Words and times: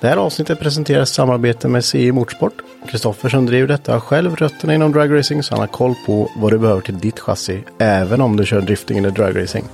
Det 0.00 0.08
här 0.08 0.16
avsnittet 0.16 0.60
presenteras 0.60 1.10
i 1.10 1.14
samarbete 1.14 1.68
med 1.68 1.84
CI 1.84 2.12
Motorsport. 2.12 2.52
Kristoffer 2.88 3.28
som 3.28 3.46
driver 3.46 3.68
detta 3.68 3.92
har 3.92 4.00
själv 4.00 4.36
rötterna 4.36 4.74
inom 4.74 4.92
dragracing 4.92 5.42
så 5.42 5.54
han 5.54 5.60
har 5.60 5.66
koll 5.66 5.94
på 6.06 6.30
vad 6.36 6.52
du 6.52 6.58
behöver 6.58 6.80
till 6.80 6.98
ditt 6.98 7.20
chassi. 7.20 7.64
Även 7.78 8.20
om 8.20 8.36
du 8.36 8.46
kör 8.46 8.60
drifting 8.60 8.98
eller 8.98 9.10
dragracing. 9.10 9.64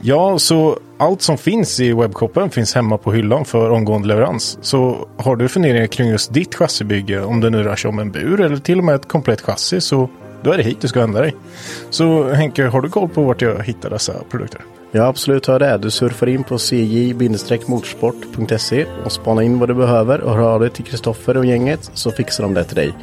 Ja, 0.00 0.38
så 0.38 0.78
allt 0.98 1.22
som 1.22 1.38
finns 1.38 1.80
i 1.80 1.92
webbshoppen 1.92 2.50
finns 2.50 2.74
hemma 2.74 2.98
på 2.98 3.12
hyllan 3.12 3.44
för 3.44 3.70
omgående 3.70 4.08
leverans. 4.08 4.58
Så 4.60 5.08
har 5.16 5.36
du 5.36 5.48
funderingar 5.48 5.86
kring 5.86 6.08
just 6.08 6.34
ditt 6.34 6.54
chassibygge, 6.54 7.20
om 7.20 7.40
det 7.40 7.50
nu 7.50 7.62
rör 7.62 7.76
sig 7.76 7.88
om 7.88 7.98
en 7.98 8.10
bur 8.10 8.40
eller 8.40 8.56
till 8.56 8.78
och 8.78 8.84
med 8.84 8.94
ett 8.94 9.08
komplett 9.08 9.40
chassi, 9.40 9.80
så 9.80 10.08
då 10.42 10.52
är 10.52 10.56
det 10.56 10.62
hit 10.62 10.80
du 10.80 10.88
ska 10.88 11.00
vända 11.00 11.20
dig. 11.20 11.34
Så 11.90 12.32
Henke, 12.32 12.66
har 12.66 12.80
du 12.80 12.88
koll 12.88 13.08
på 13.08 13.22
vart 13.22 13.42
jag 13.42 13.62
hittar 13.62 13.90
dessa 13.90 14.12
produkter? 14.30 14.60
Ja, 14.92 15.06
absolut 15.06 15.46
har 15.46 15.58
det. 15.58 15.78
Du 15.78 15.90
surfar 15.90 16.26
in 16.26 16.44
på 16.44 16.58
cj-motorsport.se 16.58 18.86
och 19.04 19.12
spanar 19.12 19.42
in 19.42 19.58
vad 19.58 19.68
du 19.68 19.74
behöver 19.74 20.20
och 20.20 20.34
hör 20.34 20.54
av 20.54 20.60
dig 20.60 20.70
till 20.70 20.84
Kristoffer 20.84 21.36
och 21.36 21.46
gänget 21.46 21.90
så 21.94 22.10
fixar 22.10 22.44
de 22.44 22.54
det 22.54 22.64
till 22.64 22.76
dig. 22.76 22.94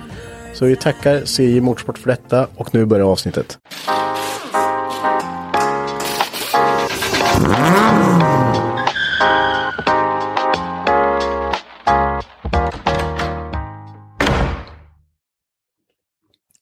Så 0.53 0.65
vi 0.65 0.75
tackar 0.75 1.25
CJ 1.25 1.61
Motorsport 1.61 1.97
för 1.97 2.09
detta 2.09 2.47
och 2.55 2.73
nu 2.73 2.85
börjar 2.85 3.05
avsnittet. 3.05 3.57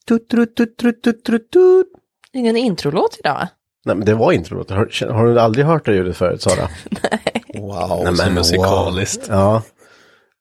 Tut, 0.08 0.30
tut, 0.30 0.56
tut, 0.56 0.78
tut, 0.78 1.24
tut, 1.24 1.52
tut. 1.52 1.88
Ingen 2.34 2.58
introlåt 2.58 3.18
idag? 3.20 3.48
Nej, 3.86 3.96
men 3.96 4.06
det 4.06 4.14
var 4.14 4.32
introlåten. 4.32 4.78
Har, 4.78 5.12
har 5.12 5.26
du 5.26 5.40
aldrig 5.40 5.66
hört 5.66 5.86
det 5.86 5.96
ljudet 5.96 6.18
förut, 6.18 6.42
Sara? 6.42 6.70
Wow, 7.54 8.02
Nej, 8.04 8.16
så 8.16 8.24
men 8.24 8.34
musikaliskt. 8.34 9.26
Ja. 9.30 9.62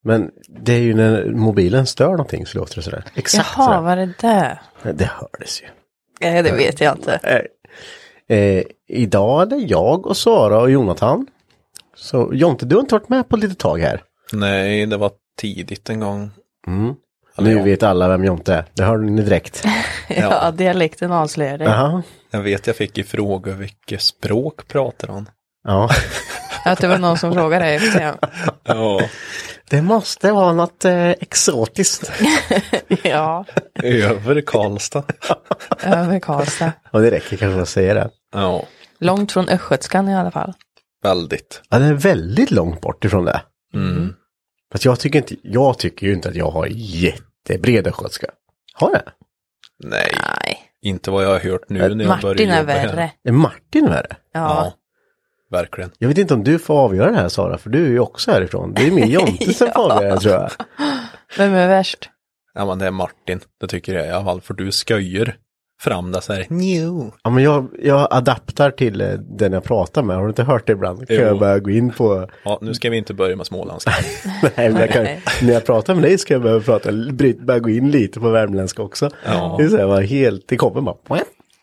Men 0.04 0.30
det 0.48 0.72
är 0.72 0.78
ju 0.78 0.94
när 0.94 1.30
mobilen 1.30 1.86
stör 1.86 2.10
någonting 2.10 2.46
så 2.46 2.58
låter 2.58 2.76
det 2.76 2.82
sådär. 2.82 3.04
Exakt 3.14 3.48
Jaha, 3.56 3.66
sådär. 3.66 3.80
var 3.80 3.96
det 3.96 4.12
det? 4.20 4.58
Det 4.92 5.04
hördes 5.04 5.62
ju. 5.62 5.66
Nej, 6.20 6.42
det 6.42 6.52
vet 6.52 6.80
jag 6.80 6.96
inte. 6.96 7.44
Eh, 8.28 8.36
eh, 8.36 8.64
idag 8.88 9.42
är 9.42 9.46
det 9.46 9.56
jag 9.56 10.06
och 10.06 10.16
Sara 10.16 10.60
och 10.60 10.70
Jonathan. 10.70 11.26
Så 11.96 12.30
Jonte, 12.32 12.66
du 12.66 12.74
har 12.74 12.80
inte 12.80 12.94
varit 12.94 13.08
med 13.08 13.28
på 13.28 13.36
ett 13.36 13.42
litet 13.42 13.58
tag 13.58 13.78
här. 13.78 14.02
Nej, 14.32 14.86
det 14.86 14.96
var 14.96 15.10
tidigt 15.40 15.90
en 15.90 16.00
gång. 16.00 16.30
Mm. 16.66 16.94
Nu 17.38 17.72
att 17.72 17.82
alla 17.82 18.08
vem 18.08 18.24
Jonte 18.24 18.54
är. 18.54 18.64
Det 18.74 18.84
hörde 18.84 19.02
ni 19.10 19.22
direkt. 19.22 19.64
Ja, 20.08 20.50
dialekten 20.50 21.12
avslöjar 21.12 21.58
det. 21.58 21.64
Jaha. 21.64 22.02
Jag 22.30 22.40
vet 22.40 22.66
jag 22.66 22.76
fick 22.76 22.98
i 22.98 23.02
fråga 23.04 23.52
vilket 23.54 24.02
språk 24.02 24.68
pratar 24.68 25.08
han? 25.08 25.28
Ja. 25.64 25.90
Att 26.64 26.78
det 26.80 26.88
var 26.88 26.98
någon 26.98 27.18
som 27.18 27.32
frågade 27.34 27.80
se. 27.80 28.12
Ja, 28.64 29.00
Det 29.70 29.82
måste 29.82 30.32
vara 30.32 30.52
något 30.52 30.84
eh, 30.84 31.10
exotiskt. 31.10 32.12
Ja, 33.02 33.44
över 33.82 34.40
Karlstad. 34.40 35.04
över 35.84 36.20
Karlstad. 36.20 36.72
Och 36.92 37.00
det 37.02 37.10
räcker 37.10 37.36
kanske 37.36 37.60
att 37.62 37.68
säga 37.68 37.94
det. 37.94 38.10
Ja, 38.32 38.64
Långt 38.98 39.32
från 39.32 39.48
östgötskan 39.48 40.08
i 40.08 40.14
alla 40.16 40.30
fall. 40.30 40.52
väldigt. 41.02 41.62
Ja, 41.70 41.78
det 41.78 41.84
är 41.86 41.92
väldigt 41.94 42.50
långt 42.50 42.80
bort 42.80 43.04
ifrån 43.04 43.24
det. 43.24 43.42
Mm. 43.74 44.14
Fast 44.72 44.84
jag 44.84 45.00
tycker, 45.00 45.18
inte, 45.18 45.36
jag 45.42 45.78
tycker 45.78 46.06
ju 46.06 46.12
inte 46.12 46.28
att 46.28 46.34
jag 46.34 46.50
har 46.50 46.68
jättebred 46.70 47.86
östgötska. 47.86 48.26
Har 48.74 48.90
jag? 48.92 49.02
Nej, 49.90 50.12
Nej, 50.44 50.58
inte 50.82 51.10
vad 51.10 51.24
jag 51.24 51.28
har 51.28 51.38
hört 51.38 51.68
nu 51.68 51.78
när 51.94 52.04
jag 52.04 52.20
börjar 52.20 52.22
Martin 52.22 52.50
är 52.50 52.60
jobba 52.60 52.72
här. 52.72 52.86
värre. 52.86 53.10
Är 53.24 53.32
Martin 53.32 53.86
värre? 53.86 54.16
Ja. 54.32 54.40
Ja, 54.40 54.72
verkligen. 55.50 55.90
Jag 55.98 56.08
vet 56.08 56.18
inte 56.18 56.34
om 56.34 56.44
du 56.44 56.58
får 56.58 56.74
avgöra 56.78 57.10
det 57.10 57.16
här 57.16 57.28
Sara, 57.28 57.58
för 57.58 57.70
du 57.70 57.84
är 57.86 57.90
ju 57.90 58.00
också 58.00 58.30
härifrån. 58.30 58.72
Det 58.74 58.86
är 58.86 58.90
min 58.90 59.10
Jonte 59.10 59.54
som 59.54 59.68
får 59.74 59.92
avgöra 59.92 60.14
det 60.14 60.20
tror 60.20 60.34
jag. 60.34 60.50
Vem 61.38 61.54
är 61.54 61.68
värst? 61.68 62.10
Ja, 62.54 62.66
men 62.66 62.78
det 62.78 62.86
är 62.86 62.90
Martin. 62.90 63.40
Det 63.60 63.66
tycker 63.66 63.94
jag 63.94 64.06
i 64.06 64.10
alla 64.10 64.24
fall, 64.24 64.40
för 64.40 64.54
du 64.54 64.70
sköjer 64.72 65.36
fram 65.80 66.12
det 66.12 66.20
så 66.20 66.32
här. 66.32 66.46
New. 66.48 67.10
Ja, 67.24 67.30
men 67.30 67.44
jag, 67.44 67.68
jag 67.82 68.08
adaptar 68.10 68.70
till 68.70 69.00
eh, 69.00 69.08
den 69.12 69.52
jag 69.52 69.64
pratar 69.64 70.02
med. 70.02 70.16
Har 70.16 70.22
du 70.22 70.28
inte 70.28 70.42
hört 70.42 70.66
det 70.66 70.72
ibland? 70.72 71.08
Kan 71.08 71.16
Jo. 71.16 71.22
jag 71.22 71.38
börja 71.38 71.58
gå 71.58 71.70
in 71.70 71.90
på... 71.92 72.28
Ja, 72.44 72.58
nu 72.62 72.74
ska 72.74 72.90
vi 72.90 72.96
inte 72.96 73.14
börja 73.14 73.36
med 73.36 73.46
småländska. 73.46 73.90
Nej, 74.56 74.70
men 74.70 74.76
jag 74.80 74.90
kan, 74.90 75.02
Nej. 75.04 75.20
när 75.42 75.52
jag 75.52 75.64
pratar 75.66 75.94
med 75.94 76.02
dig 76.02 76.18
ska 76.18 76.34
jag 76.34 76.42
börja 76.42 76.60
prata, 76.60 76.90
börja 77.40 77.60
gå 77.60 77.70
in 77.70 77.90
lite 77.90 78.20
på 78.20 78.30
värmländska 78.30 78.82
också. 78.82 79.10
Ja. 79.26 79.54
Det 79.58 79.64
är 79.64 79.68
så 79.68 79.76
här, 79.76 79.86
bara 79.86 80.00
helt, 80.00 80.48
det 80.48 80.56
kommer 80.56 80.80
bara. 80.80 80.96
Jag 81.08 81.20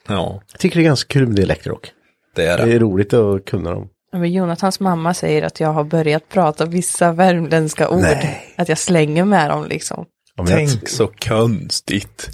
Ja, 0.09 0.41
tycker 0.57 0.75
det 0.79 0.81
är 0.81 0.85
ganska 0.87 1.13
kul 1.13 1.27
med 1.27 1.35
dialekter 1.35 1.69
dock. 1.69 1.91
det 2.35 2.45
är 2.45 2.57
Det 2.57 2.65
det. 2.65 2.73
är 2.73 2.79
roligt 2.79 3.13
att 3.13 3.45
kunna 3.45 3.71
dem. 3.71 3.89
Men 4.11 4.31
Jonathans 4.33 4.79
mamma 4.79 5.13
säger 5.13 5.41
att 5.43 5.59
jag 5.59 5.69
har 5.73 5.83
börjat 5.83 6.29
prata 6.29 6.65
vissa 6.65 7.11
värmländska 7.11 7.89
ord. 7.89 8.01
Nej. 8.01 8.53
Att 8.57 8.69
jag 8.69 8.77
slänger 8.77 9.25
med 9.25 9.49
dem 9.49 9.65
liksom. 9.69 10.05
Ja, 10.37 10.45
Tänk 10.47 10.89
så 10.89 11.07
konstigt. 11.07 12.29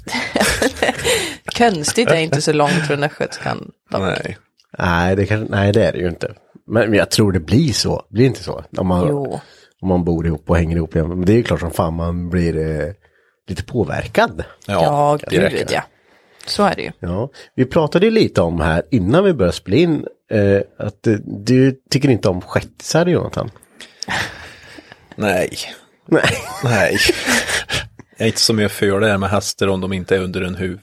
Konstigt 1.58 2.10
är 2.10 2.16
inte 2.16 2.42
så 2.42 2.52
långt 2.52 2.86
från 2.86 3.02
östgötskan. 3.04 3.70
Nej. 3.90 4.38
Nej, 4.78 5.16
det 5.16 5.26
kan, 5.26 5.46
nej, 5.50 5.72
det 5.72 5.86
är 5.86 5.92
det 5.92 5.98
ju 5.98 6.08
inte. 6.08 6.34
Men, 6.66 6.90
men 6.90 6.98
jag 6.98 7.10
tror 7.10 7.32
det 7.32 7.40
blir 7.40 7.72
så. 7.72 8.06
Blir 8.10 8.22
det 8.22 8.26
inte 8.26 8.42
så? 8.42 8.64
Om 8.76 8.86
man, 8.86 9.08
Jo. 9.08 9.40
om 9.80 9.88
man 9.88 10.04
bor 10.04 10.26
ihop 10.26 10.50
och 10.50 10.56
hänger 10.56 10.76
ihop. 10.76 10.94
Men 10.94 11.24
det 11.24 11.32
är 11.32 11.36
ju 11.36 11.42
klart 11.42 11.60
som 11.60 11.70
fan 11.70 11.94
man 11.94 12.30
blir 12.30 12.80
eh, 12.80 12.92
lite 13.48 13.62
påverkad. 13.64 14.44
Ja, 14.66 15.18
direkt. 15.30 15.56
gud 15.56 15.68
ja. 15.70 15.82
Så 16.46 16.62
är 16.62 16.74
det 16.74 16.82
ju. 16.82 16.90
Ja, 16.98 17.30
vi 17.54 17.64
pratade 17.64 18.06
ju 18.06 18.12
lite 18.12 18.40
om 18.40 18.60
här 18.60 18.82
innan 18.90 19.24
vi 19.24 19.32
började 19.34 19.56
spela 19.56 19.76
in 19.76 20.06
eh, 20.30 20.60
att 20.86 21.06
eh, 21.06 21.14
du 21.24 21.80
tycker 21.90 22.08
inte 22.08 22.28
om 22.28 22.40
shettisar 22.40 23.06
Jonathan. 23.06 23.50
Nej. 25.16 25.50
Nej. 26.06 26.30
Nej. 26.64 26.98
Jag 28.16 28.24
är 28.24 28.26
inte 28.26 28.40
så 28.40 28.54
mycket 28.54 28.72
för 28.72 29.00
det 29.00 29.06
här 29.06 29.18
med 29.18 29.30
hästar 29.30 29.68
om 29.68 29.80
de 29.80 29.92
inte 29.92 30.16
är 30.16 30.20
under 30.20 30.42
en 30.42 30.54
huv. 30.54 30.80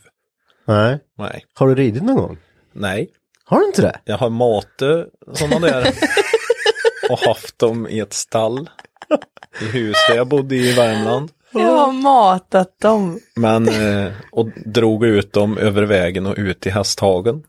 Nej. 0.67 0.99
Nej. 1.17 1.45
Har 1.53 1.67
du 1.67 1.75
ridit 1.75 2.03
någon 2.03 2.15
gång? 2.15 2.37
Nej. 2.73 3.09
Har 3.45 3.59
du 3.59 3.65
inte 3.65 3.81
det? 3.81 3.99
Jag 4.05 4.17
har 4.17 4.29
matat 4.29 5.07
sådana 5.33 5.59
där 5.59 5.93
och 7.09 7.19
haft 7.19 7.59
dem 7.59 7.87
i 7.89 7.99
ett 7.99 8.13
stall 8.13 8.69
i 9.61 9.65
huset 9.65 10.15
jag 10.15 10.27
bodde 10.27 10.55
i 10.55 10.69
i 10.69 10.73
Värmland. 10.73 11.29
Jag 11.53 11.75
har 11.77 11.91
matat 11.91 12.79
dem. 12.79 13.19
Men, 13.35 13.67
eh, 13.67 14.11
och 14.31 14.49
drog 14.65 15.05
ut 15.05 15.33
dem 15.33 15.57
över 15.57 15.83
vägen 15.83 16.25
och 16.25 16.35
ut 16.37 16.67
i 16.67 16.69
hästhagen. 16.69 17.43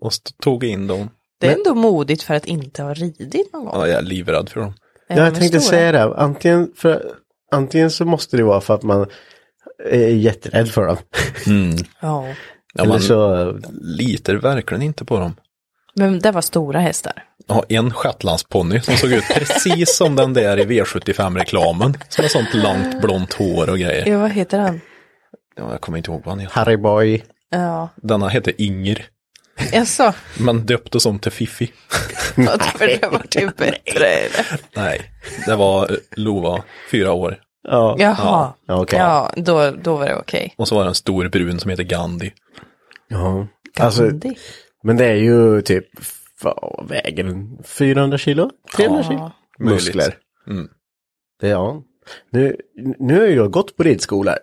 Och 0.00 0.12
tog 0.42 0.64
in 0.64 0.86
dem. 0.86 1.10
Det 1.40 1.46
är 1.46 1.56
ändå 1.56 1.74
modigt 1.74 2.22
för 2.22 2.34
att 2.34 2.46
inte 2.46 2.82
ha 2.82 2.94
ridit 2.94 3.52
någon 3.52 3.64
gång. 3.64 3.74
Ja, 3.74 3.86
jag 3.88 3.98
är 3.98 4.02
livrädd 4.02 4.48
för 4.48 4.60
dem. 4.60 4.74
Ja, 5.08 5.16
jag 5.16 5.34
tänkte 5.34 5.60
stora. 5.60 5.78
säga 5.78 5.92
det. 5.92 6.16
Antingen, 6.16 6.72
för, 6.76 7.12
antingen 7.50 7.90
så 7.90 8.04
måste 8.04 8.36
det 8.36 8.42
vara 8.42 8.60
för 8.60 8.74
att 8.74 8.82
man 8.82 9.06
är 9.84 10.08
jätterädd 10.08 10.68
för 10.68 10.86
dem. 10.86 10.96
Ja. 12.00 12.26
Ja, 12.74 12.82
Eller 12.82 12.92
man 12.92 13.00
så, 13.00 13.52
litar 13.82 14.34
verkligen 14.34 14.82
inte 14.82 15.04
på 15.04 15.18
dem. 15.18 15.34
Men 15.94 16.18
det 16.18 16.30
var 16.32 16.40
stora 16.40 16.80
hästar. 16.80 17.24
Ja, 17.46 17.64
en 17.68 17.92
shetlandsponny 17.92 18.80
som 18.80 18.96
såg 18.96 19.12
ut 19.12 19.24
precis 19.34 19.96
som 19.96 20.16
den 20.16 20.34
där 20.34 20.58
i 20.58 20.64
V75-reklamen. 20.64 21.94
Som 22.08 22.22
har 22.24 22.28
sånt 22.28 22.54
långt 22.54 23.00
blont 23.02 23.32
hår 23.32 23.70
och 23.70 23.78
grejer. 23.78 24.06
Ja, 24.08 24.18
vad 24.18 24.30
heter 24.30 24.58
han? 24.58 24.80
Ja, 25.56 25.70
jag 25.70 25.80
kommer 25.80 25.98
inte 25.98 26.10
ihåg 26.10 26.20
vad 26.24 26.32
han 26.32 26.38
heter. 26.38 26.54
Harry 26.54 26.76
Boy. 26.76 27.22
Ja, 27.50 27.88
Denna 27.96 28.28
heter 28.28 28.54
Inger, 28.58 29.04
jaså? 29.72 30.12
men 30.38 30.66
döptes 30.66 31.06
om 31.06 31.18
till 31.18 31.32
Fiffi. 31.32 31.72
För 32.78 32.86
det 33.00 33.08
var 33.12 33.18
typ 33.30 33.56
bättre. 33.56 34.06
eller? 34.06 34.60
Nej, 34.76 35.00
det 35.46 35.56
var 35.56 35.90
eh, 35.92 35.96
Lova, 36.16 36.62
fyra 36.90 37.12
år. 37.12 37.40
Ja. 37.68 37.96
Jaha. 37.98 38.52
Ja, 38.66 38.82
okej. 38.82 38.98
Ja, 38.98 39.32
då, 39.36 39.70
då 39.70 39.96
var 39.96 40.06
det 40.06 40.16
okej. 40.16 40.54
Och 40.56 40.68
så 40.68 40.74
var 40.74 40.82
det 40.84 40.88
en 40.90 40.94
stor 40.94 41.28
brun 41.28 41.60
som 41.60 41.70
heter 41.70 41.84
Gandhi. 41.84 42.32
ja. 43.08 43.46
Alltså, 43.80 44.02
Gandhi. 44.02 44.36
men 44.82 44.96
det 44.96 45.04
är 45.06 45.14
ju 45.14 45.62
typ, 45.62 45.84
vad 46.42 46.88
väger 46.88 47.24
den? 47.24 47.58
400 47.64 48.18
kilo? 48.18 48.50
300 48.76 49.00
Ja. 49.02 49.08
kilo? 49.10 49.30
Möjligt. 49.58 49.84
Muskler. 49.84 50.14
Mm. 50.46 50.68
Det, 51.40 51.48
ja. 51.48 51.82
Nu, 52.32 52.56
nu 52.98 53.20
har 53.20 53.26
jag 53.26 53.50
gått 53.50 53.76
på 53.76 53.82
ridskola. 53.82 54.36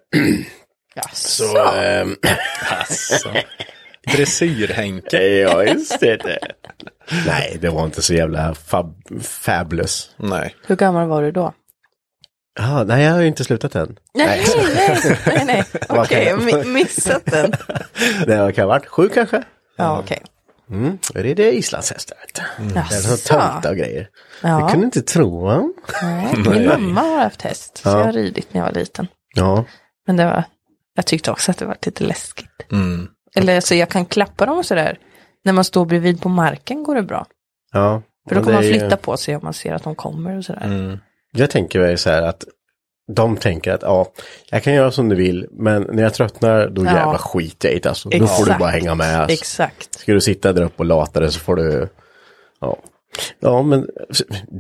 Jaså? 0.96 1.44
Så, 1.44 1.58
ehm, 1.74 2.16
Alltså. 2.80 3.30
Dressyrhänke. 4.16 5.24
ja, 5.28 5.64
just 5.64 6.00
det. 6.00 6.40
Nej, 7.28 7.58
det 7.62 7.70
var 7.70 7.86
inte 7.86 8.02
så 8.02 8.14
jävla 8.14 8.56
fab, 8.56 8.96
fabulous. 9.22 10.12
Nej. 10.18 10.56
Hur 10.68 10.76
gammal 10.76 11.08
var 11.08 11.22
du 11.24 11.32
då? 11.32 11.54
Ah, 12.60 12.84
nej, 12.84 13.04
jag 13.04 13.12
har 13.14 13.22
ju 13.22 13.28
inte 13.28 13.44
slutat 13.44 13.76
än. 13.76 13.98
Nej, 14.14 14.46
nej, 14.76 14.98
nej, 15.26 15.46
nej. 15.46 15.64
Okej, 15.90 16.26
jag 16.26 16.40
mi- 16.40 16.66
missat 16.68 17.26
den. 17.26 17.52
Det 18.26 18.52
kan 18.56 18.62
ha 18.64 18.68
varit 18.68 18.86
sju 18.88 19.10
kanske. 19.10 19.44
Ja, 19.78 20.00
okej. 20.00 20.22
Mm. 20.70 20.98
Det 21.14 21.20
är 21.32 21.36
det 21.36 21.52
islandshästar. 21.58 22.18
du. 22.58 22.64
Det 22.74 22.80
är 22.80 22.84
så 22.84 23.18
töntar 23.34 23.70
och 23.70 23.78
grejer. 23.78 24.08
Jag 24.42 24.62
Ja, 24.62 24.70
kunde 24.70 24.86
inte 24.86 25.02
tro 25.02 25.46
va? 25.46 25.64
nej. 26.02 26.34
Min 26.38 26.68
mamma 26.68 27.02
har 27.02 27.20
haft 27.20 27.42
häst, 27.42 27.78
så 27.78 27.90
Ja. 27.90 27.98
jag 27.98 28.06
har 28.06 28.14
ridit 28.14 28.54
när 28.54 28.62
jag 28.62 28.66
var 28.66 28.74
liten. 28.80 29.08
Ja. 29.36 29.66
Men 30.08 30.18
det 30.18 30.26
var, 30.26 30.44
jag 30.96 31.06
tyckte 31.06 31.32
också 31.32 31.52
att 31.52 31.58
det 31.58 31.66
var 31.66 31.78
lite 31.86 32.04
läskigt. 32.04 32.50
Mm. 32.72 33.08
Eller 33.38 33.62
så 33.62 33.76
jag 33.76 33.90
kan 33.90 34.06
klappa 34.06 34.46
dem 34.46 34.58
och 34.58 34.66
sådär. 34.66 34.98
När 35.44 35.54
man 35.54 35.64
står 35.64 35.86
bredvid 35.86 36.22
på 36.22 36.30
marken 36.30 36.84
går 36.84 36.96
det 36.96 37.02
bra. 37.04 37.26
ja. 37.74 38.02
För 38.30 38.36
då 38.36 38.44
kan 38.44 38.54
man 38.54 38.64
är 38.64 38.68
ju- 38.68 38.80
flytta 38.80 38.98
på 38.98 39.18
sig 39.18 39.36
om 39.36 39.42
man 39.44 39.54
ser 39.54 39.74
att 39.74 39.84
de 39.84 39.96
kommer 39.96 40.38
och 40.38 40.46
sådär. 40.46 40.62
Mm. 40.66 40.98
Jag 41.32 41.50
tänker 41.50 41.80
väl 41.80 41.98
så 41.98 42.10
här 42.10 42.22
att 42.22 42.44
de 43.16 43.38
tänker 43.38 43.72
att 43.72 43.82
ja, 43.82 44.12
jag 44.52 44.64
kan 44.64 44.74
göra 44.74 44.92
som 44.92 45.10
du 45.10 45.16
vill, 45.16 45.48
men 45.52 45.82
när 45.92 46.04
jag 46.04 46.14
tröttnar 46.14 46.68
då 46.70 46.86
Ja. 46.86 46.94
jävla 46.94 47.18
skiter 47.18 47.68
jag 47.70 47.76
i 47.78 47.80
det 47.80 47.90
alltså. 47.90 48.10
Då 48.10 48.28
får 48.28 48.46
du 48.46 48.58
bara 48.60 48.70
hänga 48.70 48.96
med. 48.96 49.20
Alltså. 49.20 49.34
Exakt. 49.34 50.00
Ska 50.00 50.14
du 50.14 50.22
sitta 50.22 50.54
där 50.54 50.64
uppe 50.64 50.76
och 50.78 50.86
lata 50.86 51.20
dig 51.20 51.32
så 51.32 51.40
får 51.40 51.56
du, 51.56 51.90
ja. 52.62 52.78
Ja, 53.40 53.62
men 53.64 53.88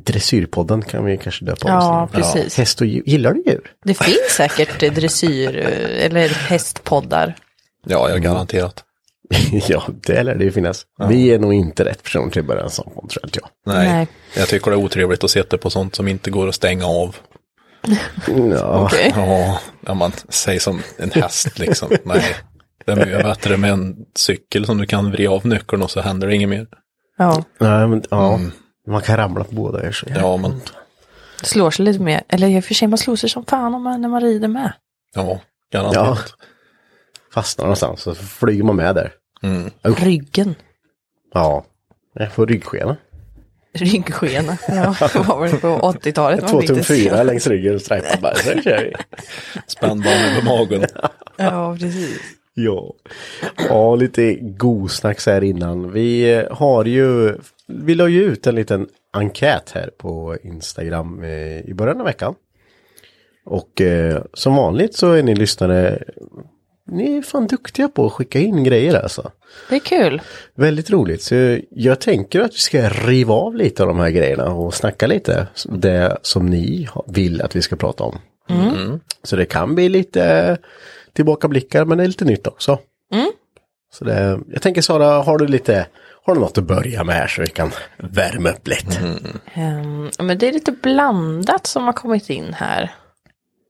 dressyrpodden 0.06 0.81
kan 0.81 1.06
vi 1.06 1.18
kanske 1.18 1.45
döpa 1.45 1.68
Ja, 1.68 2.09
precis. 2.12 2.57
Häst 2.57 2.81
och 2.81 2.88
djur, 2.88 3.03
gillar 3.06 3.33
du 3.33 3.41
djur? 3.45 3.71
Det 3.83 3.94
finns 3.94 4.18
säkert 4.29 4.83
eh, 4.83 4.94
dressyr 4.94 5.57
eh, 5.57 6.06
eller 6.06 6.27
hästpoddar. 6.29 7.35
Ja, 7.89 8.10
jag 8.10 8.22
garanterat. 8.22 8.84
ja, 9.68 9.84
det 10.07 10.24
lär 10.24 10.36
det 10.36 10.44
ju 10.44 10.51
finnas. 10.51 10.86
Vi 11.10 11.34
är 11.34 11.39
nog 11.39 11.54
inte 11.54 11.86
rätt 11.86 12.04
person 12.04 12.30
till 12.31 12.39
att 12.42 12.48
börja 12.48 12.63
en 12.63 12.69
sån 12.69 12.92
podd 12.95 13.10
tror 13.10 13.19
jag 13.24 13.28
inte 13.28 13.39
jag. 13.42 13.75
Nej. 13.75 13.88
Nej. 13.88 14.07
Jag 14.36 14.48
tycker 14.48 14.72
det 14.72 14.78
är 14.78 14.84
otrevligt 14.84 15.24
att 15.24 15.31
sitta 15.31 15.57
på 15.57 15.69
sånt 15.69 15.95
som 15.95 16.07
inte 16.07 16.31
går 16.31 16.48
att 16.48 16.56
stänga 16.56 16.86
av. 16.86 17.16
Ja, 18.51 18.81
Okej. 18.86 19.13
Ja, 19.16 19.60
ja 19.86 19.94
man 19.94 20.12
säger 20.30 20.60
som 20.60 20.81
en 20.98 21.12
häst 21.12 21.60
liksom. 21.60 21.89
Nej, 22.04 22.36
det 22.86 22.92
är 22.92 22.95
mycket 22.95 23.24
bättre 23.24 23.57
med 23.57 23.72
en 23.72 23.95
cykel 24.16 24.66
som 24.66 24.78
du 24.78 24.86
kan 24.86 25.12
vrida 25.12 25.31
av 25.31 25.45
nyckeln 25.45 25.81
och 25.84 25.92
så 25.92 26.01
händer 26.01 26.28
det 26.28 26.36
inget 26.36 26.50
mer. 26.50 26.68
Ja, 27.18 27.44
Nej, 27.60 27.88
men, 27.88 28.04
ja. 28.10 28.39
man 28.88 29.01
kan 29.01 29.18
ramla 29.18 29.44
på 29.44 29.56
båda. 29.56 29.81
är 29.81 29.92
så 29.92 30.06
jävla- 30.06 30.22
Ja, 30.22 30.38
men 30.38 30.62
slår 31.44 31.72
sig 31.72 31.86
lite 31.86 32.00
mer. 32.00 32.22
Eller 32.30 32.48
i 32.48 32.60
och 32.60 32.63
för 32.63 32.74
sig, 32.74 32.88
man 32.88 32.98
slår 32.98 33.16
sig 33.16 33.30
som 33.30 33.45
fan 33.45 33.75
om 33.75 33.84
man, 33.84 34.01
när 34.01 34.10
man 34.10 34.22
rider 34.22 34.48
med. 34.48 34.74
ja, 35.16 35.39
garanterat. 35.72 36.34
Fastnar 37.38 37.66
någonstans 37.66 38.01
så 38.01 38.16
flyger 38.16 38.63
man 38.63 38.75
med 38.75 38.95
där. 38.95 39.12
Mm. 39.44 39.69
Ryggen. 39.84 40.56
Ja, 41.34 41.66
jag 42.13 42.34
får 42.34 42.48
ryggskena. 42.48 42.98
Ryggskena. 43.74 44.57
Ja, 44.68 44.95
det 45.13 45.19
var 45.19 45.42
väl 45.42 45.57
på 45.57 45.68
80-talet. 45.68 46.42
man 46.42 46.50
Två 46.50 46.62
tum 46.62 46.84
fyra 46.84 47.24
längs 47.24 47.48
ryggen 47.48 47.75
och 47.75 47.81
strejpar 47.81 48.22
bara. 48.22 48.36
Så 48.36 48.62
kör 48.62 48.84
vi. 48.84 48.94
Spännband 49.68 50.16
över 50.16 50.45
magen. 50.45 50.86
Ja, 51.38 51.78
precis. 51.80 52.19
Ja. 52.54 52.94
ja, 53.69 53.95
lite 53.95 54.34
godsnack 54.34 55.19
så 55.19 55.31
här 55.31 55.44
innan. 55.44 55.92
Vi 55.92 56.44
har 56.51 56.86
ju, 56.86 57.36
vi 57.68 57.95
la 57.95 58.07
ju 58.07 58.24
ut 58.24 58.48
en 58.48 58.56
liten 58.56 58.88
enkät 59.13 59.72
här 59.75 59.89
på 59.98 60.38
Instagram 60.44 61.24
eh, 61.24 61.60
i 61.60 61.74
början 61.74 62.00
av 62.00 62.06
veckan. 62.06 62.36
Och 63.45 63.81
eh, 63.81 64.24
som 64.34 64.56
vanligt 64.56 64.95
så 64.95 65.12
är 65.12 65.24
ni 65.24 65.36
lyssnare, 65.36 66.04
ni 66.88 67.18
är 67.18 67.22
fan 67.22 67.48
duktiga 67.48 67.88
på 67.88 68.06
att 68.06 68.13
skicka 68.13 68.39
in 68.39 68.63
grejer 68.63 68.95
alltså. 69.04 69.31
Det 69.69 69.75
är 69.75 69.80
kul. 69.80 70.22
Väldigt 70.56 70.89
roligt. 70.89 71.22
Så 71.22 71.60
jag 71.69 72.01
tänker 72.01 72.42
att 72.42 72.54
vi 72.54 72.57
ska 72.57 72.89
riva 72.89 73.34
av 73.34 73.56
lite 73.56 73.84
av 73.84 73.88
de 73.88 74.00
här 74.00 74.10
grejerna 74.10 74.54
och 74.54 74.74
snacka 74.74 75.07
lite 75.07 75.48
det 75.66 76.18
som 76.22 76.45
ni 76.45 76.89
vill 77.07 77.42
att 77.42 77.56
vi 77.56 77.62
ska 77.62 77.75
prata 77.75 78.04
om. 78.04 78.19
Så 79.24 79.36
det 79.36 79.45
kan 79.45 79.75
bli 79.75 79.89
lite 79.89 80.57
tillbakablickar 81.13 81.86
men 81.86 81.98
det 81.98 82.04
är 82.04 82.07
lite 82.07 82.25
nytt 82.25 82.48
också. 82.48 82.80
Så 83.94 84.06
det, 84.06 84.39
jag 84.48 84.62
tänker 84.62 84.81
Sara, 84.81 85.06
har 85.06 85.38
du 85.38 85.48
lite, 85.48 85.88
har 86.24 86.36
du 86.36 86.42
något 86.42 86.57
att 86.57 86.63
börja 86.63 87.04
med 87.04 87.16
här 87.16 87.28
så 87.28 87.42
vi 87.42 87.48
kan 87.48 87.72
värma 87.98 88.50
upp 88.50 88.68
lite? 88.68 89.19
Ehm, 89.54 90.10
men 90.19 90.38
det 90.38 90.48
är 90.48 90.51
lite 90.54 90.72
blandat 90.72 91.68
som 91.68 91.84
har 91.84 91.94
kommit 91.94 92.30
in 92.30 92.54
här. 92.54 92.95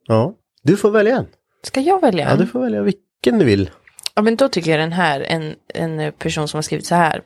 Ja, 0.08 0.34
du 0.64 0.78
får 0.78 0.92
välja 0.92 1.18
en. 1.18 1.26
Ska 1.64 1.82
jag 1.82 2.02
välja 2.02 2.30
Ja, 2.30 2.36
du 2.36 2.48
får 2.48 2.60
välja 2.60 2.82
vilken 3.24 3.40
du 3.40 3.46
vill. 3.46 3.70
Ja, 4.16 4.22
men 4.22 4.36
då 4.36 4.50
tycker 4.50 4.72
jag 4.72 4.80
den 4.80 4.92
här, 4.92 5.20
en, 5.22 5.56
en 5.74 6.12
person 6.14 6.48
som 6.48 6.58
har 6.58 6.62
skrivit 6.62 6.86
så 6.86 6.96
här. 6.96 7.22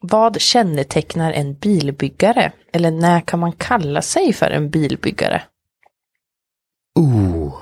Vad 0.00 0.40
kännetecknar 0.40 1.32
en 1.32 1.54
bilbyggare? 1.54 2.52
Eller 2.72 2.90
när 2.90 3.20
kan 3.20 3.38
man 3.40 3.52
kalla 3.52 4.02
sig 4.02 4.32
för 4.32 4.50
en 4.50 4.70
bilbyggare? 4.70 5.42
Oh, 6.94 7.54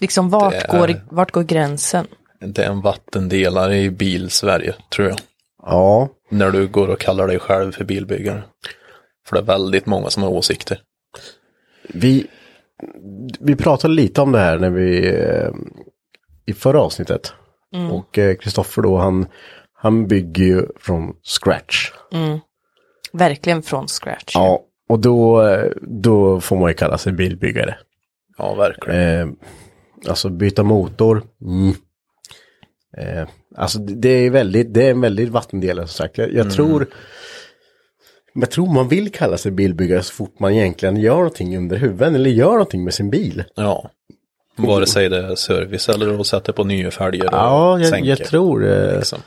Liksom 0.00 0.30
vart, 0.30 0.54
är- 0.54 0.78
går, 0.78 1.00
vart 1.10 1.30
går 1.30 1.42
gränsen? 1.42 2.06
Det 2.40 2.64
är 2.64 2.70
en 2.70 2.80
vattendelare 2.80 3.78
i 3.78 3.90
bil-Sverige, 3.90 4.74
tror 4.94 5.08
jag. 5.08 5.18
ja, 5.62 6.08
När 6.30 6.50
du 6.50 6.68
går 6.68 6.88
och 6.88 7.00
kallar 7.00 7.26
dig 7.26 7.38
själv 7.38 7.72
för 7.72 7.84
bilbyggare. 7.84 8.42
För 9.28 9.36
det 9.36 9.42
är 9.42 9.44
väldigt 9.46 9.86
många 9.86 10.10
som 10.10 10.22
har 10.22 10.30
åsikter. 10.30 10.80
Vi, 11.88 12.26
vi 13.40 13.56
pratade 13.56 13.94
lite 13.94 14.20
om 14.20 14.32
det 14.32 14.38
här 14.38 14.58
när 14.58 14.70
vi 14.70 15.08
eh, 15.08 15.50
i 16.48 16.52
förra 16.52 16.80
avsnittet. 16.80 17.32
Och 17.92 18.18
eh, 18.18 18.36
Kristoffer 18.36 18.82
då, 18.82 18.96
han, 18.96 19.26
han 19.72 20.06
bygger 20.06 20.44
ju 20.44 20.66
från 20.80 21.14
scratch. 21.22 21.92
Verkligen 23.12 23.62
från 23.62 23.88
scratch. 23.88 24.34
Ja, 24.34 24.60
och 24.88 24.98
då, 24.98 25.42
eh, 25.48 25.70
då 25.82 26.40
får 26.40 26.56
man 26.56 26.70
ju 26.70 26.74
kalla 26.74 26.98
sig 26.98 27.12
bilbyggare. 27.12 27.78
Ja, 28.38 28.54
verkligen. 28.54 29.20
Eh, 29.20 29.28
alltså 30.08 30.28
byta 30.28 30.62
motor. 30.62 31.22
Mm. 31.42 31.74
Eh, 32.96 33.28
alltså 33.56 33.78
det 33.78 34.08
är 34.08 34.30
väldigt, 34.30 34.74
det 34.74 34.86
är 34.86 34.90
en 34.90 35.00
väldigt 35.00 35.28
vattendelare 35.28 35.86
som 35.86 35.94
sagt. 35.94 36.18
Jag, 36.18 36.32
jag 36.32 36.52
tror 36.52 36.86
jag 38.34 38.50
tror 38.50 38.72
man 38.74 38.88
vill 38.88 39.12
kalla 39.12 39.36
sig 39.36 39.52
bilbyggare 39.52 40.02
så 40.02 40.14
fort 40.14 40.40
man 40.40 40.52
egentligen 40.52 40.96
gör 40.96 41.16
någonting 41.16 41.56
under 41.56 41.76
huven 41.76 42.14
eller 42.14 42.30
gör 42.30 42.52
någonting 42.52 42.84
med 42.84 42.94
sin 42.94 43.10
bil. 43.10 43.44
Ja. 43.54 43.90
Vare 44.58 44.86
sig 44.86 45.08
det 45.08 45.26
är 45.26 45.34
service 45.34 45.88
eller 45.88 46.20
att 46.20 46.26
sätta 46.26 46.52
på 46.52 46.64
nya 46.64 46.90
fälgar 46.90 47.28
Ja, 47.32 47.78
jag, 47.78 47.88
sänka, 47.88 48.08
jag 48.08 48.18
tror 48.18 48.66
eh, 48.66 48.96
liksom. 48.96 49.18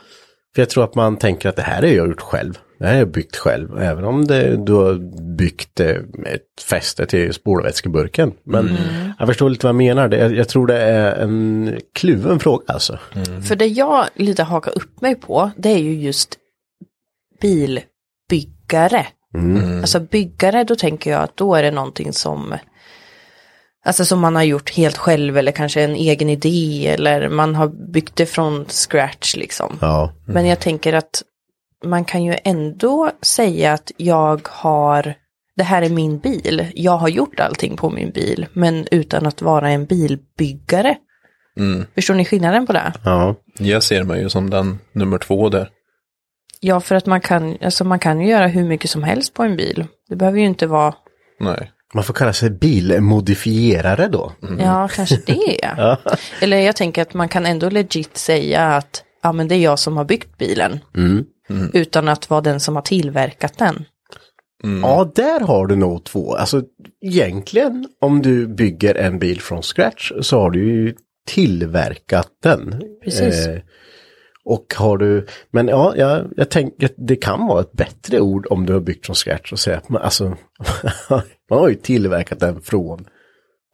För 0.54 0.62
jag 0.62 0.70
tror 0.70 0.84
att 0.84 0.94
man 0.94 1.16
tänker 1.16 1.48
att 1.48 1.56
det 1.56 1.62
här 1.62 1.82
har 1.82 1.88
jag 1.88 2.08
gjort 2.08 2.20
själv. 2.20 2.58
Det 2.78 2.84
här 2.84 2.92
har 2.92 2.98
jag 2.98 3.10
byggt 3.10 3.36
själv. 3.36 3.78
Även 3.78 4.04
om 4.04 4.26
det, 4.26 4.56
du 4.56 4.72
har 4.72 4.94
byggt 5.36 5.80
eh, 5.80 5.90
ett 6.26 6.62
fäste 6.68 7.06
till 7.06 7.32
spolvätskeburken. 7.32 8.32
Men 8.44 8.76
jag 9.18 9.28
förstår 9.28 9.50
lite 9.50 9.66
vad 9.66 9.68
jag 9.68 9.76
menar. 9.76 10.08
Det, 10.08 10.16
jag, 10.16 10.36
jag 10.36 10.48
tror 10.48 10.66
det 10.66 10.78
är 10.78 11.22
en 11.22 11.78
kluven 11.94 12.38
fråga 12.40 12.64
alltså. 12.66 12.98
För 13.48 13.56
det 13.56 13.66
jag 13.66 14.06
lite 14.14 14.42
hakar 14.42 14.76
upp 14.76 15.00
mig 15.00 15.14
på, 15.14 15.50
det 15.56 15.68
är 15.68 15.78
ju 15.78 15.94
just 15.94 16.36
bilbyggare. 17.40 19.06
Alltså 19.80 20.00
byggare, 20.00 20.64
då 20.64 20.74
tänker 20.76 21.10
jag 21.10 21.22
att 21.22 21.36
då 21.36 21.54
är 21.54 21.62
det 21.62 21.70
någonting 21.70 22.12
som 22.12 22.54
Alltså 23.84 24.04
som 24.04 24.20
man 24.20 24.36
har 24.36 24.42
gjort 24.42 24.70
helt 24.70 24.96
själv 24.96 25.38
eller 25.38 25.52
kanske 25.52 25.82
en 25.82 25.94
egen 25.94 26.28
idé 26.28 26.88
eller 26.88 27.28
man 27.28 27.54
har 27.54 27.92
byggt 27.92 28.16
det 28.16 28.26
från 28.26 28.64
scratch 28.68 29.36
liksom. 29.36 29.78
Ja, 29.80 30.12
Men 30.26 30.46
jag 30.46 30.60
tänker 30.60 30.92
att 30.92 31.22
man 31.84 32.04
kan 32.04 32.24
ju 32.24 32.36
ändå 32.44 33.10
säga 33.22 33.72
att 33.72 33.92
jag 33.96 34.48
har, 34.48 35.14
det 35.56 35.62
här 35.62 35.82
är 35.82 35.88
min 35.88 36.18
bil, 36.18 36.66
jag 36.74 36.96
har 36.96 37.08
gjort 37.08 37.40
allting 37.40 37.76
på 37.76 37.90
min 37.90 38.10
bil, 38.10 38.46
men 38.52 38.86
utan 38.90 39.26
att 39.26 39.42
vara 39.42 39.70
en 39.70 39.86
bilbyggare. 39.86 40.96
Mm. 41.56 41.86
Förstår 41.94 42.14
ni 42.14 42.24
skillnaden 42.24 42.66
på 42.66 42.72
det? 42.72 42.92
ja. 43.04 43.34
Jag 43.58 43.82
ser 43.82 44.04
mig 44.04 44.20
ju 44.20 44.28
som 44.28 44.50
den 44.50 44.78
nummer 44.92 45.18
två 45.18 45.48
där. 45.48 45.68
Ja, 46.60 46.80
för 46.80 46.94
att 46.94 47.06
man 47.06 47.20
kan, 47.20 47.58
alltså 47.62 47.84
man 47.84 47.98
kan 47.98 48.20
ju 48.20 48.28
göra 48.28 48.46
hur 48.46 48.64
mycket 48.64 48.90
som 48.90 49.02
helst 49.02 49.34
på 49.34 49.42
en 49.42 49.56
bil. 49.56 49.86
Det 50.08 50.16
behöver 50.16 50.38
ju 50.38 50.46
inte 50.46 50.66
vara, 50.66 50.94
Nej. 51.40 51.70
Man 51.94 52.04
får 52.04 52.14
kalla 52.14 52.32
sig 52.32 52.50
bilmodifierare 52.50 54.08
då. 54.08 54.32
ja 54.58 54.88
kanske 54.94 55.16
det. 55.26 55.58
ja. 55.62 55.98
Eller 56.40 56.56
jag 56.56 56.76
tänker 56.76 57.02
att 57.02 57.14
man 57.14 57.28
kan 57.28 57.46
ändå 57.46 57.70
legit 57.70 58.16
säga 58.16 58.66
att 58.66 59.04
ja 59.22 59.32
men 59.32 59.48
det 59.48 59.54
är 59.54 59.58
jag 59.58 59.78
som 59.78 59.96
har 59.96 60.04
byggt 60.04 60.38
bilen. 60.38 60.80
Utan 61.72 62.08
att 62.08 62.30
vara 62.30 62.40
den 62.40 62.60
som 62.60 62.74
har 62.76 62.82
tillverkat 62.82 63.58
den. 63.58 63.84
Ja, 64.82 65.12
där 65.14 65.40
har 65.40 65.66
du 65.66 65.76
nog 65.76 66.04
två. 66.04 66.34
Alltså 66.34 66.62
egentligen 67.04 67.88
om 68.00 68.22
du 68.22 68.46
bygger 68.46 68.94
en 68.94 69.18
bil 69.18 69.40
från 69.40 69.62
scratch 69.62 70.12
så 70.20 70.40
har 70.40 70.50
du 70.50 70.64
ju 70.64 70.94
tillverkat 71.26 72.28
den. 72.42 72.72
Eh, 72.72 72.78
Precis. 73.04 73.48
och 74.44 74.74
har 74.76 74.98
du, 74.98 75.26
men 75.50 75.68
ja, 75.68 75.94
jag, 75.96 76.32
jag 76.36 76.50
tänker 76.50 76.86
att 76.86 76.94
det 76.96 77.16
kan 77.16 77.46
vara 77.46 77.60
ett 77.60 77.72
bättre 77.72 78.20
ord 78.20 78.46
om 78.50 78.66
du 78.66 78.72
har 78.72 78.80
byggt 78.80 79.06
från 79.06 79.16
scratch 79.16 79.52
och 79.52 79.58
säga 79.58 79.76
att 79.76 79.88
man, 79.88 80.02
alltså, 80.02 80.36
man 81.52 81.60
har 81.60 81.68
ju 81.68 81.74
tillverkat 81.74 82.40
den 82.40 82.62
från 82.62 83.04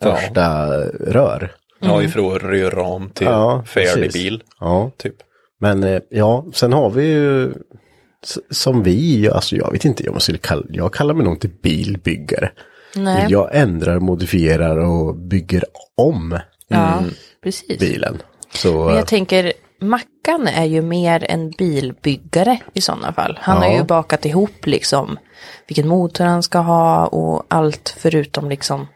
Ja. 0.00 0.16
första 0.16 0.76
rör. 0.90 1.52
Ja, 1.80 2.02
ifrån 2.02 2.38
rörram 2.38 3.10
till 3.10 3.26
Ja, 3.26 3.64
färdig 3.66 3.94
precis. 3.94 4.12
bil. 4.22 4.42
Ja, 4.60 4.90
Typ. 4.96 5.14
men 5.60 5.84
eh, 5.84 6.00
ja, 6.10 6.46
sen 6.54 6.72
har 6.72 6.90
vi 6.90 7.06
ju 7.06 7.50
s- 8.24 8.38
som 8.50 8.82
vi, 8.82 9.30
alltså 9.30 9.56
jag 9.56 9.72
vet 9.72 9.84
inte, 9.84 10.04
jag, 10.04 10.22
skulle 10.22 10.38
kalla, 10.38 10.62
jag 10.68 10.92
kallar 10.92 11.14
mig 11.14 11.24
nog 11.24 11.34
inte 11.34 11.48
bilbyggare. 11.48 12.50
Nej. 12.96 13.26
Jag 13.28 13.48
ändrar, 13.52 13.98
modifierar 14.00 14.76
och 14.78 15.14
bygger 15.16 15.64
om 15.96 16.38
Ja, 16.68 17.02
precis. 17.42 17.78
bilen. 17.78 18.22
Så 18.54 18.84
Men 18.84 18.88
eh, 18.92 18.96
jag 18.96 19.06
tänker, 19.06 19.52
Mackan 19.80 20.46
är 20.48 20.64
ju 20.64 20.82
mer 20.82 21.26
en 21.30 21.50
bilbyggare 21.50 22.58
i 22.72 22.80
sådana 22.80 23.12
fall. 23.12 23.38
Han 23.42 23.56
har 23.56 23.66
Ja. 23.66 23.76
ju 23.76 23.82
bakat 23.84 24.24
ihop 24.24 24.66
liksom 24.66 25.18
vilken 25.66 25.88
motor 25.88 26.24
han 26.24 26.42
ska 26.42 26.58
ha 26.58 27.06
och 27.06 27.44
allt 27.48 27.94
förutom 27.98 28.48
liksom 28.48 28.86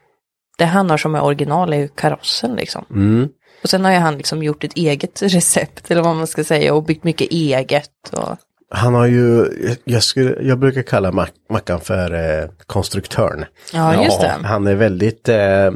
det 0.58 0.64
han 0.64 0.90
har 0.90 0.96
som 0.98 1.14
är 1.14 1.22
original 1.24 1.72
är 1.72 1.76
ju 1.76 1.88
karossen 1.88 2.54
liksom. 2.56 2.84
mm, 2.90 3.28
Och 3.62 3.70
sen 3.70 3.84
har 3.84 3.92
ju 3.92 3.98
han 3.98 4.16
liksom 4.16 4.42
gjort 4.42 4.64
ett 4.64 4.76
eget 4.76 5.22
recept 5.34 5.90
eller 5.90 6.02
vad 6.02 6.16
man 6.16 6.26
ska 6.26 6.44
säga 6.44 6.74
och 6.74 6.82
byggt 6.84 7.04
mycket 7.04 7.30
eget. 7.30 7.90
Och... 8.12 8.36
han 8.70 8.94
har 8.94 9.06
ju, 9.06 9.46
jag, 9.84 10.02
skulle, 10.02 10.42
jag 10.42 10.58
brukar 10.58 10.82
kalla 10.82 11.12
Mac, 11.12 11.28
Mackan 11.50 11.80
för 11.80 12.14
eh, 12.42 12.48
konstruktören. 12.66 13.44
Ja, 13.72 14.04
just 14.04 14.20
det. 14.20 14.34
Han 14.44 14.66
är 14.66 14.74
väldigt, 14.74 15.28
eh, 15.28 15.70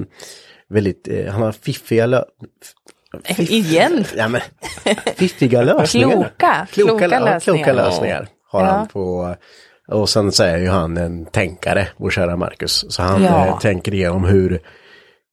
väldigt, 0.68 1.08
eh, 1.08 1.32
han 1.32 1.42
har 1.42 1.52
fiffiga 1.52 2.06
lö- 2.06 2.24
Igen. 3.38 4.04
Ja, 4.16 4.28
men, 4.28 4.40
fiffiga 5.16 5.62
lösningar. 5.62 6.10
Kloka, 6.10 6.66
kloka 6.72 7.06
lö- 7.08 7.24
lösningar. 7.24 7.64
Kloka 7.64 7.72
lösningar 7.72 8.28
har 8.52 8.60
Ja. 8.64 8.66
han 8.70 8.86
på. 8.88 9.34
Och 9.92 10.08
sen 10.08 10.28
är 10.42 10.58
ju 10.58 10.68
han 10.68 10.96
en 10.96 11.26
tänkare, 11.26 11.88
vår 11.96 12.10
kära 12.10 12.36
Marcus. 12.36 12.84
Så 12.88 13.02
han 13.02 13.22
Ja. 13.24 13.46
eh, 13.46 13.58
tänker 13.58 13.94
igenom 13.94 14.24
hur, 14.24 14.60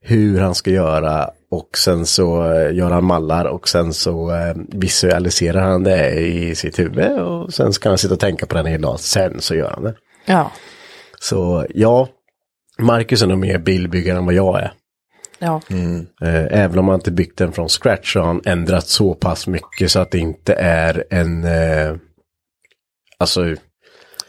hur 0.02 0.40
han 0.42 0.56
ska 0.56 0.72
göra. 0.72 1.30
Och 1.52 1.78
sen 1.78 2.06
så 2.06 2.52
eh, 2.54 2.74
gör 2.76 2.92
han 2.92 3.04
mallar 3.06 3.46
och 3.46 3.68
sen 3.70 3.94
så 3.94 4.32
eh, 4.36 4.54
visualiserar 4.68 5.62
han 5.62 5.84
det 5.84 6.10
i 6.12 6.56
sitt 6.56 6.80
huvud. 6.80 7.20
Och 7.20 7.54
sen 7.54 7.74
ska 7.74 7.90
han 7.90 7.98
sitta 7.98 8.14
och 8.14 8.20
tänka 8.20 8.46
på 8.46 8.56
den 8.56 8.66
hela 8.66 8.88
dagen. 8.88 8.98
Sen 8.98 9.42
så 9.42 9.56
gör 9.56 9.70
han 9.72 9.84
det. 9.84 9.94
Ja, 10.26 10.52
Så 11.20 11.66
ja, 11.70 12.08
Marcus 12.80 13.22
är 13.22 13.28
nog 13.28 13.38
mer 13.40 13.58
bilbyggare 13.58 14.18
än 14.18 14.26
vad 14.26 14.36
jag 14.36 14.60
är. 14.62 14.72
Ja. 15.44 15.62
Eh, 16.28 16.62
Även 16.62 16.80
om 16.80 16.88
han 16.88 16.96
inte 16.96 17.12
byggt 17.12 17.38
den 17.38 17.52
från 17.52 17.70
scratch 17.70 18.14
så 18.14 18.20
har 18.20 18.28
han 18.28 18.42
ändrat 18.46 18.88
så 18.88 19.14
pass 19.14 19.48
mycket 19.48 19.92
så 19.92 20.00
att 20.00 20.12
det 20.12 20.20
inte 20.20 20.54
är 20.54 21.04
en... 21.10 21.44
Eh, 21.44 21.96
alltså, 23.18 23.42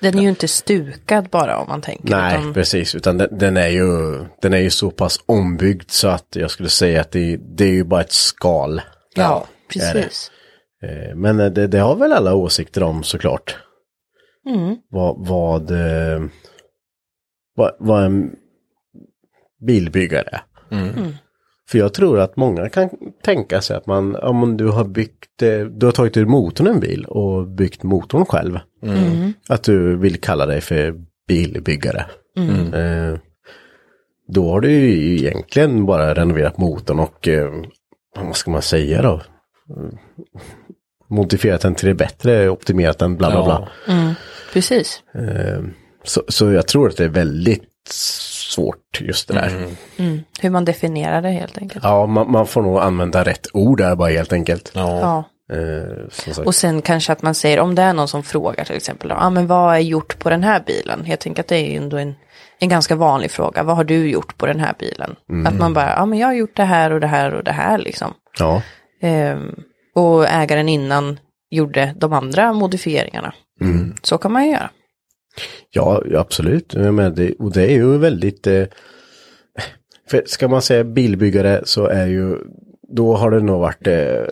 Den 0.00 0.18
är 0.18 0.22
ju 0.22 0.28
inte 0.28 0.48
stukad 0.48 1.28
bara 1.28 1.58
om 1.58 1.68
man 1.68 1.80
tänker. 1.82 2.10
nej 2.10 2.38
utan- 2.40 2.54
precis. 2.54 2.94
Utan 2.94 3.18
den, 3.18 3.38
den, 3.38 3.56
är 3.56 3.68
ju, 3.68 4.24
den 4.42 4.54
är 4.54 4.58
ju 4.58 4.70
så 4.70 4.90
pass 4.90 5.18
ombyggd 5.26 5.90
så 5.90 6.08
att 6.08 6.26
jag 6.36 6.50
skulle 6.50 6.68
säga 6.68 7.00
att 7.00 7.10
det, 7.12 7.36
det 7.36 7.64
är 7.64 7.72
ju 7.72 7.84
bara 7.84 8.00
ett 8.00 8.12
skal. 8.12 8.80
Ja, 9.14 9.46
är 9.76 9.94
det. 9.94 10.00
precis. 10.02 10.30
Eh, 10.82 11.14
Men 11.16 11.40
eh, 11.40 11.50
det, 11.50 11.66
det 11.66 11.78
har 11.78 11.96
väl 11.96 12.12
alla 12.12 12.34
åsikter 12.34 12.82
om 12.82 13.02
såklart. 13.02 13.56
Mm. 14.46 14.76
Vad, 14.90 15.26
vad, 15.28 15.70
vad, 17.56 17.76
vad 17.78 18.04
en 18.04 18.32
bilbyggare 19.66 20.40
är. 20.74 21.16
För 21.68 21.78
jag 21.78 21.94
tror 21.94 22.20
att 22.20 22.36
många 22.36 22.68
kan 22.68 22.88
tänka 23.22 23.60
sig 23.60 23.76
att 23.76 23.86
man, 23.86 24.16
om 24.16 24.56
du 24.56 24.68
har 24.68 24.84
byggt, 24.84 25.42
eh, 25.42 25.58
du 25.60 25.86
har 25.86 25.92
tagit 25.92 26.16
ur 26.16 26.26
motorn 26.26 26.66
en 26.66 26.80
bil 26.80 27.04
och 27.04 27.48
byggt 27.48 27.82
motorn 27.82 28.24
själv. 28.24 28.58
Att 29.48 29.62
du 29.62 29.96
vill 29.96 30.20
kalla 30.20 30.46
dig 30.46 30.60
för 30.60 30.94
bilbyggare. 31.28 32.06
Eh, 32.74 33.18
då 34.28 34.50
har 34.50 34.60
du 34.60 34.70
ju 34.70 35.16
egentligen 35.16 35.86
bara 35.86 36.14
renoverat 36.14 36.58
motorn 36.58 36.98
och, 37.00 37.28
eh, 37.28 37.52
vad 38.16 38.36
ska 38.36 38.50
man 38.50 38.62
säga 38.62 39.02
då? 39.02 39.14
Eh, 39.14 39.98
Modifierat 41.08 41.60
den 41.60 41.74
till 41.74 41.88
det 41.88 41.94
bättre, 41.94 42.48
optimerat 42.48 42.98
den, 42.98 43.16
bla 43.16 43.30
bla 43.30 43.44
bla. 43.44 43.68
Precis. 44.52 45.02
Så, 46.04 46.22
så 46.28 46.50
jag 46.52 46.66
tror 46.66 46.88
att 46.88 46.96
det 46.96 47.04
är 47.04 47.08
väldigt 47.08 47.62
svårt 48.52 49.00
just 49.00 49.28
det 49.28 49.34
där. 49.34 49.66
Mm. 49.96 50.24
Hur 50.40 50.50
man 50.50 50.64
definierar 50.64 51.22
det 51.22 51.30
helt 51.30 51.58
enkelt. 51.58 51.84
Ja, 51.84 52.06
man, 52.06 52.30
man 52.30 52.46
får 52.46 52.62
nog 52.62 52.78
använda 52.78 53.24
rätt 53.24 53.46
ord 53.52 53.78
där 53.78 53.96
bara 53.96 54.10
helt 54.10 54.32
enkelt. 54.32 54.72
Ja. 54.74 55.00
Ja. 55.00 55.24
Eh. 55.56 56.40
Och 56.44 56.54
sen 56.54 56.82
kanske 56.82 57.12
att 57.12 57.22
man 57.22 57.34
säger, 57.34 57.60
om 57.60 57.74
det 57.74 57.82
är 57.82 57.92
någon 57.92 58.08
som 58.08 58.22
frågar 58.22 58.64
till 58.64 58.76
exempel, 58.76 59.10
ja 59.10 59.16
ah, 59.20 59.30
men 59.30 59.46
vad 59.46 59.74
är 59.74 59.78
gjort 59.78 60.18
på 60.18 60.30
den 60.30 60.42
här 60.42 60.62
bilen? 60.66 61.04
Jag 61.06 61.20
tänker 61.20 61.42
att 61.42 61.48
det 61.48 61.56
är 61.56 61.70
ju 61.70 61.76
ändå 61.76 61.96
en, 61.96 62.14
en 62.58 62.68
ganska 62.68 62.96
vanlig 62.96 63.30
fråga, 63.30 63.62
vad 63.62 63.76
har 63.76 63.84
du 63.84 64.10
gjort 64.10 64.38
på 64.38 64.46
den 64.46 64.60
här 64.60 64.74
bilen? 64.78 65.16
Att 65.46 65.58
man 65.58 65.74
bara, 65.74 65.88
ja 65.88 66.02
ah, 66.02 66.06
men 66.06 66.18
jag 66.18 66.28
har 66.28 66.34
gjort 66.34 66.56
det 66.56 66.64
här 66.64 66.90
och 66.90 67.00
det 67.00 67.06
här 67.06 67.34
och 67.34 67.44
det 67.44 67.52
här 67.52 67.78
liksom. 67.78 68.14
Ja, 68.38 68.62
Ehm, 69.04 69.54
och 69.94 70.28
ägaren 70.28 70.68
innan 70.68 71.18
gjorde 71.50 71.94
de 71.96 72.12
andra 72.12 72.52
modifieringarna. 72.52 73.34
Så 74.02 74.18
kan 74.18 74.32
man 74.32 74.44
ju 74.44 74.50
göra. 74.50 74.70
Ja, 75.70 76.02
absolut. 76.14 76.74
Men 76.74 77.14
det, 77.14 77.32
och 77.38 77.52
det 77.52 77.62
är 77.62 77.74
ju 77.74 77.98
väldigt... 77.98 78.46
Eh, 78.46 78.64
för 80.10 80.22
ska 80.26 80.48
man 80.48 80.62
säga 80.62 80.84
bilbyggare 80.84 81.60
så 81.64 81.86
är 81.86 82.06
ju... 82.06 82.36
Då 82.88 83.14
har 83.14 83.30
det 83.30 83.40
nog 83.40 83.60
varit... 83.60 83.86
Eh, 83.86 84.22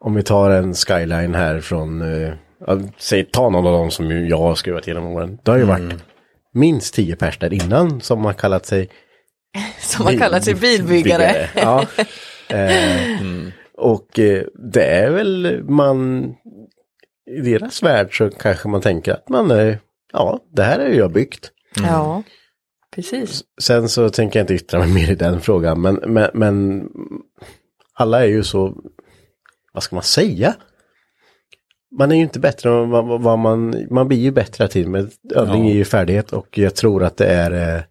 om 0.00 0.14
vi 0.14 0.22
tar 0.22 0.50
en 0.50 0.74
skyline 0.74 1.34
här 1.34 1.60
från... 1.60 2.02
Eh, 2.22 2.32
säg, 2.98 3.24
ta 3.24 3.50
någon 3.50 3.66
av 3.66 3.72
dem 3.72 3.90
som 3.90 4.26
jag 4.28 4.38
har 4.38 4.54
skruvat 4.54 4.86
genom 4.86 5.06
åren. 5.06 5.38
Det 5.42 5.50
har 5.50 5.58
ju 5.58 5.64
varit 5.64 5.94
minst 6.54 6.94
tio 6.94 7.16
pers 7.16 7.38
där 7.38 7.52
innan 7.52 8.00
som 8.00 8.24
har 8.24 8.32
kallat 8.32 8.66
sig 8.66 8.88
Som 9.80 10.04
man 10.04 10.18
kallar 10.18 10.40
sig 10.40 10.54
bilbyggare. 10.54 11.48
Ja. 11.54 11.86
Eh, 12.50 13.20
Och 13.76 14.18
eh, 14.18 14.42
det 14.72 14.84
är 14.84 15.10
väl 15.10 15.62
man, 15.64 16.24
i 17.30 17.40
deras 17.40 17.82
värld 17.82 18.18
så 18.18 18.30
kanske 18.30 18.68
man 18.68 18.80
tänker 18.80 19.12
att 19.12 19.28
man 19.28 19.50
är, 19.50 19.78
ja, 20.12 20.40
det 20.52 20.62
här 20.62 20.78
är 20.78 20.88
ju 20.88 20.96
jag 20.96 21.12
byggt. 21.12 21.50
Ja, 21.76 22.22
precis. 22.94 23.42
Sen 23.60 23.88
så 23.88 24.10
tänker 24.10 24.38
jag 24.38 24.42
inte 24.44 24.54
yttra 24.54 24.78
mig 24.78 24.88
mer 24.94 25.10
i 25.10 25.14
den 25.14 25.40
frågan, 25.40 25.80
men, 25.80 25.94
men, 25.94 26.30
men 26.34 26.82
alla 27.94 28.20
är 28.22 28.26
ju 28.28 28.42
så, 28.42 28.74
vad 29.72 29.82
ska 29.82 29.96
man 29.96 30.02
säga? 30.02 30.54
Man 31.98 32.12
är 32.12 32.16
ju 32.16 32.22
inte 32.22 32.40
bättre 32.40 32.70
än 32.82 32.90
vad, 32.90 33.22
vad- 33.22 33.38
man, 33.38 33.86
man 33.90 34.08
blir 34.08 34.18
ju 34.18 34.30
bättre 34.30 34.68
till 34.68 34.88
med 34.88 35.10
övning 35.34 35.64
Ja. 35.64 35.70
är 35.70 35.74
ju 35.74 35.84
färdighet 35.84 36.32
och 36.32 36.58
jag 36.58 36.74
tror 36.74 37.04
att 37.04 37.16
det 37.16 37.26
är, 37.26 37.76
eh, 37.76 37.82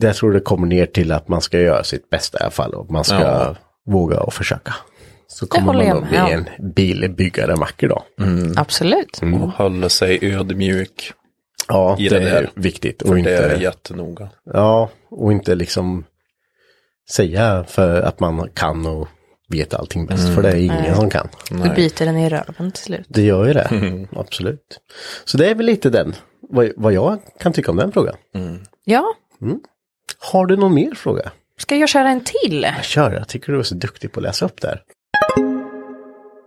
jag 0.00 0.14
tror 0.16 0.32
det 0.32 0.40
kommer 0.40 0.66
ner 0.66 0.86
till 0.86 1.12
att 1.12 1.28
man 1.28 1.40
ska 1.40 1.58
göra 1.60 1.84
sitt 1.84 2.10
bästa 2.10 2.38
i 2.38 2.42
alla 2.42 2.50
fall 2.50 2.74
och 2.74 2.90
man 2.90 3.04
ska 3.04 3.20
Ja. 3.20 3.56
våga 3.86 4.20
och 4.20 4.32
försöka. 4.34 4.74
Så 5.28 5.46
kommer 5.46 5.66
håller 5.66 5.78
man 5.78 5.86
jag 5.86 6.02
att 6.02 6.08
bli 6.08 6.32
en 6.32 6.74
bilbyggare 6.74 7.54
vacker 7.54 7.88
dag. 7.88 8.02
Absolut. 8.56 9.20
Och 9.22 9.28
hålla 9.50 9.88
sig 9.88 10.18
ödmjuk. 10.34 11.12
Ja, 11.68 11.96
I 11.98 12.08
det 12.08 12.18
det 12.18 12.30
är 12.30 12.50
viktigt. 12.54 13.02
För 13.02 13.08
Och 13.08 13.14
det 13.14 13.18
inte, 13.18 13.36
är 13.36 13.60
jättenoga. 13.60 14.28
Ja, 14.44 14.90
och 15.10 15.32
inte 15.32 15.54
liksom 15.54 16.04
säga 17.10 17.64
för 17.68 18.02
att 18.02 18.20
man 18.20 18.50
kan 18.54 18.86
och 18.86 19.08
vet 19.48 19.74
allting 19.74 20.06
bäst. 20.06 20.34
För 20.34 20.42
det 20.42 20.48
är 20.48 20.56
ingen 20.56 20.96
som 20.96 21.10
kan. 21.10 21.28
Du 21.50 21.74
biter 21.74 22.06
den 22.06 22.16
i 22.16 22.28
röven 22.28 22.72
till 22.72 22.82
slut. 22.84 23.06
Det 23.08 23.22
gör 23.22 23.46
ju 23.46 23.52
det, 23.52 23.68
absolut. 24.16 24.80
Så 25.24 25.36
det 25.38 25.50
är 25.50 25.54
väl 25.54 25.66
lite 25.66 25.90
den, 25.90 26.14
vad, 26.40 26.72
vad 26.76 26.92
jag 26.92 27.18
kan 27.40 27.52
tycka 27.52 27.70
om 27.70 27.76
den 27.76 27.92
frågan. 27.92 28.16
Ja, 28.84 29.14
Har 30.18 30.46
du 30.46 30.56
någon 30.56 30.74
mer 30.74 30.94
fråga? 30.94 31.32
ska 31.58 31.76
jag 31.76 31.88
köra 31.88 32.08
en 32.08 32.24
till? 32.24 32.66
Kör, 32.82 33.12
jag 33.12 33.28
tycker 33.28 33.52
du 33.52 33.58
är 33.58 33.62
så 33.62 33.74
duktig 33.74 34.12
på 34.12 34.20
att 34.20 34.24
läsa 34.24 34.44
upp 34.44 34.60
där. 34.60 34.82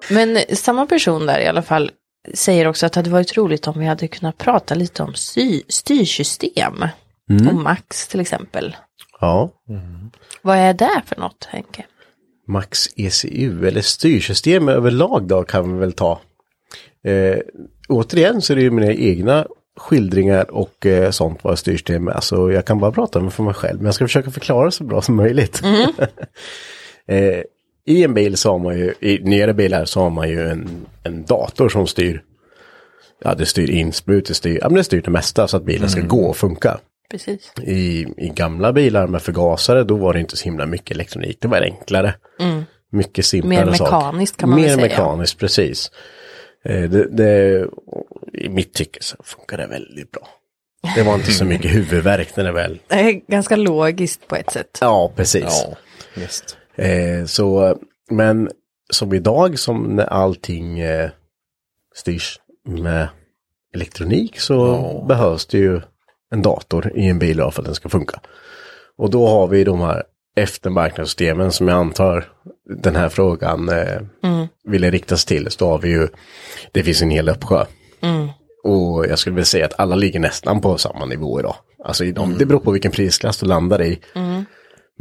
Men 0.10 0.38
samma 0.56 0.86
person 0.86 1.26
där 1.26 1.40
i 1.40 1.48
alla 1.48 1.62
fall 1.62 1.92
säger 2.34 2.68
också 2.68 2.86
att 2.86 2.94
det 2.94 3.00
hade 3.00 3.10
varit 3.10 3.38
roligt 3.38 3.68
om 3.68 3.80
vi 3.80 3.86
hade 3.86 4.08
kunnat 4.08 4.38
prata 4.38 4.76
lite 4.76 5.04
om 5.04 5.14
sy- 5.14 5.64
styrsystem. 5.68 6.86
Om 7.50 7.64
Max 7.64 8.08
till 8.08 8.20
exempel. 8.20 8.76
Ja, 9.20 9.50
Vad 10.42 10.58
är 10.58 10.74
det 10.74 11.02
för 11.06 11.20
något 11.20 11.48
Henke? 11.52 11.86
Max 12.48 12.88
ECU 12.96 13.68
eller 13.68 13.82
styrsystem 13.82 14.70
överlag 14.70 15.28
då 15.28 15.44
kan 15.44 15.74
vi 15.74 15.80
väl 15.80 15.94
ta. 15.94 16.20
Eh, 17.04 17.38
återigen 17.90 18.42
så 18.42 18.54
är 18.54 18.58
det 18.58 18.62
ju 18.64 18.72
mina 18.72 18.94
egna 18.94 19.48
skildringar 19.78 20.52
och 20.52 20.86
eh, 20.86 21.12
sånt 21.12 21.40
vad 21.44 21.60
styrsystem 21.60 22.08
är. 22.08 22.12
Alltså 22.12 22.52
jag 22.52 22.66
kan 22.66 22.80
bara 22.80 22.92
prata 22.92 23.20
med 23.20 23.34
för 23.34 23.44
mig 23.44 23.54
själv, 23.54 23.78
men 23.78 23.86
jag 23.86 23.96
ska 23.96 24.06
försöka 24.06 24.32
förklara 24.32 24.72
så 24.72 24.84
bra 24.84 25.02
som 25.02 25.16
möjligt. 25.16 25.62
eh, 27.08 27.42
I 27.90 28.04
en 28.04 28.14
bil 28.14 28.38
så 28.38 28.52
har 28.52 28.60
man 28.60 28.78
ju, 28.78 28.94
i 29.00 29.20
nyare 29.24 29.54
bilar 29.54 29.86
så 29.86 30.00
har 30.02 30.10
man 30.10 30.30
ju 30.30 30.50
en, 30.50 30.86
en 31.04 31.24
dator 31.26 31.70
som 31.70 31.88
styr. 31.88 32.24
Ja, 33.24 33.36
det 33.36 33.46
styr 33.46 33.70
insprut, 33.70 34.26
det 34.26 34.34
styr, 34.34 34.60
ja, 34.62 34.70
men 34.70 34.76
det 34.78 34.84
styr 34.84 35.02
det 35.02 35.12
mesta 35.12 35.48
så 35.48 35.58
att 35.58 35.64
bilen 35.66 35.90
ska 35.90 36.02
gå 36.02 36.26
och 36.26 36.38
funka. 36.38 36.80
Precis. 37.12 37.52
I, 37.64 38.06
I 38.18 38.32
gamla 38.36 38.74
bilar 38.74 39.08
med 39.08 39.22
förgasare 39.22 39.84
då 39.84 39.96
var 39.96 40.14
det 40.14 40.20
inte 40.20 40.38
så 40.38 40.44
himla 40.44 40.66
mycket 40.66 40.92
elektronik, 40.92 41.38
det 41.42 41.48
var 41.48 41.62
enklare. 41.62 42.14
Mycket 42.92 43.26
simplare 43.26 43.66
Mer 43.66 43.74
sak. 43.74 43.92
mekaniskt 43.92 44.38
kan 44.38 44.50
man 44.50 44.62
Mer 44.62 44.68
väl 44.68 44.76
säga. 44.76 44.88
mekaniskt, 44.88 45.40
precis. 45.40 45.92
Eh, 46.66 46.82
Det, 46.90 47.08
det, 47.18 47.66
I 48.34 48.50
mitt 48.50 48.74
tycke 48.74 49.00
så 49.04 49.16
funkar 49.24 49.58
det 49.58 49.68
väldigt 49.68 50.12
bra. 50.12 50.28
Det 50.96 51.04
var 51.04 51.16
inte 51.16 51.32
så 51.32 51.46
mycket 51.46 51.72
huvudvärk 51.76 52.36
när 52.36 52.44
det 52.44 52.52
väl... 52.52 52.80
Det 52.88 52.96
är 52.96 53.12
ganska 53.32 53.56
logiskt 53.56 54.28
på 54.28 54.36
ett 54.36 54.52
sätt. 54.52 54.78
Ja, 54.82 55.12
precis. 55.16 55.44
Ja, 55.68 55.76
visst. 56.16 56.58
Eh, 56.80 57.26
så, 57.26 57.78
men 58.10 58.50
som 58.90 59.14
idag 59.14 59.60
som 59.60 59.84
när 59.84 60.06
allting 60.06 60.80
eh, 60.80 61.10
styrs 61.96 62.40
med 62.68 63.08
elektronik 63.76 64.40
så 64.40 65.06
behövs 65.08 65.46
det 65.46 65.58
ju 65.58 65.82
en 66.32 66.42
dator 66.42 66.92
i 66.96 67.06
en 67.06 67.20
bil 67.20 67.38
för 67.38 67.62
att 67.62 67.66
den 67.66 67.76
ska 67.76 67.90
funka. 67.90 68.20
Och 68.98 69.10
då 69.10 69.28
har 69.28 69.48
vi 69.48 69.64
de 69.64 69.80
här 69.80 70.04
eftermarknadssystemen 70.36 71.52
som 71.52 71.68
jag 71.68 71.78
antar 71.78 72.26
den 72.84 72.96
här 72.96 73.10
frågan 73.10 73.70
eh, 73.70 74.02
ville 74.64 74.92
riktas 74.92 75.26
till. 75.26 75.52
Så 75.52 75.66
då 75.66 75.72
har 75.72 75.80
vi 75.80 75.90
ju, 75.90 76.08
det 76.72 76.84
finns 76.84 77.02
en 77.02 77.10
hel 77.10 77.30
uppsjö. 77.30 77.66
Och 78.64 79.06
jag 79.06 79.20
skulle 79.20 79.36
vilja 79.36 79.46
säga 79.46 79.66
att 79.66 79.80
alla 79.80 79.96
ligger 79.96 80.20
nästan 80.20 80.62
på 80.62 80.78
samma 80.78 81.06
nivå 81.06 81.40
idag. 81.40 81.56
Alltså 81.86 82.06
i 82.06 82.12
de, 82.12 82.38
det 82.38 82.46
beror 82.46 82.60
på 82.60 82.72
vilken 82.72 82.92
prisklass 82.92 83.38
du 83.38 83.46
landar 83.46 83.82
i. 83.82 84.00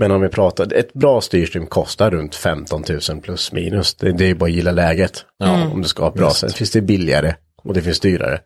Men 0.00 0.10
om 0.10 0.20
vi 0.20 0.28
pratar, 0.28 0.72
ett 0.72 0.92
bra 0.92 1.20
styrsystem 1.20 1.66
kostar 1.66 2.10
runt 2.10 2.34
15 2.34 2.84
000 3.10 3.20
plus 3.20 3.52
minus. 3.52 3.94
Det, 3.94 4.12
det 4.12 4.30
är 4.30 4.34
bara 4.34 4.46
att 4.46 4.52
gilla 4.56 4.72
läget. 4.72 5.24
Om 5.72 5.82
du 5.82 5.88
ska 5.88 6.02
ha 6.02 6.08
ett 6.08 6.14
bra. 6.14 6.30
Sen 6.30 6.50
finns 6.50 6.70
det 6.70 6.80
billigare 6.80 7.34
och 7.62 7.74
det 7.74 7.82
finns 7.82 8.00
dyrare. 8.00 8.40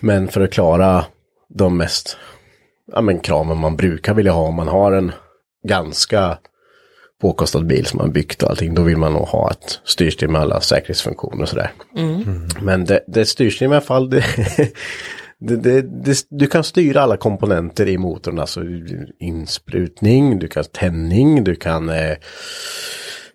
Men 0.00 0.28
för 0.28 0.40
att 0.40 0.52
klara 0.52 1.04
de 1.48 1.76
mest 1.76 2.16
ja, 2.92 3.00
men 3.00 3.20
kraven 3.20 3.58
man 3.58 3.76
brukar 3.76 4.14
vilja 4.14 4.32
ha 4.32 4.42
om 4.42 4.54
man 4.54 4.68
har 4.68 4.92
en 4.92 5.12
ganska 5.68 6.38
påkostad 7.20 7.66
bil 7.66 7.86
som 7.86 7.98
man 7.98 8.12
byggt 8.12 8.42
och 8.42 8.50
allting, 8.50 8.74
då 8.74 8.82
vill 8.82 8.96
man 8.96 9.12
nog 9.12 9.22
ha 9.22 9.50
ett 9.50 9.80
styrsystem 9.84 10.32
med 10.32 10.40
alla 10.40 10.60
säkerhetsfunktioner 10.60 11.42
och 11.42 11.48
sådär. 11.48 11.72
Men 12.60 12.84
det, 12.84 13.04
det 13.06 13.24
styrsystem 13.24 13.72
i 13.72 13.74
alla 13.74 13.84
fall, 13.84 14.10
det, 14.10 14.24
det, 15.46 15.56
det, 15.56 15.82
det, 15.82 16.26
du 16.30 16.46
kan 16.46 16.64
styra 16.64 17.02
alla 17.02 17.16
komponenter 17.16 17.88
i 17.88 17.98
motorn, 17.98 18.38
alltså 18.38 18.60
insprutning, 19.18 20.38
du 20.38 20.48
kan 20.48 20.64
tändning, 20.64 21.44
du 21.44 21.54
kan 21.54 21.88
eh, 21.88 22.16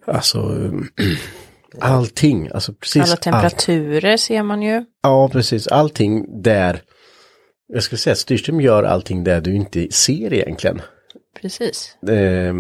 alltså 0.06 0.72
allting, 1.80 2.50
alltså 2.54 2.74
precis 2.74 3.04
Alla 3.04 3.16
temperaturer 3.16 4.18
ser 4.18 4.44
man 4.44 4.62
ju. 4.62 4.86
Ja, 5.04 5.30
precis. 5.30 5.68
Allting 5.68 6.42
där, 6.42 6.82
jag 7.74 7.84
skulle 7.84 8.00
säga 8.00 8.12
att 8.12 8.18
styrsystem 8.18 8.62
gör 8.62 8.84
allting 8.84 9.24
där 9.24 9.42
du 9.42 9.56
inte 9.56 9.88
ser 9.92 10.34
egentligen. 10.34 10.82
Precis. 11.42 11.98
Det, 12.02 12.54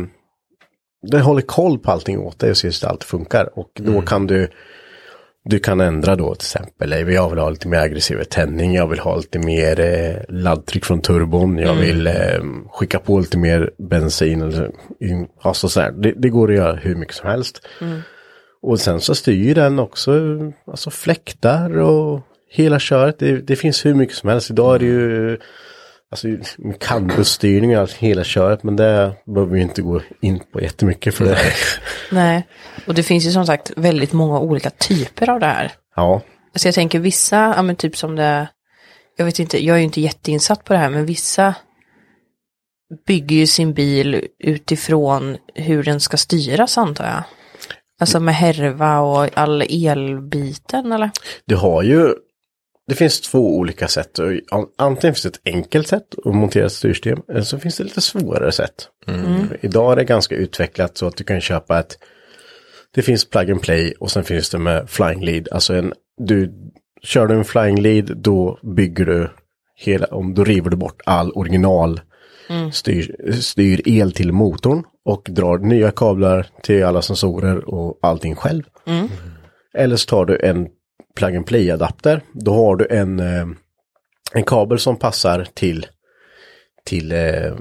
det 1.11 1.19
håller 1.19 1.41
koll 1.41 1.79
på 1.79 1.91
allting 1.91 2.19
åt 2.19 2.39
dig 2.39 2.49
och 2.49 2.57
ser 2.57 2.71
så 2.71 2.85
att 2.85 2.91
allt 2.91 3.03
funkar. 3.03 3.59
Och 3.59 3.71
då 3.73 4.01
kan 4.01 4.27
du, 4.27 4.49
du 5.49 5.59
kan 5.59 5.81
ändra 5.81 6.15
då 6.15 6.35
till 6.35 6.45
exempel, 6.45 6.91
jag 6.91 7.29
vill 7.29 7.39
ha 7.39 7.49
lite 7.49 7.67
mer 7.67 7.77
aggressiv 7.77 8.23
tändning, 8.23 8.75
jag 8.75 8.87
vill 8.87 8.99
ha 8.99 9.15
lite 9.15 9.39
mer 9.39 9.79
eh, 9.79 10.15
laddtryck 10.29 10.85
från 10.85 11.01
turbon, 11.01 11.57
jag 11.57 11.75
vill 11.75 12.07
eh, 12.07 12.13
skicka 12.71 12.99
på 12.99 13.19
lite 13.19 13.37
mer 13.37 13.71
bensin 13.77 14.41
eller 14.41 14.71
in, 14.99 15.27
alltså 15.41 15.69
så 15.69 15.81
här. 15.81 15.91
Det, 15.91 16.11
det 16.11 16.29
går 16.29 16.51
att 16.51 16.57
göra 16.57 16.75
hur 16.75 16.95
mycket 16.95 17.15
som 17.15 17.29
helst. 17.29 17.67
Och 18.61 18.79
sen 18.79 19.01
så 19.01 19.15
styr 19.15 19.55
den 19.55 19.79
också 19.79 20.11
alltså 20.67 20.89
fläktar 20.89 21.77
och 21.77 22.21
hela 22.49 22.79
köret. 22.79 23.19
Det, 23.19 23.37
det 23.37 23.55
finns 23.55 23.85
hur 23.85 23.93
mycket 23.93 24.15
som 24.15 24.29
helst. 24.29 24.51
Idag 24.51 24.75
är 24.75 24.79
det 24.79 24.85
ju 24.85 25.37
alltså, 26.11 26.27
canbusstyrning 26.79 27.79
och 27.79 27.91
hela 27.91 28.23
köret. 28.23 28.63
Men 28.63 28.75
det 28.75 29.13
behöver 29.25 29.53
vi 29.53 29.61
inte 29.61 29.81
gå 29.81 30.01
in 30.21 30.39
på 30.53 30.61
jättemycket 30.61 31.15
för 31.15 31.25
det. 31.25 31.37
Nej, 32.11 32.47
och 32.87 32.93
det 32.93 33.03
finns 33.03 33.25
ju 33.25 33.31
som 33.31 33.45
sagt 33.45 33.71
väldigt 33.75 34.13
många 34.13 34.39
olika 34.39 34.69
typer 34.69 35.29
av 35.29 35.39
det 35.39 35.45
här. 35.45 35.71
Ja, 35.95 36.21
Alltså 36.57 36.67
jag 36.67 36.75
tänker 36.75 36.99
vissa, 36.99 37.53
ja 37.55 37.61
men 37.61 37.75
typ 37.75 37.97
som 37.97 38.15
det, 38.15 38.47
jag 39.17 39.25
vet 39.25 39.39
inte, 39.39 39.65
jag 39.65 39.73
är 39.73 39.77
ju 39.77 39.83
inte 39.83 40.01
jätteinsatt 40.01 40.63
på 40.63 40.73
det 40.73 40.79
här, 40.79 40.89
men 40.89 41.05
vissa 41.05 41.55
bygger 43.07 43.35
ju 43.35 43.47
sin 43.47 43.73
bil 43.73 44.27
utifrån 44.39 45.37
hur 45.55 45.83
den 45.83 45.99
ska 45.99 46.17
styras 46.17 46.77
antar 46.77 47.05
jag. 47.05 47.23
Alltså 47.99 48.19
med 48.19 48.35
härva 48.35 48.99
och 48.99 49.37
all 49.37 49.61
elbiten 49.61 50.91
eller? 50.91 51.11
du 51.45 51.55
har 51.55 51.83
ju 51.83 52.13
det 52.87 52.95
finns 52.95 53.21
två 53.21 53.57
olika 53.57 53.87
sätt. 53.87 54.19
Antingen 54.77 55.15
finns 55.15 55.23
det 55.23 55.29
ett 55.29 55.55
enkelt 55.55 55.87
sätt 55.87 56.15
att 56.25 56.35
montera 56.35 56.65
ett 56.65 56.71
styrsystem. 56.71 57.19
Eller 57.29 57.41
så 57.41 57.59
finns 57.59 57.77
det 57.77 57.83
lite 57.83 58.01
svårare 58.01 58.51
sätt. 58.51 58.89
Idag 59.61 59.91
är 59.91 59.95
det 59.95 60.03
ganska 60.03 60.35
utvecklat 60.35 60.97
så 60.97 61.07
att 61.07 61.17
du 61.17 61.23
kan 61.23 61.41
köpa 61.41 61.79
ett. 61.79 61.97
Det 62.95 63.01
finns 63.01 63.29
plug 63.29 63.51
and 63.51 63.61
play 63.61 63.93
och 63.99 64.11
sen 64.11 64.23
finns 64.23 64.49
det 64.49 64.57
med 64.57 64.89
flying 64.89 65.25
lead. 65.25 65.47
Alltså 65.51 65.73
en, 65.73 65.93
du 66.17 66.53
kör 67.03 67.27
du 67.27 67.35
en 67.35 67.45
flying 67.45 67.81
lead 67.81 68.17
då 68.17 68.59
bygger 68.75 69.05
du 69.05 69.29
hela, 69.75 70.05
om 70.05 70.33
då 70.33 70.43
river 70.43 70.69
du 70.69 70.77
bort 70.77 71.01
all 71.05 71.31
original 71.31 72.01
styr, 72.71 73.31
styr 73.41 73.81
el 73.85 74.11
till 74.11 74.31
motorn 74.31 74.83
och 75.05 75.27
drar 75.29 75.57
nya 75.57 75.91
kablar 75.91 76.47
till 76.63 76.85
alla 76.85 77.01
sensorer 77.01 77.69
och 77.69 77.99
allting 78.01 78.35
själv. 78.35 78.63
Eller 79.73 79.95
så 79.95 80.05
tar 80.05 80.25
du 80.25 80.39
en 80.43 80.67
plug 81.17 81.35
and 81.35 81.45
play 81.45 81.71
adapter. 81.71 82.21
Då 82.31 82.53
har 82.53 82.75
du 82.75 82.87
en, 82.89 83.19
eh, 83.19 83.47
en 84.33 84.43
kabel 84.43 84.79
som 84.79 84.95
passar 84.95 85.47
till, 85.53 85.85
till 86.85 87.11
eh, 87.11 87.55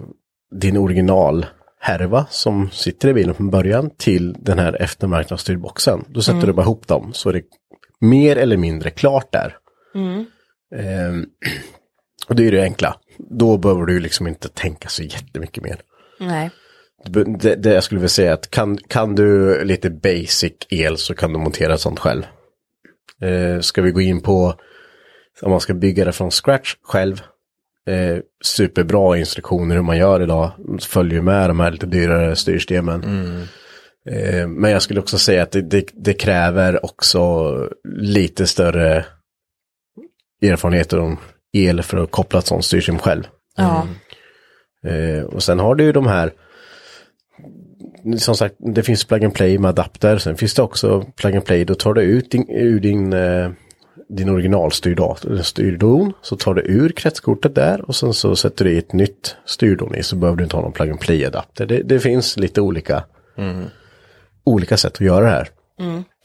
din 0.61 0.77
original 0.77 1.47
härva 1.81 2.27
som 2.31 2.71
sitter 2.71 3.09
i 3.09 3.15
bilen 3.15 3.35
från 3.35 3.51
början 3.51 3.91
till 3.97 4.37
den 4.39 4.59
här 4.59 4.83
eftermarknadsstyrboxen. 4.83 6.05
Då 6.09 6.23
sätter 6.23 6.47
du 6.47 6.53
bara 6.53 6.63
ihop 6.63 6.87
dem 6.87 7.11
så 7.13 7.29
är 7.29 7.33
det 7.33 7.43
mer 8.01 8.37
eller 8.37 8.57
mindre 8.57 8.91
klart 8.91 9.33
där. 9.33 9.57
Eh, 10.75 11.15
och 12.29 12.37
det 12.37 12.47
är 12.47 12.53
det 12.53 12.63
enkla. 12.63 12.97
Då 13.19 13.59
behöver 13.59 13.87
du 13.87 14.01
liksom 14.01 14.27
inte 14.27 14.49
tänka 14.49 14.89
så 14.89 15.03
jättemycket 15.03 15.63
mer. 15.63 15.81
Nej. 16.21 16.51
Det, 17.05 17.55
det 17.55 17.75
jag 17.75 17.85
skulle 17.85 17.99
vilja 17.99 18.09
säga 18.09 18.35
att 18.35 18.51
kan, 18.51 18.79
kan 18.79 19.15
du 19.15 19.65
lite 19.65 19.91
basic 19.91 20.53
el 20.69 20.99
så 20.99 21.15
kan 21.15 21.33
du 21.33 21.39
montera 21.39 21.79
sånt 21.79 21.99
själv. 21.99 22.23
Eh, 23.23 23.61
ska 23.61 23.83
vi 23.83 23.91
gå 23.91 24.01
in 24.01 24.21
på 24.21 24.55
om 25.43 25.51
man 25.51 25.61
ska 25.61 25.75
bygga 25.75 26.05
det 26.05 26.13
från 26.13 26.31
scratch 26.31 26.75
själv. 26.83 27.23
Eh, 27.87 28.19
superbra 28.45 29.19
instruktioner 29.19 29.75
hur 29.75 29.83
man 29.83 29.99
gör 29.99 30.23
idag. 30.23 30.51
Följer 30.81 31.21
med 31.21 31.51
de 31.51 31.61
här 31.61 31.71
lite 31.71 31.87
dyrare 31.87 32.37
styrsystemen. 32.37 33.03
Eh, 34.11 34.49
men 34.49 34.71
jag 34.71 34.83
skulle 34.83 35.01
också 35.01 35.19
säga 35.19 35.43
att 35.43 35.53
det, 35.53 35.63
det, 35.63 35.91
det 35.93 36.15
kräver 36.15 36.85
också 36.85 37.55
lite 37.99 38.47
större 38.47 39.05
erfarenheter 40.43 40.99
om 40.99 41.19
el 41.53 41.83
för 41.83 41.97
att 41.97 42.11
koppla 42.11 42.39
ett 42.39 42.47
sånt 42.47 42.65
styrsystem 42.65 42.99
själv. 42.99 43.23
Ja. 43.57 43.87
Eh, 44.91 45.25
och 45.25 45.43
sen 45.43 45.59
har 45.59 45.75
du 45.75 45.85
ju 45.85 45.93
de 45.93 46.07
här, 46.07 46.33
som 48.19 48.37
sagt, 48.37 48.55
det 48.59 48.83
finns 48.83 49.05
plug 49.05 49.25
and 49.25 49.35
play 49.35 49.59
med 49.59 49.69
adapter. 49.69 50.19
Sen 50.19 50.37
finns 50.37 50.55
det 50.55 50.63
också 50.63 51.05
plug 51.17 51.35
and 51.35 51.45
play, 51.45 51.65
då 51.65 51.75
tar 51.75 51.95
du 51.95 52.03
ut 52.03 52.31
din, 52.31 52.51
ur 52.51 52.81
din, 52.81 53.13
eh, 53.13 53.51
din 54.09 54.29
originalstyrdator, 54.29 55.37
styrdon, 55.43 56.13
så 56.23 56.37
tar 56.37 56.55
du 56.55 56.63
ur 56.63 56.89
kretskortet 56.89 57.55
där 57.55 57.81
och 57.89 57.97
sen 57.97 58.15
så 58.15 58.37
sätter 58.37 58.65
du 58.65 58.73
i 58.73 58.79
ett 58.79 58.93
nytt 58.93 59.37
styrdon 59.47 59.95
i 59.95 60.03
så 60.03 60.17
behöver 60.17 60.37
du 60.37 60.45
inte 60.45 60.57
ha 60.57 60.63
någon 60.63 60.73
plug 60.73 60.91
and 60.91 61.01
play 61.01 61.25
adapter. 61.25 61.67
Det, 61.67 61.83
det 61.83 62.01
finns 62.01 62.37
lite 62.37 62.61
olika, 62.61 63.05
olika 64.45 64.77
sätt 64.77 64.93
att 64.93 65.01
göra 65.01 65.25
det 65.25 65.31
här. 65.31 65.49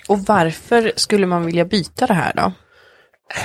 Och 0.07 0.19
varför 0.19 0.91
skulle 0.95 1.25
man 1.25 1.45
vilja 1.45 1.65
byta 1.65 2.07
det 2.07 2.13
här 2.13 2.33
då? 2.35 2.51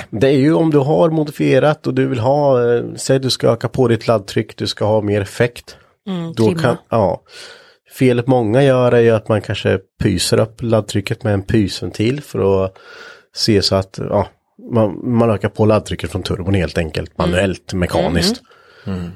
Det 0.09 0.27
är 0.27 0.37
ju 0.37 0.53
om 0.53 0.69
du 0.69 0.77
har 0.77 1.09
modifierat 1.09 1.87
och 1.87 1.93
du 1.93 2.07
vill 2.07 2.19
ha, 2.19 2.73
eh, 2.73 2.83
säg 2.95 3.19
du 3.19 3.29
ska 3.29 3.51
öka 3.51 3.69
på 3.69 3.87
ditt 3.87 4.07
laddtryck, 4.07 4.57
du 4.57 4.67
ska 4.67 4.85
ha 4.85 5.01
mer 5.01 5.21
effekt. 5.21 5.77
då 6.35 6.45
trimma. 6.45 6.61
kan, 6.61 6.77
ja. 6.89 7.21
Felet 7.99 8.27
många 8.27 8.63
gör 8.63 8.91
är 8.91 8.99
ju 9.01 9.11
att 9.11 9.29
man 9.29 9.41
kanske 9.41 9.79
pyser 10.03 10.39
upp 10.39 10.61
laddtrycket 10.61 11.23
med 11.23 11.33
en 11.33 11.43
pysventil 11.43 12.21
för 12.21 12.65
att 12.65 12.73
se 13.35 13.61
så 13.61 13.75
att 13.75 13.99
ja, 14.09 14.27
man, 14.71 15.17
man 15.17 15.29
ökar 15.29 15.49
på 15.49 15.65
laddtrycket 15.65 16.11
från 16.11 16.23
turbon 16.23 16.53
helt 16.53 16.77
enkelt 16.77 17.17
manuellt, 17.17 17.73
mekaniskt. 17.73 18.41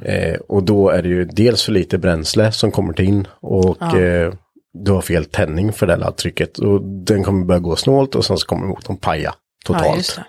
Eh, 0.04 0.36
och 0.48 0.63
då 0.63 0.89
är 0.89 1.02
det 1.02 1.10
ju 1.10 1.26
dels 1.26 1.63
för 1.63 1.72
lite 1.72 1.98
bränsle 1.98 2.52
som 2.52 2.72
kommer 2.72 2.94
till 2.94 3.06
in 3.06 3.28
och 3.39 3.96
eh, 3.96 4.34
du 4.74 4.91
har 4.91 5.02
fel 5.02 5.26
tändning 5.26 5.74
för 5.74 5.88
det 5.88 5.96
laddtrycket. 5.98 6.58
Och 6.58 6.82
den 6.82 7.24
kommer 7.24 7.46
börja 7.46 7.60
gå 7.60 7.76
snålt 7.76 8.15
och 8.15 8.26
sen 8.26 8.38
så 8.38 8.48
kommer 8.48 8.67
motorn 8.67 8.98
paja 8.98 9.22
Ja, 9.24 9.34
totalt. 9.65 10.20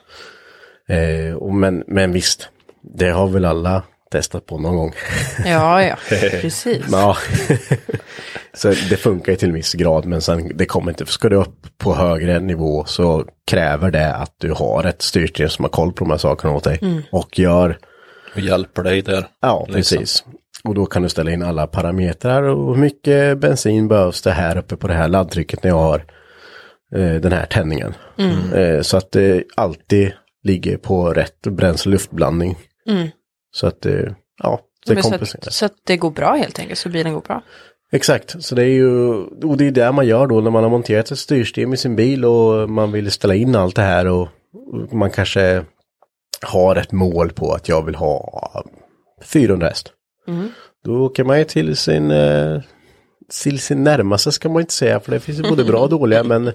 det. 0.86 1.28
Eh, 1.28 1.34
och 1.34 1.54
men, 1.54 1.84
men 1.86 2.12
visst, 2.12 2.48
det 2.98 3.10
har 3.10 3.28
väl 3.28 3.44
alla 3.44 3.82
testat 4.12 4.46
på 4.46 4.58
någon 4.58 4.76
gång. 4.76 4.92
Ja, 5.44 5.82
ja, 5.84 5.96
precis. 6.40 6.84
Ja. 6.92 7.16
Så 8.54 8.68
det 8.68 8.96
funkar 8.96 9.32
ju 9.32 9.36
till 9.36 9.48
en 9.48 9.54
viss 9.54 9.72
grad 9.72 10.06
men 10.06 10.20
sen 10.20 10.56
det 10.56 10.66
kommer 10.66 10.90
inte, 10.90 11.06
ska 11.06 11.28
du 11.28 11.36
upp 11.36 11.78
på 11.78 11.94
högre 11.94 12.40
nivå 12.40 12.84
så 12.84 13.24
kräver 13.46 13.90
det 13.90 14.14
att 14.14 14.34
du 14.38 14.52
har 14.52 14.84
ett 14.84 15.02
styrsystem 15.02 15.48
som 15.48 15.64
har 15.64 15.70
koll 15.70 15.92
på 15.92 16.04
de 16.04 16.10
här 16.10 16.18
sakerna 16.18 16.54
åt 16.54 16.64
dig. 16.64 17.04
Och 17.12 17.38
gör, 17.38 17.78
Och 18.34 18.40
hjälper 18.40 18.82
dig 18.82 19.02
där. 19.02 19.26
ja 19.40 19.66
liksom. 19.68 19.98
precis. 19.98 20.24
Och 20.64 20.74
då 20.74 20.86
kan 20.86 21.02
du 21.02 21.08
ställa 21.08 21.30
in 21.30 21.42
alla 21.42 21.66
parametrar 21.66 22.42
och 22.42 22.74
hur 22.74 22.80
mycket 22.80 23.38
bensin 23.38 23.88
behövs 23.88 24.22
det 24.22 24.30
här 24.32 24.58
uppe 24.58 24.76
på 24.76 24.88
det 24.88 24.94
här 24.94 25.08
laddtrycket 25.08 25.62
när 25.62 25.70
jag 25.70 25.78
har 25.78 26.04
eh, 26.94 27.14
den 27.14 27.32
här 27.32 27.46
tändningen. 27.46 27.94
Eh, 28.54 28.80
så 28.82 28.96
att 28.96 29.12
det 29.12 29.44
alltid 29.56 30.12
ligger 30.44 30.76
på 30.76 31.12
rätt 31.12 31.46
bränsle-luftblandning. 31.46 32.56
Så 33.54 33.66
att 33.66 33.86
eh, 33.86 33.94
ja, 34.42 34.60
det 34.86 34.94
Men 34.94 35.02
så, 35.02 35.10
kompenserar. 35.10 35.42
att, 35.46 35.52
så 35.52 35.64
att 35.66 35.74
det 35.86 35.96
går 35.96 36.10
bra 36.10 36.34
helt 36.34 36.58
enkelt, 36.58 36.78
så 36.78 36.88
bilen 36.88 37.12
går 37.14 37.20
bra. 37.20 37.42
Exakt, 37.94 38.44
så 38.44 38.54
det 38.54 38.62
är 38.62 38.74
ju, 38.74 39.08
och 39.24 39.56
det 39.56 39.66
är 39.66 39.70
det 39.70 39.92
man 39.92 40.06
gör 40.06 40.26
då 40.26 40.40
när 40.40 40.50
man 40.50 40.62
har 40.62 40.70
monterat 40.70 41.10
ett 41.10 41.18
styrsystem 41.18 41.72
i 41.72 41.76
sin 41.76 41.96
bil 41.96 42.24
och 42.24 42.70
man 42.70 42.92
vill 42.92 43.10
ställa 43.10 43.34
in 43.34 43.56
allt 43.56 43.76
det 43.76 43.82
här 43.82 44.06
och 44.06 44.28
man 44.92 45.10
kanske 45.10 45.64
har 46.42 46.76
ett 46.76 46.92
mål 46.92 47.32
på 47.32 47.52
att 47.52 47.68
jag 47.68 47.84
vill 47.84 47.94
ha 47.94 48.64
400 49.22 49.66
häst. 49.66 49.92
Då 50.84 51.04
åker 51.04 51.24
man 51.24 51.38
ju 51.38 51.44
till 51.44 51.76
sin, 51.76 52.10
eh, 52.10 52.60
till 53.42 53.58
sin 53.60 53.84
närmaste 53.84 54.32
ska 54.32 54.48
man 54.48 54.60
inte 54.60 54.74
säga 54.74 55.00
för 55.00 55.12
det 55.12 55.20
finns 55.20 55.38
ju 55.38 55.42
både 55.42 55.64
bra 55.64 55.78
och 55.78 55.90
dåliga 55.98 56.24
men 56.24 56.52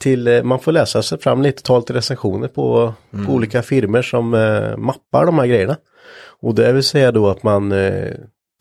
till, 0.00 0.28
eh, 0.28 0.42
man 0.42 0.60
får 0.60 0.72
läsa 0.72 1.02
sig 1.02 1.18
fram 1.18 1.42
lite, 1.42 1.62
ta 1.62 1.78
lite 1.78 1.94
recensioner 1.94 2.48
på, 2.48 2.94
på 3.26 3.32
olika 3.32 3.62
firmer 3.62 4.02
som 4.02 4.34
eh, 4.34 4.76
mappar 4.76 5.26
de 5.26 5.38
här 5.38 5.46
grejerna. 5.46 5.76
Och 6.40 6.54
det 6.54 6.72
vill 6.72 6.82
säga 6.82 7.12
då 7.12 7.28
att 7.28 7.42
man, 7.42 7.72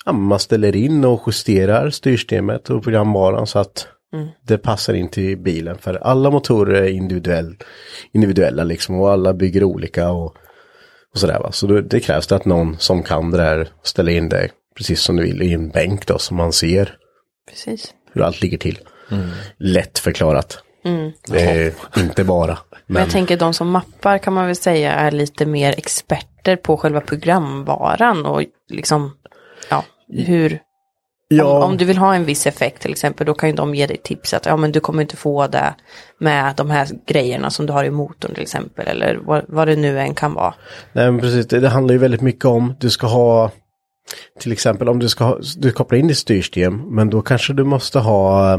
ja, 0.05 0.11
man 0.11 0.39
ställer 0.39 0.75
in 0.75 1.05
och 1.05 1.23
justerar 1.27 1.89
styrsystemet 1.89 2.69
och 2.69 2.83
programvaran 2.83 3.47
så 3.47 3.59
att 3.59 3.87
det 4.47 4.57
passar 4.57 4.93
in 4.93 5.09
till 5.09 5.37
bilen. 5.37 5.77
För 5.77 5.95
alla 5.95 6.29
motorer 6.29 6.81
är 6.81 6.87
individuell, 6.87 7.57
individuella 8.11 8.63
liksom 8.63 8.99
och 8.99 9.11
alla 9.11 9.33
bygger 9.33 9.63
olika 9.63 10.09
och, 10.09 10.35
och 11.13 11.17
sådär 11.19 11.39
va. 11.39 11.51
Så 11.51 11.67
då, 11.67 11.81
det 11.81 11.99
krävs 11.99 12.27
det 12.27 12.35
att 12.35 12.45
någon 12.45 12.77
som 12.79 13.03
kan 13.03 13.31
det 13.31 13.37
där 13.37 13.69
ställer 13.83 14.11
in 14.11 14.29
det 14.29 14.49
precis 14.77 15.01
som 15.01 15.15
du 15.15 15.23
vill 15.23 15.41
i 15.41 15.53
en 15.53 15.69
bänk 15.69 16.07
då 16.07 16.17
så 16.17 16.33
man 16.33 16.53
ser 16.53 16.97
Precis. 17.49 17.93
hur 18.13 18.21
allt 18.21 18.41
ligger 18.41 18.57
till. 18.57 18.79
Lätt 19.57 19.99
förklarat. 19.99 20.63
Det 21.27 21.41
är 21.41 21.73
inte 21.97 22.23
bara. 22.23 22.57
Men 22.85 23.01
jag 23.01 23.11
tänker 23.11 23.37
de 23.37 23.53
som 23.53 23.69
mappar 23.69 24.17
kan 24.17 24.33
man 24.33 24.45
väl 24.45 24.55
säga 24.55 24.91
är 24.91 25.11
lite 25.11 25.45
mer 25.45 25.73
experter 25.77 26.55
på 26.55 26.77
själva 26.77 27.01
programvaran 27.01 28.25
och 28.25 28.43
liksom, 28.69 29.11
hur, 30.11 30.59
ja, 31.27 31.45
om, 31.45 31.63
om 31.63 31.77
du 31.77 31.85
vill 31.85 31.97
ha 31.97 32.15
en 32.15 32.25
viss 32.25 32.47
effekt 32.47 32.81
till 32.81 32.91
exempel, 32.91 33.27
då 33.27 33.33
kan 33.33 33.49
ju 33.49 33.55
de 33.55 33.75
ge 33.75 33.87
dig 33.87 33.97
tips 33.97 34.33
att 34.33 34.45
ja 34.45 34.57
men 34.57 34.71
du 34.71 34.79
kommer 34.79 35.01
inte 35.01 35.15
få 35.17 35.47
det 35.47 35.73
med 36.19 36.55
de 36.55 36.69
här 36.69 36.87
grejerna 37.07 37.49
som 37.49 37.65
du 37.65 37.73
har 37.73 37.83
i 37.83 37.89
motorn 37.91 38.33
till 38.33 38.43
exempel, 38.43 38.87
eller 38.87 39.19
vad, 39.23 39.43
vad 39.47 39.67
det 39.67 39.75
nu 39.75 39.99
än 39.99 40.15
kan 40.15 40.33
vara. 40.33 40.53
Nej 40.93 41.11
men 41.11 41.21
precis, 41.21 41.47
det, 41.47 41.59
det 41.59 41.69
handlar 41.69 41.93
ju 41.93 41.99
väldigt 41.99 42.21
mycket 42.21 42.45
om, 42.45 42.75
du 42.79 42.89
ska 42.89 43.07
ha 43.07 43.51
till 44.39 44.51
exempel 44.51 44.89
om 44.89 44.99
du 44.99 45.09
ska 45.09 45.23
ha, 45.23 45.39
du 45.57 45.71
kopplar 45.71 45.99
in 45.99 46.07
ditt 46.07 46.17
styrsystem, 46.17 46.95
men 46.95 47.09
då 47.09 47.21
kanske 47.21 47.53
du 47.53 47.63
måste 47.63 47.99
ha 47.99 48.53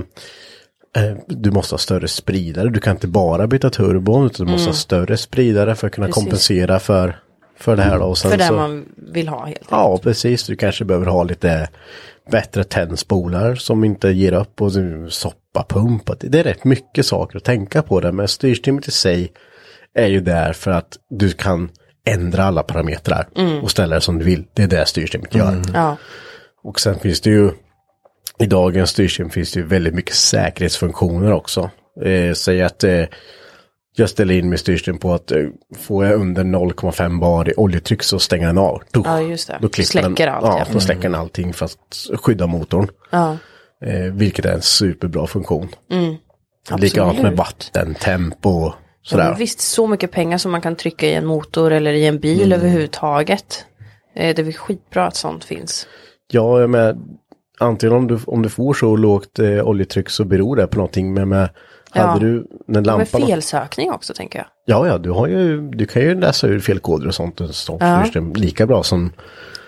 eh, 0.97 1.17
du 1.27 1.51
måste 1.51 1.73
ha 1.75 1.79
större 1.79 2.09
spridare, 2.09 2.69
du 2.69 2.81
kan 2.81 2.97
inte 2.97 3.07
bara 3.09 3.47
byta 3.47 3.71
turbon 3.71 4.27
utan 4.27 4.47
du 4.47 4.53
måste 4.53 4.69
ha 4.69 4.75
större 4.75 5.17
spridare 5.17 5.75
för 5.75 5.87
att 5.87 5.93
kunna 5.93 6.05
Mm. 6.05 6.13
Precis. 6.13 6.25
kompensera 6.25 6.79
för, 6.79 7.17
för 7.63 7.77
det 7.77 7.83
här 7.83 7.99
då. 7.99 8.05
Och 8.05 8.19
sen 8.19 8.31
För 8.31 8.39
det 8.39 8.47
så, 8.47 8.55
man 8.55 8.85
vill 8.97 9.29
ha 9.29 9.47
helt. 9.47 9.67
Ja, 9.71 9.99
precis. 10.03 10.47
Du 10.47 10.57
kanske 10.57 10.85
behöver 10.85 11.07
ha 11.07 11.23
lite 11.23 11.69
bättre 12.31 12.65
tändspolar 12.65 13.55
som 13.55 13.85
inte 13.85 14.09
ger 14.09 14.33
upp 14.33 14.63
och 14.63 14.73
soppapump. 15.09 16.21
Det 16.21 16.29
det 16.29 16.39
är 16.39 16.45
rätt 16.45 16.65
mycket 16.65 17.07
saker 17.07 17.37
att 17.37 17.45
tänka 17.45 17.83
på 17.83 18.01
där. 18.01 18.13
Men 18.13 18.29
styrsystemet 18.29 18.89
i 18.89 18.91
sig 18.91 19.33
är 19.95 20.07
ju 20.07 20.21
där 20.21 20.53
för 20.53 20.71
att 20.71 20.97
du 21.11 21.31
kan 21.31 21.71
ändra 22.07 22.45
alla 22.45 22.63
parametrar 22.63 23.29
och 23.63 23.71
ställa 23.71 23.95
det 23.95 24.01
som 24.01 24.19
du 24.19 24.25
vill. 24.25 24.45
Det 24.55 24.63
är 24.63 24.67
det 24.67 24.87
styrsystemet 24.87 25.35
gör. 25.35 25.63
Ja, 25.75 25.97
Och 26.63 26.81
sen 26.81 26.99
finns 26.99 27.21
det 27.21 27.31
ju 27.31 27.51
i 28.39 28.47
dagens 28.47 28.91
styrsystem 28.91 29.31
finns 29.31 29.53
det 29.53 29.61
ju 29.61 29.67
väldigt 29.67 29.95
mycket 29.95 30.15
säkerhetsfunktioner 30.15 31.33
också. 31.33 31.71
Eh, 32.05 32.35
säg 32.35 32.63
att 32.63 32.85
eh, 32.85 33.05
jag 33.97 34.11
ställer 34.11 34.35
in 34.35 34.49
min 34.49 34.59
styrsystem 34.59 34.99
på 34.99 35.15
att 35.15 35.31
eh, 35.33 35.45
får 35.79 36.07
jag 36.07 36.21
under 36.21 36.45
0,5 36.45 37.21
bar 37.21 37.49
i 37.51 37.55
oljetryck 37.57 38.03
så 38.03 38.19
stänger 38.19 38.47
den 38.47 38.59
av. 38.59 38.83
Då, 38.91 39.03
Ja, 39.05 39.21
just 39.21 39.49
det. 39.49 39.59
Då 39.61 39.69
Släcker 39.69 40.27
den, 40.27 40.35
allt, 40.35 40.47
Ja, 40.47 40.59
ja. 40.59 40.67
då 40.73 40.81
släcker 40.81 41.03
den 41.03 41.15
allting 41.15 41.53
för 41.53 41.65
att 41.65 42.09
skydda 42.21 42.47
motorn. 42.47 42.89
ja. 43.11 43.37
Eh, 43.85 44.13
vilket 44.13 44.45
är 44.45 44.53
en 44.53 44.63
superbra 44.63 45.27
funktion. 45.27 45.69
Mm. 45.91 46.15
Likadant 46.79 47.13
med 47.19 47.21
absolut. 47.27 47.39
vatten, 47.39 47.95
tempo 47.95 48.49
och 48.51 48.67
Ja, 48.67 48.75
sådär. 49.03 49.29
men 49.29 49.39
visst, 49.39 49.61
så 49.61 49.87
mycket 49.87 50.11
pengar 50.11 50.39
som 50.39 50.53
man 50.53 50.61
kan 50.61 50.77
trycka 50.77 51.07
i 51.07 51.15
en 51.15 51.27
motor 51.27 51.73
eller 51.73 51.93
i 51.93 52.07
en 52.07 52.19
bil 52.19 52.43
Mm. 52.53 52.59
överhuvudtaget. 52.59 53.65
Eh, 54.17 54.35
Det 54.37 54.43
är 54.43 54.53
skitbra 54.53 55.07
att 55.07 55.17
sånt 55.17 55.45
finns. 55.45 55.87
Ja, 56.33 56.61
jag 56.61 56.71
med, 56.71 56.99
antingen 57.61 57.97
om 57.97 58.07
du, 58.07 58.19
om 58.27 58.43
du 58.43 58.49
får 58.49 58.75
så 58.75 58.97
lågt 58.97 59.39
eh, 59.39 59.63
oljetryck 59.69 60.09
så 60.11 60.25
beror 60.25 60.57
det 60.57 60.67
på 60.67 60.77
någonting. 60.77 61.15
Men 61.15 61.29
med, 61.29 61.49
Ja. 61.93 62.03
hade 62.03 62.27
du, 62.27 62.47
Med 62.67 62.87
lampan... 62.87 63.07
felsökning 63.27 63.91
också 63.93 64.15
tänker 64.15 64.39
jag. 64.39 64.47
Ja, 64.65 64.87
ja, 64.87 64.99
du 64.99 65.11
har 65.11 65.27
ju, 65.27 65.61
du 65.71 65.87
kan 65.87 66.03
ju 66.03 66.21
läsa 66.21 66.47
ur 66.47 66.61
felkoder 66.61 67.07
och 67.09 67.15
sånt. 67.15 67.41
Och 67.41 67.55
sånt 67.55 67.83
Ja. 67.83 68.05
lika 68.35 68.67
bra 68.67 68.83
som 68.83 69.13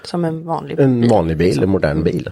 Som 0.02 0.24
en 0.24 0.44
vanlig 0.46 0.80
en 0.80 1.08
vanlig 1.08 1.36
bil, 1.36 1.62
en 1.62 1.68
modern 1.68 2.02
bil. 2.04 2.30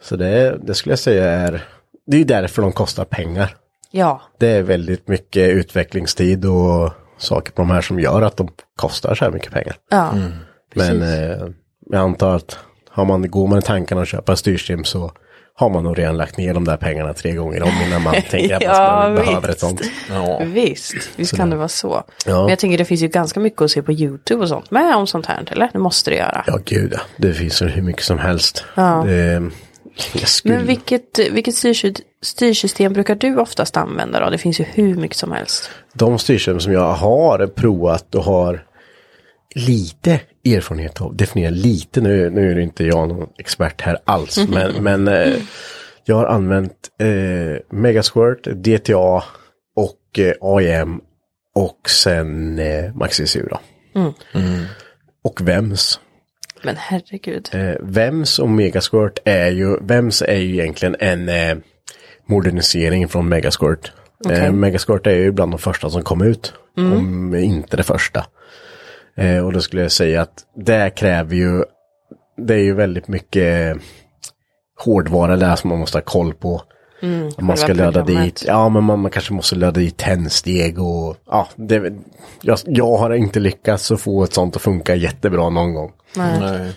Så 0.00 0.16
det, 0.16 0.58
det 0.62 0.74
skulle 0.74 0.92
jag 0.92 0.98
säga 0.98 1.30
är, 1.30 1.64
det 2.06 2.16
är 2.16 2.24
därför 2.24 2.62
de 2.62 2.72
kostar 2.72 3.04
pengar. 3.04 3.56
Ja, 3.90 4.20
Det 4.38 4.48
är 4.48 4.62
väldigt 4.62 5.08
mycket 5.08 5.48
utvecklingstid 5.48 6.44
och 6.44 6.90
saker 7.18 7.52
på 7.52 7.62
de 7.62 7.70
här 7.70 7.80
som 7.80 8.00
gör 8.00 8.22
att 8.22 8.36
de 8.36 8.48
kostar 8.76 9.14
så 9.14 9.24
här 9.24 9.32
mycket 9.32 9.52
pengar. 9.52 9.76
ja. 9.90 10.14
Men 10.74 11.02
eh, 11.02 11.48
jag 11.90 12.00
antar 12.00 12.36
att 12.36 12.58
har 12.90 13.04
man, 13.04 13.30
går 13.30 13.46
man 13.48 13.58
i 13.58 13.62
tankarna 13.62 14.04
köper 14.04 14.32
ett 14.32 14.38
styrsystem 14.38 14.84
så 14.84 15.12
har 15.54 15.70
man 15.70 15.84
nog 15.84 15.98
redan 15.98 16.16
lagt 16.16 16.36
ner 16.36 16.54
de 16.54 16.64
där 16.64 16.76
pengarna 16.76 17.14
tre 17.14 17.32
gånger 17.32 17.62
om 17.62 17.70
innan 17.86 18.02
man 18.02 18.14
tänker 18.30 18.54
att 18.56 18.62
man 18.66 18.70
Ja, 18.76 19.02
ska 19.16 19.24
behöver 19.24 19.40
visst. 19.40 19.50
ett 19.50 19.60
sånt. 19.60 19.80
Ja. 20.10 20.40
Visst, 20.44 20.94
visst 21.16 21.36
kan 21.36 21.50
det 21.50 21.56
vara 21.56 21.68
så. 21.68 22.02
Ja. 22.26 22.40
Men 22.40 22.48
jag 22.48 22.58
tänker 22.58 22.78
det 22.78 22.84
finns 22.84 23.00
ju 23.02 23.08
ganska 23.08 23.40
mycket 23.40 23.62
att 23.62 23.70
se 23.70 23.82
på 23.82 23.92
YouTube 23.92 24.42
och 24.42 24.48
sånt 24.48 24.70
med 24.70 24.96
om 24.96 25.06
sånt 25.06 25.26
här, 25.26 25.44
eller? 25.50 25.70
Det 25.72 25.78
måste 25.78 26.10
det 26.10 26.16
göra. 26.16 26.44
Ja, 26.46 26.58
gud. 26.64 26.94
Det 27.16 27.34
finns 27.34 27.62
ju 27.62 27.66
hur 27.66 27.82
mycket 27.82 28.02
som 28.04 28.18
helst. 28.18 28.64
Ja. 28.74 29.04
Det, 30.12 30.26
skulle... 30.26 30.54
Men 30.54 30.66
vilket, 30.66 31.18
vilket 31.30 31.54
styrsy- 31.54 32.00
styrsystem 32.22 32.92
brukar 32.92 33.14
du 33.14 33.36
oftast 33.36 33.76
använda 33.76 34.20
då? 34.24 34.30
Det 34.30 34.38
finns 34.38 34.60
ju 34.60 34.64
hur 34.64 34.94
mycket 34.94 35.16
som 35.16 35.32
helst. 35.32 35.70
De 35.92 36.18
styrsystem 36.18 36.60
som 36.60 36.72
jag 36.72 36.92
har 36.92 37.46
provat 37.46 38.14
och 38.14 38.24
har 38.24 38.64
lite 39.54 40.20
erfarenhet 40.44 41.00
av, 41.00 41.16
definiera 41.16 41.50
lite, 41.50 42.00
nu, 42.00 42.30
nu 42.30 42.50
är 42.50 42.54
det 42.54 42.62
inte 42.62 42.84
jag 42.84 43.08
någon 43.08 43.28
expert 43.38 43.80
här 43.80 43.98
alls, 44.04 44.38
men, 44.48 44.82
men 44.82 45.08
eh, 45.08 45.34
jag 46.04 46.16
har 46.16 46.26
använt 46.26 46.88
eh, 47.00 47.78
Megasquirt, 47.78 48.44
DTA 48.44 49.24
och 49.76 50.18
eh, 50.18 50.32
AIM 50.40 51.00
och 51.54 51.90
sen 51.90 52.58
eh, 52.58 52.94
MaxiSU 52.94 53.46
då. 53.50 53.60
Och 55.24 55.40
Vems. 55.40 56.00
Men 56.64 56.76
herregud. 56.76 57.48
Eh, 57.52 57.74
Vems 57.80 58.38
och 58.38 58.48
Megasquirt 58.48 59.18
är 59.24 59.50
ju, 59.50 59.76
Vems 59.80 60.22
är 60.22 60.36
ju 60.36 60.52
egentligen 60.52 60.96
en 61.00 61.28
eh, 61.28 61.56
modernisering 62.26 63.08
från 63.08 63.28
Megasquirt. 63.28 63.92
Eh, 64.30 64.52
Megasquirt 64.52 65.06
är 65.06 65.14
ju 65.14 65.32
bland 65.32 65.52
de 65.52 65.58
första 65.58 65.90
som 65.90 66.02
kom 66.02 66.22
ut, 66.22 66.52
om 66.76 67.34
inte 67.34 67.76
det 67.76 67.82
första. 67.82 68.26
Eh, 69.16 69.46
och 69.46 69.52
då 69.52 69.60
skulle 69.60 69.82
jag 69.82 69.92
säga 69.92 70.22
att 70.22 70.44
det 70.56 70.90
kräver 70.90 71.36
ju, 71.36 71.64
det 72.36 72.54
är 72.54 72.62
ju 72.62 72.74
väldigt 72.74 73.08
mycket 73.08 73.76
hårdvara 74.84 75.36
där 75.36 75.56
som 75.56 75.70
man 75.70 75.78
måste 75.78 75.98
ha 75.98 76.02
koll 76.02 76.34
på. 76.34 76.62
man 77.38 77.56
ska 77.56 77.66
programmet. 77.66 78.06
dit, 78.06 78.44
ja 78.46 78.68
men 78.68 78.84
man, 78.84 79.00
man 79.00 79.10
kanske 79.10 79.34
måste 79.34 79.56
ladda 79.56 79.80
dit 79.80 79.96
tändsteg 79.96 80.78
och 80.78 81.16
ja, 81.26 81.48
det, 81.56 81.92
jag, 82.42 82.58
jag 82.64 82.96
har 82.96 83.10
inte 83.14 83.40
lyckats 83.40 83.90
att 83.90 84.00
få 84.00 84.24
ett 84.24 84.32
sånt 84.32 84.56
att 84.56 84.62
funka 84.62 84.94
jättebra 84.94 85.50
någon 85.50 85.74
gång. 85.74 85.92
Nej. 86.16 86.40
Nej. 86.40 86.72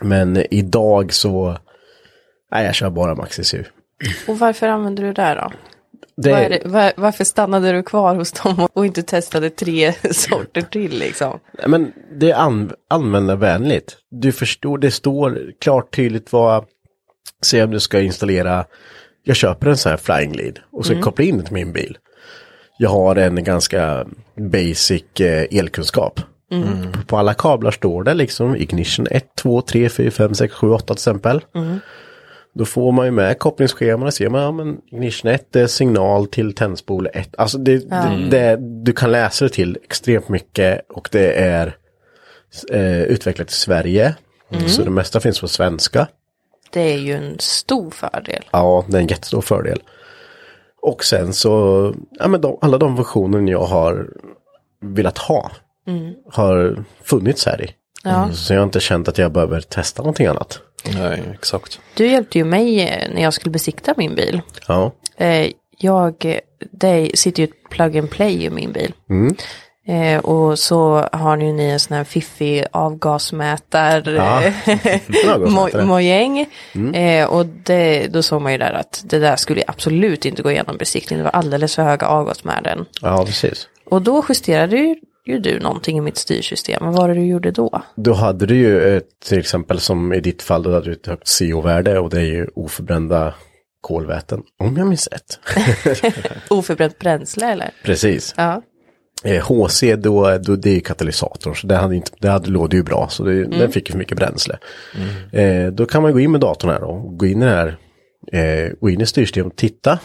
Men 0.00 0.54
idag 0.54 1.12
så, 1.12 1.56
nej 2.52 2.64
jag 2.66 2.74
kör 2.74 2.90
bara 2.90 3.14
MaxiSU. 3.14 3.64
Och 4.28 4.38
varför 4.38 4.68
använder 4.68 5.02
du 5.02 5.12
det 5.12 5.34
då? 5.34 5.50
Det, 6.22 6.30
det, 6.48 6.68
var, 6.68 6.92
varför 6.96 7.24
stannade 7.24 7.72
du 7.72 7.82
kvar 7.82 8.14
hos 8.14 8.32
dem 8.32 8.68
och 8.72 8.86
inte 8.86 9.02
testade 9.02 9.50
tre 9.50 9.92
sorter 10.10 10.62
till 10.62 10.98
liksom? 10.98 11.38
men 11.66 11.92
det 12.20 12.30
är 12.30 12.34
an, 12.36 12.72
användarvänligt. 12.90 13.96
Du 14.10 14.32
förstår, 14.32 14.78
det 14.78 14.90
står 14.90 15.52
klart 15.60 15.96
tydligt 15.96 16.32
vad, 16.32 16.64
se 17.42 17.62
om 17.62 17.70
du 17.70 17.80
ska 17.80 18.00
installera, 18.00 18.64
jag 19.24 19.36
köper 19.36 19.66
en 19.68 19.76
sån 19.76 19.90
här 19.90 19.96
flying 19.96 20.32
lead 20.36 20.58
och 20.72 20.86
så 20.86 21.00
kopplar 21.00 21.26
in 21.26 21.38
det 21.38 21.44
till 21.44 21.54
min 21.54 21.72
bil. 21.72 21.98
jag 22.78 22.90
har 22.90 23.16
en 23.16 23.44
ganska 23.44 24.06
basic 24.52 25.04
eh, 25.20 25.58
elkunskap. 25.58 26.20
På- 26.92 27.02
På 27.06 27.16
alla 27.18 27.34
kablar 27.34 27.70
står 27.70 28.02
det 28.04 28.14
liksom 28.14 28.56
ignition 28.56 29.06
1, 29.10 29.24
2, 29.36 29.60
3, 29.62 29.88
4, 29.88 30.10
5, 30.10 30.34
6, 30.34 30.54
7, 30.54 30.70
8 30.70 30.84
till 30.86 30.92
exempel. 30.92 31.40
Då 32.58 32.64
får 32.64 32.92
man 32.92 33.06
ju 33.06 33.10
med 33.10 33.38
kopplingsscheman 33.38 34.06
och 34.06 34.14
ser 34.14 34.28
man, 34.28 34.42
ja 34.42 34.52
men 34.52 34.80
ignition 34.86 35.30
1 35.30 35.56
är 35.56 35.66
signal 35.66 36.26
till 36.26 36.54
tändspole 36.54 37.10
1. 37.10 37.34
Alltså 37.38 37.58
det, 37.58 37.90
det, 37.90 38.28
det, 38.30 38.56
du 38.84 38.92
kan 38.92 39.12
läsa 39.12 39.44
det 39.44 39.48
till 39.48 39.78
extremt 39.84 40.28
mycket 40.28 40.80
och 40.88 41.08
det 41.12 41.32
är 41.32 41.76
eh, 42.72 43.02
utvecklat 43.02 43.50
i 43.50 43.54
Sverige. 43.54 44.14
Så 44.66 44.82
det 44.82 44.90
mesta 44.90 45.20
finns 45.20 45.40
på 45.40 45.48
svenska. 45.48 46.06
Det 46.70 46.80
är 46.80 46.98
ju 46.98 47.12
en 47.12 47.36
stor 47.38 47.90
fördel. 47.90 48.44
Ja, 48.50 48.84
det 48.88 48.96
är 48.96 49.00
en 49.00 49.06
jättestor 49.06 49.40
fördel. 49.40 49.82
Och 50.82 51.04
sen 51.04 51.34
så, 51.34 51.94
ja 52.10 52.28
men 52.28 52.40
de, 52.40 52.58
alla 52.60 52.78
de 52.78 52.96
funktioner 52.96 53.52
jag 53.52 53.64
har 53.64 54.08
velat 54.80 55.18
ha 55.18 55.50
har 56.32 56.84
funnits 57.02 57.46
här 57.46 57.62
i. 57.64 57.70
Ja. 58.04 58.32
Så 58.32 58.52
jag 58.52 58.60
har 58.60 58.64
inte 58.64 58.80
känt 58.80 59.08
att 59.08 59.18
jag 59.18 59.32
behöver 59.32 59.60
testa 59.60 60.02
någonting 60.02 60.26
annat. 60.26 60.60
Nej, 60.94 61.22
exakt. 61.34 61.80
Du 61.94 62.06
hjälpte 62.06 62.38
ju 62.38 62.44
mig 62.44 62.80
eh, 62.88 63.10
när 63.14 63.22
jag 63.22 63.34
skulle 63.34 63.50
besikta 63.52 63.94
min 63.96 64.14
bil. 64.14 64.40
Ja, 64.68 64.92
Eh, 65.16 65.50
jag, 65.78 66.38
det 66.70 67.10
sitter 67.14 67.42
ju 67.42 67.44
ett 67.48 67.70
plug 67.70 67.98
and 67.98 68.10
play 68.10 68.44
i 68.44 68.50
min 68.50 68.72
bil. 68.72 68.92
Eh, 69.88 70.18
och 70.24 70.58
så 70.58 71.08
har 71.12 71.36
ni, 71.36 71.52
ni 71.52 71.64
en 71.64 71.80
sån 71.80 71.96
här 71.96 72.04
fiffig 72.04 72.64
avgasmätar 72.72 74.08
Ja. 74.10 74.42
eh, 75.74 75.84
mojäng. 75.84 76.46
Eh, 76.94 77.26
och 77.28 77.46
det, 77.46 78.06
då 78.12 78.22
såg 78.22 78.42
man 78.42 78.52
ju 78.52 78.58
där 78.58 78.72
att 78.72 79.02
det 79.04 79.18
där 79.18 79.36
skulle 79.36 79.62
absolut 79.66 80.24
inte 80.24 80.42
gå 80.42 80.50
igenom 80.50 80.76
besiktningen. 80.76 81.24
Det 81.24 81.30
var 81.32 81.38
alldeles 81.38 81.74
för 81.74 81.82
höga 81.82 82.06
avgasvärden. 82.06 82.84
ja 83.02 83.24
precis. 83.26 83.68
Och 83.90 84.02
då 84.02 84.24
justerade 84.28 84.76
ju, 84.76 84.96
ju 85.32 85.38
du 85.38 85.60
någonting 85.60 85.98
i 85.98 86.00
mitt 86.00 86.16
styrsystem. 86.16 86.84
Vad 86.84 86.94
var 86.94 87.08
det 87.08 87.14
du 87.14 87.26
gjorde 87.26 87.50
då? 87.50 87.82
Då 87.96 88.12
hade 88.12 88.46
du 88.46 88.56
ju 88.56 88.96
ett, 88.96 89.20
till 89.24 89.38
exempel 89.38 89.80
som 89.80 90.12
i 90.12 90.20
ditt 90.20 90.42
fall, 90.42 90.62
då 90.62 90.72
hade 90.72 90.84
du 90.84 90.92
ett 90.92 91.06
högt 91.06 91.28
CO-värde 91.38 91.98
och 91.98 92.10
det 92.10 92.18
är 92.18 92.24
ju 92.24 92.46
oförbrända 92.54 93.34
kolväten. 93.80 94.42
Om 94.58 94.76
jag 94.76 94.86
minns 94.86 95.08
rätt. 95.08 95.38
Oförbränt 96.50 96.98
bränsle 96.98 97.52
eller? 97.52 97.70
Precis. 97.84 98.34
Ja. 98.36 98.62
Eh, 99.24 99.42
HC 99.42 99.82
då, 99.98 100.38
då 100.38 100.56
det 100.56 100.70
är 100.70 100.74
ju 100.74 100.80
katalysatorn 100.80 101.54
så 101.54 101.66
det 101.66 101.76
hade, 101.76 101.96
inte, 101.96 102.10
det 102.18 102.28
hade 102.28 102.50
låg 102.50 102.70
det 102.70 102.76
ju 102.76 102.82
bra 102.82 103.08
så 103.10 103.24
det, 103.24 103.44
den 103.44 103.72
fick 103.72 103.88
ju 103.88 103.92
för 103.92 103.98
mycket 103.98 104.16
bränsle. 104.16 104.58
Eh, 105.32 105.66
då 105.66 105.86
kan 105.86 106.02
man 106.02 106.12
gå 106.12 106.20
in 106.20 106.32
med 106.32 106.40
datorn 106.40 106.70
här 106.70 106.80
då, 106.80 106.92
gå 107.16 107.26
in 107.26 107.42
här, 107.42 107.76
eh, 108.32 108.72
gå 108.80 108.90
in 108.90 109.00
i 109.00 109.06
styrsystemet 109.06 109.52
och 109.52 109.58
titta. 109.58 109.98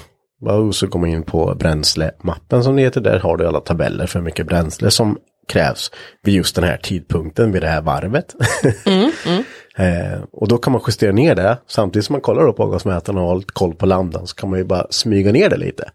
Och 0.46 0.76
så 0.76 0.88
går 0.88 1.00
man 1.00 1.10
in 1.10 1.24
på 1.24 1.56
bränslemappen 1.60 2.64
som 2.64 2.76
det 2.76 2.82
heter, 2.82 3.02
där 3.02 3.20
har 3.20 3.38
du 3.38 3.48
alla 3.48 3.60
tabeller 3.60 4.06
för 4.06 4.20
hur 4.20 4.26
mycket 4.26 4.48
bränsle 4.48 4.92
som 4.92 5.18
krävs 5.48 5.92
vid 6.24 6.36
just 6.36 6.56
den 6.56 6.64
här 6.64 6.78
tidpunkten, 6.78 7.52
vid 7.52 7.62
det 7.62 7.68
här 7.68 7.82
varvet. 7.82 8.36
eh, 9.78 10.22
och 10.32 10.48
då 10.48 10.58
kan 10.58 10.74
man 10.74 10.82
justera 10.88 11.12
ner 11.12 11.36
det, 11.36 11.58
samtidigt 11.68 12.06
som 12.06 12.14
man 12.14 12.22
kollar 12.22 12.48
upp 12.48 12.60
avgasmätaren 12.60 13.20
och 13.20 13.28
har 13.28 13.36
lite 13.36 13.54
koll 13.54 13.76
på 13.76 13.86
lambdan 13.86 14.28
så 14.28 14.36
kan 14.36 14.50
man 14.50 14.60
ju 14.60 14.66
bara 14.66 14.88
smyga 14.90 15.32
ner 15.32 15.50
det 15.50 15.58
lite. 15.58 15.92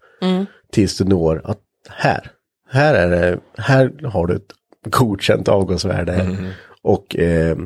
Tills 0.71 0.97
du 0.97 1.05
når 1.05 1.41
att 1.43 1.59
här, 1.89 2.31
här 2.69 2.93
är 2.93 3.09
det, 3.09 3.39
här 3.57 4.07
har 4.07 4.27
du 4.27 4.35
ett 4.35 4.51
godkänt 4.89 5.47
avgasvärde. 5.47 6.37
Och 6.81 7.15
eh, 7.15 7.57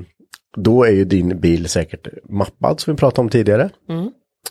då 0.57 0.83
är 0.83 0.91
ju 0.91 1.05
din 1.05 1.39
bil 1.39 1.69
säkert 1.69 2.07
mappad 2.29 2.79
som 2.79 2.93
vi 2.93 2.97
pratade 2.97 3.21
om 3.21 3.29
tidigare. 3.29 3.69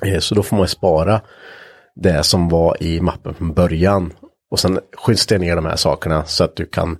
Eh, 0.04 0.18
så 0.18 0.34
då 0.34 0.42
får 0.42 0.56
man 0.56 0.68
spara 0.68 1.20
det 1.94 2.22
som 2.22 2.48
var 2.48 2.82
i 2.82 3.00
mappen 3.00 3.34
från 3.34 3.52
början. 3.54 4.12
Och 4.50 4.60
sen 4.60 4.80
justera 5.08 5.38
ner 5.38 5.56
de 5.56 5.66
här 5.66 5.76
sakerna 5.76 6.24
så 6.24 6.44
att 6.44 6.56
du 6.56 6.66
kan 6.66 6.98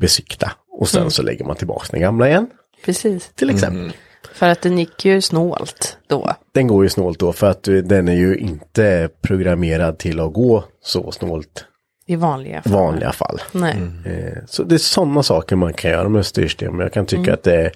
besikta. 0.00 0.52
Och 0.80 0.88
sen 0.88 1.10
så 1.10 1.22
lägger 1.22 1.44
man 1.44 1.56
tillbaka 1.56 1.86
den 1.90 2.00
gamla 2.00 2.28
igen. 2.28 2.50
Precis. 2.84 3.30
Till 3.34 3.50
exempel. 3.50 3.92
För 4.34 4.48
att 4.48 4.62
den 4.62 4.78
gick 4.78 5.04
ju 5.04 5.20
snålt 5.20 5.98
då. 6.06 6.34
Den 6.54 6.66
går 6.66 6.82
ju 6.84 6.88
snålt 6.88 7.18
då 7.18 7.32
för 7.32 7.50
att 7.50 7.62
den 7.62 8.08
är 8.08 8.12
ju 8.14 8.36
inte 8.36 9.08
programmerad 9.22 9.98
till 9.98 10.20
att 10.20 10.32
gå 10.32 10.64
så 10.82 11.12
snålt 11.12 11.64
I 12.06 12.16
vanliga 12.16 12.62
fall. 12.62 12.72
vanliga 12.72 13.12
fall. 13.12 13.40
Nej. 13.52 13.76
Eh, 14.06 14.38
Så 14.46 14.62
det 14.62 14.74
är 14.74 14.78
sådana 14.78 15.22
saker 15.22 15.56
man 15.56 15.72
kan 15.72 15.90
göra 15.90 16.08
med 16.08 16.26
styrsystem. 16.26 16.80
Jag 16.80 16.92
kan 16.92 17.06
tycka 17.06 17.34
att 17.34 17.42
det 17.42 17.54
är, 17.54 17.72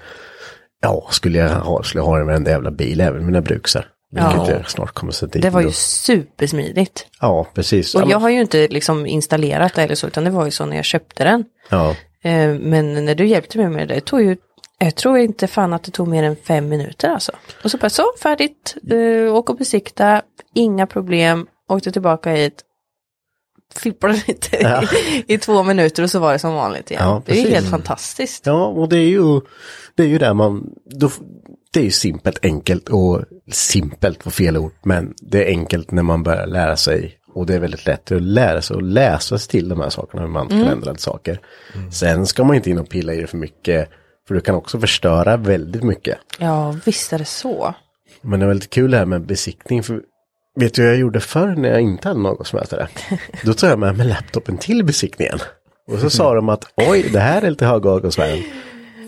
ja, 0.82 1.06
skulle 1.10 1.38
jag 1.38 1.48
ha, 1.50 1.82
skulle 1.82 2.00
jag 2.00 2.06
ha 2.06 2.32
en 2.32 2.44
jävla 2.44 2.70
bil, 2.70 3.00
även 3.00 3.26
mina 3.26 3.40
bruksar. 3.40 3.86
Vilket 4.14 4.32
Ja. 4.32 4.50
jag 4.50 4.70
snart 4.70 4.92
kommer 4.92 5.12
sätta 5.12 5.32
dit. 5.32 5.42
Det 5.42 5.50
var 5.50 5.60
ju 5.60 5.70
supersmidigt. 5.72 7.06
Ja, 7.20 7.46
precis. 7.54 7.94
Och 7.94 8.00
Ja, 8.02 8.06
jag 8.10 8.18
har 8.18 8.28
ju 8.28 8.40
inte 8.40 8.68
liksom 8.68 9.06
installerat 9.06 9.74
det 9.74 9.82
eller 9.82 9.94
så, 9.94 10.06
utan 10.06 10.24
det 10.24 10.30
var 10.30 10.44
ju 10.44 10.50
så 10.50 10.66
när 10.66 10.76
jag 10.76 10.84
köpte 10.84 11.24
den. 11.24 11.44
ja, 11.68 11.96
Eh, 12.22 12.54
Men 12.54 13.04
när 13.04 13.14
du 13.14 13.26
hjälpte 13.26 13.58
mig 13.58 13.68
med 13.68 13.88
det, 13.88 13.94
det 13.94 14.00
tog 14.00 14.20
ju, 14.22 14.36
jag 14.78 14.94
tror 14.94 15.18
inte 15.18 15.46
fan 15.46 15.72
att 15.72 15.82
det 15.84 15.90
tog 15.90 16.08
mer 16.08 16.22
än 16.22 16.36
fem 16.36 16.68
minuter 16.68 17.08
alltså. 17.08 17.32
Och 17.64 17.70
så 17.70 17.76
bara 17.78 17.90
så, 17.90 18.04
färdigt, 18.22 18.74
uh, 18.92 19.34
åk 19.34 19.50
och 19.50 19.56
besikta, 19.56 20.22
inga 20.54 20.86
problem, 20.86 21.46
åkte 21.68 21.92
tillbaka 21.92 22.30
hit, 22.30 22.62
flippade 23.74 24.12
lite 24.26 24.56
Ja. 24.60 24.82
i, 24.82 25.34
i 25.34 25.38
två 25.38 25.62
minuter 25.62 26.02
och 26.02 26.10
så 26.10 26.18
var 26.18 26.32
det 26.32 26.38
som 26.38 26.54
vanligt 26.54 26.90
igen. 26.90 27.02
Ja, 27.04 27.22
det 27.26 27.32
är 27.40 27.44
ju 27.44 27.50
helt 27.50 27.70
fantastiskt. 27.70 28.46
ja, 28.46 28.66
och 28.66 28.88
det 28.88 28.96
är 28.98 29.08
ju, 29.08 29.40
det 29.94 30.02
är 30.02 30.06
ju 30.06 30.18
där 30.18 30.34
man, 30.34 30.70
då, 30.90 31.10
det 31.74 31.80
är 31.80 31.84
ju 31.84 31.90
simpelt, 31.90 32.44
enkelt 32.44 32.88
och 32.88 33.20
simpelt 33.52 34.24
var 34.24 34.32
fel 34.32 34.56
ord, 34.56 34.72
men 34.82 35.14
det 35.16 35.44
är 35.44 35.48
enkelt 35.48 35.90
när 35.90 36.02
man 36.02 36.22
börjar 36.22 36.46
lära 36.46 36.76
sig 36.76 37.18
och 37.34 37.46
det 37.46 37.54
är 37.54 37.58
väldigt 37.58 37.86
lätt 37.86 38.12
att 38.12 38.22
lära 38.22 38.62
sig 38.62 38.76
och 38.76 38.82
läsa 38.82 39.38
sig 39.38 39.50
till 39.50 39.68
de 39.68 39.80
här 39.80 39.90
sakerna, 39.90 40.22
hur 40.22 40.28
man 40.28 40.48
kan 40.48 40.62
ändra 40.62 40.96
saker. 40.96 41.40
Sen 41.92 42.26
ska 42.26 42.44
man 42.44 42.56
inte 42.56 42.70
in 42.70 42.78
och 42.78 42.88
pilla 42.88 43.14
i 43.14 43.20
det 43.20 43.26
för 43.26 43.36
mycket, 43.36 43.88
för 44.28 44.34
du 44.34 44.40
kan 44.40 44.54
också 44.54 44.80
förstöra 44.80 45.36
väldigt 45.36 45.82
mycket. 45.82 46.18
Ja, 46.38 46.76
visst 46.84 47.12
är 47.12 47.18
det 47.18 47.24
så. 47.24 47.74
Men 48.22 48.40
det 48.40 48.46
är 48.46 48.48
väldigt 48.48 48.70
kul 48.70 48.90
det 48.90 48.96
här 48.96 49.06
med 49.06 49.26
besiktning. 49.26 49.82
För 49.82 50.00
vet 50.56 50.74
du 50.74 50.82
vad 50.82 50.90
jag 50.90 50.98
gjorde 50.98 51.20
förr 51.20 51.54
när 51.56 51.68
jag 51.68 51.80
inte 51.80 52.08
hade 52.08 52.20
någon 52.20 52.44
som 52.44 52.58
mätare? 52.58 52.88
Då 53.44 53.54
tog 53.54 53.70
jag 53.70 53.78
med 53.78 53.96
mig 53.96 54.06
laptopen 54.06 54.58
till 54.58 54.84
besiktningen. 54.84 55.38
Och 55.92 55.98
så 55.98 56.10
sa 56.10 56.34
de 56.34 56.48
att 56.48 56.64
oj, 56.76 57.10
det 57.12 57.20
här 57.20 57.42
är 57.42 57.50
lite 57.50 57.66
höga 57.66 57.90
avgasvärden. 57.90 58.42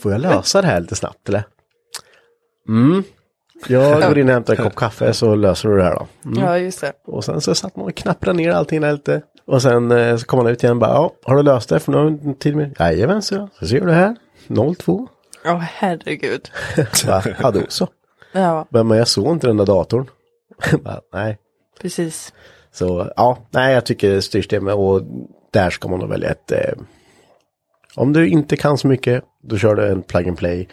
Får 0.03 0.13
jag 0.13 0.21
lösa 0.21 0.63
det 0.63 0.67
här 0.67 0.81
lite 0.81 0.97
snabbt 0.97 1.29
eller? 1.29 1.45
Mm. 2.69 3.03
Jag 3.69 4.03
går 4.03 4.19
in 4.19 4.29
och 4.29 4.35
hämtar 4.35 4.57
en 4.57 4.63
kopp 4.65 4.75
kaffe 4.75 5.13
så 5.13 5.35
löser 5.35 5.69
du 5.69 5.77
det 5.77 5.83
här 5.83 5.95
då. 5.95 6.07
Mm. 6.25 6.45
Ja, 6.45 6.59
just 6.59 6.81
det. 6.81 6.93
Och 7.07 7.25
sen 7.25 7.41
så 7.41 7.55
satt 7.55 7.77
man 7.77 7.87
och 7.87 7.95
knapprade 7.95 8.37
ner 8.37 8.51
allting 8.51 8.81
där 8.81 8.93
lite. 8.93 9.23
Och 9.47 9.63
sen 9.63 9.91
eh, 9.91 10.17
så 10.17 10.27
kom 10.27 10.39
man 10.39 10.47
ut 10.47 10.63
igen 10.63 10.77
och 10.77 10.81
bara, 10.81 10.91
ja, 10.91 11.13
har 11.25 11.37
du 11.37 11.43
löst 11.43 11.69
det? 11.69 11.81
För 11.81 11.93
nu 11.93 11.99
har 11.99 12.09
inte 12.09 12.43
tid 12.43 12.57
med. 12.57 12.77
Jajamän, 12.79 13.23
så 13.23 13.35
jag. 13.35 13.49
Så 13.59 13.67
ser 13.67 13.81
du 13.81 13.87
det 13.87 13.93
här. 13.93 14.17
02. 14.79 15.09
Ja, 15.45 15.57
herregud. 15.73 16.51
Va? 17.07 17.23
Ja, 17.43 17.51
då 17.51 17.61
så. 17.69 17.89
Ja, 18.33 18.67
Men 18.71 18.91
jag 18.91 19.09
såg 19.09 19.33
inte 19.33 19.47
den 19.47 19.57
där 19.57 19.67
datorn. 19.67 20.11
Bara, 20.83 21.01
nej. 21.13 21.39
precis. 21.81 22.33
Så 22.73 23.13
ja, 23.17 23.39
nej 23.51 23.75
jag 23.75 23.87
tycker 23.87 24.21
styrsystemet 24.21 24.75
och 24.75 25.03
där 25.53 25.71
ska 25.71 25.89
man 25.89 25.99
nog 25.99 26.09
välja 26.09 26.31
ett. 26.31 26.53
Eh, 26.53 26.75
om 27.95 28.13
du 28.13 28.29
inte 28.29 28.57
kan 28.57 28.79
så 28.79 28.89
mycket, 28.89 29.25
då 29.43 29.59
kör 29.59 29.75
du 29.75 29.87
en 29.87 30.03
plug 30.03 30.29
and 30.29 30.39
play. 30.39 30.69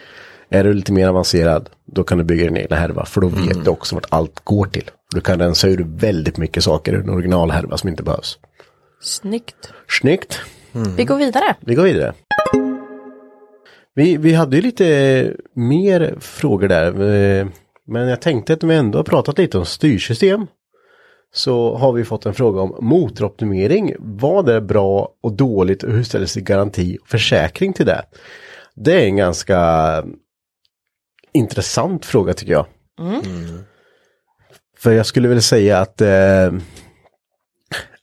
Är 0.53 0.63
du 0.63 0.73
lite 0.73 0.93
mer 0.93 1.07
avancerad, 1.07 1.69
då 1.85 2.03
kan 2.03 2.17
du 2.17 2.23
bygga 2.23 2.43
din 2.45 2.57
egna 2.57 2.75
härva. 2.75 3.05
För 3.05 3.21
då 3.21 3.27
vet 3.27 3.63
du 3.65 3.69
också 3.71 3.95
vart 3.95 4.05
allt 4.09 4.39
går 4.43 4.65
till. 4.65 4.91
Du 5.11 5.21
kan 5.21 5.39
rensa 5.39 5.67
ur 5.67 5.85
väldigt 5.89 6.37
mycket 6.37 6.63
saker 6.63 6.93
ur 6.93 6.99
en 6.99 7.09
originalhärva 7.09 7.77
som 7.77 7.89
inte 7.89 8.03
behövs. 8.03 8.37
Snyggt. 9.01 9.73
Snyggt, 9.89 10.39
Vi 10.97 11.05
går 11.05 11.17
vidare. 11.17 11.55
vi 11.59 11.75
går 11.75 11.83
vidare. 11.83 12.13
Vi, 13.95 14.17
vi 14.17 14.33
hade 14.33 14.55
ju 14.55 14.61
lite 14.61 15.33
mer 15.55 16.15
frågor 16.19 16.67
där. 16.67 16.87
eh, 17.41 17.47
Men 17.87 18.07
jag 18.07 18.21
tänkte 18.21 18.53
att 18.53 18.63
vi 18.63 18.75
ändå 18.75 18.99
har 18.99 19.03
pratat 19.03 19.37
lite 19.37 19.57
om 19.57 19.65
styrsystem. 19.65 20.47
Så 21.33 21.75
har 21.75 21.93
vi 21.93 22.03
fått 22.05 22.25
en 22.25 22.33
fråga 22.33 22.61
om 22.61 22.75
motoroptimering. 22.79 23.95
Vad 23.99 24.49
är 24.49 24.61
bra 24.61 25.09
och 25.23 25.33
dåligt 25.33 25.83
och 25.83 25.91
hur 25.91 26.03
ställer 26.03 26.25
sig 26.25 26.41
garanti 26.43 26.97
och 27.01 27.07
försäkring 27.07 27.73
till 27.73 27.85
det? 27.85 28.01
Det 28.75 29.01
är 29.01 29.05
en 29.05 29.15
ganska 29.15 29.57
intressant 31.33 32.05
fråga 32.05 32.33
tycker 32.33 32.53
jag. 32.53 32.65
För 34.77 34.91
jag 34.91 35.05
skulle 35.05 35.27
väl 35.27 35.41
säga 35.41 35.79
att 35.79 36.01
eh, 36.01 36.51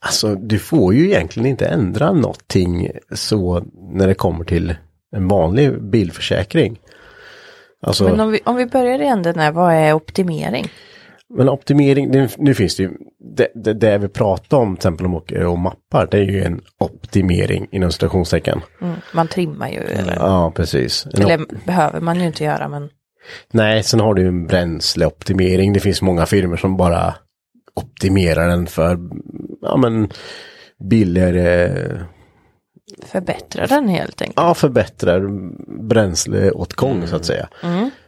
Alltså 0.02 0.34
du 0.34 0.58
får 0.58 0.94
ju 0.94 1.06
egentligen 1.06 1.46
inte 1.48 1.66
ändra 1.66 2.12
någonting 2.12 2.90
så 3.12 3.64
när 3.92 4.06
det 4.06 4.14
kommer 4.14 4.44
till 4.44 4.74
en 5.16 5.28
vanlig 5.28 5.82
bilförsäkring. 5.82 6.80
Alltså, 7.82 8.04
Men 8.04 8.12
men, 8.12 8.20
om 8.20 8.32
vi, 8.32 8.40
om 8.44 8.56
vi 8.56 8.66
börjar 8.66 8.98
i 8.98 9.06
änden 9.06 9.38
här, 9.38 9.52
vad 9.52 9.74
är 9.74 9.92
optimering? 9.92 10.68
optimering, 11.38 12.12
det, 12.12 12.38
nu 12.38 12.54
finns 12.54 12.76
det 12.76 12.82
ju, 12.82 12.90
det, 13.36 13.48
det, 13.54 13.72
det 13.72 13.98
vi 13.98 14.08
pratar 14.08 14.56
om, 14.56 14.76
till 14.76 14.78
exempel 14.78 15.06
om 15.06 15.14
åker 15.14 15.46
och 15.46 15.58
mappar, 15.58 16.08
det 16.10 16.18
är 16.18 16.22
ju 16.22 16.44
en 16.44 16.60
optimering 16.78 17.66
inom 17.70 17.92
citationstecken. 17.92 18.60
Mm, 18.80 18.94
man 19.14 19.28
trimmar 19.28 19.68
ju, 19.68 19.78
eller, 19.78 20.16
Ja, 20.16 20.52
precis. 20.56 21.06
En 21.06 21.22
eller 21.22 21.66
behöver 21.66 22.00
man 22.00 22.20
ju 22.20 22.26
inte 22.26 22.44
göra, 22.44 22.68
men 22.68 22.88
Nej, 23.52 23.83
sen 23.83 24.00
har 24.00 24.14
du 24.14 24.26
en 24.26 24.46
bränsleoptimering. 24.46 25.72
Det 25.72 25.80
finns 25.80 26.02
många 26.02 26.26
firmor 26.26 26.56
som 26.56 26.76
bara 26.76 27.14
optimerar 27.74 28.48
den 28.48 28.66
för 28.66 28.98
ja, 29.62 29.76
men, 29.76 30.09
billigare, 30.90 31.70
Förbättra 33.06 33.66
den 33.66 33.88
helt 33.88 34.22
enkelt. 34.22 34.37
ja 34.37 34.54
förbättrar 34.54 35.28
bränsleåtgång 35.83 37.06
så 37.06 37.16
att 37.16 37.24
säga. 37.24 37.48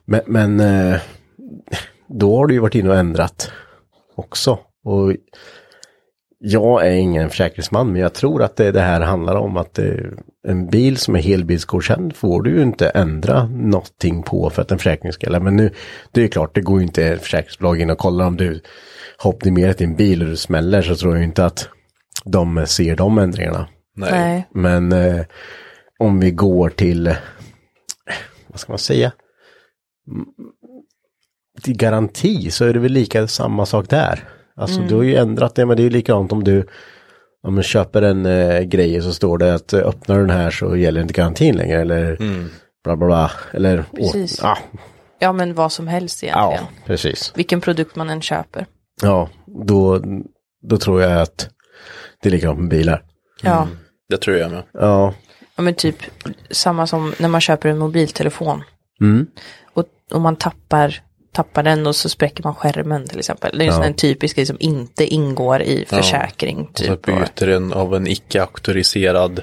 Men, 0.04 0.20
men 0.26 0.60
eh, 0.60 1.00
då 2.06 2.36
har 2.36 2.46
du 2.46 2.54
ju 2.54 2.60
varit 2.60 2.74
inne 2.74 2.90
och 2.90 2.96
ändrat 2.96 3.50
också. 4.14 4.58
Och 4.84 5.16
jag 6.38 6.86
är 6.86 6.92
ingen 6.92 7.30
försäkringsman 7.30 7.92
men 7.92 8.00
jag 8.00 8.14
tror 8.14 8.42
att 8.42 8.56
det, 8.56 8.72
det 8.72 8.80
här 8.80 9.00
handlar 9.00 9.36
om 9.36 9.56
att 9.56 9.78
eh, 9.78 9.86
en 10.48 10.66
bil 10.66 10.96
som 10.96 11.16
är 11.16 11.20
helbilsgodkänd 11.20 12.16
får 12.16 12.42
du 12.42 12.50
ju 12.50 12.62
inte 12.62 12.88
ändra 12.88 13.46
någonting 13.46 14.22
på 14.22 14.50
för 14.50 14.62
att 14.62 14.72
en 14.72 14.78
försäkring 14.78 15.12
ska 15.12 15.26
gälla. 15.26 15.40
Men 15.40 15.56
nu, 15.56 15.70
det 16.12 16.20
är 16.20 16.22
ju 16.22 16.28
klart, 16.28 16.54
det 16.54 16.60
går 16.60 16.78
ju 16.80 16.86
inte 16.86 17.18
försäkringsbolag 17.18 17.80
in 17.80 17.90
och 17.90 17.98
kollar 17.98 18.26
om 18.26 18.36
du 18.36 18.60
har 19.16 19.30
optimerat 19.30 19.78
din 19.78 19.96
bil 19.96 20.22
och 20.22 20.28
du 20.28 20.36
smäller 20.36 20.82
så 20.82 20.96
tror 20.96 21.14
jag 21.16 21.24
inte 21.24 21.46
att 21.46 21.68
de 22.24 22.66
ser 22.66 22.96
de 22.96 23.18
ändringarna. 23.18 23.68
Nej. 23.96 24.10
Nej. 24.12 24.48
Men 24.54 24.92
eh, 24.92 25.24
om 25.98 26.20
vi 26.20 26.30
går 26.30 26.68
till, 26.68 27.14
vad 28.48 28.60
ska 28.60 28.72
man 28.72 28.78
säga, 28.78 29.12
Mm, 30.08 30.26
till 31.62 31.76
garanti 31.76 32.50
så 32.50 32.64
är 32.64 32.72
det 32.72 32.78
väl 32.78 32.92
lika 32.92 33.28
samma 33.28 33.66
sak 33.66 33.88
där. 33.88 34.28
Alltså 34.56 34.80
du 34.80 34.94
har 34.94 35.02
ju 35.02 35.16
ändrat 35.16 35.54
det, 35.54 35.66
men 35.66 35.76
det 35.76 35.82
är 35.82 35.84
ju 35.84 35.90
likadant 35.90 36.32
om 36.32 36.44
du 36.44 36.66
om 37.42 37.56
du 37.56 37.62
köper 37.62 38.02
en 38.02 38.26
eh, 38.26 38.60
grej 38.60 39.02
så 39.02 39.12
står 39.12 39.38
det 39.38 39.54
att 39.54 39.72
eh, 39.72 39.80
öppnar 39.80 40.18
du 40.18 40.26
den 40.26 40.36
här 40.36 40.50
så 40.50 40.76
gäller 40.76 41.00
inte 41.00 41.14
garantin 41.14 41.56
längre 41.56 41.80
eller 41.80 42.16
bla 42.84 42.96
bla 42.96 43.06
bla. 43.06 43.30
Eller, 43.52 43.84
Precis. 43.96 44.40
ja, 44.42 44.58
Ja 45.18 45.32
men 45.32 45.54
vad 45.54 45.72
som 45.72 45.88
helst 45.88 46.22
ja, 46.22 46.48
egentligen. 46.52 46.74
precis. 46.86 47.32
Vilken 47.34 47.60
produkt 47.60 47.96
man 47.96 48.10
än 48.10 48.20
köper. 48.22 48.66
Ja, 49.02 49.28
då, 49.64 50.02
då 50.62 50.76
tror 50.76 51.02
jag 51.02 51.22
att 51.22 51.48
det 52.22 52.28
är 52.28 52.30
likadant 52.30 52.58
med 52.60 52.68
bilar. 52.68 53.02
Ja. 53.42 53.68
Det 54.08 54.16
tror 54.16 54.36
jag 54.36 54.50
med. 54.50 54.62
Ja, 54.72 55.14
ja 55.56 55.62
men 55.62 55.74
typ 55.74 55.96
samma 56.50 56.86
som 56.86 57.14
när 57.18 57.28
man 57.28 57.40
köper 57.40 57.68
en 57.68 57.78
mobiltelefon. 57.78 58.62
Och, 59.74 59.84
och 60.12 60.20
man 60.20 60.36
tappar, 60.36 61.02
tappar 61.32 61.62
den 61.62 61.86
och 61.86 61.96
så 61.96 62.08
spräcker 62.08 62.44
man 62.44 62.54
skärmen 62.54 63.08
till 63.08 63.18
exempel. 63.18 63.58
Det 63.58 63.64
är 63.64 63.66
en 63.66 63.74
sån 63.74 63.82
här 63.82 63.92
typisk 63.92 64.36
grej 64.36 64.46
som 64.46 64.56
inte 64.60 65.04
ingår 65.04 65.62
i 65.62 65.84
försäkring. 65.88 66.68
Så 66.74 66.82
Typ. 66.82 66.90
Och, 66.90 67.00
byter 67.00 67.46
den 67.46 67.72
av 67.72 67.94
en 67.94 68.06
icke-auktoriserad 68.06 69.40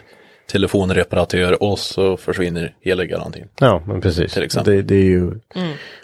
telefonreparatör 0.52 1.63
och 1.63 1.80
så 1.80 2.17
försvinner 2.17 2.75
hela 2.82 3.06
garantin. 3.06 3.47
Ja, 3.60 3.84
men 3.88 4.02
precis. 4.02 4.34
Till 4.34 4.43
exempel. 4.43 4.75
Det, 4.75 4.82
det 4.82 4.95
är 4.95 5.04
ju, 5.04 5.32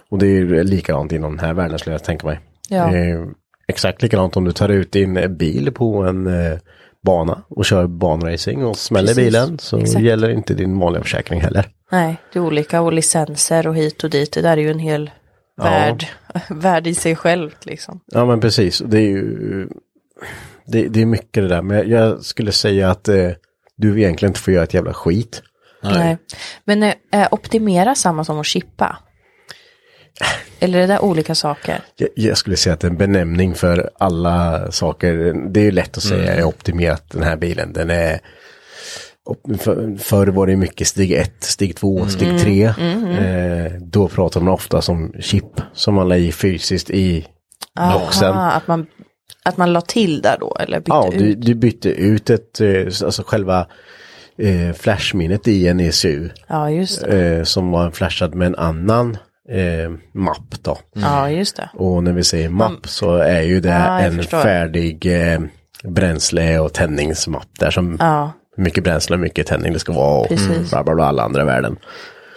och 0.09 0.19
det 0.19 0.25
är 0.25 0.29
ju 0.29 0.63
likadant 0.63 1.11
inom 1.11 1.37
den 1.37 1.45
här 1.45 1.53
världen 1.53 1.79
skulle 1.79 1.93
jag 1.93 2.03
tänka 2.03 2.27
mig. 2.27 2.39
Ja. 2.69 2.87
Det 2.87 2.97
är 2.97 3.27
exakt 3.67 4.01
likadant 4.01 4.37
om 4.37 4.43
du 4.43 4.51
tar 4.51 4.69
ut 4.69 4.91
din 4.91 5.17
eh, 5.17 5.27
bil 5.27 5.71
på 5.71 6.03
en 6.03 6.27
eh, 6.27 6.57
bana 7.03 7.41
och 7.49 7.65
kör 7.65 7.87
banracing 7.87 8.65
och 8.65 8.77
smäller 8.77 9.07
Precis. 9.07 9.23
bilen 9.25 9.59
så 9.59 9.77
Exakt. 9.77 10.03
gäller 10.03 10.29
inte 10.29 10.53
din 10.53 10.79
vanliga 10.79 11.03
försäkring 11.03 11.41
heller. 11.41 11.65
nej, 11.91 12.17
det 12.33 12.39
är 12.39 12.43
olika 12.43 12.81
och 12.81 12.93
licenser 12.93 13.67
och 13.67 13.75
hit 13.75 14.03
och 14.03 14.09
dit. 14.09 14.31
Det 14.31 14.41
där 14.41 14.57
är 14.57 14.61
ju 14.61 14.71
en 14.71 14.79
hel 14.79 15.11
värld, 15.57 16.07
värld 16.49 16.87
i 16.87 16.95
sig 16.95 17.15
själv 17.15 17.51
liksom. 17.61 17.99
Ja 18.05 18.25
men 18.25 18.39
precis, 18.39 18.79
det 18.85 18.97
är 18.97 19.07
ju 19.07 19.67
det, 20.65 20.87
det 20.87 21.01
är 21.01 21.05
mycket 21.05 21.43
det 21.43 21.47
där, 21.47 21.61
men 21.61 21.89
jag 21.89 22.23
skulle 22.23 22.51
säga 22.51 22.89
att 22.89 23.07
eh, 23.07 23.31
du 23.75 24.01
egentligen 24.01 24.29
inte 24.29 24.39
får 24.39 24.53
göra 24.53 24.63
ett 24.63 24.73
jävla 24.73 24.93
skit. 24.93 25.41
Nej. 25.83 26.17
Men 26.65 26.83
är, 26.83 26.95
är 27.11 27.33
optimera 27.33 27.95
samma 27.95 28.25
som 28.25 28.39
att 28.39 28.45
chippa? 28.45 28.97
Eller 30.59 30.77
är 30.77 30.81
det 30.81 30.93
där 30.93 31.03
olika 31.03 31.35
saker? 31.35 31.81
Jag, 31.95 32.09
jag 32.15 32.37
skulle 32.37 32.57
säga 32.57 32.73
att 32.73 32.83
en 32.83 32.97
benämning 32.97 33.55
för 33.55 33.89
alla 33.99 34.71
saker, 34.71 35.33
det 35.49 35.59
är 35.59 35.63
ju 35.63 35.71
lätt 35.71 35.97
att 35.97 36.03
säga, 36.03 36.35
jag 36.35 36.41
har 36.41 36.49
optimerat 36.49 37.09
den 37.09 37.23
här 37.23 37.35
bilen, 37.35 37.73
den 37.73 37.89
är 37.89 38.19
för, 39.59 39.97
Förr 39.97 40.27
var 40.27 40.47
det 40.47 40.55
mycket 40.55 40.87
steg 40.87 41.11
1, 41.11 41.43
steg 41.43 41.75
2, 41.75 42.05
steg 42.07 42.39
3. 42.39 42.63
Eh, 42.65 43.71
då 43.81 44.07
pratar 44.07 44.41
man 44.41 44.53
ofta 44.53 44.81
om 44.91 45.13
chip 45.19 45.61
som 45.73 45.93
man 45.95 46.07
la 46.09 46.17
i 46.17 46.31
fysiskt 46.31 46.89
i 46.89 47.25
boxen. 47.93 48.31
Aha, 48.33 48.51
att 48.51 48.67
man, 48.67 48.85
att 49.43 49.57
man 49.57 49.73
la 49.73 49.81
till 49.81 50.21
där 50.21 50.37
då 50.39 50.55
eller 50.59 50.79
bytte 50.79 50.91
Ja, 50.91 51.09
du, 51.11 51.25
ut? 51.25 51.41
du 51.41 51.55
bytte 51.55 51.89
ut 51.89 52.29
ett, 52.29 52.61
eh, 52.61 52.85
alltså 52.85 53.23
själva 53.27 53.67
eh, 54.37 54.73
flashminnet 54.75 55.47
i 55.47 55.67
en 55.67 55.79
ECU. 55.79 56.29
Ja, 56.47 56.69
just. 56.71 57.03
Eh, 57.03 57.43
som 57.43 57.71
var 57.71 57.91
flashad 57.91 58.35
med 58.35 58.45
en 58.45 58.55
annan 58.55 59.17
eh, 59.49 59.91
mapp 60.13 60.63
då. 60.63 60.77
Ja, 60.93 61.29
just 61.29 61.55
det. 61.57 61.69
Och 61.73 62.03
när 62.03 62.13
vi 62.13 62.23
säger 62.23 62.49
mapp 62.49 62.87
så 62.87 63.15
är 63.15 63.41
ju 63.41 63.59
det 63.59 63.69
Ja, 63.69 63.99
en 63.99 64.17
förstår. 64.17 64.41
färdig 64.41 65.05
eh, 65.33 65.39
bränsle 65.83 66.59
och 66.59 66.73
tändningsmapp 66.73 67.47
där 67.59 67.71
som 67.71 67.97
Ja, 67.99 68.31
hur 68.55 68.63
mycket 68.63 68.83
bränsle 68.83 69.13
och 69.13 69.17
hur 69.17 69.23
mycket 69.23 69.47
tändning 69.47 69.73
det 69.73 69.79
ska 69.79 69.93
vara 69.93 70.19
och 70.21 70.27
Precis. 70.27 70.69
bla 70.69 70.83
bla 70.83 70.95
bla 70.95 71.05
alla 71.05 71.23
andra 71.23 71.43
värden. 71.45 71.77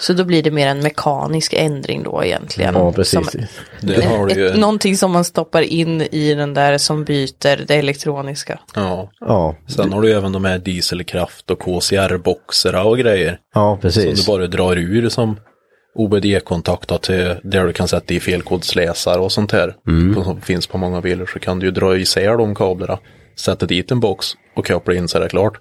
så 0.01 0.13
då 0.13 0.25
blir 0.25 0.43
det 0.43 0.51
mer 0.51 0.67
en 0.67 0.81
mekanisk 0.83 1.53
ändring 1.53 2.03
då 2.03 2.25
egentligen. 2.25 2.75
Ja, 2.75 2.93
precis. 2.93 3.31
Som, 3.31 3.41
Det 3.81 4.05
har 4.05 4.27
du 4.27 4.33
ett, 4.33 4.39
ju. 4.57 4.61
någonting 4.61 4.97
som 4.97 5.11
man 5.13 5.25
stoppar 5.25 5.63
in 5.63 6.01
i 6.03 6.35
den 6.35 6.55
där 6.55 6.79
som 6.79 7.05
byter 7.05 7.67
det 7.67 7.75
elektroniska. 7.75 8.61
Ja. 8.75 9.11
Ja, 9.21 9.57
Sen 9.69 9.93
har 9.93 10.03
du 10.03 10.13
även 10.13 10.33
de 10.33 10.45
här 10.45 10.59
dieselkraft 10.59 11.51
och 11.51 11.59
KCR-boxerna 11.59 12.83
och 12.83 12.99
grejer. 12.99 13.39
ja 13.55 13.79
Som 13.81 13.91
du 13.91 14.03
precis. 14.07 14.27
bara 14.27 14.47
drar 14.47 14.77
ur 14.77 15.09
som 15.09 15.37
OBD-kontakter 15.95 16.99
till 16.99 17.35
där 17.43 17.67
du 17.67 17.73
kan 17.73 17.89
sätta 17.89 18.15
i 18.15 18.21
felkodsläsare 18.21 19.21
och 19.21 19.33
sånt 19.33 19.53
här. 19.53 19.75
Mm. 19.89 20.25
Som 20.25 20.41
finns 20.41 20.67
på 20.67 20.79
många 20.79 21.01
bilar 21.01 21.27
så 21.27 21.39
kan 21.39 21.59
du 21.59 21.67
ju 21.67 21.73
dra 21.73 21.97
isär 21.97 22.37
de 22.37 22.55
kablarna. 22.55 22.99
Sätta 23.37 23.67
dit 23.67 23.91
en 23.91 24.01
box 24.01 24.27
och 24.57 24.67
koppla 24.67 24.95
in 24.95 25.09
så 25.09 25.19
är 25.19 25.23
det 25.23 25.29
klart. 25.29 25.59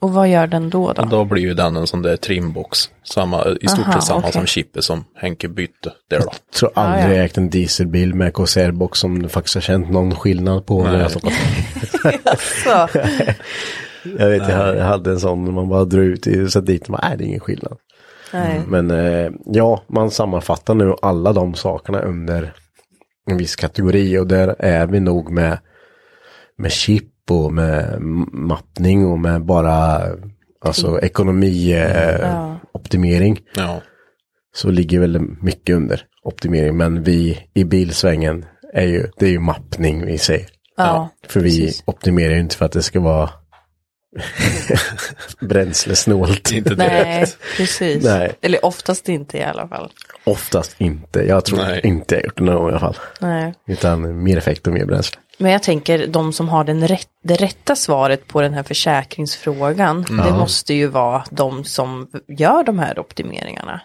Och 0.00 0.12
vad 0.12 0.28
gör 0.28 0.46
den 0.46 0.70
då? 0.70 0.92
då? 0.92 1.04
Då 1.04 1.24
blir 1.24 1.42
ju 1.42 1.54
den 1.54 1.76
en 1.76 1.86
sån 1.86 2.02
där 2.02 2.16
trimbox. 2.16 2.90
Samma, 3.02 3.44
I 3.60 3.68
stort 3.68 3.84
Aha, 3.84 3.92
sett 3.92 4.02
samma 4.04 4.18
okej. 4.18 4.32
som 4.32 4.46
chippet 4.46 4.84
som 4.84 5.04
Henke 5.14 5.48
bytte 5.48 5.92
där 6.10 6.18
då. 6.18 6.24
Jag 6.24 6.32
tror 6.58 6.70
aldrig 6.74 7.18
jag 7.18 7.24
ägt 7.24 7.38
en 7.38 7.50
dieselbil 7.50 8.14
med 8.14 8.32
KCR-box 8.32 8.98
som 8.98 9.22
du 9.22 9.28
faktiskt 9.28 9.54
har 9.54 9.62
känt 9.62 9.90
någon 9.90 10.14
skillnad 10.14 10.66
på. 10.66 10.84
När 10.84 11.00
jag, 11.00 11.10
jag 14.18 14.28
vet, 14.28 14.48
jag 14.48 14.84
hade 14.84 15.10
en 15.10 15.20
sån 15.20 15.54
man 15.54 15.68
bara 15.68 15.84
drog 15.84 16.04
ut 16.04 16.26
i, 16.26 16.50
så 16.50 16.60
dit, 16.60 16.88
man, 16.88 17.00
nej 17.02 17.16
det 17.18 17.24
är 17.24 17.26
ingen 17.26 17.40
skillnad. 17.40 17.78
Nej. 18.32 18.60
Men 18.68 18.90
eh, 18.90 19.30
ja, 19.46 19.82
man 19.88 20.10
sammanfattar 20.10 20.74
nu 20.74 20.94
alla 21.02 21.32
de 21.32 21.54
sakerna 21.54 22.00
under 22.00 22.52
en 23.30 23.36
viss 23.36 23.56
kategori 23.56 24.18
och 24.18 24.26
där 24.26 24.56
är 24.58 24.86
vi 24.86 25.00
nog 25.00 25.30
med, 25.30 25.58
med 26.58 26.72
chip 26.72 27.13
och 27.30 27.52
med 27.52 28.00
mappning 28.32 29.06
och 29.06 29.18
med 29.18 29.44
bara 29.44 30.00
alltså 30.60 31.00
ekonomi, 31.00 31.72
eh, 31.72 32.54
optimering. 32.72 33.40
Ja. 33.56 33.80
Så 34.54 34.70
ligger 34.70 35.00
väl 35.00 35.20
mycket 35.20 35.76
under 35.76 36.00
optimering. 36.22 36.76
Men 36.76 37.02
vi 37.02 37.38
i 37.54 37.64
bilsvängen 37.64 38.44
är 38.72 38.86
ju, 38.86 39.06
det 39.18 39.26
är 39.26 39.30
ju 39.30 39.38
mappning 39.40 40.06
vi 40.06 40.18
säger. 40.18 40.46
Ja, 40.76 41.08
För 41.28 41.40
vi 41.40 41.60
precis. 41.60 41.82
optimerar 41.86 42.34
ju 42.34 42.40
inte 42.40 42.56
för 42.56 42.64
att 42.64 42.72
det 42.72 42.82
ska 42.82 43.00
vara 43.00 43.30
bränslesnålt. 45.40 46.52
Inte 46.52 46.74
Nej, 46.74 46.88
direkt. 46.88 47.38
precis. 47.56 48.04
Nej. 48.04 48.32
Eller 48.40 48.64
oftast 48.64 49.08
inte 49.08 49.38
i 49.38 49.42
alla 49.42 49.68
fall. 49.68 49.92
Oftast 50.24 50.80
inte. 50.80 51.20
Jag 51.20 51.44
tror 51.44 51.58
Nej. 51.58 51.80
inte 51.84 52.14
jag 52.14 52.24
gjort 52.24 52.38
det 52.38 52.44
någon 52.44 52.56
gång 52.56 52.68
i 52.68 52.70
alla 52.70 52.80
fall. 52.80 52.96
Nej. 53.20 53.54
Utan 53.66 54.22
mer 54.22 54.36
effekt 54.38 54.66
och 54.66 54.72
mer 54.72 54.84
bränsle. 54.84 55.20
Men 55.38 55.52
jag 55.52 55.62
tänker 55.62 56.06
de 56.06 56.32
som 56.32 56.48
har 56.48 56.64
den 56.64 56.88
rätt, 56.88 57.08
det 57.24 57.34
rätta 57.34 57.76
svaret 57.76 58.28
på 58.28 58.40
den 58.40 58.54
här 58.54 58.62
försäkringsfrågan. 58.62 60.04
Mm. 60.10 60.26
Det 60.26 60.32
måste 60.32 60.74
ju 60.74 60.86
vara 60.86 61.24
de 61.30 61.64
som 61.64 62.08
gör 62.28 62.64
de 62.64 62.78
här 62.78 62.98
optimeringarna. 62.98 63.80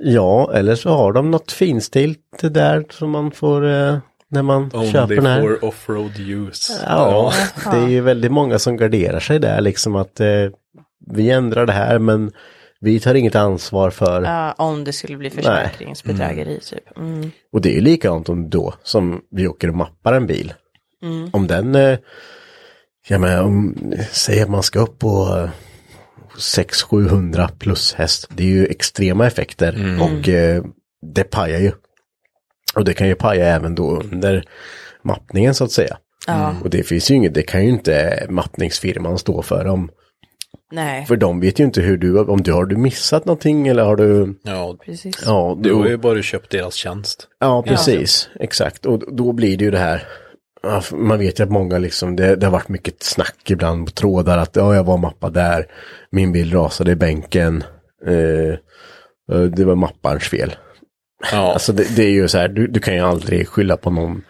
Ja, 0.00 0.52
eller 0.54 0.74
så 0.74 0.90
har 0.90 1.12
de 1.12 1.30
något 1.30 1.52
finstilt 1.52 2.18
där 2.40 2.84
som 2.90 3.10
man 3.10 3.30
får 3.30 3.70
eh, 3.70 3.98
när 4.36 4.42
man 4.42 4.70
köper 4.70 5.02
Only 5.02 5.16
den 5.16 5.26
här. 5.26 5.40
for 5.40 5.64
offroad 5.64 6.18
use. 6.18 6.72
Ja, 6.86 7.32
det 7.70 7.76
är 7.76 7.88
ju 7.88 8.00
väldigt 8.00 8.32
många 8.32 8.58
som 8.58 8.76
garderar 8.76 9.20
sig 9.20 9.38
där 9.38 9.60
liksom 9.60 9.96
att 9.96 10.20
eh, 10.20 10.26
vi 11.06 11.30
ändrar 11.30 11.66
det 11.66 11.72
här 11.72 11.98
men 11.98 12.32
vi 12.80 13.00
tar 13.00 13.14
inget 13.14 13.34
ansvar 13.34 13.90
för. 13.90 14.22
Ja, 14.22 14.52
om 14.52 14.84
det 14.84 14.92
skulle 14.92 15.16
bli 15.16 15.30
försäkringsbedrägeri 15.30 16.60
typ. 16.60 16.98
Mm. 16.98 17.30
Och 17.52 17.60
det 17.60 17.70
är 17.70 17.74
ju 17.74 17.80
likadant 17.80 18.28
om 18.28 18.50
då 18.50 18.74
som 18.82 19.20
vi 19.30 19.48
åker 19.48 19.68
och 19.68 19.74
mappar 19.74 20.12
en 20.12 20.26
bil. 20.26 20.54
Om 21.32 21.46
den, 21.46 21.74
eh, 21.74 21.98
ja 23.08 23.18
men 23.18 23.40
om, 23.40 23.74
säg 24.10 24.42
att 24.42 24.50
man 24.50 24.62
ska 24.62 24.78
upp 24.78 24.98
på 24.98 25.48
600-700 26.38 27.48
plus 27.58 27.94
häst. 27.94 28.28
Det 28.34 28.42
är 28.42 28.48
ju 28.48 28.66
extrema 28.66 29.26
effekter 29.26 29.98
och 30.00 30.28
eh, 30.28 30.64
det 31.14 31.24
pajar 31.24 31.60
ju. 31.60 31.72
Och 32.74 32.84
det 32.84 32.94
kan 32.94 33.08
ju 33.08 33.14
paja 33.14 33.46
även 33.46 33.74
då 33.74 34.00
under 34.12 34.44
mappningen 35.02 35.54
så 35.54 35.64
att 35.64 35.72
säga. 35.72 35.96
Och 36.64 36.70
det 36.70 36.82
finns 36.82 37.10
ju 37.10 37.14
inget, 37.14 37.34
det 37.34 37.42
kan 37.42 37.62
ju 37.64 37.68
inte 37.70 38.26
mappningsfirman 38.28 39.18
stå 39.18 39.42
för. 39.42 39.66
Om, 39.66 39.90
Nej, 40.72 41.06
för 41.06 41.16
de 41.16 41.40
vet 41.40 41.60
ju 41.60 41.64
inte 41.64 41.80
hur 41.80 41.96
du, 41.96 42.18
om 42.18 42.42
du 42.42 42.52
har 42.52 42.64
du 42.66 42.76
missat 42.76 43.24
någonting 43.24 43.68
eller 43.68 43.84
har 43.84 43.96
du, 43.96 44.34
Ja, 44.42 44.76
precis. 44.84 45.22
ja, 45.26 45.58
du 45.60 45.70
då- 45.70 45.78
har 45.78 45.88
ju 45.88 45.96
bara 45.96 46.22
köpt 46.22 46.50
deras 46.50 46.74
tjänst. 46.74 47.28
Ja, 47.40 47.62
precis. 47.62 48.28
Exakt. 48.40 48.86
Och 48.86 49.14
då 49.16 49.32
blir 49.32 49.56
det 49.56 49.64
ju 49.64 49.70
det 49.70 49.78
här. 49.78 50.02
ja, 50.62 50.82
man 50.92 51.18
vet 51.18 51.40
ju 51.40 51.44
att 51.44 51.50
många 51.50 51.78
liksom, 51.78 52.16
det, 52.16 52.36
det 52.36 52.46
har 52.46 52.52
varit 52.52 52.68
mycket 52.68 53.02
snack 53.02 53.50
ibland 53.50 53.86
på 53.86 53.92
trådar 53.92 54.38
att 54.38 54.56
ja, 54.56 54.74
jag 54.74 54.84
var 54.84 54.98
mappad 54.98 55.32
där, 55.32 55.66
min 56.10 56.32
bil 56.32 56.52
rasade 56.52 56.90
i 56.92 56.96
bänken, 56.96 57.64
eh, 58.06 58.50
eh, 59.36 59.42
det 59.42 59.64
var 59.64 59.74
mapparens 59.74 60.28
fel. 60.28 60.54
Ja, 61.32 61.52
Alltså 61.52 61.72
det, 61.72 61.96
det 61.96 62.02
är 62.04 62.10
ju 62.10 62.28
så 62.28 62.38
här, 62.38 62.48
du, 62.48 62.66
du 62.66 62.80
kan 62.80 62.94
ju 62.94 63.00
aldrig 63.00 63.48
skylla 63.48 63.76
på 63.76 63.90
någon 63.90 64.22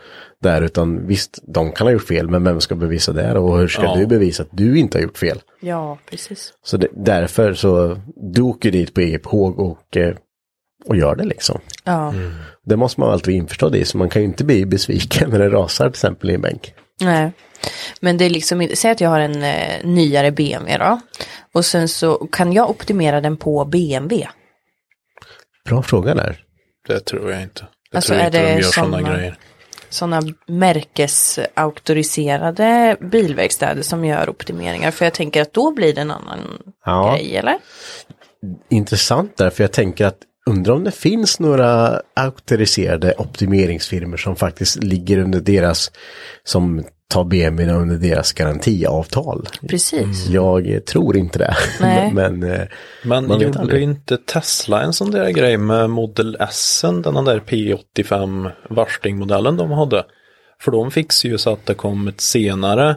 där, 0.43 0.63
utan 0.63 1.07
visst, 1.07 1.39
de 1.55 1.73
kan 1.73 1.87
ha 1.87 1.93
gjort 1.93 2.07
fel, 2.09 2.29
men 2.31 2.45
vem 2.45 2.61
ska 2.61 2.75
bevisa 2.75 3.13
det 3.13 3.39
och 3.39 3.59
hur 3.59 3.69
ska 3.69 3.83
Ja. 3.83 3.95
du 3.97 4.07
bevisa 4.07 4.43
att 4.43 4.49
du 4.53 4.79
inte 4.79 4.99
har 4.99 5.03
gjort 5.03 5.19
fel? 5.19 5.41
Ja, 5.61 5.99
precis. 6.11 6.53
Så 6.65 6.77
det, 6.77 6.89
därför 6.93 7.55
så, 7.55 7.99
du 8.35 8.43
åker 8.43 8.71
dit 8.71 8.95
på 8.95 9.01
eget 9.01 9.27
håg 9.27 9.59
och, 9.59 9.97
eh, 9.97 10.15
och 10.87 10.97
gör 10.97 11.15
det 11.17 11.25
liksom. 11.25 11.61
Ja. 11.85 12.15
Det 12.65 12.77
måste 12.77 13.01
man 13.01 13.11
alltid 13.11 13.27
vara 13.35 13.37
införstådd 13.43 13.77
i, 13.77 13.85
så 13.85 13.99
man 13.99 14.09
kan 14.09 14.23
ju 14.23 14.29
inte 14.29 14.45
bli 14.45 14.67
besviken 14.67 15.31
när 15.31 15.39
det 15.39 15.49
rasar 15.51 15.85
till 15.85 15.91
exempel 15.91 16.31
i 16.31 16.35
en 16.35 16.41
bänk. 16.41 16.75
Nej. 17.01 17.33
Men 18.01 18.17
det 18.19 18.25
är 18.25 18.31
liksom 18.31 18.69
säg 18.75 18.91
att 18.91 19.01
jag 19.01 19.11
har 19.11 19.21
en 19.21 19.43
eh, 19.43 19.85
nyare 19.85 20.31
BMW 20.33 20.79
då. 20.79 21.01
Och 21.53 21.65
sen 21.65 21.89
så 21.89 22.15
kan 22.33 22.53
jag 22.53 22.71
optimera 22.71 23.21
den 23.21 23.37
på 23.37 23.65
BMW. 23.65 24.29
Bra 25.69 25.83
fråga 25.83 26.15
där. 26.15 26.43
Det 26.87 27.01
tror 27.01 27.31
jag 27.33 27.43
inte. 27.43 27.67
Jag 27.91 27.97
Alltså, 27.99 28.13
tror 28.13 28.23
är 28.23 28.27
inte 28.27 28.39
det 28.39 28.47
de 28.47 28.53
gör 28.55 28.63
sådana 28.63 29.03
grejer. 29.03 29.39
Sådana 29.89 30.23
märkesauktoriserade 30.47 32.97
bilverkstäder 33.01 33.83
som 33.83 34.05
gör 34.05 34.31
optimeringar. 34.31 34.91
För 34.91 35.05
jag 35.07 35.15
tänker 35.15 35.43
att 35.43 35.53
då 35.53 35.75
blir 35.75 35.95
det 35.95 36.01
en 36.01 36.11
annan 36.11 36.39
Ja. 36.85 37.13
grej, 37.15 37.37
eller? 37.37 37.59
Intressant 38.71 39.37
där, 39.37 39.51
för 39.51 39.65
jag 39.65 39.73
tänker 39.73 40.07
att 40.07 40.19
undrar 40.51 40.75
om 40.75 40.85
det 40.85 40.91
finns 40.91 41.41
några 41.41 42.01
auktoriserade 42.17 43.15
optimeringsfirmor 43.19 44.17
som 44.17 44.37
faktiskt 44.37 44.83
ligger 44.83 45.19
under 45.19 45.41
deras, 45.41 45.91
som 46.45 46.85
tar 47.09 47.25
BMW 47.25 47.73
under 47.75 47.97
deras 47.97 48.33
garantiavtal. 48.33 49.49
Precis. 49.69 50.29
Jag 50.29 50.87
tror 50.87 51.17
inte 51.17 51.39
det. 51.39 51.57
Nej. 51.81 52.11
Men 52.15 52.43
eh, 52.43 52.61
Men 53.05 53.27
Man 53.27 53.39
vet 53.39 53.47
gjorde 53.47 53.59
aldrig. 53.59 53.83
inte 53.83 54.17
Tesla 54.17 54.83
en 54.83 54.93
sån 54.93 55.11
där 55.11 55.31
grej 55.31 55.57
med 55.57 55.91
Model 55.91 56.37
S, 56.41 56.81
den 57.05 57.25
där 57.25 57.41
P85 57.41 58.51
värstingmodellen 58.71 59.57
de 59.57 59.71
hade? 59.71 60.05
För 60.61 60.73
de 60.73 60.91
fixade 60.91 61.33
ju 61.33 61.39
så 61.39 61.53
att 61.53 61.67
det 61.67 61.75
kom 61.75 62.09
ett 62.09 62.21
senare, 62.21 62.97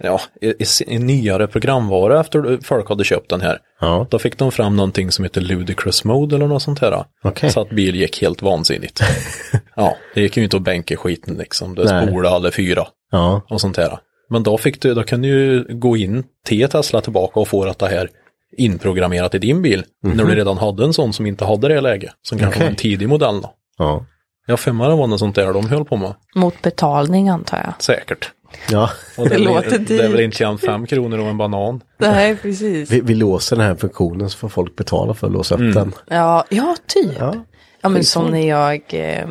ja, 0.00 0.20
i- 0.40 0.46
i- 0.62 0.94
en 0.94 1.06
nyare 1.06 1.46
programvara 1.46 2.20
efter 2.20 2.58
folk 2.62 2.88
hade 2.88 3.04
köpt 3.04 3.30
den 3.30 3.40
här. 3.40 3.58
ja, 3.80 4.06
Då 4.10 4.18
fick 4.18 4.38
de 4.38 4.52
fram 4.52 4.76
någonting 4.76 5.10
som 5.12 5.24
heter 5.24 5.40
Ludicrous 5.40 6.04
Mode 6.04 6.36
eller 6.36 6.46
något 6.46 6.62
sånt 6.62 6.78
här. 6.80 7.04
Okej. 7.24 7.50
Så 7.50 7.60
att 7.60 7.70
bil 7.70 7.94
gick 7.96 8.22
helt 8.22 8.42
vansinnigt. 8.42 9.00
ja, 9.76 9.96
det 10.14 10.20
gick 10.20 10.36
ju 10.36 10.44
inte 10.44 10.56
att 10.56 10.62
bänka 10.62 10.96
skiten 10.96 11.34
liksom. 11.34 11.74
Det 11.74 11.88
spolade 11.88 12.34
alla 12.34 12.50
fyra 12.50 12.86
ja, 13.10 13.42
och 13.50 13.60
sånt 13.60 13.76
här. 13.76 13.98
Men 14.30 14.42
då 14.42 14.58
fick 14.58 14.82
du, 14.82 14.94
då 14.94 15.02
kunde 15.02 15.28
du 15.28 15.34
ju 15.34 15.64
gå 15.78 15.96
in 15.96 16.24
till 16.46 16.68
Tesla 16.68 17.00
tillbaka 17.00 17.40
och 17.40 17.48
få 17.48 17.64
att 17.64 17.78
det 17.78 17.88
här 17.88 18.08
inprogrammerat 18.56 19.34
i 19.34 19.38
din 19.38 19.62
bil. 19.62 19.84
När 20.02 20.24
du 20.24 20.34
redan 20.34 20.58
hade 20.58 20.84
en 20.84 20.92
sån 20.92 21.12
som 21.12 21.26
inte 21.26 21.44
hade 21.44 21.68
det 21.68 21.80
läge. 21.80 22.12
Som 22.22 22.38
kanske 22.38 22.60
var 22.60 22.66
en 22.68 22.76
tidig 22.76 23.08
modell 23.08 23.40
då. 23.40 23.54
ja, 23.78 24.04
Jag 24.46 24.58
det 24.64 24.72
var 24.96 25.06
något 25.06 25.18
sånt 25.18 25.34
där 25.36 25.52
de 25.52 25.68
höll 25.68 25.84
på 25.84 25.96
med. 25.96 26.14
Mot 26.34 26.62
betalning 26.62 27.28
antar 27.28 27.56
jag. 27.64 27.82
Säkert. 27.82 28.30
Ja. 28.70 28.90
Och 29.16 29.28
Det 29.28 29.34
är 29.34 29.38
väl- 29.38 29.44
låter 29.48 29.78
Det 29.78 29.94
är 29.98 30.02
väl 30.02 30.12
dyrt. 30.12 30.20
inte 30.20 30.42
igen 30.42 30.58
fem 30.58 30.86
kronor 30.86 31.18
och 31.18 31.26
en 31.26 31.38
banan. 31.38 31.80
Nej, 31.98 32.36
precis. 32.36 32.90
Vi, 32.90 33.00
vi 33.00 33.14
låser 33.14 33.56
den 33.56 33.66
här 33.66 33.74
funktionen 33.74 34.30
så 34.30 34.38
får 34.38 34.48
folk 34.48 34.76
betala 34.76 35.14
för 35.14 35.26
att 35.26 35.32
låsa 35.32 35.54
upp 35.54 35.74
den. 35.74 35.92
Ja, 36.06 36.44
ja 36.48 36.76
typ. 36.86 37.12
Ja. 37.18 37.34
Ja, 37.80 37.88
men 37.88 38.04
som 38.04 38.26
när 38.30 38.48
jag 38.48 38.82
eh, 38.88 39.22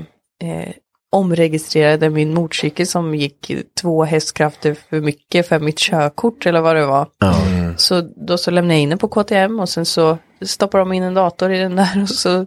eh, 0.43 0.69
omregistrerade 1.11 2.09
min 2.09 2.33
motorcykel 2.33 2.87
som 2.87 3.15
gick 3.15 3.51
två 3.81 4.03
hästkrafter 4.03 4.75
för 4.89 5.01
mycket 5.01 5.47
för 5.47 5.59
mitt 5.59 5.77
körkort 5.79 6.45
eller 6.45 6.61
vad 6.61 6.75
det 6.75 6.85
var. 6.85 7.07
Ja. 7.19 7.35
Så 7.77 8.01
då 8.27 8.37
så 8.37 8.51
lämnade 8.51 8.73
jag 8.73 8.81
in 8.81 8.89
den 8.89 8.97
på 8.97 9.07
KTM 9.07 9.59
och 9.59 9.69
sen 9.69 9.85
så 9.85 10.17
stoppar 10.45 10.79
de 10.79 10.93
in 10.93 11.03
en 11.03 11.13
dator 11.13 11.51
i 11.53 11.59
den 11.59 11.75
där 11.75 12.01
och 12.03 12.09
så 12.09 12.45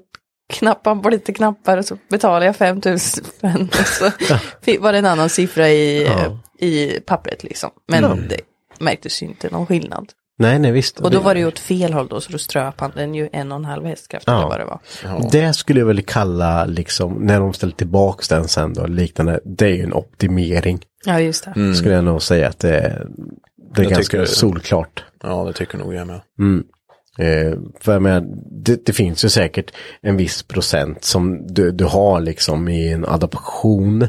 knappar 0.53 0.97
på 0.97 1.11
lite 1.11 1.33
knappar 1.33 1.79
och 1.79 1.85
så 1.85 1.97
betalar 2.11 2.47
jag 2.47 2.57
5000 2.57 3.25
spänn 3.25 3.69
och 3.73 3.87
så 3.87 4.05
var 4.81 4.93
det 4.93 4.99
en 4.99 5.07
annan 5.07 5.29
siffra 5.29 5.69
i, 5.69 6.05
Ja. 6.05 6.39
I 6.61 7.01
pappret 7.07 7.45
liksom. 7.45 7.71
Men 7.89 8.03
det 8.29 8.41
märktes 8.81 9.23
ju 9.23 9.27
inte 9.27 9.51
någon 9.51 9.67
skillnad. 9.67 10.13
Nej, 10.39 10.59
nej 10.59 10.73
visst. 10.73 11.01
Och 11.01 11.11
då 11.11 11.21
var 11.21 11.35
det 11.35 11.41
ju 11.41 11.47
åt 11.47 11.59
fel 11.59 11.93
håll 11.93 12.09
då 12.09 12.21
så 12.21 12.33
då 12.33 12.39
ströp 12.39 12.81
han 12.81 12.93
den 12.95 13.15
ju 13.15 13.29
en 13.33 13.53
och 13.53 13.59
en 13.59 13.65
halv 13.65 13.85
hästkraft 13.87 14.25
Ja. 14.27 14.39
eller 14.39 14.49
vad 14.49 14.61
det 14.61 14.65
var. 15.19 15.31
Det 15.31 15.53
skulle 15.55 15.81
jag 15.81 15.87
väl 15.87 16.03
kalla, 16.03 16.65
liksom, 16.65 17.13
när 17.15 17.41
de 17.41 17.53
ställer 17.53 17.73
tillbaks 17.73 18.29
den 18.29 18.49
sen 18.49 18.75
då, 18.75 18.87
liknande, 18.87 19.41
det 19.45 19.65
är 19.67 19.75
ju 19.75 19.83
en 19.83 19.93
optimering. 19.93 20.81
Ja, 21.05 21.21
just 21.21 21.45
det. 21.55 21.75
Skulle 21.75 21.95
jag 21.95 22.05
nog 22.05 22.23
säga 22.23 22.49
att 22.49 22.59
det 22.59 22.77
är, 22.79 23.07
det 23.75 23.81
är 23.81 23.85
Jag 23.85 23.93
ganska 23.93 24.17
tycker- 24.19 24.25
solklart. 24.35 25.05
Ja, 25.23 25.45
det 25.45 25.53
tycker 25.53 25.79
nog 25.79 25.95
jag 25.95 26.07
med. 26.07 26.21
Eh, 27.19 27.59
för 27.81 27.93
jag 27.93 28.03
menar, 28.03 28.27
det, 28.65 28.87
det 28.87 28.93
finns 28.93 29.25
ju 29.25 29.29
säkert 29.29 29.71
en 30.03 30.17
viss 30.17 30.43
procent 30.43 31.05
som 31.05 31.47
du, 31.55 31.71
du 31.71 31.85
har 31.85 32.21
liksom 32.21 32.69
i 32.69 32.93
en 32.93 33.05
adaption. 33.05 34.09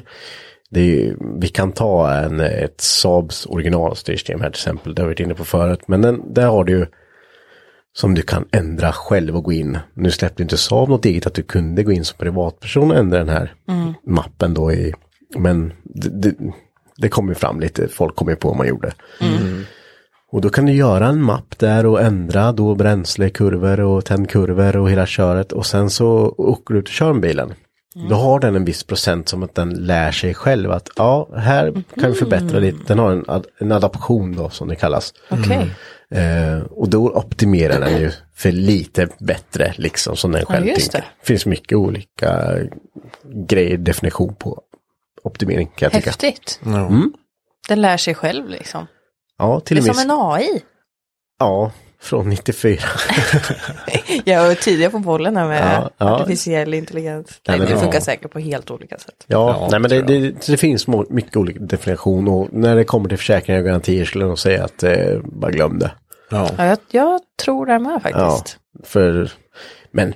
Är, 0.75 1.15
vi 1.41 1.47
kan 1.47 1.71
ta 1.71 2.13
en, 2.13 2.39
ett 2.39 2.81
Saabs 2.81 3.45
originalstyrsystem 3.45 4.41
här 4.41 4.49
till 4.49 4.59
exempel, 4.59 4.95
det 4.95 5.01
har 5.01 5.07
vi 5.07 5.13
varit 5.13 5.19
inne 5.19 5.33
på 5.33 5.45
förut. 5.45 5.81
Men 5.87 6.01
den, 6.01 6.33
där 6.33 6.47
har 6.47 6.63
du 6.63 6.73
ju 6.73 6.85
som 7.93 8.15
du 8.15 8.21
kan 8.21 8.45
ändra 8.51 8.91
själv 8.91 9.35
och 9.35 9.43
gå 9.43 9.51
in. 9.51 9.79
Nu 9.93 10.11
släppte 10.11 10.43
inte 10.43 10.57
Saab 10.57 10.89
något 10.89 11.05
eget 11.05 11.27
att 11.27 11.33
du 11.33 11.43
kunde 11.43 11.83
gå 11.83 11.91
in 11.91 12.05
som 12.05 12.17
privatperson 12.17 12.91
och 12.91 12.97
ändra 12.97 13.17
den 13.17 13.29
här 13.29 13.53
mappen 14.03 14.53
då 14.53 14.71
i, 14.71 14.93
men 15.37 15.73
det, 15.83 16.09
det, 16.09 16.35
det 16.97 17.09
kom 17.09 17.29
ju 17.29 17.35
fram 17.35 17.59
lite, 17.59 17.87
folk 17.87 18.15
kom 18.15 18.29
ju 18.29 18.35
på 18.35 18.47
vad 18.47 18.57
man 18.57 18.67
gjorde. 18.67 18.93
Och 20.31 20.41
då 20.41 20.49
kan 20.49 20.65
du 20.65 20.73
göra 20.73 21.07
en 21.07 21.21
mapp 21.21 21.59
där 21.59 21.85
och 21.85 22.01
ändra 22.01 22.51
då 22.51 22.75
bränslekurvor 22.75 23.79
och 23.79 24.05
tändkurvor 24.05 24.77
och 24.77 24.91
hela 24.91 25.05
köret 25.05 25.51
och 25.51 25.65
sen 25.65 25.89
så 25.89 26.35
åker 26.37 26.73
du 26.73 26.79
ut 26.79 26.87
och 26.87 26.93
kör 26.93 27.13
med 27.13 27.21
bilen. 27.21 27.53
Då 28.09 28.15
har 28.15 28.39
den 28.39 28.55
en 28.55 28.65
viss 28.65 28.83
procent 28.83 29.29
som 29.29 29.43
att 29.43 29.55
den 29.55 29.69
lär 29.69 30.11
sig 30.11 30.33
själv 30.33 30.71
att 30.71 30.89
ja, 30.95 31.29
här 31.35 31.83
kan 31.99 32.11
vi 32.11 32.17
förbättra 32.17 32.59
lite. 32.59 32.77
Den 32.87 32.99
har 32.99 33.11
en, 33.11 33.25
ad, 33.27 33.45
en 33.57 33.71
adaption 33.71 34.35
då 34.35 34.49
som 34.49 34.67
det 34.67 34.75
kallas. 34.75 35.13
Okej. 35.29 35.71
Eh, 36.11 36.61
och 36.63 36.89
då 36.89 37.09
optimerar 37.09 37.79
den 37.79 37.97
ju 38.01 38.11
för 38.35 38.51
lite 38.51 39.07
bättre 39.19 39.73
liksom 39.77 40.15
som 40.15 40.31
den 40.31 40.45
själv 40.45 40.67
just 40.67 40.91
tänker. 40.91 41.09
Det 41.21 41.25
finns 41.27 41.45
mycket 41.45 41.77
olika 41.77 42.57
grejer, 43.47 43.77
definition 43.77 44.35
på 44.35 44.61
optimering 45.23 45.67
kan 45.67 45.85
jag 45.85 45.91
tycka. 45.91 46.09
Häftigt. 46.09 46.59
Ja. 46.65 46.91
Den 47.67 47.81
lär 47.81 47.97
sig 47.97 48.15
själv 48.15 48.49
liksom. 48.49 48.87
Ja, 49.37 49.59
till 49.59 49.75
Det 49.75 49.81
och 49.81 49.87
är 49.87 49.89
med. 49.89 50.01
som 50.01 50.11
en 50.11 50.17
AI. 50.31 50.61
Ja, 51.39 51.71
från 52.01 52.29
94. 52.29 52.81
Jag 54.25 54.47
var 54.47 54.55
tidigare 54.55 54.91
på 54.91 54.99
bollen 54.99 55.37
här 55.37 55.47
med 55.47 55.61
Ja, 55.75 55.89
ja. 55.97 56.15
artificiell 56.15 56.73
intelligens. 56.73 57.27
Ja, 57.43 57.51
Nej, 57.51 57.59
men 57.59 57.67
det 57.67 57.73
ja. 57.73 57.79
funkar 57.79 57.99
säkert 57.99 58.31
på 58.31 58.39
helt 58.39 58.71
olika 58.71 58.97
sätt. 58.97 59.25
Ja, 59.27 59.57
Ja, 59.59 59.67
nej 59.71 59.79
men 59.79 59.89
det, 59.89 60.01
det, 60.01 60.45
det 60.47 60.57
finns 60.57 60.87
mycket 61.09 61.37
olika 61.37 61.59
definition 61.59 62.27
och 62.27 62.47
när 62.51 62.75
det 62.75 62.83
kommer 62.83 63.09
till 63.09 63.17
försäkringar 63.17 63.59
och 63.59 63.65
garantier 63.65 64.05
skulle 64.05 64.23
jag 64.23 64.29
nog 64.29 64.39
säga 64.39 64.63
att 64.63 64.83
eh, 64.83 65.19
bara 65.23 65.51
glöm 65.51 65.79
det. 65.79 65.91
Ja. 66.29 66.49
Ja, 66.57 66.65
jag, 66.65 66.77
jag 66.91 67.19
tror 67.43 67.65
det 67.65 67.79
med 67.79 67.91
Ja, 67.93 67.99
faktiskt. 68.29 68.57
för, 68.83 69.31
men 69.91 70.13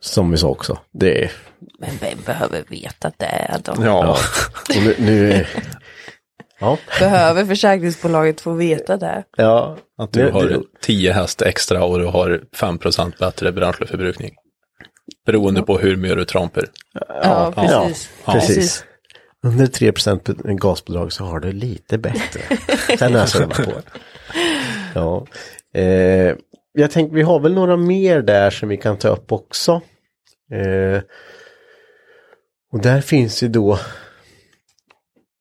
som 0.00 0.30
vi 0.30 0.36
sa 0.36 0.48
också, 0.48 0.78
det 0.92 1.24
är, 1.24 1.32
Men 1.78 1.90
vem 2.00 2.18
behöver 2.26 2.64
veta 2.68 3.12
det 3.16 3.60
då? 3.64 3.74
Ja. 3.84 4.16
och 4.76 4.82
nu, 4.84 4.94
nu 4.98 5.46
ja, 6.62 6.78
Behöver 6.98 7.44
försäkringsbolaget 7.44 8.40
få 8.40 8.52
veta 8.52 8.96
det? 8.96 9.24
ja, 9.36 9.76
Att 9.98 10.12
du 10.12 10.30
har 10.30 10.44
det- 10.48 10.60
10 10.82 11.12
häst 11.12 11.42
extra 11.42 11.84
och 11.84 11.98
du 11.98 12.04
har 12.06 12.40
5% 12.56 13.18
bättre 13.18 13.52
bränsleförbrukning. 13.52 14.30
Beroende 15.26 15.62
på 15.62 15.78
hur 15.78 15.96
mycket 15.96 16.16
du 16.18 16.24
trampar. 16.24 16.64
Ja, 17.08 17.52
precis. 17.56 18.10
Ja, 18.26 18.32
precis. 18.32 18.84
Under 19.46 19.66
3% 19.66 20.34
gasbidrag 20.58 21.12
så 21.12 21.24
har 21.24 21.40
du 21.40 21.52
lite 21.52 21.98
bättre. 21.98 22.40
Sen 22.98 23.16
öser 23.16 23.40
det 23.40 23.46
bara 23.46 23.64
på. 23.64 23.72
Ja. 24.94 25.26
Eh, 25.80 26.34
jag 26.72 26.90
tänkte, 26.90 27.14
vi 27.16 27.22
har 27.22 27.40
väl 27.40 27.54
några 27.54 27.76
mer 27.76 28.22
där 28.22 28.50
som 28.50 28.68
vi 28.68 28.76
kan 28.76 28.98
ta 28.98 29.08
upp 29.08 29.32
också. 29.32 29.72
Eh, 30.52 31.02
och 32.72 32.80
där 32.82 33.00
finns 33.00 33.42
ju 33.42 33.48
då, 33.48 33.78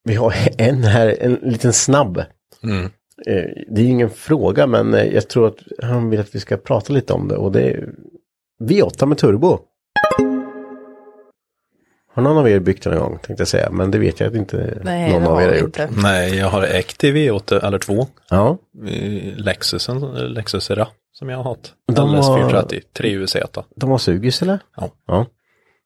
vi 0.04 0.16
har 0.16 0.34
en 0.58 0.84
här, 0.84 1.18
en 1.20 1.34
liten 1.34 1.74
snabb. 1.74 2.18
Eh, 2.18 3.46
det 3.70 3.82
är 3.82 3.86
ingen 3.86 4.10
fråga 4.10 4.68
men 4.68 4.94
eh, 4.94 5.06
jag 5.06 5.30
tror 5.30 5.48
att 5.48 5.58
han 5.84 6.10
vill 6.10 6.20
att 6.20 6.36
vi 6.36 6.40
ska 6.40 6.58
prata 6.58 6.94
lite 6.94 7.14
om 7.14 7.28
det 7.28 7.36
och 7.36 7.52
det 7.52 7.62
är 7.62 7.90
V8 8.64 9.06
med 9.06 9.18
turbo. 9.18 9.60
Har 12.14 12.24
någon 12.24 12.38
av 12.38 12.50
er 12.50 12.60
byggt 12.60 12.84
den 12.84 12.94
en 12.94 13.00
gång 13.00 13.20
tänkte 13.24 13.42
jag 13.42 13.48
säga, 13.48 13.72
men 13.72 13.92
det 13.92 14.00
vet 14.00 14.20
jag 14.20 14.28
att 14.28 14.36
inte 14.36 14.82
Nej, 14.84 15.12
någon 15.12 15.24
av 15.28 15.34
har 15.34 15.42
er 15.42 15.48
har 15.48 15.56
gjort. 15.56 15.64
inte. 15.80 15.90
Nej, 16.02 16.36
jag 16.38 16.48
har 16.50 16.64
ägt 16.64 17.04
i 17.04 17.12
V8 17.12 17.66
eller 17.68 17.80
2. 17.80 18.08
Ja, 18.30 18.58
Lexusen, 19.36 20.00
Lexus 20.34 20.72
Era 20.72 20.88
som 21.14 21.30
jag 21.30 21.38
har 21.38 21.44
haft. 21.44 21.74
De 21.94 22.12
var- 22.14 22.22
LS430, 22.22 22.82
3UZ. 23.00 23.64
de 23.76 23.90
har 23.92 23.98
sugis 23.98 24.42
eller? 24.42 24.60
Ja. 24.78 24.90
ja. 25.08 25.26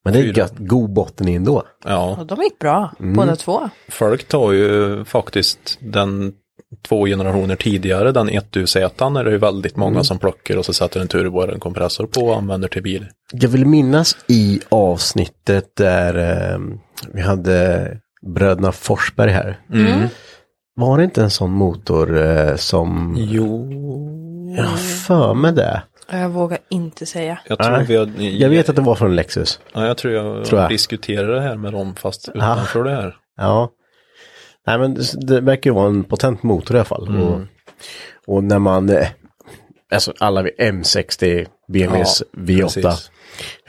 Men 0.05 0.13
det 0.13 0.19
är 0.19 0.37
gött, 0.37 0.53
god 0.57 0.93
botten 0.93 1.27
in 1.27 1.43
då. 1.43 1.63
Ja, 1.85 2.17
Och 2.19 2.25
de 2.25 2.41
gick 2.41 2.59
bra, 2.59 2.91
båda 2.99 3.35
två. 3.35 3.69
folk 3.89 4.27
tar 4.27 4.51
ju 4.51 5.03
faktiskt 5.05 5.77
den 5.81 6.33
två 6.87 7.05
generationer 7.05 7.55
tidigare, 7.55 8.11
den 8.11 8.29
1UZ, 8.29 9.19
är 9.19 9.23
det 9.23 9.31
ju 9.31 9.37
väldigt 9.37 9.75
många 9.75 10.03
som 10.03 10.19
plockar 10.19 10.57
och 10.57 10.65
så 10.65 10.73
sätter 10.73 10.99
en 10.99 11.07
turbo 11.07 11.41
eller 11.41 11.53
en 11.53 11.59
kompressor 11.59 12.07
på 12.07 12.21
och 12.21 12.37
använder 12.37 12.67
till 12.67 12.83
bil. 12.83 13.05
Jag 13.31 13.49
vill 13.49 13.65
minnas 13.65 14.17
i 14.27 14.59
avsnittet 14.69 15.75
där 15.75 16.15
eh, 16.53 16.59
vi 17.13 17.21
hade 17.21 17.87
bröderna 18.35 18.71
Forsberg 18.71 19.31
här. 19.31 19.59
Var 20.75 20.97
det 20.97 21.03
inte 21.03 21.23
en 21.23 21.29
sån 21.29 21.51
motor 21.51 22.17
eh, 22.17 22.55
som... 22.55 23.15
Jo, 23.19 23.69
Jag 24.57 24.63
har 24.63 24.77
för 24.77 25.33
mig 25.33 25.51
det. 25.53 25.83
Jag 26.11 26.29
vågar 26.29 26.57
inte 26.69 27.05
säga. 27.05 27.39
jag 27.47 27.57
tror 27.59 27.71
Nej. 27.71 27.85
vi 27.85 27.95
har, 27.95 28.09
Jag 28.19 28.49
vet 28.49 28.69
att 28.69 28.75
det 28.75 28.81
var 28.81 28.95
från 28.95 29.15
Lexus. 29.15 29.59
Ja, 29.73 29.87
jag 29.87 29.97
tror 29.97 30.13
jag, 30.13 30.45
Tror 30.45 30.61
jag. 30.61 30.69
diskuterar 30.69 31.27
det 31.35 31.41
här 31.41 31.55
med 31.55 31.73
dem 31.73 31.95
fast 31.95 32.29
utanför 32.33 32.83
det 32.83 32.91
här. 32.91 33.15
Ja. 33.37 33.69
Nej 34.67 34.77
men 34.79 34.93
det, 34.93 35.03
det 35.27 35.41
verkar 35.41 35.69
ju 35.69 35.75
vara 35.75 35.87
en 35.87 36.03
potent 36.03 36.43
motor 36.43 36.75
i 36.75 36.79
alla 36.79 36.85
fall. 36.85 37.21
Och, 37.23 37.41
och 38.35 38.43
när 38.43 38.59
man, 38.59 38.89
eh, 38.89 39.07
alltså 39.93 40.13
alla 40.19 40.41
vid 40.41 40.53
M60, 40.59 41.47
BMWs 41.67 42.23
Ja, 42.33 42.39
V8. 42.41 42.61
precis. 42.61 43.11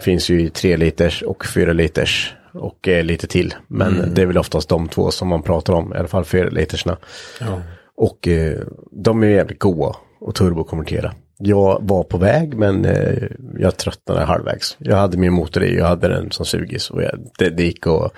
Finns 0.01 0.29
ju 0.31 0.43
i 0.43 0.51
3 0.51 0.77
liters 0.77 1.23
och 1.23 1.47
4 1.47 1.73
liters 1.73 2.35
och 2.55 2.89
eh, 2.89 3.05
lite 3.05 3.27
till. 3.27 3.55
Men 3.67 4.15
det 4.15 4.23
är 4.23 4.27
väl 4.27 4.39
oftast 4.39 4.69
de 4.69 4.89
två 4.89 5.11
som 5.11 5.29
man 5.29 5.43
pratar 5.43 5.73
om, 5.73 5.95
i 5.95 5.97
alla 5.97 6.09
fall 6.09 6.25
4 6.25 6.49
litersna. 6.49 6.97
Ja. 7.41 7.63
Och 7.97 8.29
eh, 8.29 8.59
de 9.05 9.23
är 9.23 9.27
jävligt 9.27 9.59
goa 9.59 9.97
och 10.21 10.35
turbokonvertera. 10.35 11.13
Jag 11.39 11.79
var 11.83 12.05
på 12.05 12.19
väg 12.19 12.55
men 12.55 12.85
eh, 12.85 13.23
jag 13.59 13.77
tröttnade 13.77 14.25
halvvägs. 14.25 14.77
Jag 14.79 14.97
hade 14.97 15.17
min 15.19 15.33
motor 15.33 15.63
i, 15.63 15.77
jag 15.77 15.87
hade 15.87 16.09
den 16.09 16.31
som 16.31 16.47
sugis 16.47 16.91
och 16.91 17.03
jag, 17.03 17.19
det, 17.39 17.51
det 17.51 17.63
gick 17.63 17.87
att 17.87 18.13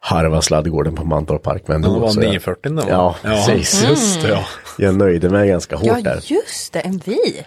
harva 0.00 0.42
sladdgården 0.42 0.94
på 0.94 1.04
Mantorp 1.04 1.42
Park. 1.42 1.62
Men 1.66 1.82
Det 1.82 1.88
var 1.88 2.08
så 2.08 2.20
jag, 2.20 2.26
940 2.26 2.72
då? 2.72 2.82
Ja, 2.88 3.16
precis. 3.22 3.84
Just 3.88 4.22
det, 4.22 4.28
ja. 4.28 4.44
jag 4.78 4.94
nöjde 4.94 5.30
mig 5.30 5.48
ganska 5.48 5.76
hårt 5.76 5.86
Ja, 5.86 6.00
där. 6.02 6.20
just 6.26 6.72
det, 6.72 6.80
en 6.80 6.98
vit. 6.98 7.44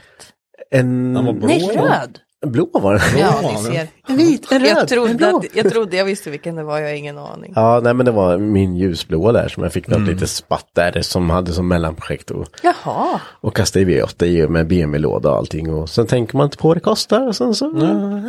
En 0.71 1.13
Den 1.13 1.25
var 1.25 1.33
blå. 1.33 1.47
Nej, 1.47 1.69
röd. 1.75 2.19
Blå 2.43 2.69
var 2.73 2.93
den. 2.93 3.19
Ja, 3.19 3.35
Blå, 3.39 3.51
ni 3.51 3.57
ser. 3.57 3.87
En 4.07 4.17
vit, 4.17 4.51
en 4.51 4.59
röd, 4.59 4.69
Jag 4.69 4.79
en 4.81 4.87
trodde, 4.87 5.13
blå. 5.13 5.37
att, 5.37 5.45
jag 5.55 5.69
trodde 5.69 5.97
jag 5.97 6.05
visste 6.05 6.29
vilken 6.29 6.55
det 6.55 6.63
var, 6.63 6.79
jag 6.79 6.87
har 6.89 6.95
ingen 6.95 7.17
aning. 7.17 7.53
Ja, 7.55 7.79
nej 7.83 7.93
men 7.93 8.05
det 8.05 8.11
var 8.11 8.37
min 8.37 8.75
ljusblåa 8.75 9.31
där 9.31 9.47
som 9.47 9.63
jag 9.63 9.73
fick 9.73 9.87
något 9.87 10.07
litet 10.07 10.29
spatt 10.29 10.67
där 10.73 11.01
som 11.01 11.29
hade 11.29 11.51
som 11.53 11.67
mellanprojekt 11.67 12.31
och, 12.31 12.47
Jaha, 12.63 13.21
och 13.25 13.55
kastade 13.55 13.85
i 13.91 14.01
V8 14.01 14.25
i 14.25 14.47
med 14.47 14.67
BMW-låda 14.67 15.29
och 15.31 15.37
allting 15.37 15.73
och 15.73 15.89
sen 15.89 16.07
tänker 16.07 16.37
man 16.37 16.45
inte 16.45 16.57
på 16.57 16.67
vad 16.67 16.77
det 16.77 16.81
kostar 16.81 17.27
och 17.27 17.35
sen 17.35 17.55
så 17.55 17.65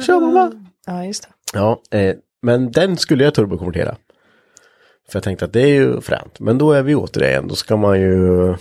kör 0.07 0.21
man 0.21 0.35
bara. 0.35 0.53
ja 0.87 1.05
just 1.05 1.23
det. 1.23 1.59
Ja, 1.59 1.81
eh, 1.99 2.15
men 2.43 2.73
den 2.73 2.97
skulle 2.97 3.25
jag 3.25 3.35
turbokonvertera. 3.35 3.97
För 5.09 5.17
jag 5.17 5.23
tänkte 5.25 5.45
att 5.45 5.53
det 5.53 5.61
är 5.63 5.67
ju 5.75 6.01
fränt. 6.01 6.41
Men 6.41 6.59
då 6.59 6.73
är 6.73 6.83
vi 6.83 6.95
åter 6.95 7.21
det 7.21 7.29
igen. 7.29 7.49
Då 7.49 7.55
ska 7.55 7.77
man 7.77 8.01
ju 8.01 8.55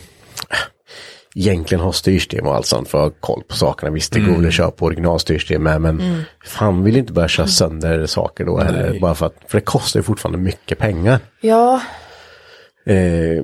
egentligen 1.36 1.84
ha 1.84 1.92
styrsystem 1.92 2.48
och 2.48 2.56
allt 2.56 2.66
sånt 2.66 2.88
för 2.90 2.98
att 2.98 3.14
ha 3.14 3.20
koll 3.20 3.44
på 3.48 3.56
sakerna. 3.56 3.92
Visst, 3.92 4.14
det 4.14 4.20
går 4.20 4.34
väl 4.38 4.48
att 4.48 4.54
köra 4.54 4.72
på 4.72 4.86
originalstyrsystem 4.86 5.64
med, 5.64 5.82
men 5.82 6.24
fan 6.46 6.84
vill 6.84 6.98
inte 6.98 7.14
börja 7.14 7.28
köra 7.28 7.48
sönder 7.48 8.06
saker 8.06 8.46
då 8.46 8.58
heller. 8.60 9.00
Bara 9.00 9.16
för 9.16 9.26
att, 9.26 9.36
för 9.48 9.58
det 9.58 9.66
kostar 9.66 10.00
ju 10.00 10.04
fortfarande 10.04 10.38
mycket 10.40 10.78
pengar. 10.80 11.20
Ja, 11.42 11.82
Eh, 12.86 13.44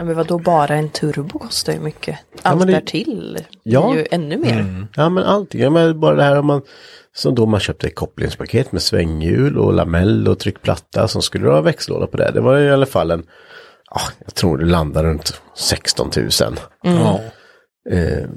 Ja, 0.00 0.04
men 0.04 0.16
vadå 0.16 0.38
bara 0.38 0.74
en 0.76 0.88
turbo 0.88 1.38
kostar 1.38 1.72
ju 1.72 1.80
mycket. 1.80 2.18
Allt 2.42 2.58
men 2.58 2.66
det- 2.66 2.72
därtill 2.72 3.38
Ja. 3.62 3.92
är 3.94 3.98
ju 3.98 4.06
ännu 4.10 4.36
mer. 4.36 4.86
Ja 4.96 5.08
men 5.08 5.24
allting, 5.24 5.60
ja, 5.60 5.70
men 5.70 6.00
bara 6.00 6.14
det 6.14 6.22
här 6.22 6.38
om 6.38 6.46
man 6.46 6.62
som 7.14 7.34
då 7.34 7.46
man 7.46 7.60
köpte 7.60 7.86
ett 7.86 7.94
kopplingspaket 7.94 8.72
med 8.72 8.82
svänghjul 8.82 9.58
och 9.58 9.72
lamell 9.72 10.28
och 10.28 10.38
tryckplatta 10.38 11.08
som 11.08 11.22
skulle 11.22 11.48
ha 11.48 11.60
växellåda 11.60 12.06
på 12.06 12.16
det. 12.16 12.30
Det 12.34 12.40
var 12.40 12.58
i 12.58 12.70
alla 12.70 12.86
fall 12.86 13.10
en, 13.10 13.22
ja, 13.22 13.26
jag 14.24 14.34
tror 14.34 14.58
det 14.58 14.64
landade 14.64 15.08
runt 15.08 15.40
16 15.56 16.10
000. 16.16 16.28
Ja. 16.82 17.20
Eh, 17.90 18.28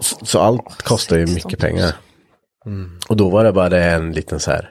så, 0.00 0.26
så 0.26 0.40
allt 0.40 0.82
kostar 0.82 1.16
ju 1.16 1.26
16 1.26 1.34
000. 1.34 1.44
mycket 1.44 1.60
pengar. 1.60 1.92
Och 3.08 3.16
då 3.16 3.30
var 3.30 3.44
det 3.44 3.52
bara 3.52 3.84
en 3.84 4.12
liten 4.12 4.40
så 4.40 4.50
här 4.50 4.70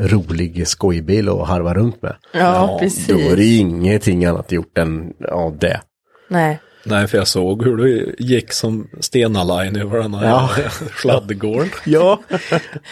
rolig 0.00 0.68
skojbil 0.68 1.28
att 1.28 1.48
harva 1.48 1.74
runt 1.74 2.02
med. 2.02 2.16
Ja, 2.32 2.76
precis. 2.80 3.06
Då 3.06 3.14
var 3.14 3.36
det 3.36 3.56
ingenting 3.56 4.24
annat 4.24 4.52
gjort 4.52 4.78
än 4.78 5.12
av 5.32 5.58
det. 5.58 5.80
Nej. 6.28 6.60
Nej, 6.86 7.06
för 7.06 7.18
jag 7.18 7.28
såg 7.28 7.64
hur 7.64 7.76
du 7.76 8.16
gick 8.18 8.52
som 8.52 8.88
Stena 9.00 9.44
Line 9.44 9.76
över 9.76 9.98
den 9.98 10.14
här 10.14 10.28
Ja. 10.28 10.50
sladdgården. 11.02 11.70
Ja, 11.86 12.20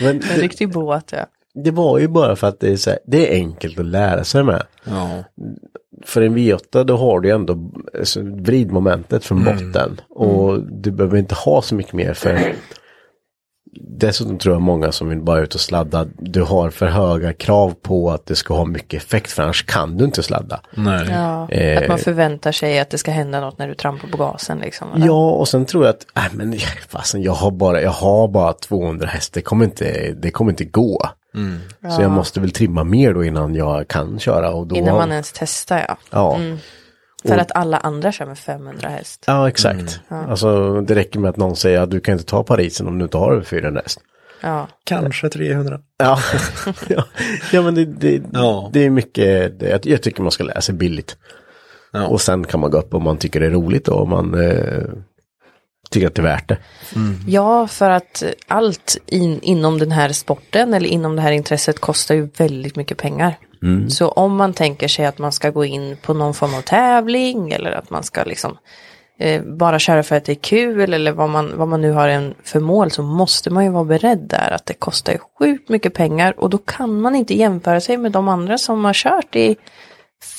men 0.00 0.08
En 0.10 0.18
det, 0.18 0.42
riktig 0.42 0.72
båt 0.72 1.12
ja. 1.12 1.26
det 1.64 1.70
var 1.70 1.98
ju 1.98 2.08
bara 2.08 2.36
för 2.36 2.46
att 2.46 2.60
det 2.60 2.70
är, 2.72 2.76
så 2.76 2.90
här, 2.90 2.98
det 3.06 3.28
är 3.30 3.34
enkelt 3.34 3.78
att 3.78 3.86
lära 3.86 4.24
sig 4.24 4.42
med. 4.42 4.62
Ja. 4.84 5.24
För 6.04 6.22
en 6.22 6.36
V8 6.36 6.84
då 6.84 6.96
har 6.96 7.20
du 7.20 7.28
ju 7.28 7.34
ändå 7.34 7.70
alltså, 7.98 8.20
vridmomentet 8.22 9.24
från 9.24 9.44
botten. 9.44 10.00
Och 10.08 10.62
du 10.62 10.90
behöver 10.90 11.18
inte 11.18 11.34
ha 11.34 11.62
så 11.62 11.74
mycket 11.74 11.92
mer 11.92 12.14
för 12.14 12.54
Dessutom 13.74 14.38
tror 14.38 14.54
jag 14.54 14.62
många 14.62 14.92
som 14.92 15.08
vill 15.08 15.20
bara 15.20 15.40
ut 15.40 15.54
och 15.54 15.60
sladda, 15.60 16.06
du 16.18 16.42
har 16.42 16.70
för 16.70 16.86
höga 16.86 17.32
krav 17.32 17.74
på 17.82 18.10
att 18.10 18.26
det 18.26 18.34
ska 18.34 18.54
ha 18.54 18.64
mycket 18.64 19.02
effekt 19.02 19.32
för 19.32 19.42
annars 19.42 19.66
kan 19.66 19.96
du 19.96 20.04
inte 20.04 20.22
sladda. 20.22 20.60
Nej. 20.74 21.08
ja. 21.10 21.50
Eh. 21.50 21.82
Att 21.82 21.88
man 21.88 21.98
förväntar 21.98 22.52
sig 22.52 22.78
att 22.78 22.90
det 22.90 22.98
ska 22.98 23.10
hända 23.10 23.40
något 23.40 23.58
när 23.58 23.68
du 23.68 23.74
trampar 23.74 24.08
på 24.08 24.16
gasen 24.16 24.58
liksom. 24.58 24.88
eller? 24.94 25.06
Ja, 25.06 25.30
och 25.30 25.48
sen 25.48 25.66
tror 25.66 25.84
jag 25.84 25.90
att, 25.90 26.06
äh, 26.16 26.32
men 26.32 26.54
fasen, 26.88 27.22
jag 27.22 27.32
har 27.32 27.50
bara, 27.50 27.82
jag 27.82 27.90
har 27.90 28.28
bara 28.28 28.52
200 28.52 29.06
häst, 29.06 29.34
det 29.34 29.42
kommer 29.42 29.64
inte, 29.64 30.12
det 30.12 30.30
kommer 30.30 30.50
inte 30.50 30.64
gå. 30.64 31.08
Så 31.96 32.02
jag 32.02 32.10
måste 32.10 32.40
väl 32.40 32.50
trimma 32.50 32.84
mer 32.84 33.14
då 33.14 33.24
innan 33.24 33.54
jag 33.54 33.88
kan 33.88 34.18
köra. 34.18 34.50
Och 34.50 34.66
då, 34.66 34.76
Innan 34.76 34.96
man 34.96 35.12
ens 35.12 35.32
testar 35.32 35.84
ja. 35.88 35.96
Ja. 36.10 36.38
För 37.24 37.38
att 37.38 37.52
alla 37.52 37.76
andra 37.78 38.12
kör 38.12 38.26
med 38.26 38.38
500 38.38 38.88
häst. 38.88 39.24
Ja, 39.26 39.48
exakt. 39.48 40.00
Alltså 40.08 40.80
det 40.80 40.94
räcker 40.94 41.18
med 41.18 41.30
att 41.30 41.36
någon 41.36 41.56
säger 41.56 41.80
att 41.80 41.90
du 41.90 42.00
kan 42.00 42.12
inte 42.12 42.24
ta 42.24 42.42
Parisen 42.42 42.88
om 42.88 42.98
du 42.98 43.04
inte 43.04 43.16
har 43.16 43.32
över 43.32 43.44
400 43.44 43.80
häst. 43.84 44.00
Ja. 44.40 44.68
Kanske 44.84 45.28
300. 45.28 45.80
Ja, 45.98 46.18
ja. 46.88 47.04
ja 47.52 47.62
men 47.62 47.74
det, 47.74 47.84
det, 47.84 48.22
Ja. 48.32 48.70
det 48.72 48.84
är 48.84 48.90
mycket, 48.90 49.60
det, 49.60 49.68
jag, 49.68 49.86
jag 49.86 50.02
tycker 50.02 50.22
man 50.22 50.32
ska 50.32 50.44
lära 50.44 50.60
sig 50.60 50.74
billigt. 50.74 51.16
Ja. 51.92 52.06
Och 52.06 52.20
sen 52.20 52.44
kan 52.44 52.60
man 52.60 52.70
gå 52.70 52.78
upp 52.78 52.94
om 52.94 53.02
man 53.02 53.16
tycker 53.16 53.40
det 53.40 53.46
är 53.46 53.50
roligt 53.50 53.88
och 53.88 54.02
om 54.02 54.10
man 54.10 54.34
eh, 54.34 54.82
tycker 55.92 56.06
att 56.06 56.14
det 56.14 56.22
är 56.22 56.24
värt 56.24 56.48
det. 56.48 56.56
Ja, 57.26 57.66
för 57.66 57.90
att 57.90 58.22
allt 58.48 58.96
in, 59.06 59.40
inom 59.42 59.78
den 59.78 59.92
här 59.92 60.12
sporten 60.12 60.74
eller 60.74 60.88
inom 60.88 61.16
det 61.16 61.22
här 61.22 61.32
intresset 61.32 61.78
kostar 61.80 62.14
ju 62.14 62.28
väldigt 62.36 62.76
mycket 62.76 62.98
pengar. 62.98 63.38
Så 63.90 64.08
om 64.08 64.36
man 64.36 64.52
tänker 64.54 64.88
sig 64.88 65.06
att 65.06 65.18
man 65.18 65.32
ska 65.32 65.50
gå 65.50 65.64
in 65.64 65.96
på 66.02 66.14
någon 66.14 66.34
form 66.34 66.54
av 66.54 66.60
tävling 66.60 67.52
eller 67.52 67.70
att 67.72 67.90
man 67.90 68.02
ska 68.02 68.24
liksom 68.24 68.56
eh, 69.18 69.42
bara 69.42 69.78
köra 69.78 70.02
för 70.02 70.16
att 70.16 70.24
det 70.24 70.32
är 70.32 70.42
kul 70.42 70.94
eller 70.94 71.12
vad 71.12 71.28
man, 71.28 71.52
vad 71.56 71.68
man 71.68 71.80
nu 71.80 71.90
har 71.90 72.08
en 72.08 72.34
för 72.44 72.60
mål 72.60 72.90
så 72.90 73.02
måste 73.02 73.50
man 73.50 73.64
ju 73.64 73.70
vara 73.70 73.84
beredd 73.84 74.18
där 74.18 74.50
att 74.50 74.66
det 74.66 74.74
kostar 74.74 75.12
ju 75.12 75.18
sjukt 75.38 75.68
mycket 75.68 75.94
pengar 75.94 76.34
och 76.40 76.50
då 76.50 76.58
kan 76.58 77.00
man 77.00 77.14
inte 77.14 77.34
jämföra 77.34 77.80
sig 77.80 77.96
med 77.96 78.12
de 78.12 78.28
andra 78.28 78.58
som 78.58 78.84
har 78.84 78.92
kört 78.92 79.36
i 79.36 79.56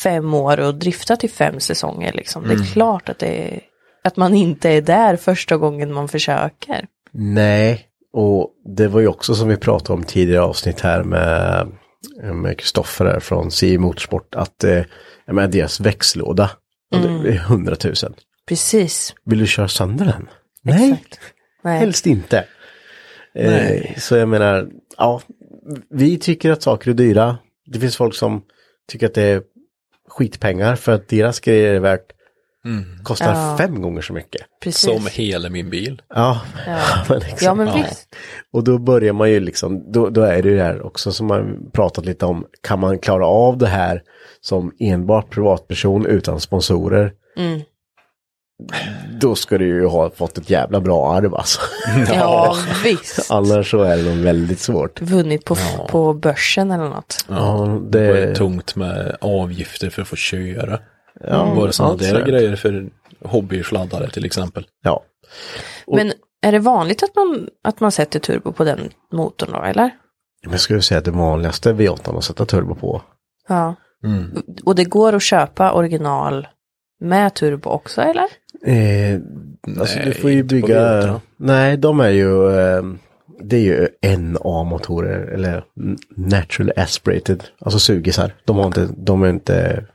fem 0.03 0.33
år 0.33 0.59
och 0.59 0.75
driftat 0.75 1.23
i 1.23 1.27
fem 1.27 1.59
säsonger 1.59 2.13
liksom. 2.13 2.47
Det 2.47 2.53
är 2.53 2.73
klart 2.73 3.09
att 3.09 3.19
det 3.19 3.59
att 4.03 4.17
man 4.17 4.33
inte 4.33 4.69
är 4.69 4.81
där 4.81 5.15
första 5.15 5.57
gången 5.57 5.93
man 5.93 6.07
försöker. 6.07 6.87
Nej, 7.11 7.87
och 8.13 8.49
det 8.77 8.87
var 8.87 8.99
ju 8.99 9.07
också 9.07 9.35
som 9.35 9.47
vi 9.47 9.57
pratade 9.57 9.93
om 9.93 10.03
tidigare 10.03 10.43
avsnitt 10.43 10.79
här 10.79 11.03
med 11.03 11.67
med 12.33 12.57
Kristoffer 12.59 13.19
från 13.19 13.51
CI 13.51 13.77
Motorsport 13.77 14.35
att 14.35 14.63
eh, 14.63 14.83
jag 15.25 15.35
menar, 15.35 15.47
deras 15.47 15.79
växellåda, 15.79 16.49
det 16.91 16.97
är 17.29 17.35
100 17.35 17.75
000. 17.83 17.93
Precis. 18.47 19.15
Vill 19.25 19.39
du 19.39 19.47
köra 19.47 19.67
sönder 19.67 20.05
den? 20.05 20.29
Nej, 20.61 20.91
Exakt. 20.91 21.19
Nej. 21.63 21.79
helst 21.79 22.07
inte. 22.07 22.45
Eh, 23.35 23.97
så 23.97 24.15
jag 24.15 24.29
menar, 24.29 24.69
ja, 24.97 25.21
vi 25.89 26.17
tycker 26.17 26.51
att 26.51 26.63
saker 26.63 26.91
är 26.91 26.95
dyra. 26.95 27.37
Det 27.65 27.79
finns 27.79 27.97
folk 27.97 28.15
som 28.15 28.41
tycker 28.87 29.05
att 29.05 29.13
det 29.13 29.23
är 29.23 29.41
skitpengar 30.09 30.75
för 30.75 30.91
att 30.91 31.07
deras 31.07 31.39
grejer 31.39 31.73
är 31.73 31.79
värt 31.79 32.11
kostar 33.03 33.33
Ja. 33.33 33.55
fem 33.57 33.81
gånger 33.81 34.01
så 34.01 34.13
mycket. 34.13 34.41
Precis. 34.63 34.81
Som 34.81 35.07
hela 35.11 35.49
min 35.49 35.69
bil. 35.69 36.01
Ja, 36.15 36.41
Ja. 36.67 36.79
men 37.09 37.19
liksom, 37.19 37.37
Ja 37.45 37.53
men 37.53 37.67
Ja. 37.67 37.73
visst. 37.73 38.15
Och 38.53 38.63
då 38.63 38.77
börjar 38.77 39.13
man 39.13 39.29
ju 39.31 39.39
liksom, 39.39 39.91
då, 39.91 40.09
då 40.09 40.21
är 40.21 40.43
det 40.43 40.49
ju 40.49 40.55
det 40.57 40.63
här 40.63 40.85
också 40.85 41.11
som 41.11 41.27
man 41.27 41.69
pratat 41.73 42.05
lite 42.05 42.25
om, 42.25 42.45
kan 42.61 42.79
man 42.79 42.99
klara 42.99 43.25
av 43.27 43.57
det 43.57 43.67
här 43.67 44.01
som 44.41 44.71
enbart 44.79 45.29
privatperson 45.29 46.05
utan 46.05 46.39
sponsorer? 46.39 47.13
Mm. 47.37 47.61
Då 49.21 49.35
ska 49.35 49.57
du 49.57 49.65
ju 49.67 49.85
ha 49.85 50.09
fått 50.09 50.37
ett 50.37 50.49
jävla 50.49 50.79
bra 50.81 51.13
arv 51.13 51.35
alltså. 51.35 51.61
Ja 52.13 52.55
visst. 52.83 53.27
Annars 53.31 53.71
så 53.71 53.81
är 53.81 53.97
det 53.97 54.03
nog 54.03 54.17
väldigt 54.17 54.59
svårt. 54.59 55.01
Vunnit 55.01 55.45
på, 55.45 55.55
på 55.89 56.13
börsen 56.13 56.71
eller 56.71 56.89
något. 56.89 57.25
Ja, 57.29 57.79
Det 57.89 57.99
är 57.99 58.27
det, 58.27 58.35
tungt 58.35 58.75
med 58.75 59.17
avgifter 59.21 59.89
för 59.89 60.01
att 60.01 60.07
få 60.07 60.15
köra. 60.15 60.79
Ja, 61.21 61.53
Bara 61.55 61.71
sådana 61.71 61.91
allt 61.93 62.01
där 62.01 62.25
grejer 62.25 62.55
för 62.55 62.89
hobbysladdare 63.21 64.09
till 64.09 64.25
exempel. 64.25 64.67
Ja. 64.83 65.03
Och- 65.85 65.95
Men 65.95 66.13
är 66.41 66.51
det 66.51 66.59
vanligt 66.59 67.03
att 67.03 67.15
man, 67.15 67.49
att 67.63 67.79
man 67.79 67.91
sätter 67.91 68.19
turbo 68.19 68.51
på 68.51 68.63
den 68.63 68.89
motorn 69.11 69.49
då 69.53 69.61
eller? 69.61 69.89
Men 70.43 70.51
jag 70.51 70.59
skulle 70.59 70.81
säga 70.81 70.97
att 70.99 71.05
det 71.05 71.11
vanligaste 71.11 71.73
V8 71.73 72.17
att 72.17 72.23
sätta 72.23 72.45
turbo 72.45 72.75
på. 72.75 73.01
Ja. 73.47 73.75
Och 74.63 74.75
det 74.75 74.83
går 74.83 75.15
att 75.15 75.21
köpa 75.23 75.71
original 75.73 76.47
med 77.01 77.33
turbo 77.33 77.69
också 77.69 78.01
eller? 78.01 78.25
Eh, 78.65 79.19
alltså 79.79 79.95
Nej, 79.97 80.05
du 80.05 80.13
får 80.13 80.29
ju 80.31 80.43
bygga... 80.43 81.01
V8. 81.01 81.19
Nej, 81.37 81.77
de 81.77 81.99
är 81.99 82.09
ju... 82.09 82.49
Eh, 82.59 82.83
det 83.45 83.55
är 83.55 83.61
ju 83.61 83.87
NA-motorer 84.17 85.27
eller 85.33 85.63
natural 86.17 86.71
aspirated. 86.75 87.43
Alltså 87.59 87.79
sugisar. 87.79 88.33
De, 88.45 88.57
har 88.57 88.65
inte, 88.67 88.89
de 88.97 89.23
är 89.23 89.29
inte 89.29 89.85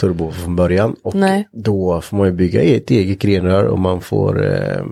turbo 0.00 0.30
från 0.30 0.56
början. 0.56 0.96
Och 1.02 1.14
Nej. 1.14 1.48
då 1.52 2.00
får 2.00 2.16
man 2.16 2.26
ju 2.26 2.32
bygga 2.32 2.62
ett 2.62 2.90
eget 2.90 3.18
grenrör 3.18 3.64
och 3.64 3.78
man 3.78 4.00
får 4.00 4.46
eh, 4.46 4.84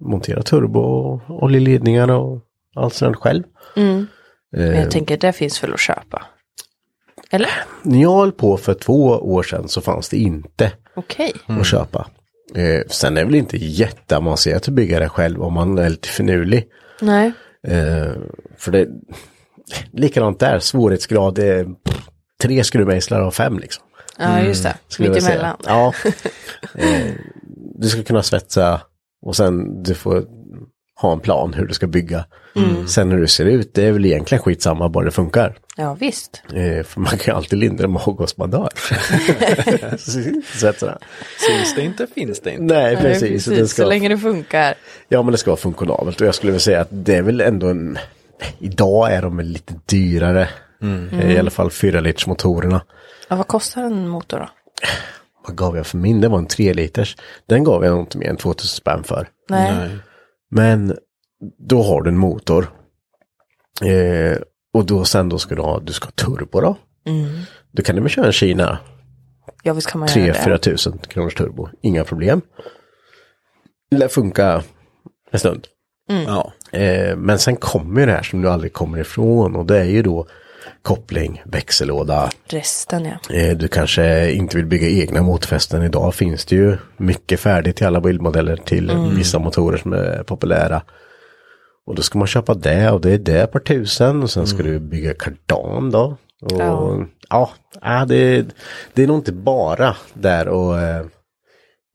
montera 0.00 0.42
turbo 0.42 0.80
och 0.80 1.42
oljeledningar 1.42 2.10
och 2.10 2.40
allt 2.76 2.94
sånt 2.94 3.16
själv. 3.16 3.42
Men 3.76 4.06
Eh, 4.56 4.80
jag 4.80 4.90
tänker 4.90 5.16
det 5.16 5.32
finns 5.32 5.64
väl 5.64 5.72
att 5.72 5.80
köpa. 5.80 6.22
Eller? 7.30 7.50
när 7.82 8.02
jag 8.02 8.16
höll 8.16 8.32
på 8.32 8.56
för 8.56 8.74
två 8.74 9.02
år 9.08 9.42
sedan 9.42 9.68
så 9.68 9.80
fanns 9.80 10.08
det 10.08 10.16
inte. 10.16 10.72
Okej. 10.96 11.32
att 11.46 11.66
köpa. 11.66 12.06
Eh, 12.54 12.80
sen 12.88 13.16
är 13.16 13.20
det 13.20 13.26
väl 13.26 13.34
inte 13.34 13.56
jätteavancerat 13.56 14.68
att 14.68 14.74
bygga 14.74 15.00
det 15.00 15.08
själv 15.08 15.42
om 15.42 15.52
man 15.52 15.78
är 15.78 15.90
lite 15.90 16.08
finurlig. 16.08 16.68
Nej. 17.00 17.32
Eh, 17.68 18.12
för 18.56 18.72
det 18.72 18.88
likadant 19.92 20.40
där, 20.40 20.58
svårighetsgrad 20.58 21.38
är 21.38 21.64
pff, 21.64 22.08
tre 22.42 22.64
skruvmejslar 22.64 23.20
av 23.20 23.30
fem 23.30 23.58
liksom. 23.58 23.84
Ja 24.18 24.40
just 24.40 24.62
det. 24.62 24.76
skulle 24.88 25.08
jag 25.08 25.14
Mitt 25.14 25.24
säga. 25.24 25.34
emellan. 25.34 25.56
Ja. 25.66 25.92
eh, 26.74 27.12
du 27.74 27.88
ska 27.88 28.02
kunna 28.02 28.22
svetsa 28.22 28.80
och 29.22 29.36
sen 29.36 29.82
du 29.82 29.94
får 29.94 30.24
ha 31.00 31.12
en 31.12 31.20
plan 31.20 31.54
hur 31.54 31.66
du 31.66 31.74
ska 31.74 31.86
bygga. 31.86 32.24
Mm. 32.56 32.88
Sen 32.88 33.10
hur 33.10 33.20
det 33.20 33.28
ser 33.28 33.44
ut, 33.44 33.74
det 33.74 33.84
är 33.84 33.92
väl 33.92 34.06
egentligen 34.06 34.42
skitsamma 34.42 34.88
bara 34.88 35.04
det 35.04 35.10
funkar. 35.10 35.58
Ja 35.76 35.94
visst. 35.94 36.42
Eh, 36.54 36.82
för 36.84 37.00
man 37.00 37.18
kan 37.18 37.34
ju 37.34 37.36
alltid 37.36 37.58
lindra 37.58 37.88
med 37.88 38.02
avgas 38.04 38.36
man 38.36 38.50
dör. 38.50 38.68
Syns 39.96 41.74
det 41.76 41.82
inte 41.82 42.06
finns 42.14 42.40
det 42.40 42.50
inte. 42.50 42.74
Nej, 42.74 42.94
Nej, 42.94 43.02
precis. 43.02 43.44
Det 43.44 43.68
ska 43.68 43.82
Så 43.82 43.88
länge 43.88 44.08
det 44.08 44.18
funkar. 44.18 44.74
Ja 45.08 45.22
men 45.22 45.32
det 45.32 45.38
ska 45.38 45.50
vara 45.50 45.60
funktionabelt 45.60 46.20
och 46.20 46.26
jag 46.26 46.34
skulle 46.34 46.52
vilja 46.52 46.60
säga 46.60 46.80
att 46.80 46.88
det 46.90 47.16
är 47.16 47.22
väl 47.22 47.40
ändå 47.40 47.68
en 47.68 47.98
Idag 48.58 49.12
är 49.12 49.22
de 49.22 49.40
lite 49.40 49.74
dyrare. 49.86 50.48
Eh, 51.12 51.32
I 51.32 51.38
alla 51.38 51.50
fall 51.50 51.70
4 51.70 52.00
liters 52.00 52.26
motorerna. 52.26 52.82
Ja, 53.32 53.36
vad 53.36 53.48
kostar 53.48 53.82
en 53.82 54.08
motor 54.08 54.38
då? 54.38 54.48
Vad 55.46 55.56
gav 55.56 55.76
jag 55.76 55.86
för 55.86 55.98
min? 55.98 56.20
Det 56.20 56.28
var 56.28 56.38
en 56.38 56.46
3 56.46 56.74
liters. 56.74 57.16
Den 57.46 57.64
gav 57.64 57.84
jag 57.84 58.00
inte 58.00 58.18
mer 58.18 58.28
än 58.28 58.36
2000 58.36 58.68
spänn 58.68 59.04
för. 59.04 59.28
Nej. 59.48 59.72
Nej. 59.72 59.98
Men 60.50 60.96
då 61.68 61.82
har 61.82 62.02
du 62.02 62.10
en 62.10 62.16
motor. 62.18 62.70
Eh, 63.82 64.38
och 64.74 64.86
då 64.86 65.04
sen 65.04 65.28
då 65.28 65.38
ska 65.38 65.54
du 65.54 65.62
ha, 65.62 65.80
du 65.80 65.92
ska 65.92 66.06
ha 66.06 66.10
turbo 66.12 66.60
då. 66.60 66.76
Då 67.70 67.82
kan 67.82 67.96
du 67.96 68.02
väl 68.02 68.10
köra 68.10 68.26
en 68.26 68.32
Kina 68.32 68.78
Ja 69.62 69.72
visst 69.72 69.90
kan 69.90 69.98
man 69.98 70.08
göra 70.08 70.32
3-4 70.32 70.48
det. 70.48 70.58
tusen 70.58 70.98
kronors 70.98 71.34
turbo. 71.34 71.68
Inga 71.82 72.04
problem. 72.04 72.40
Lär 73.90 74.08
funka 74.08 74.62
en 75.30 75.38
stund. 75.38 75.66
Ja. 76.26 76.52
Eh, 76.72 77.16
men 77.16 77.38
sen 77.38 77.56
kommer 77.56 78.06
det 78.06 78.12
här 78.12 78.22
som 78.22 78.42
du 78.42 78.50
aldrig 78.50 78.72
kommer 78.72 78.98
ifrån 78.98 79.56
och 79.56 79.66
det 79.66 79.78
är 79.78 79.84
ju 79.84 80.02
då 80.02 80.26
koppling, 80.82 81.42
växellåda. 81.44 82.30
Resten 82.48 83.04
ja. 83.04 83.36
Eh, 83.36 83.56
du 83.56 83.68
kanske 83.68 84.32
inte 84.32 84.56
vill 84.56 84.66
bygga 84.66 84.88
egna 84.88 85.22
motorfästen. 85.22 85.82
Idag 85.82 86.14
finns 86.14 86.44
det 86.44 86.56
ju 86.56 86.76
mycket 86.96 87.40
färdigt 87.40 87.76
till 87.76 87.86
alla 87.86 88.00
bildmodeller 88.00 88.56
till 88.56 88.92
vissa 89.16 89.38
motorer 89.38 89.78
som 89.78 89.92
är 89.92 90.22
populära. 90.22 90.82
Och 91.86 91.94
då 91.94 92.02
ska 92.02 92.18
man 92.18 92.28
köpa 92.28 92.54
det 92.54 92.90
och 92.90 93.00
det 93.00 93.10
är 93.10 93.18
det 93.18 93.52
per 93.52 93.58
tusen 93.60 94.22
och 94.22 94.30
sen 94.30 94.46
ska 94.46 94.62
du 94.62 94.78
bygga 94.78 95.14
kardan 95.14 95.90
då. 95.90 96.16
Och, 96.42 96.52
Ja. 96.60 96.98
ja, 97.28 97.50
ja 97.80 98.04
det, 98.08 98.46
det 98.94 99.02
är 99.02 99.06
nog 99.06 99.18
inte 99.18 99.32
bara 99.32 99.96
där 100.14 100.48
och, 100.48 100.80
eh, 100.80 101.04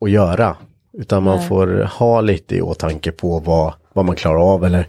att 0.06 0.12
göra. 0.12 0.56
Utan 0.98 1.24
man 1.24 1.48
får 1.48 1.90
ha 1.98 2.22
lite 2.22 2.56
i 2.56 2.62
åtanke 2.62 3.12
på 3.12 3.40
vad, 3.40 3.74
vad 3.94 4.06
man 4.06 4.16
klarar 4.16 4.54
av 4.54 4.66
eller 4.66 4.88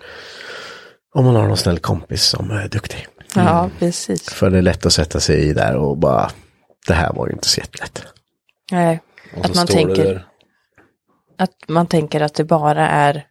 om 1.14 1.24
man 1.24 1.36
har 1.36 1.46
någon 1.48 1.56
snäll 1.56 1.78
kompis 1.78 2.22
som 2.22 2.50
är 2.50 2.68
duktig. 2.68 3.06
Ja 3.44 3.70
precis. 3.78 4.28
För 4.30 4.50
det 4.50 4.58
är 4.58 4.62
lätt 4.62 4.86
att 4.86 4.92
sätta 4.92 5.20
sig 5.20 5.36
i 5.48 5.52
där 5.52 5.76
och 5.76 5.98
bara, 5.98 6.30
det 6.86 6.94
här 6.94 7.12
var 7.12 7.26
ju 7.26 7.32
inte 7.32 7.48
så 7.48 7.60
jättelätt. 7.60 8.02
Nej. 8.72 9.00
Och 9.36 9.44
Att 9.44 9.54
man 9.54 9.66
tänker, 9.66 10.26
att 11.38 11.50
man 11.68 11.86
tänker 11.86 12.20
att 12.20 12.34
det 12.34 12.44
bara 12.44 12.88
är, 12.88 13.26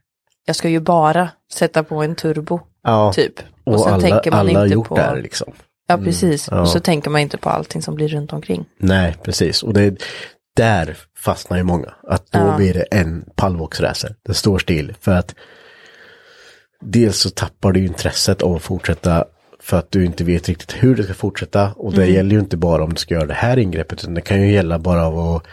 jag 0.46 0.56
ska 0.56 0.70
ju 0.70 0.80
bara 0.80 1.30
sätta 1.54 1.84
på 1.84 2.04
en 2.04 2.16
turbo. 2.16 2.60
Ja, 2.84 3.14
Typ. 3.14 3.34
Och, 3.64 3.74
och 3.74 3.80
sen 3.80 3.94
alla, 3.94 4.02
tänker 4.02 4.32
man 4.32 4.40
alla 4.40 4.50
inte 4.64 4.74
gjort 4.74 4.88
på, 4.88 4.96
det 4.96 5.02
här 5.02 5.22
liksom. 5.22 5.54
ja 5.88 5.98
precis. 5.98 6.48
Ja. 6.52 6.62
Och 6.62 6.70
så 6.70 6.80
tänker 6.80 7.10
man 7.10 7.22
inte 7.22 7.38
på 7.38 7.50
allting 7.50 7.82
som 7.82 7.96
blir 7.96 8.08
runt 8.08 8.34
omkring. 8.34 8.66
Nej, 8.80 9.16
precis. 9.24 9.64
Och 9.64 9.74
det, 9.74 9.96
där 10.56 10.98
fastnar 11.18 11.58
ju 11.58 11.64
många. 11.64 11.94
Att 12.08 12.32
då 12.32 12.40
Ja. 12.40 12.58
blir 12.58 12.74
det 12.74 12.82
en 12.84 13.26
pallvågsracer. 13.36 14.16
Det 14.24 14.34
står 14.34 14.60
still. 14.60 14.96
För 15.02 15.12
att 15.12 15.36
dels 16.82 17.18
så 17.20 17.30
tappar 17.30 17.72
du 17.72 17.86
intresset 17.86 18.42
av 18.42 18.56
att 18.56 18.62
fortsätta 18.62 19.26
för 19.68 19.78
att 19.78 19.92
du 19.92 20.06
inte 20.06 20.24
vet 20.24 20.48
riktigt 20.50 20.72
hur 20.84 20.96
du 20.96 21.04
ska 21.04 21.14
fortsätta. 21.14 21.72
Och 21.76 21.94
det 21.94 22.06
gäller 22.08 22.32
ju 22.32 22.40
inte 22.40 22.58
bara 22.58 22.84
om 22.84 22.90
du 22.90 22.96
ska 23.00 23.14
göra 23.14 23.26
det 23.26 23.34
här 23.34 23.58
ingreppet. 23.60 24.04
Utan 24.04 24.14
det 24.14 24.22
kan 24.22 24.42
ju 24.42 24.52
gälla 24.52 24.80
bara 24.80 25.06
av 25.08 25.20
att 25.20 25.44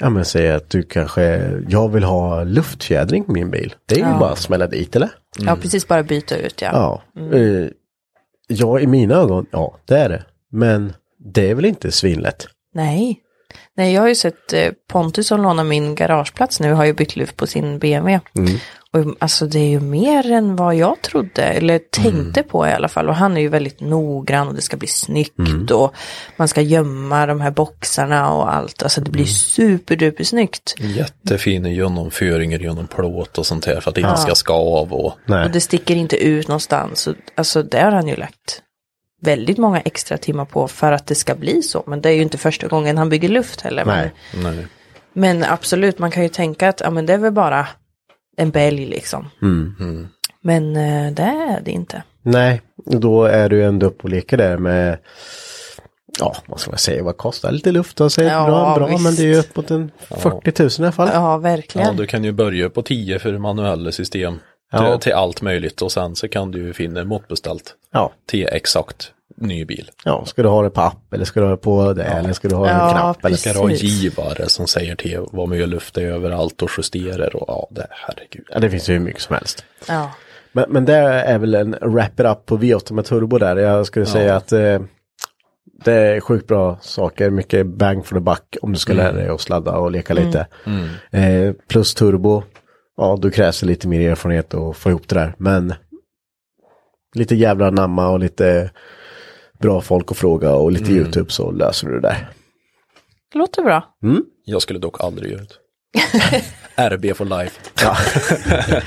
Ja 0.00 0.10
men 0.10 0.24
säga 0.24 0.56
att 0.56 0.70
du 0.70 0.82
kanske, 0.82 1.50
jag 1.68 1.88
vill 1.88 2.04
ha 2.04 2.44
luftfjädring 2.44 3.24
på 3.24 3.32
min 3.32 3.50
bil. 3.50 3.74
Det 3.86 3.94
är 3.94 3.98
ju 3.98 4.04
Ja. 4.04 4.18
bara 4.18 4.30
att 4.30 4.38
smälla 4.38 4.66
dit 4.66 4.96
eller? 4.96 5.08
Ja 5.38 5.56
precis, 5.62 5.88
bara 5.88 6.02
byta 6.02 6.36
ut 6.36 6.62
ja. 6.62 6.70
Ja. 7.14 7.36
Eh, 7.36 7.68
ja, 8.48 8.80
i 8.80 8.86
mina 8.86 9.14
ögon, 9.14 9.46
ja 9.52 9.76
det 9.84 9.96
är 9.98 10.08
det. 10.08 10.24
Men 10.52 10.92
det 11.34 11.50
är 11.50 11.54
väl 11.54 11.64
inte 11.64 11.90
svinlätt? 11.92 12.46
Nej. 12.74 13.20
Nej, 13.76 13.94
jag 13.94 14.00
har 14.00 14.08
ju 14.08 14.14
sett 14.14 14.52
eh, 14.52 14.70
Pontus 14.92 15.26
som 15.26 15.42
lånar 15.42 15.64
min 15.64 15.94
garageplats 15.94 16.60
nu 16.60 16.72
har 16.72 16.84
ju 16.84 16.92
bytt 16.92 17.16
luft 17.16 17.36
på 17.36 17.46
sin 17.46 17.78
BMW. 17.78 18.20
Och 18.92 19.16
alltså 19.18 19.46
det 19.46 19.58
är 19.58 19.68
ju 19.68 19.80
mer 19.80 20.32
än 20.32 20.56
vad 20.56 20.74
jag 20.74 21.02
trodde, 21.02 21.42
eller 21.42 21.78
tänkte 21.78 22.42
på 22.42 22.66
i 22.66 22.72
alla 22.72 22.88
fall. 22.88 23.08
Och 23.08 23.14
han 23.14 23.36
är 23.36 23.40
ju 23.40 23.48
väldigt 23.48 23.80
noggrann 23.80 24.48
och 24.48 24.54
det 24.54 24.62
ska 24.62 24.76
bli 24.76 24.88
snyggt 24.88 25.70
och 25.70 25.94
man 26.36 26.48
ska 26.48 26.60
gömma 26.60 27.26
de 27.26 27.40
här 27.40 27.50
boxarna 27.50 28.32
och 28.32 28.54
allt. 28.54 28.82
Alltså 28.82 29.00
det 29.00 29.10
blir 29.10 29.24
superduper 29.24 30.24
snyggt. 30.24 30.74
Jättefina 30.78 31.68
genomföringar 31.68 32.58
genom 32.58 32.86
plåt 32.86 33.38
och 33.38 33.46
sånt 33.46 33.64
här 33.64 33.80
för 33.80 33.90
att 33.90 33.94
det 33.94 34.00
inte 34.00 34.16
ska 34.16 34.34
ska 34.34 34.54
av 34.54 34.92
och. 34.92 35.12
Och 35.44 35.50
det 35.50 35.60
sticker 35.60 35.96
inte 35.96 36.16
ut 36.16 36.48
någonstans. 36.48 37.08
Alltså 37.34 37.62
det 37.62 37.80
har 37.80 37.92
han 37.92 38.08
ju 38.08 38.16
lagt 38.16 38.62
väldigt 39.20 39.58
många 39.58 39.80
extra 39.80 40.18
timmar 40.18 40.44
på 40.44 40.68
för 40.68 40.92
att 40.92 41.06
det 41.06 41.14
ska 41.14 41.34
bli 41.34 41.62
så. 41.62 41.82
Men 41.86 42.00
det 42.00 42.08
är 42.08 42.12
ju 42.14 42.22
inte 42.22 42.38
första 42.38 42.66
gången 42.68 42.98
han 42.98 43.08
bygger 43.08 43.28
luft 43.28 43.60
heller. 43.60 43.84
Men- 43.84 44.08
Nej. 44.34 44.54
nej. 44.54 44.66
Men 45.12 45.44
absolut, 45.44 45.98
man 45.98 46.10
kan 46.10 46.22
ju 46.22 46.28
tänka 46.28 46.68
att 46.68 46.80
ja, 46.80 46.90
men 46.90 47.06
det 47.06 47.12
är 47.14 47.18
väl 47.18 47.32
bara 47.32 47.68
en 48.36 48.50
bälg 48.50 48.86
liksom. 48.86 49.28
Mm. 49.42 50.08
Men 50.40 50.76
eh, 50.76 51.12
det 51.12 51.22
är 51.22 51.60
det 51.64 51.70
inte. 51.70 52.02
Nej, 52.22 52.62
då 52.86 53.24
är 53.24 53.48
du 53.48 53.64
ändå 53.64 53.86
uppe 53.86 54.02
och 54.02 54.08
leker 54.10 54.36
där 54.36 54.58
med 54.58 54.98
Ja, 56.20 56.36
vad 56.46 56.60
ska 56.60 56.70
man 56.70 56.78
säga, 56.78 57.02
vad 57.04 57.16
kostar 57.16 57.52
lite 57.52 57.72
luft 57.72 58.00
och 58.00 58.12
säger 58.12 58.30
Ja, 58.32 58.46
bra, 58.46 58.74
bra 58.74 58.86
visst. 58.86 59.02
men 59.02 59.14
det 59.14 59.22
är 59.22 59.26
ju 59.26 59.38
uppåt 59.38 59.70
en 59.70 59.90
40 60.10 60.62
000 60.62 60.70
i 60.70 60.82
alla 60.82 60.92
fall. 60.92 61.08
Ja, 61.12 61.14
Ja, 61.32 61.36
verkligen. 61.38 61.96
du 61.96 62.06
kan 62.06 62.24
ju 62.24 62.32
börja 62.32 62.70
på 62.70 62.82
10 62.82 63.18
för 63.18 63.38
manuella 63.38 63.92
system 63.92 64.38
Ja. 64.70 64.92
till, 64.92 65.00
till 65.02 65.12
allt 65.12 65.42
möjligt 65.42 65.82
och 65.82 65.92
sen 65.92 66.16
så 66.16 66.28
kan 66.28 66.50
du 66.50 66.58
ju 66.58 66.72
finna 66.72 67.04
måttbeställt 67.04 67.74
Ja, 67.92 68.12
till 68.26 68.46
exakt 68.52 69.12
ny 69.36 69.64
bil. 69.64 69.90
ja, 70.04 70.24
ska 70.26 70.42
du 70.42 70.48
ha 70.48 70.62
det 70.62 70.70
på 70.70 70.80
app 70.80 71.12
eller 71.14 71.24
ska 71.24 71.40
du 71.40 71.46
ha 71.46 71.50
det 71.50 71.56
på 71.56 71.92
det 71.92 72.04
eller 72.04 72.32
ska 72.32 72.48
du 72.48 72.54
ha 72.54 72.68
Ja, 72.68 72.88
en 72.88 72.94
knapp 72.94 73.24
eller 73.24 73.36
Ska 73.36 73.52
du 73.52 73.58
ha 73.58 73.70
givare 73.70 74.48
som 74.48 74.66
säger 74.66 74.96
till 74.96 75.20
vad 75.32 75.48
mycket 75.48 75.68
luft 75.68 75.94
det 75.94 76.02
är 76.02 76.06
överallt 76.06 76.62
och 76.62 76.70
justerar 76.78 77.36
och 77.36 77.44
ja, 77.48 77.68
det 77.70 77.86
herregud. 77.90 78.46
Ja, 78.50 78.58
det 78.60 78.70
finns 78.70 78.88
ju 78.88 78.92
hur 78.92 79.00
mycket 79.00 79.22
som 79.22 79.34
helst. 79.34 79.64
Ja. 79.88 80.10
Men, 80.52 80.64
men 80.68 80.84
det 80.84 80.94
är 80.96 81.38
väl 81.38 81.54
en 81.54 81.76
wrap 81.80 82.20
it 82.20 82.26
up 82.26 82.46
på 82.46 82.58
V8 82.58 82.92
med 82.92 83.04
turbo 83.04 83.38
där. 83.38 83.56
Jag 83.56 83.86
skulle 83.86 84.06
säga 84.06 84.36
att 84.36 84.52
eh, 84.52 84.78
det 85.84 85.92
är 85.92 86.20
sjukt 86.20 86.46
bra 86.46 86.78
saker, 86.80 87.30
mycket 87.30 87.66
bang 87.66 88.06
for 88.06 88.16
the 88.16 88.20
buck 88.20 88.56
om 88.62 88.72
du 88.72 88.78
ska 88.78 88.92
lära 88.92 89.12
dig 89.12 89.28
att 89.28 89.40
sladda 89.40 89.72
och 89.76 89.90
leka 89.90 90.14
lite. 90.14 90.46
Eh, 91.10 91.52
plus 91.68 91.94
turbo, 91.94 92.42
ja 92.98 93.18
då 93.20 93.30
krävs 93.30 93.60
det 93.60 93.66
lite 93.66 93.88
mer 93.88 94.10
erfarenhet 94.10 94.54
att 94.54 94.76
få 94.76 94.90
ihop 94.90 95.08
det 95.08 95.14
där. 95.14 95.34
Men 95.38 95.74
lite 97.14 97.34
jävla 97.34 97.70
namma 97.70 98.08
och 98.08 98.18
lite 98.20 98.70
bra 99.60 99.80
folk 99.80 100.10
att 100.10 100.16
fråga 100.18 100.54
och 100.54 100.72
lite 100.72 100.92
YouTube 100.92 101.30
så 101.30 101.50
löser 101.50 101.88
du 101.88 101.94
det 101.94 102.08
där. 102.08 102.28
Det 103.32 103.38
låter 103.38 103.62
bra. 103.62 103.84
Jag 104.44 104.62
skulle 104.62 104.78
dock 104.78 105.04
aldrig 105.04 105.32
göra 105.32 105.42
det. 105.42 105.54
RB 106.88 107.16
for 107.16 107.24
life. 107.24 107.60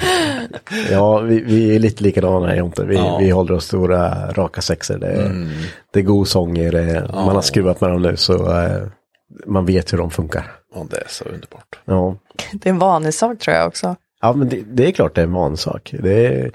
Ja, 0.91 1.19
vi, 1.19 1.39
vi 1.43 1.75
är 1.75 1.79
lite 1.79 2.03
likadana 2.03 2.47
här 2.47 2.55
Jonte. 2.55 2.85
Vi, 2.85 2.95
Ja. 2.95 3.17
vi 3.17 3.29
håller 3.29 3.53
oss 3.53 3.65
stora 3.65 4.31
raka 4.31 4.61
sexer. 4.61 4.97
Det, 4.99 5.07
är- 5.07 5.47
det 5.93 5.99
är 5.99 6.03
god 6.03 6.27
sång 6.27 6.57
i 6.57 6.71
det. 6.71 7.09
Man 7.13 7.35
har 7.35 7.41
skruvat 7.41 7.81
med 7.81 7.89
dem 7.89 8.01
nu 8.01 8.17
så 8.17 8.57
eh, 8.59 8.87
man 9.45 9.65
vet 9.65 9.93
hur 9.93 9.97
de 9.97 10.11
funkar. 10.11 10.51
Ja, 10.75 10.85
det 10.89 10.97
är 10.97 11.07
så 11.07 11.23
underbart. 11.25 11.79
Ja, 11.85 12.15
Det 12.53 12.69
är 12.69 12.73
en 12.73 12.79
vanlig 12.79 13.13
sak 13.13 13.39
tror 13.39 13.55
jag 13.57 13.67
också. 13.67 13.95
ja 14.21 14.33
men 14.33 14.49
det, 14.49 14.61
det 14.61 14.87
är 14.87 14.91
klart 14.91 15.15
det 15.15 15.21
är 15.21 15.25
en 15.25 15.33
vansak. 15.33 15.93
Det 15.99 16.25
är, 16.27 16.51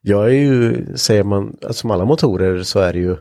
Jag 0.00 0.24
är 0.24 0.32
ju, 0.32 0.86
säger 0.96 1.24
man, 1.24 1.56
alltså, 1.62 1.72
som 1.80 1.90
alla 1.90 2.04
motorer 2.04 2.62
så 2.62 2.78
är 2.80 2.92
det 2.92 2.98
ju 2.98 3.12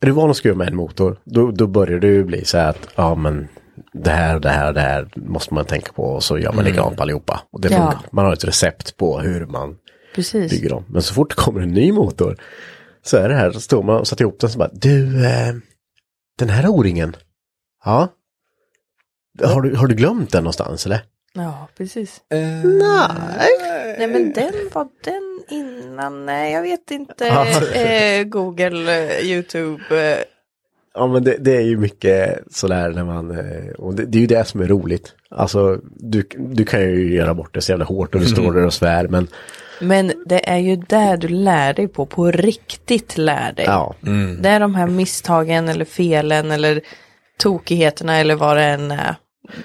är 0.00 0.06
du 0.06 0.12
van 0.12 0.30
att 0.30 0.36
skruva 0.36 0.56
med 0.56 0.68
en 0.68 0.76
motor, 0.76 1.20
då, 1.24 1.50
då 1.50 1.66
börjar 1.66 1.98
det 1.98 2.06
ju 2.06 2.24
bli 2.24 2.44
så 2.44 2.58
här 2.58 2.68
att, 2.70 2.88
ja 2.96 3.14
men 3.14 3.48
det 3.92 4.10
här, 4.10 4.40
det 4.40 4.48
här, 4.48 4.72
det 4.72 4.80
här 4.80 5.08
måste 5.16 5.54
man 5.54 5.64
tänka 5.64 5.92
på 5.92 6.02
och 6.02 6.22
så 6.22 6.38
gör 6.38 6.52
man 6.52 6.64
likadant 6.64 6.96
på 6.96 7.02
allihopa. 7.02 7.40
Och 7.52 7.60
det 7.60 7.68
Ja. 7.68 7.76
funkar. 7.76 8.08
Man 8.12 8.24
har 8.24 8.32
ett 8.32 8.44
recept 8.44 8.96
på 8.96 9.18
hur 9.20 9.46
man 9.46 9.76
Precis. 10.14 10.50
bygger 10.52 10.70
dem. 10.70 10.84
Men 10.88 11.02
så 11.02 11.14
fort 11.14 11.30
det 11.30 11.36
kommer 11.42 11.60
en 11.60 11.68
ny 11.72 11.92
motor 11.92 12.36
så 13.02 13.16
är 13.16 13.28
det 13.28 13.34
här, 13.34 13.50
så 13.52 13.60
står 13.60 13.82
man 13.82 13.96
och 13.96 14.08
sätter 14.08 14.22
ihop 14.22 14.40
den 14.40 14.50
så 14.50 14.58
bara, 14.58 14.70
du, 14.72 15.26
eh, 15.26 15.54
den 16.38 16.48
här 16.48 16.68
O-ringen, 16.68 17.16
ja, 17.84 18.08
har 19.44 19.60
du, 19.62 19.76
har 19.76 19.86
du 19.86 19.94
glömt 19.94 20.32
den 20.32 20.42
någonstans 20.44 20.86
eller? 20.86 21.00
Ja, 21.32 21.68
precis. 21.76 22.20
Nej. 22.30 23.48
Nej 23.98 24.08
men 24.08 24.32
den 24.32 24.52
var 24.72 24.88
den 25.04 25.42
innan, 25.50 26.26
nej 26.26 26.52
jag 26.52 26.62
vet 26.62 26.90
inte. 26.90 27.28
Eh, 27.28 28.24
Google, 28.24 29.06
eh, 29.06 29.26
YouTube. 29.26 30.10
Eh, 30.12 30.18
Ja 30.94 31.06
men 31.06 31.24
det, 31.24 31.36
det 31.40 31.56
är 31.56 31.60
ju 31.60 31.76
mycket 31.76 32.38
sådär 32.50 32.90
när 32.90 33.04
man, 33.04 33.30
eh, 33.30 33.70
och 33.78 33.94
det, 33.94 34.04
det 34.06 34.18
är 34.18 34.20
ju 34.20 34.26
det 34.26 34.44
som 34.44 34.60
är 34.60 34.66
roligt. 34.66 35.14
Alltså 35.30 35.78
du, 35.96 36.28
du 36.36 36.64
kan 36.64 36.80
ju 36.80 37.14
göra 37.14 37.34
bort 37.34 37.54
det 37.54 37.60
så 37.60 37.72
jävla 37.72 37.84
hårt 37.84 38.14
och 38.14 38.20
du 38.20 38.26
står 38.26 38.52
där 38.52 38.66
och 38.66 38.74
svär 38.74 39.08
men 39.08 39.28
men 39.80 40.12
det 40.26 40.48
är 40.50 40.56
ju 40.56 40.76
där 40.76 41.16
du 41.16 41.28
lär 41.28 41.74
dig 41.74 41.88
på, 41.88 42.06
på 42.06 42.30
riktigt 42.30 43.18
lär 43.18 43.52
dig. 43.52 43.64
ja. 43.64 43.94
Det 44.40 44.48
är 44.48 44.60
de 44.60 44.74
här 44.74 44.86
misstagen 44.86 45.68
eller 45.68 45.84
felen 45.84 46.50
eller 46.50 46.80
tokigheterna 47.38 48.16
eller 48.16 48.34
vad 48.34 48.56
det 48.56 48.64
än 48.64 48.90
är. 48.90 49.14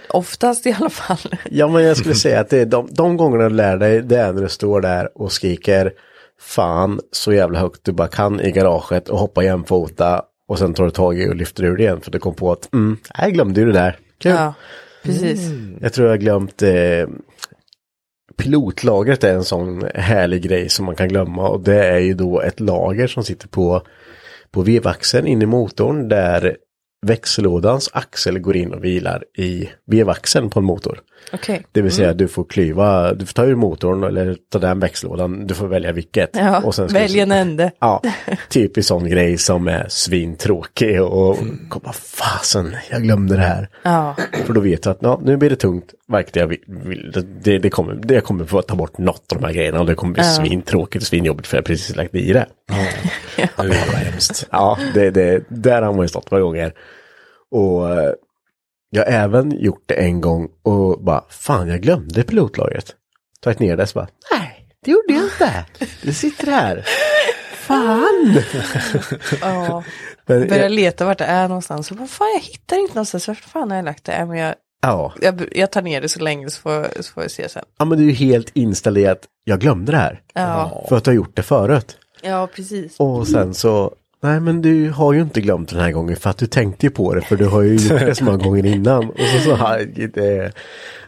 Oftast 0.10 0.66
i 0.66 0.76
alla 0.80 0.90
fall. 0.90 1.18
Ja 1.52 1.68
men 1.68 1.84
jag 1.84 1.98
skulle 1.98 2.16
säga 2.16 2.40
att 2.40 2.50
det 2.50 2.60
är 2.60 2.66
de, 2.66 2.88
de 2.92 3.18
gångerna 3.18 3.50
du 3.50 3.56
lär 3.56 3.78
dig 3.78 4.02
det 4.02 4.18
är 4.18 4.34
när 4.34 4.42
du 4.42 4.50
står 4.50 4.82
där 4.82 5.18
och 5.18 5.32
skriker 5.32 5.94
fan 6.40 7.00
så 7.12 7.34
jävla 7.34 7.60
högt 7.60 7.84
du 7.84 7.92
bara 7.92 8.08
kan 8.08 8.42
i 8.42 8.52
garaget 8.52 9.10
och 9.10 9.20
hoppa 9.20 9.44
jämfota 9.44 10.22
och 10.48 10.60
sen 10.60 10.74
tar 10.74 10.84
du 10.84 10.92
tag 10.92 11.20
i 11.20 11.30
och 11.30 11.36
lyfter 11.36 11.64
ur 11.64 11.78
det 11.78 11.84
igen 11.84 12.02
för 12.02 12.12
du 12.12 12.20
kom 12.20 12.36
på 12.36 12.52
att 12.52 12.74
mm, 12.74 12.98
jag 13.18 13.34
glömde 13.34 13.62
ju 13.62 13.68
det 13.68 13.74
där. 13.74 14.00
Kul. 14.20 14.32
Ja, 14.32 14.54
precis. 15.04 15.50
Jag 15.82 15.94
tror 15.94 16.08
jag 16.08 16.14
har 16.14 16.18
glömt 16.18 16.62
eh, 16.62 17.08
pilotlagret 18.38 19.24
är 19.24 19.34
en 19.34 19.44
sån 19.44 19.84
härlig 19.96 20.42
grej 20.42 20.70
som 20.70 20.86
man 20.86 20.96
kan 20.96 21.08
glömma 21.08 21.50
och 21.50 21.60
det 21.64 21.86
är 21.86 22.00
ju 22.00 22.14
då 22.14 22.42
ett 22.42 22.60
lager 22.60 23.08
som 23.08 23.24
sitter 23.24 23.48
på, 23.48 23.82
på 24.52 24.62
vevaxeln 24.62 25.28
in 25.28 25.42
i 25.42 25.46
motorn 25.46 26.10
där 26.10 26.58
växellådans 27.04 27.90
axel 27.94 28.40
går 28.40 28.56
in 28.56 28.74
och 28.74 28.84
vilar 28.84 29.24
i 29.38 29.70
vevaxeln 29.86 30.50
på 30.50 30.60
en 30.60 30.66
motor. 30.66 31.00
Okej. 31.34 31.66
Det 31.72 31.82
vill 31.82 31.92
säga 31.92 32.14
du 32.14 32.28
får 32.28 32.44
klyva, 32.44 33.14
du 33.14 33.26
får 33.26 33.34
ta 33.34 33.46
ur 33.46 33.56
motorn 33.56 34.04
eller 34.04 34.38
ta 34.52 34.60
den 34.60 34.80
växellådan, 34.80 35.48
du 35.48 35.54
får 35.54 35.68
välja 35.68 35.92
vilket. 35.92 36.30
Ja, 36.34 36.62
Och 36.64 36.76
sen 36.76 36.88
välj 36.88 37.14
du- 37.14 37.20
en 37.20 37.32
ände. 37.32 37.72
Ja, 37.80 38.02
typisk 38.50 38.88
sån 38.88 39.10
grej 39.10 39.38
som 39.38 39.68
är 39.68 39.86
svintråkig 39.90 41.02
och 41.04 41.38
komma 41.70 41.94
fasen, 41.94 42.76
jag 42.92 43.04
glömde 43.04 43.36
det 43.36 43.42
här. 43.42 43.70
Ja, 43.84 44.16
För 44.46 44.54
då 44.54 44.62
vet 44.62 44.84
du 44.84 44.90
att 44.90 44.98
ja, 45.02 45.22
nu 45.24 45.38
blir 45.38 45.50
det 45.50 45.56
tungt, 45.56 45.94
verkar 46.08 46.42
jag 46.42 46.48
vill, 46.48 47.12
det, 47.44 47.58
det, 47.60 47.70
kommer, 47.70 47.94
det 47.94 48.22
kommer 48.22 48.46
få 48.46 48.62
ta 48.62 48.76
bort 48.76 48.98
något 48.98 49.32
av 49.32 49.42
de 49.42 49.46
här 49.48 49.54
grejerna 49.54 49.80
och 49.80 49.86
det 49.86 49.96
kommer 49.96 50.14
bli 50.14 50.24
svintråkigt 50.24 51.02
och 51.02 51.08
svinjobbigt 51.08 51.48
för 51.48 51.58
jag 51.58 51.62
har 51.62 51.66
precis 51.66 51.96
lagt 51.96 52.16
i 52.16 52.34
det. 52.34 52.46
Det 53.38 53.44
är 53.58 53.64
ju 53.66 53.74
hemskt. 53.74 54.48
Ja, 54.52 54.78
det, 54.94 55.10
det, 55.12 55.44
där 55.48 55.82
har 55.82 55.94
man 55.94 56.02
ju 56.02 56.08
stått 56.08 56.32
några 56.32 56.44
gånger. 56.44 56.74
Och 57.54 57.90
eh, 57.90 58.14
jag 58.90 59.06
har 59.06 59.12
även 59.12 59.52
gjort 59.60 59.84
det 59.86 59.94
en 59.94 60.22
gång 60.22 60.50
och 60.64 61.04
bara, 61.04 61.24
fan 61.30 61.68
jag 61.68 61.82
glömde 61.82 62.24
pilotlagret. 62.24 62.96
Tagit 63.42 63.60
ner 63.60 63.78
det 63.78 63.88
så 63.88 64.00
bara, 64.00 64.08
nej, 64.32 64.68
det 64.86 64.92
gjorde 64.92 65.14
jag 65.14 65.24
inte. 65.24 65.66
Det 66.02 66.14
sitter 66.14 66.48
här. 66.52 66.86
Fan! 67.54 68.42
ja. 69.42 69.84
Men, 70.26 70.48
Börjar 70.48 70.64
jag, 70.64 70.72
leta 70.72 71.06
vart 71.06 71.18
det 71.18 71.26
är 71.26 71.48
någonstans. 71.48 71.92
Och 71.92 71.98
bara, 71.98 72.08
fan 72.08 72.28
jag 72.34 72.42
hittar 72.42 72.78
inte 72.78 72.94
någonstans. 72.94 73.28
Vart 73.28 73.38
fan 73.38 73.70
har 73.72 73.78
jag 73.78 73.86
lagt 73.86 74.04
det? 74.04 74.12
Äh, 74.14 74.28
Men 74.28 74.38
jag, 74.38 74.56
ja. 74.82 75.14
jag, 75.22 75.48
jag 75.52 75.72
tar 75.72 75.82
ner 75.82 76.02
det 76.02 76.10
så 76.10 76.20
länge 76.20 76.50
så 76.50 76.62
får, 76.62 77.02
så 77.02 77.14
får 77.14 77.24
jag 77.24 77.32
se 77.32 77.50
sen. 77.50 77.64
ja, 77.80 77.86
men 77.86 77.98
du 77.98 78.04
är 78.04 78.08
ju 78.08 78.14
helt 78.14 78.50
inställd 78.54 78.98
i 78.98 79.08
att 79.08 79.24
jag 79.44 79.60
glömde 79.60 79.92
det 79.92 79.98
här. 79.98 80.22
Ja, 80.34 80.86
För 80.90 80.98
att 80.98 81.04
du 81.04 81.12
har 81.12 81.16
gjort 81.16 81.36
det 81.36 81.44
förut. 81.44 81.98
ja 82.22 82.48
precis. 82.56 83.00
Och 83.00 83.28
sen 83.28 83.54
så, 83.54 83.94
nej 84.24 84.40
men 84.40 84.62
du 84.62 84.90
har 84.90 85.14
ju 85.14 85.22
inte 85.22 85.42
glömt 85.42 85.70
den 85.70 85.80
här 85.80 85.92
gången 85.92 86.16
för 86.16 86.30
att 86.30 86.38
du 86.38 86.48
tänkte 86.48 86.86
ju 86.86 86.90
på 86.90 87.14
det 87.14 87.22
för 87.22 87.36
du 87.36 87.46
har 87.46 87.62
ju 87.62 87.76
gjort 87.76 88.00
det 88.00 88.16
så 88.16 88.24
många 88.24 88.38
gånger 88.38 88.66
innan. 88.66 89.10
Och 89.10 89.20
så, 89.20 89.50
så 89.50 89.56
här, 89.56 89.86
det, 90.14 90.52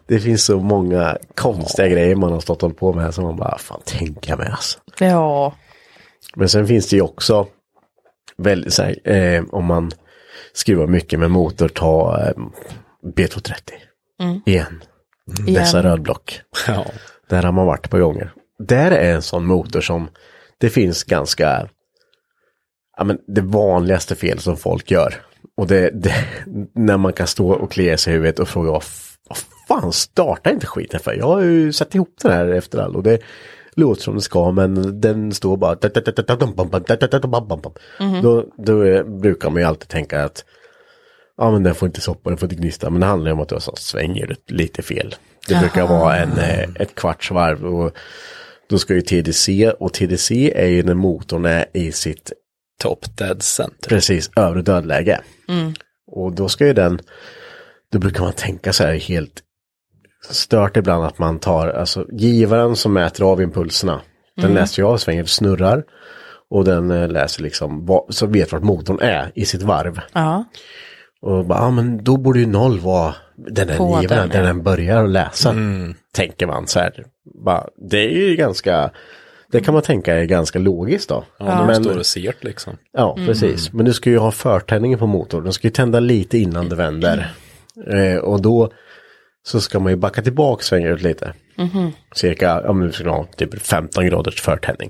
det 0.08 0.20
finns 0.20 0.46
så 0.46 0.60
många 0.60 1.18
konstiga 1.36 1.88
grejer 1.88 2.16
man 2.16 2.32
har 2.32 2.40
stått 2.40 2.64
och 2.64 2.78
på 2.78 2.94
med 2.94 3.14
som 3.14 3.24
man 3.24 3.36
bara, 3.36 3.58
fan 3.58 3.82
tänka 3.86 4.38
med 4.38 4.52
alltså. 4.52 4.80
Ja, 5.00 5.56
Men 6.36 6.50
sen 6.50 6.68
finns 6.68 6.90
det 6.90 6.96
ju 6.96 7.02
också 7.02 7.48
väldigt 8.38 8.74
så 8.74 8.84
här, 8.84 9.10
eh, 9.10 9.44
om 9.52 9.66
man 9.66 9.92
skruvar 10.54 10.88
mycket 10.88 11.20
med 11.20 11.32
motor, 11.32 11.68
ta 11.68 12.22
eh, 12.22 12.34
B230 13.16 13.54
igen. 14.46 14.84
Dessa 15.26 15.80
Igen. 15.80 15.92
rödblock. 15.92 16.42
Ja. 16.68 16.86
Där 17.30 17.44
har 17.44 17.52
man 17.52 17.66
varit 17.66 17.90
på 17.90 17.98
gånger. 17.98 18.32
Där 18.60 18.92
är 18.92 19.16
en 19.16 19.22
sån 19.22 19.46
motor 19.46 19.82
som 19.82 20.08
det 20.58 20.70
finns 20.70 21.04
ganska, 21.04 21.68
ja 22.98 23.04
men 23.04 23.18
det 23.28 23.42
vanligaste 23.42 24.16
fel 24.16 24.40
som 24.40 24.58
folk 24.58 24.92
gör. 24.92 25.14
Och 25.58 25.68
det, 25.68 25.90
det 25.94 26.14
när 26.74 26.98
man 26.98 27.14
kan 27.14 27.28
stå 27.28 27.52
och 27.52 27.72
klia 27.72 27.98
sig 27.98 28.14
i 28.14 28.16
huvudet 28.16 28.40
och 28.40 28.48
fråga 28.50 28.72
vad, 28.72 28.84
fan 29.68 29.92
startar 29.94 30.52
inte 30.52 30.66
skiten 30.66 31.00
för? 31.00 31.14
Jag 31.14 31.26
har 31.28 31.42
ju 31.42 31.74
satt 31.74 31.96
ihop 31.96 32.16
den 32.22 32.32
här 32.32 32.48
efter 32.48 32.80
all 32.80 32.96
och 32.96 33.04
det 33.04 33.20
låter 33.76 34.02
som 34.02 34.16
det 34.16 34.22
ska 34.22 34.52
men 34.52 35.02
den 35.02 35.32
står 35.34 35.58
bara 35.58 35.76
då, 38.22 38.46
då 38.58 38.82
är- 38.82 39.04
brukar 39.04 39.50
man 39.50 39.62
ju 39.62 39.68
alltid 39.68 39.90
tänka 39.90 40.24
att 40.24 40.46
ja 41.38 41.52
men 41.52 41.64
den 41.64 41.76
får 41.76 41.86
inte 41.88 42.02
soppa, 42.02 42.30
den 42.30 42.38
får 42.38 42.46
inte 42.52 42.62
gnista. 42.62 42.90
Men 42.90 43.00
det 43.02 43.08
handlar 43.08 43.32
om 43.32 43.40
att 43.40 43.50
du 43.50 43.56
svänghjulet 43.76 44.52
lite 44.52 44.82
fel. 44.82 45.16
Det 45.48 45.56
brukar 45.60 45.88
vara 45.88 46.18
en, 46.18 46.32
eh, 46.38 46.70
ett 46.80 46.96
kvarts 46.96 47.32
varv 47.32 47.66
och 47.66 47.92
då 48.70 48.78
ska 48.78 48.94
ju 48.94 49.02
TDC 49.02 49.72
och 49.72 49.94
TDC 49.94 50.54
är 50.56 50.68
ju 50.68 50.84
när 50.84 50.94
motorn 50.94 51.46
är 51.46 51.66
i 51.74 51.92
sitt 51.92 52.32
Top 52.82 53.18
dead 53.18 53.44
center. 53.44 53.90
precis 53.90 54.30
övre 54.36 54.62
dödläge. 54.62 55.22
Och 56.08 56.36
då 56.36 56.50
ska 56.50 56.68
ju 56.68 56.74
den, 56.74 57.00
då 57.92 58.00
brukar 58.00 58.22
man 58.24 58.34
tänka 58.34 58.74
så 58.74 58.84
här 58.84 58.94
helt 58.94 59.42
stört 60.30 60.78
ibland 60.78 61.06
att 61.06 61.20
man 61.20 61.40
tar, 61.40 61.68
alltså 61.68 62.06
givaren 62.12 62.76
som 62.76 62.94
mäter 62.94 63.26
av 63.26 63.42
impulserna, 63.42 64.02
den 64.38 64.54
läser 64.54 64.82
ju 64.82 64.88
av 64.88 64.98
svängen, 64.98 65.28
snurrar 65.28 65.84
och 66.50 66.66
den 66.66 66.92
eh, 66.92 67.08
läser 67.08 67.44
liksom, 67.44 67.86
vad, 67.86 68.06
så 68.10 68.26
vet 68.26 68.52
vart 68.52 68.64
motorn 68.64 69.00
är 69.02 69.32
i 69.36 69.46
sitt 69.46 69.62
varv. 69.62 70.00
ja, 70.14 70.46
Och 71.22 71.46
bara, 71.46 71.60
ja 71.60 71.72
men 71.72 72.04
då 72.04 72.18
borde 72.18 72.40
ju 72.40 72.46
noll 72.46 72.80
vara 72.80 73.16
den 73.36 73.68
där 73.68 73.78
På 73.78 74.00
givaren, 74.02 74.22
den, 74.22 74.30
där 74.30 74.40
ja. 74.40 74.46
den 74.46 74.64
börjar 74.64 75.04
att 75.04 75.10
läsa. 75.10 75.56
Tänker 76.14 76.48
man 76.48 76.68
så 76.68 76.80
här. 76.80 77.06
Bara, 77.46 77.68
det 77.90 78.06
är 78.06 78.30
ju 78.30 78.36
ganska, 78.36 78.92
det 79.56 79.62
kan 79.62 79.74
man 79.74 79.84
tänka 79.84 80.16
är 80.16 80.26
ganska 80.26 80.60
logiskt 80.60 81.10
då. 81.10 81.24
Ja, 81.38 81.66
men, 81.68 81.84
står 81.84 81.98
och 81.98 82.06
ser 82.06 82.34
liksom. 82.42 82.78
ja 82.92 83.16
precis. 83.16 83.74
Men 83.74 83.86
du 83.86 83.94
ska 83.94 84.10
ju 84.10 84.18
ha 84.18 84.32
förtändningen 84.32 85.00
på 85.00 85.08
motorn. 85.08 85.44
Den 85.44 85.54
ska 85.54 85.68
ju 85.68 85.72
tända 85.72 86.00
lite 86.00 86.38
innan 86.38 86.70
det 86.70 86.76
vänder. 86.76 87.34
Eh, 87.88 88.18
och 88.18 88.42
då 88.42 88.72
så 89.44 89.62
ska 89.62 89.80
man 89.80 89.92
ju 89.92 89.96
backa 89.96 90.22
tillbaka 90.22 90.64
svänga 90.64 90.90
ut 90.90 91.02
lite. 91.02 91.34
Cirka, 92.16 92.62
ja 92.66 92.74
men 92.74 92.88
du 92.88 92.94
ska 92.94 93.10
ha 93.10 93.24
typ 93.24 93.62
15 93.62 94.06
graders 94.06 94.42
förtändning. 94.42 94.90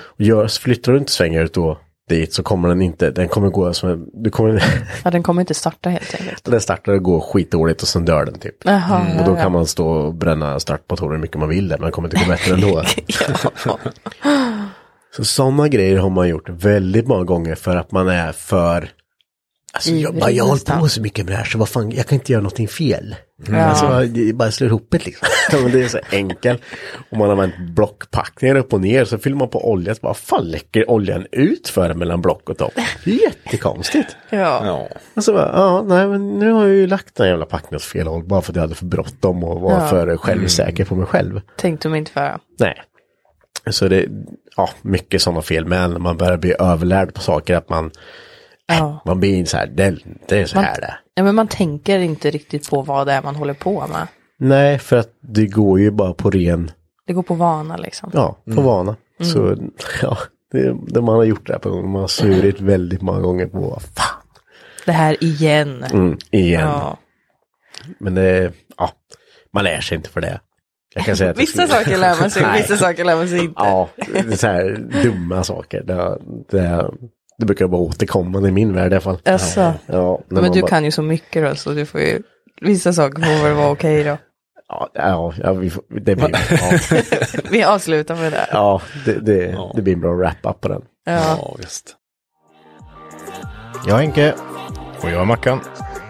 Och 0.00 0.20
gör, 0.20 0.48
flyttar 0.48 0.92
du 0.92 0.98
inte 0.98 1.12
svänga 1.12 1.40
ut 1.40 1.54
då 1.54 1.78
dit 2.08 2.34
så 2.34 2.42
kommer 2.42 2.68
den 2.68 2.82
inte, 2.82 3.10
den 3.10 3.28
kommer 3.28 3.48
gå 3.48 3.72
som 3.72 3.90
en, 3.90 4.06
du 4.12 4.30
kommer 4.30 4.62
ja, 5.04 5.10
den 5.10 5.22
kommer 5.22 5.42
inte 5.42 5.54
starta 5.54 5.90
helt 5.90 6.14
enkelt. 6.20 6.44
Den 6.44 6.60
startar 6.60 6.92
och 6.92 7.02
går 7.02 7.20
skitdåligt 7.20 7.82
och 7.82 7.88
sen 7.88 8.04
dör 8.04 8.24
den 8.24 8.38
typ. 8.38 8.54
Jaha, 8.64 9.06
Och 9.18 9.24
då 9.24 9.36
kan 9.36 9.52
man 9.52 9.66
stå 9.66 9.88
och 9.88 10.14
bränna 10.14 10.60
startmotorer 10.60 11.12
hur 11.12 11.20
mycket 11.20 11.38
man 11.38 11.48
vill 11.48 11.68
där, 11.68 11.78
men 11.78 11.86
det 11.86 11.92
kommer 11.92 12.08
inte 12.08 12.24
gå 12.24 12.30
bättre 12.30 12.54
ändå. 12.54 12.82
Så 15.16 15.24
sådana 15.24 15.68
grejer 15.68 15.98
har 15.98 16.10
man 16.10 16.28
gjort 16.28 16.48
väldigt 16.48 17.06
många 17.06 17.24
gånger 17.24 17.54
för 17.54 17.76
att 17.76 17.92
man 17.92 18.08
är 18.08 18.32
för... 18.32 18.90
Alltså 19.72 19.90
jag, 19.90 20.14
bara, 20.14 20.30
jag 20.30 20.44
har 20.44 20.48
hållit 20.48 20.66
på 20.66 20.88
så 20.88 21.00
mycket 21.02 21.24
med 21.24 21.32
det 21.34 21.36
här 21.36 21.44
så 21.44 21.58
vad 21.58 21.68
fan, 21.68 21.90
jag 21.90 22.06
kan 22.06 22.16
inte 22.18 22.32
göra 22.32 22.42
någonting 22.42 22.68
fel. 22.68 23.14
Ja. 23.48 23.56
Alltså 23.64 24.12
det 24.14 24.28
är 24.28 24.32
bara 24.32 24.50
slå 24.50 24.66
ihop 24.66 24.86
det 24.90 25.06
liksom. 25.06 25.28
Det 25.72 25.82
är 25.84 25.88
så 25.88 25.98
enkelt. 26.12 26.62
Om 27.10 27.18
man 27.18 27.26
har 27.28 27.32
använt 27.32 27.54
blockpackningar 27.76 28.54
upp 28.56 28.72
och 28.72 28.80
ner 28.80 29.04
så 29.04 29.18
fyller 29.18 29.36
man 29.36 29.48
på 29.48 29.70
olja 29.70 29.94
så 29.94 30.00
bara 30.00 30.14
fan 30.14 30.44
läcker 30.50 30.90
oljan 30.90 31.26
ut 31.32 31.68
för 31.68 31.94
mellan 31.94 32.20
block 32.22 32.50
och 32.50 32.58
topp. 32.58 32.72
Det 33.04 33.10
är 33.10 33.22
jättekonstigt. 33.22 34.16
Ja. 34.30 34.66
Ja. 34.66 34.88
Och 35.14 35.24
så 35.24 35.32
bara, 35.32 35.50
ja, 35.54 35.82
nej 35.82 36.06
men 36.06 36.38
nu 36.38 36.50
har 36.52 36.66
jag 36.66 36.74
ju 36.74 36.86
lagt 36.86 37.14
den 37.14 37.28
jävla 37.28 37.46
packningen 37.46 37.76
åt 37.76 37.82
fel 37.82 38.06
håll 38.06 38.24
bara 38.24 38.40
för 38.42 38.52
att 38.52 38.56
jag 38.56 38.62
hade 38.62 38.74
för 38.74 38.86
bråttom 38.86 39.44
och 39.44 39.60
var 39.60 39.72
Ja. 39.72 39.88
för 39.88 40.16
självsäker 40.16 40.84
på 40.84 40.94
mig 40.94 41.06
själv. 41.06 41.40
tänkte 41.56 41.88
de 41.88 41.94
inte 41.94 42.10
föra. 42.12 42.38
Nej. 42.58 42.82
Så 43.70 43.88
det, 43.88 44.06
ja, 44.56 44.70
mycket 44.82 45.22
sådana 45.22 45.42
fel 45.42 45.64
med 45.66 45.90
när 45.90 45.98
man 45.98 46.16
börjar 46.16 46.36
bli 46.36 46.54
överlärd 46.58 47.14
på 47.14 47.20
saker 47.20 47.54
att 47.56 47.68
man, 47.68 47.90
Ja. 48.68 49.02
man 49.04 49.20
blir 49.20 49.44
så 49.44 49.56
här, 49.56 49.66
det, 49.66 49.96
det 50.28 50.38
är 50.38 50.46
så 50.46 50.56
Man, 50.56 50.64
här 50.64 50.80
det. 50.80 50.94
ja, 51.14 51.22
men 51.22 51.34
man 51.34 51.48
tänker 51.48 51.98
inte 51.98 52.30
riktigt 52.30 52.70
på 52.70 52.82
vad 52.82 53.06
det 53.06 53.12
är 53.12 53.22
man 53.22 53.36
håller 53.36 53.54
på 53.54 53.86
med. 53.86 54.06
Nej, 54.38 54.78
för 54.78 54.96
att 54.96 55.08
det 55.20 55.46
går 55.46 55.80
ju 55.80 55.90
bara 55.90 56.14
på 56.14 56.30
ren 56.30 56.70
Det 57.06 57.12
går 57.12 57.22
på 57.22 57.34
vana 57.34 57.76
liksom. 57.76 58.10
Ja, 58.14 58.38
på 58.54 58.60
vana. 58.62 58.96
Så 59.20 59.56
ja, 60.02 60.18
det, 60.52 60.76
det 60.86 61.00
man 61.02 61.14
har 61.16 61.24
gjort 61.24 61.46
det 61.46 61.52
här 61.52 61.60
på 61.60 61.70
gång. 61.70 61.90
Man 61.90 62.00
har 62.00 62.08
svurit 62.08 62.60
väldigt 62.60 63.02
många 63.02 63.20
gånger 63.20 63.46
på 63.46 63.58
vad 63.60 63.82
fan. 63.82 64.22
Det 64.86 64.92
här 64.92 65.24
igen. 65.24 65.84
Mm, 65.92 66.18
igen. 66.30 66.60
Ja. 66.60 66.96
Men 67.98 68.14
det, 68.14 68.52
ja, 68.78 68.90
man 69.52 69.64
lär 69.64 69.80
sig 69.80 69.96
inte 69.96 70.10
för 70.10 70.20
det. 70.20 70.40
Jag 70.94 71.04
kan 71.04 71.16
säga 71.16 71.30
att 71.30 71.38
Vissa 71.38 71.52
skulle- 71.52 71.68
saker 71.84 71.98
lär 71.98 72.20
man 72.20 72.30
sig, 72.30 72.44
vissa 72.56 72.76
saker 72.76 73.04
lär 73.04 73.16
man 73.16 73.28
sig 73.28 73.38
inte. 73.38 73.54
Ja, 73.56 73.88
det 74.12 74.18
är 74.18 74.36
så 74.36 74.46
här 74.46 74.88
dumma 75.02 75.44
saker. 75.44 75.82
Det, 75.82 76.18
det, 76.50 76.90
det 77.38 77.46
brukar 77.46 77.66
vara 77.66 77.80
återkommande 77.82 78.48
i 78.48 78.52
min 78.52 78.74
värld 78.74 78.92
i 78.92 78.94
alla 78.94 79.00
fall. 79.00 79.18
Alltså. 79.24 79.72
Ja, 79.86 80.20
Men 80.28 80.52
du 80.52 80.60
bara- 80.60 80.68
kan 80.68 80.84
ju 80.84 80.90
så 80.90 81.02
mycket 81.02 81.44
då, 81.50 81.54
så 81.54 81.70
du 81.70 81.86
får 81.86 82.00
ju, 82.00 82.22
vissa 82.60 82.92
saker 82.92 83.22
får 83.22 83.44
väl 83.44 83.54
vara 83.54 83.70
okej 83.70 84.04
då. 84.04 84.16
Ja, 84.68 84.88
ja, 84.94 85.32
ja 85.42 85.52
vi 85.52 85.70
får, 85.70 85.84
det 85.88 86.16
blir, 86.16 86.30
ja, 86.50 86.98
Vi 87.50 87.64
avslutar 87.64 88.16
med 88.16 88.32
det. 88.32 88.48
ja, 88.52 88.82
det, 89.04 89.12
det, 89.20 89.44
Ja. 89.44 89.72
det 89.76 89.82
blir 89.82 89.94
en 89.94 90.00
bra 90.00 90.12
wrap-up 90.14 90.60
på 90.60 90.68
den. 90.68 90.82
Ja. 91.06 91.12
Ja, 91.12 91.56
visst. 91.58 91.94
Jag 93.86 93.96
är 93.98 94.02
Henke. 94.02 94.34
Och 95.02 95.10
jag 95.10 95.20
är 95.20 95.24
Mackan. 95.24 95.60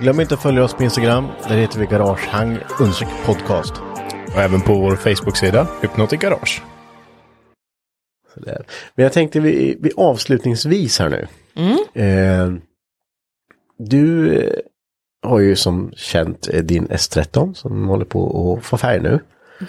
Glöm 0.00 0.20
inte 0.20 0.34
att 0.34 0.42
följa 0.42 0.64
oss 0.64 0.74
på 0.74 0.82
Instagram. 0.84 1.26
Där 1.48 1.56
heter 1.56 1.78
vi 1.80 1.86
Garagehang 1.86 2.58
podcast. 3.26 3.72
Och 4.34 4.40
även 4.42 4.60
på 4.60 4.74
vår 4.74 4.96
Facebook-sida 4.96 5.66
Hypnotic 5.82 6.20
Garage. 6.20 6.62
Där. 8.40 8.64
Men 8.94 9.02
jag 9.02 9.12
tänkte 9.12 9.40
vi, 9.40 9.76
vi 9.80 9.90
avslutningsvis 9.96 10.98
här 10.98 11.08
nu. 11.08 11.26
Eh, 12.02 12.52
du 13.78 14.34
eh, 14.42 14.52
har 15.22 15.38
ju 15.38 15.56
som 15.56 15.92
känt 15.96 16.48
eh, 16.52 16.62
din 16.62 16.88
S13 16.88 17.54
som 17.54 17.88
håller 17.88 18.04
på 18.04 18.54
att 18.58 18.64
få 18.64 18.76
färg 18.76 19.00
nu. 19.00 19.20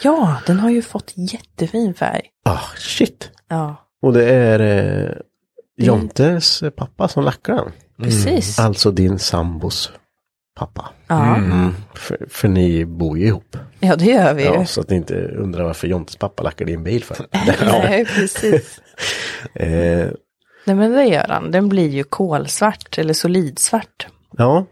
ja, 0.01 0.37
den 0.47 0.59
har 0.59 0.69
ju 0.69 0.81
fått 0.81 1.13
jättefin 1.15 1.93
färg. 1.93 2.21
Ah, 2.43 2.59
shit. 2.77 3.31
Ja, 3.47 3.75
Och 4.01 4.13
det 4.13 4.25
är 4.29 4.59
eh, 5.09 5.15
Jontes 5.85 6.63
pappa 6.75 7.07
som 7.07 7.23
lackar 7.23 7.55
den. 7.55 7.71
precis. 8.03 8.59
Alltså 8.59 8.91
din 8.91 9.19
sambos 9.19 9.91
pappa. 10.59 10.89
Ja. 11.07 11.37
För, 11.95 12.17
för 12.29 12.47
ni 12.47 12.85
bor 12.85 13.17
ju 13.17 13.25
ihop. 13.25 13.57
ja, 13.79 13.95
det 13.95 14.05
gör 14.05 14.33
vi 14.33 14.43
ju. 14.43 14.49
Ja, 14.53 14.65
så 14.65 14.81
att 14.81 14.89
ni 14.89 14.95
inte 14.95 15.15
undrar 15.15 15.63
varför 15.63 15.87
Jontes 15.87 16.15
pappa 16.15 16.43
lackar 16.43 16.65
din 16.65 16.83
bil 16.83 17.03
för. 17.03 17.17
Nej, 17.65 18.05
precis. 18.05 18.81
eh, 19.53 20.07
Nej, 20.65 20.75
men 20.75 20.91
det 20.91 21.05
gör 21.05 21.27
han. 21.27 21.51
Den 21.51 21.69
blir 21.69 21.89
ju 21.89 22.03
kolsvart 22.03 22.97
eller 22.97 23.13
solidsvart. 23.13 24.07
ja, 24.37 24.65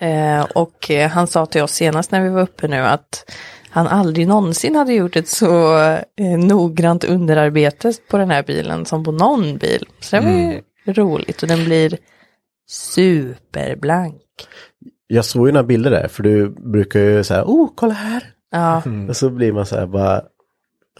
Eh, 0.00 0.42
och 0.42 0.90
eh, 0.90 1.10
han 1.10 1.26
sa 1.26 1.46
till 1.46 1.62
oss 1.62 1.72
senast 1.72 2.10
när 2.10 2.20
vi 2.20 2.28
var 2.28 2.42
uppe 2.42 2.68
nu 2.68 2.76
att 2.78 3.30
han 3.70 3.86
aldrig 3.86 4.28
någonsin 4.28 4.76
hade 4.76 4.92
gjort 4.92 5.16
ett 5.16 5.28
så 5.28 5.78
eh, 6.16 6.38
noggrant 6.38 7.04
underarbete 7.04 7.92
på 8.10 8.16
den 8.18 8.30
här 8.30 8.42
bilen 8.42 8.86
som 8.86 9.04
på 9.04 9.12
någon 9.12 9.58
bil. 9.58 9.86
Så 10.00 10.16
det 10.16 10.22
var 10.22 10.30
ju 10.30 10.60
roligt 10.92 11.42
och 11.42 11.48
den 11.48 11.64
blir 11.64 11.98
superblank. 12.68 14.22
Jag 15.12 15.24
såg 15.24 15.46
ju 15.46 15.52
några 15.52 15.66
bilder 15.66 15.90
där 15.90 16.08
för 16.08 16.22
du 16.22 16.48
brukar 16.48 17.00
ju 17.00 17.24
säga, 17.24 17.44
oh 17.44 17.70
kolla 17.74 17.94
här. 17.94 18.22
Ja, 18.50 18.82
Och 19.08 19.16
så 19.16 19.30
blir 19.30 19.52
man 19.52 19.66
så 19.66 19.76
här 19.76 19.86
bara, 19.86 20.22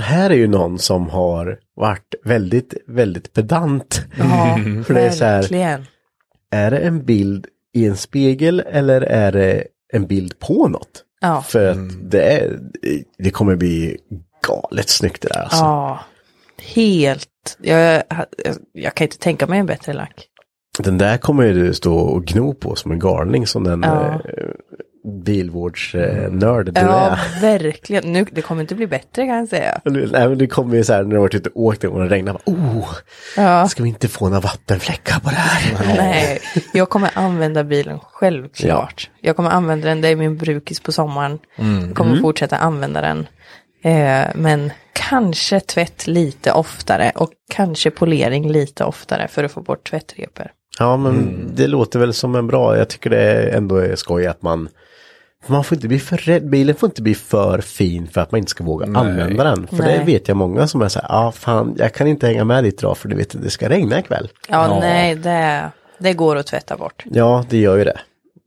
här 0.00 0.30
är 0.30 0.34
ju 0.34 0.48
någon 0.48 0.78
som 0.78 1.10
har 1.10 1.58
varit 1.76 2.14
väldigt, 2.24 2.74
väldigt 2.86 3.32
pedant. 3.32 4.02
ja 4.18 4.58
För 4.84 4.94
det 4.94 5.00
är 5.00 5.10
så 5.10 5.24
här-. 5.24 5.86
Är 6.50 6.70
det 6.70 6.78
en 6.78 7.04
bild 7.04 7.46
i 7.74 7.86
en 7.86 7.96
spegel 7.96 8.60
eller 8.60 9.00
är 9.00 9.32
det 9.32 9.64
en 9.92 10.06
bild 10.06 10.38
på 10.38 10.68
något? 10.68 11.04
Ja. 11.20 11.42
För 11.42 11.68
att 11.68 12.10
det, 12.10 12.22
är, 12.22 12.58
det 13.18 13.30
kommer 13.30 13.56
bli 13.56 13.98
galet 14.48 14.88
snyggt 14.88 15.22
det 15.22 15.28
där 15.28 15.40
alltså. 15.40 15.56
Ja, 15.56 16.00
helt. 16.62 17.58
Jag, 17.60 18.02
jag, 18.08 18.26
jag 18.72 18.94
kan 18.94 19.04
inte 19.04 19.18
tänka 19.18 19.46
mig 19.46 19.58
en 19.58 19.66
bättre 19.66 19.92
lack. 19.92 20.28
Den 20.79 20.99
där 20.99 21.16
kommer 21.16 21.45
ju 21.45 21.53
du 21.55 21.75
stå 21.75 21.99
och 21.99 22.25
gno 22.25 22.55
på 22.55 22.77
som 22.77 22.93
en 22.93 22.99
galning 22.99 23.47
som 23.47 23.64
den 23.64 23.83
Ja. 23.83 24.07
eh, 24.14 24.20
bilvårdsnörd 25.25 26.66
du 26.75 26.81
Ja, 26.81 27.16
är. 27.16 27.41
verkligen. 27.41 28.12
Nu, 28.12 28.27
det 28.33 28.43
kommer 28.43 28.61
inte 28.62 28.75
bli 28.75 28.87
bättre 28.87 29.27
kan 29.27 29.37
jag 29.37 29.49
säga. 29.49 29.81
Nej, 29.85 30.09
men 30.29 30.39
det 30.39 30.47
kommer 30.47 30.77
ju 30.77 30.85
så 30.85 30.93
här 30.93 31.03
när 31.03 31.11
du 31.11 31.16
har 31.16 31.20
varit 31.23 31.35
ute 31.35 31.49
och 31.49 31.62
åkt 31.62 31.85
och 31.85 32.01
det 32.01 32.07
regnar. 32.09 32.33
bara, 32.33 32.43
Oh, 32.55 32.89
Ja. 33.37 33.68
ska 33.68 33.83
vi 33.83 33.89
inte 33.89 34.09
få 34.09 34.25
några 34.29 34.41
vattenfläckar 34.41 35.20
på 35.20 35.29
det 35.31 35.37
här? 35.37 35.87
Nej, 35.97 36.41
jag 36.73 36.89
kommer 36.89 37.11
använda 37.14 37.64
bilen 37.64 37.99
självklart. 38.12 39.11
Jag 39.20 39.37
kommer 39.37 39.51
använda 39.51 39.89
den, 39.89 40.01
det 40.01 40.09
är 40.09 40.16
min 40.16 40.37
brukis 40.37 40.81
på 40.81 40.93
sommaren. 40.93 41.39
Jag 41.87 41.95
kommer 41.97 42.16
fortsätta 42.20 42.57
använda 42.57 43.01
den. 43.01 43.27
Eh, 43.85 44.27
men 44.35 44.70
kanske 44.93 45.61
tvätt 45.61 46.07
lite 46.07 46.53
oftare 46.53 47.12
och 47.14 47.31
kanske 47.55 47.91
polering 47.91 48.49
lite 48.53 48.85
oftare 48.85 49.29
för 49.29 49.45
att 49.45 49.53
få 49.53 49.61
bort 49.62 49.91
tvättrepor. 49.91 50.47
Ja, 50.79 50.97
men 50.97 51.45
det 51.55 51.66
låter 51.66 51.99
väl 51.99 52.14
som 52.14 52.35
en 52.35 52.47
bra, 52.47 52.79
jag 52.79 52.89
tycker 52.89 53.11
det 53.11 53.43
ändå 53.43 53.77
är 53.77 53.97
skoj 53.97 54.27
att 54.27 54.43
man 54.43 54.68
man 55.47 55.64
får 55.64 55.77
inte 55.77 55.89
bli 55.89 55.99
för 55.99 56.16
rädd, 56.16 56.51
bilen 56.51 56.75
får 56.75 56.87
inte 56.87 57.03
bli 57.03 57.14
för 57.14 57.61
fin 57.61 58.09
för 58.09 58.20
att 58.20 58.33
man 58.33 58.39
inte 58.39 58.51
ska 58.51 58.64
våga 58.64 58.87
använda 58.87 59.45
den. 59.45 59.66
För 59.66 59.77
det 59.77 59.83
Nej. 59.83 60.05
vet 60.05 60.29
jag 60.29 60.37
många 60.37 60.66
som 60.66 60.83
är 60.83 60.89
så 60.89 61.01
här, 61.01 61.07
ja 61.09 61.27
ah, 61.27 61.33
fan 61.33 61.75
jag 61.79 61.95
kan 61.95 62.07
inte 62.07 62.27
hänga 62.27 62.45
med 62.45 62.64
dit 62.64 62.79
idag 62.79 62.99
för 62.99 63.09
du 63.09 63.16
vet 63.16 63.35
att 63.35 63.43
det 63.43 63.51
ska 63.51 63.68
regna 63.68 63.99
ikväll. 63.99 64.29
Ja, 64.49 64.79
nej, 64.81 65.14
det, 65.14 65.70
det 65.99 66.12
går 66.12 66.37
att 66.37 66.47
tvätta 66.47 66.77
bort. 66.77 67.05
Ja, 67.05 67.45
det 67.51 67.59
gör 67.59 67.77
ju 67.77 67.85
det. 67.85 68.01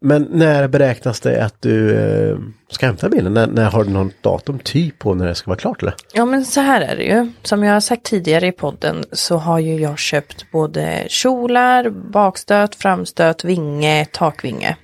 Men 0.06 0.28
när 0.32 0.68
beräknas 0.68 1.20
det 1.20 1.46
att 1.46 1.62
du 1.62 1.98
eh, 1.98 2.38
ska 2.70 2.86
hämta 2.86 3.10
bilen? 3.10 3.34
När, 3.34 3.48
när 3.48 3.70
har 3.70 3.84
du 3.84 3.90
något 3.90 4.24
datum 4.24 4.60
typ 4.60 5.00
på 5.00 5.14
när 5.14 5.28
det 5.28 5.36
ska 5.36 5.52
vara 5.52 5.60
klart 5.60 5.82
eller? 5.82 5.96
Ja 6.14 6.26
men 6.26 6.46
så 6.46 6.62
här 6.62 6.82
är 6.82 6.96
det 6.96 7.04
ju. 7.04 7.32
Som 7.44 7.64
jag 7.64 7.74
har 7.74 7.80
sagt 7.80 8.04
tidigare 8.04 8.48
i 8.48 8.52
podden 8.52 9.04
så 9.12 9.38
har 9.38 9.60
ju 9.60 9.76
jag 9.76 10.00
köpt 10.00 10.52
både 10.52 11.06
kjolar, 11.08 11.90
bakstöt, 11.90 12.76
framstöt, 12.76 13.44
vinge, 13.44 14.06
takvinge. 14.12 14.78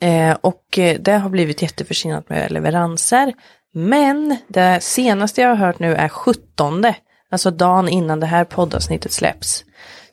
Eh, 0.00 0.36
och 0.40 0.78
eh, 0.78 0.96
det 1.00 1.12
har 1.12 1.30
blivit 1.30 1.62
jätteförsenat 1.62 2.28
med 2.28 2.52
leveranser. 2.52 3.32
Men 3.74 4.36
det 4.48 4.82
senaste 4.82 5.40
jag 5.40 5.48
har 5.48 5.56
hört 5.56 5.78
nu 5.78 5.94
är 5.94 6.08
17. 6.08 6.84
Alltså 7.30 7.50
dagen 7.50 7.88
innan 7.88 8.20
det 8.20 8.26
här 8.26 8.44
poddavsnittet 8.44 9.12
släpps. 9.12 9.64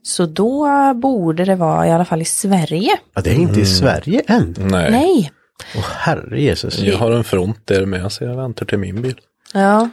Så 0.05 0.25
då 0.25 0.93
borde 0.93 1.45
det 1.45 1.55
vara 1.55 1.87
i 1.87 1.91
alla 1.91 2.05
fall 2.05 2.21
i 2.21 2.25
Sverige. 2.25 2.91
Ja, 3.13 3.21
det 3.21 3.29
är 3.29 3.35
inte 3.35 3.59
i 3.59 3.65
Sverige 3.65 4.21
än. 4.27 4.55
Nej. 4.57 4.91
Nej. 4.91 5.31
Åh 5.77 5.83
herre 5.97 6.41
Jesus. 6.41 6.79
Jag 6.79 6.97
har 6.97 7.11
en 7.11 7.23
front 7.23 7.67
där 7.67 7.85
med 7.85 8.11
så 8.11 8.23
jag 8.23 8.35
väntar 8.35 8.65
till 8.65 8.77
min 8.77 9.01
bil. 9.01 9.15
Ja. 9.53 9.89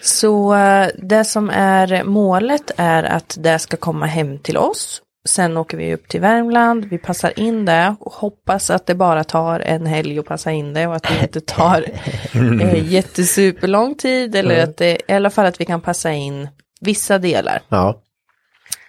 Så 0.00 0.54
eh, 0.54 0.88
det 0.98 1.24
som 1.24 1.50
är 1.50 2.04
målet 2.04 2.70
är 2.76 3.02
att 3.02 3.36
det 3.40 3.58
ska 3.58 3.76
komma 3.76 4.06
hem 4.06 4.38
till 4.38 4.56
oss. 4.56 5.02
Sen 5.28 5.56
åker 5.56 5.76
vi 5.76 5.94
upp 5.94 6.08
till 6.08 6.20
Värmland, 6.20 6.84
vi 6.84 6.98
passar 6.98 7.38
in 7.38 7.64
det 7.64 7.96
och 8.00 8.12
hoppas 8.12 8.70
att 8.70 8.86
det 8.86 8.94
bara 8.94 9.24
tar 9.24 9.60
en 9.60 9.86
helg 9.86 10.18
att 10.18 10.26
passa 10.26 10.52
in 10.52 10.74
det 10.74 10.86
och 10.86 10.96
att 10.96 11.02
det 11.02 11.22
inte 11.22 11.40
tar 11.40 11.84
eh, 12.32 12.92
jättesuperlång 12.92 13.94
tid 13.94 14.34
eller 14.34 14.62
att 14.62 14.76
det, 14.76 14.98
i 15.08 15.12
alla 15.12 15.30
fall 15.30 15.46
att 15.46 15.60
vi 15.60 15.64
kan 15.64 15.80
passa 15.80 16.12
in 16.12 16.48
vissa 16.80 17.18
delar 17.18 17.62
Ja, 17.68 18.00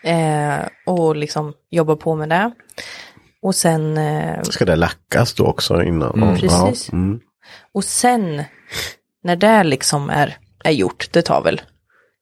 eh, 0.05 0.67
och 0.85 1.15
liksom 1.15 1.53
jobba 1.69 1.95
på 1.95 2.15
med 2.15 2.29
det. 2.29 2.51
Och 3.41 3.55
sen 3.55 3.97
eh, 3.97 4.41
ska 4.41 4.65
det 4.65 4.75
lackas 4.75 5.33
då 5.33 5.45
också 5.45 5.83
innan? 5.83 6.23
Mm, 6.23 6.35
precis. 6.35 6.89
Ja, 6.91 6.97
mm. 6.97 7.19
Och 7.73 7.83
sen 7.83 8.43
när 9.23 9.35
det 9.35 9.63
liksom 9.63 10.09
är, 10.09 10.37
är 10.63 10.71
gjort, 10.71 11.09
det 11.11 11.21
tar 11.21 11.41
väl, 11.41 11.61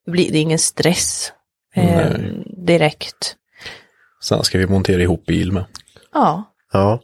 det 0.06 0.12
blir 0.12 0.32
det 0.32 0.38
är 0.38 0.42
ingen 0.42 0.60
stress 0.60 1.32
eh, 1.76 2.12
direkt. 2.66 3.36
Sen 4.24 4.44
ska 4.44 4.58
vi 4.58 4.68
montera 4.68 5.02
ihop 5.02 5.26
bil 5.26 5.52
med. 5.52 5.66
Ja, 6.14 6.44
ja. 6.74 7.00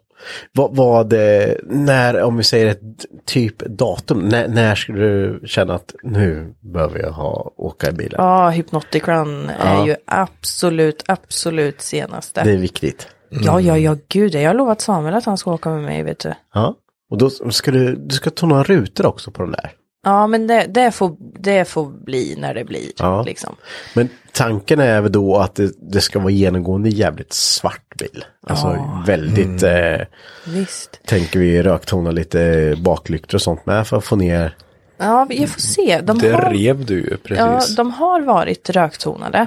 Vad 0.52 0.76
var 0.76 1.04
det, 1.04 1.58
när, 1.64 2.22
om 2.22 2.38
vi 2.38 2.44
säger 2.44 2.68
ett 2.68 2.82
typ 3.26 3.60
datum, 3.60 4.30
när, 4.30 4.48
när 4.48 4.76
skulle 4.76 5.00
du 5.00 5.42
känna 5.46 5.76
att 5.76 5.96
nu 6.04 6.54
behöver 6.60 7.00
jag 7.00 7.12
ha, 7.12 7.54
åka 7.58 7.90
i 7.90 7.92
bilen? 7.92 8.16
ja 8.18 8.50
Hypnotic 8.50 9.04
Run 9.08 9.50
är 9.50 9.86
ju 9.86 9.96
absolut, 10.06 11.04
absolut 11.08 11.82
senaste. 11.82 12.44
Det 12.44 12.52
är 12.52 12.58
viktigt. 12.58 13.08
Ja, 13.30 13.62
ja, 13.62 13.78
ja, 13.78 13.98
gud, 14.08 14.36
jag 14.36 14.50
har 14.50 14.54
lovat 14.54 14.82
Samuel 14.82 15.16
att 15.16 15.26
han 15.26 15.38
ska 15.38 15.54
åka 15.54 15.70
med 15.70 15.84
mig, 15.84 16.04
vet 16.04 16.20
du. 16.20 16.34
Ja. 16.54 16.76
Och 17.10 17.18
då 17.18 17.30
ska 17.30 17.72
du, 17.72 17.96
du 17.96 18.16
ska 18.16 18.30
ta 18.30 18.48
några 18.48 18.64
rutor 18.64 19.06
också 19.06 19.32
på 19.32 19.44
den 19.44 19.52
där. 19.52 19.72
Ja, 20.04 20.28
men 20.28 20.48
det, 20.48 20.66
det, 20.70 20.92
får, 20.92 21.16
det 21.40 21.66
får 21.68 21.86
bli 21.86 22.36
när 22.40 22.54
det 22.54 22.64
blir, 22.64 22.92
Ja. 23.00 23.24
liksom. 23.24 23.56
Men 23.96 24.10
tanken 24.32 24.80
är 24.80 25.02
väl 25.02 25.12
då 25.12 25.38
att 25.38 25.56
det, 25.56 25.72
det 25.92 26.02
ska 26.02 26.20
vara 26.20 26.30
genomgående 26.32 26.90
jävligt 26.90 27.34
svart 27.34 27.96
bil. 27.98 28.26
Alltså 28.48 28.86
väldigt, 29.08 29.64
eh, 29.64 30.06
Visst. 30.46 31.00
tänker 31.06 31.40
vi 31.40 31.64
röktona 31.64 32.12
lite 32.12 32.76
baklyktor 32.84 33.36
och 33.36 33.42
sånt 33.42 33.66
med 33.66 33.88
för 33.88 33.98
att 33.98 34.06
få 34.06 34.16
ner. 34.16 34.56
Ja, 34.98 35.26
vi 35.30 35.48
får 35.48 35.62
se. 35.62 36.00
De 36.04 36.18
Det 36.18 36.30
har... 36.32 36.52
rev 36.54 36.86
du 36.86 36.94
ju 36.94 37.10
Ja, 37.12 37.18
precis. 37.24 37.76
de 37.76 37.92
har 37.92 38.22
varit 38.22 38.70
röktonade. 38.70 39.38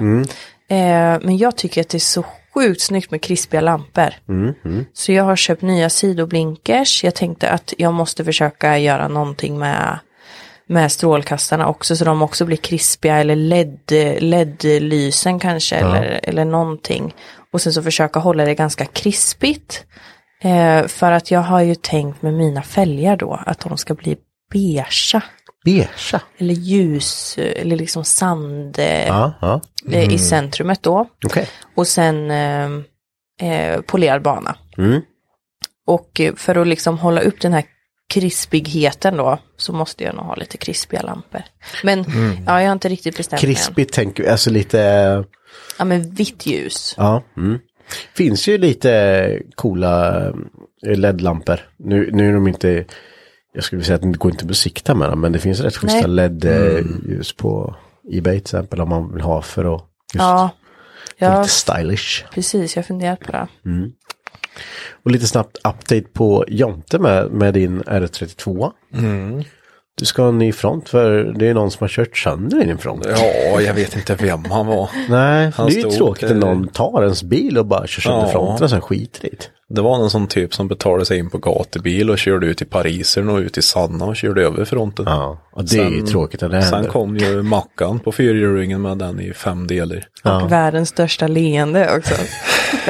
Eh, 0.67 1.19
men 1.21 1.37
jag 1.37 1.55
tycker 1.55 1.81
att 1.81 1.89
det 1.89 1.97
är 1.97 1.99
så 1.99 2.25
sjukt 2.53 2.81
snyggt 2.81 3.11
med 3.11 3.21
krispiga 3.21 3.61
lampor. 3.61 4.09
Så 4.93 5.11
jag 5.11 5.23
har 5.23 5.35
köpt 5.35 5.61
nya 5.61 5.89
sidoblinkers. 5.89 7.03
Jag 7.03 7.15
tänkte 7.15 7.49
att 7.49 7.73
jag 7.77 7.93
måste 7.93 8.23
försöka 8.25 8.77
göra 8.77 9.07
någonting 9.07 9.59
med, 9.59 9.99
med 10.73 10.91
strålkastarna 10.91 11.67
också 11.67 11.95
så 11.95 12.05
de 12.05 12.21
också 12.21 12.45
blir 12.45 12.57
krispiga 12.57 13.17
eller 13.17 13.35
LED, 13.35 13.91
LED-lysen 14.19 15.39
kanske 15.39 15.75
eller, 15.75 16.19
eller 16.23 16.45
någonting. 16.45 17.15
Och 17.53 17.61
sen 17.61 17.73
så 17.73 17.83
försöka 17.83 18.19
hålla 18.19 18.45
det 18.45 18.55
ganska 18.55 18.85
krispigt. 18.85 19.85
Eh, 20.41 20.87
för 20.87 21.11
att 21.11 21.31
jag 21.31 21.39
har 21.39 21.61
ju 21.61 21.75
tänkt 21.75 22.21
med 22.21 22.33
mina 22.33 22.61
fälgar 22.61 23.17
då 23.17 23.39
att 23.45 23.59
de 23.59 23.77
ska 23.77 23.93
bli 23.93 24.17
beigea. 24.51 25.21
Beigea. 25.65 26.21
Eller 26.37 26.53
ljus, 26.53 27.37
eller 27.37 27.75
liksom 27.75 28.03
sand 28.03 28.79
eh, 28.79 29.07
Ja, 29.07 29.33
ja. 29.41 29.61
eh, 29.91 30.13
i 30.13 30.17
centrumet 30.17 30.83
då. 30.83 31.07
Okej. 31.25 31.47
Och 31.75 31.87
sen 31.87 32.31
eh, 32.31 32.69
eh, 33.49 33.81
polerad 33.81 34.21
bana. 34.21 34.55
Mm. 34.77 35.01
Och 35.87 36.19
eh, 36.19 36.35
för 36.35 36.55
att 36.55 36.67
liksom 36.67 36.97
hålla 36.99 37.21
upp 37.21 37.41
den 37.41 37.53
här 37.53 37.63
krispigheten 38.09 39.17
då 39.17 39.39
så 39.57 39.73
måste 39.73 40.03
jag 40.03 40.15
nog 40.15 40.25
ha 40.25 40.35
lite 40.35 40.57
krispiga 40.57 41.01
lampor. 41.01 41.41
Men 41.83 42.05
ja, 42.47 42.61
jag 42.61 42.67
har 42.67 42.73
inte 42.73 42.89
riktigt 42.89 43.17
bestämt. 43.17 43.41
Krispigt 43.41 43.93
tänker 43.93 44.31
alltså 44.31 44.49
lite, 44.49 44.81
eh, 44.81 45.23
Ja, 45.79 45.85
men 45.85 46.09
vitt 46.11 46.45
ljus. 46.45 46.93
ja. 46.97 47.23
Mm. 47.37 47.59
Finns 48.15 48.47
ju 48.47 48.57
lite 48.57 49.39
coola 49.55 50.25
eh, 50.85 50.97
LED-lampor. 50.97 51.59
Nu, 51.77 52.09
nu 52.13 52.29
är 52.29 52.33
de 52.33 52.47
inte, 52.47 52.85
jag 53.53 53.63
skulle 53.63 53.83
säga 53.83 53.95
att 53.95 54.01
det 54.01 54.17
går 54.17 54.31
inte 54.31 54.43
att 54.43 54.47
besikta 54.47 54.95
med 54.95 55.09
dem, 55.09 55.21
men 55.21 55.31
det 55.31 55.39
finns 55.39 55.59
rätt 55.59 55.77
schyssta. 55.77 56.07
LED-ljus 56.07 57.33
på 57.33 57.75
Ebay 58.11 58.33
till 58.33 58.41
exempel 58.41 58.81
om 58.81 58.89
man 58.89 59.13
vill 59.13 59.21
ha 59.21 59.41
för 59.41 59.75
att 59.75 59.81
just 60.13 60.23
Ja, 61.17 61.41
lite 61.41 61.49
stylish. 61.53 62.23
precis. 62.33 62.75
Jag 62.75 62.83
har 62.83 62.87
funderat 62.87 63.19
på 63.19 63.31
det. 63.31 63.47
Och 65.05 65.11
lite 65.11 65.27
snabbt 65.27 65.57
update 65.57 66.01
på 66.13 66.45
Jonte 66.47 66.99
med, 66.99 67.31
med 67.31 67.53
din 67.53 67.83
R32. 67.83 68.71
Du 69.97 70.05
ska 70.05 70.21
ha 70.21 70.29
en 70.29 70.37
ny 70.37 70.51
front 70.51 70.89
för 70.89 71.33
det 71.39 71.47
är 71.47 71.53
någon 71.53 71.71
som 71.71 71.77
har 71.83 71.87
kört 71.89 72.17
sönder 72.17 72.65
din 72.65 72.77
front. 72.77 73.05
Ja, 73.09 73.61
jag 73.61 73.73
vet 73.73 73.95
inte 73.95 74.15
vem 74.15 74.45
han 74.45 74.67
var. 74.67 74.89
Nej, 75.09 75.51
Han 75.55 75.67
det 75.67 75.73
är 75.73 75.83
ju 75.85 75.89
tråkigt 75.91 76.23
eh, 76.31 76.37
när 76.37 76.47
någon 76.47 76.67
tar 76.67 77.03
ens 77.03 77.23
bil 77.23 77.57
och 77.57 77.65
bara 77.65 77.87
kör 77.87 78.01
sönder 78.01 78.21
Ja. 78.25 78.31
fronten 78.31 78.63
och 78.63 78.69
sen 78.69 78.81
skiter 78.81 79.25
i 79.25 79.29
det. 79.29 79.47
Det 79.75 79.81
var 79.81 79.97
någon 79.97 80.09
sån 80.09 80.27
typ 80.27 80.53
som 80.53 80.67
betalade 80.67 81.05
sig 81.05 81.17
in 81.19 81.29
på 81.29 81.37
gatubil 81.37 82.09
och 82.09 82.17
körde 82.17 82.45
ut 82.47 82.61
i 82.61 82.65
Parisern 82.65 83.29
och 83.29 83.37
ut 83.39 83.57
i 83.57 83.61
Sanna 83.61 84.05
och 84.05 84.15
körde 84.15 84.41
över 84.45 84.65
fronten. 84.65 85.05
Ja, 85.07 85.37
och 85.51 85.65
det 85.65 85.77
är 85.77 85.89
ju 85.89 85.97
Sen- 85.97 86.07
tråkigt 86.07 86.41
när 86.41 86.49
det 86.49 86.61
Sen 86.61 86.73
händer. 86.73 86.89
kom 86.91 87.17
ju 87.17 87.41
Mackan 87.41 87.99
på 87.99 88.11
fyrhjulingen 88.11 88.81
med 88.81 88.97
den 88.97 89.19
i 89.19 89.33
fem 89.33 89.67
delar. 89.67 90.03
Och 90.23 90.51
världens 90.51 90.89
största 90.89 91.27
leende 91.27 91.97
också. 91.97 92.15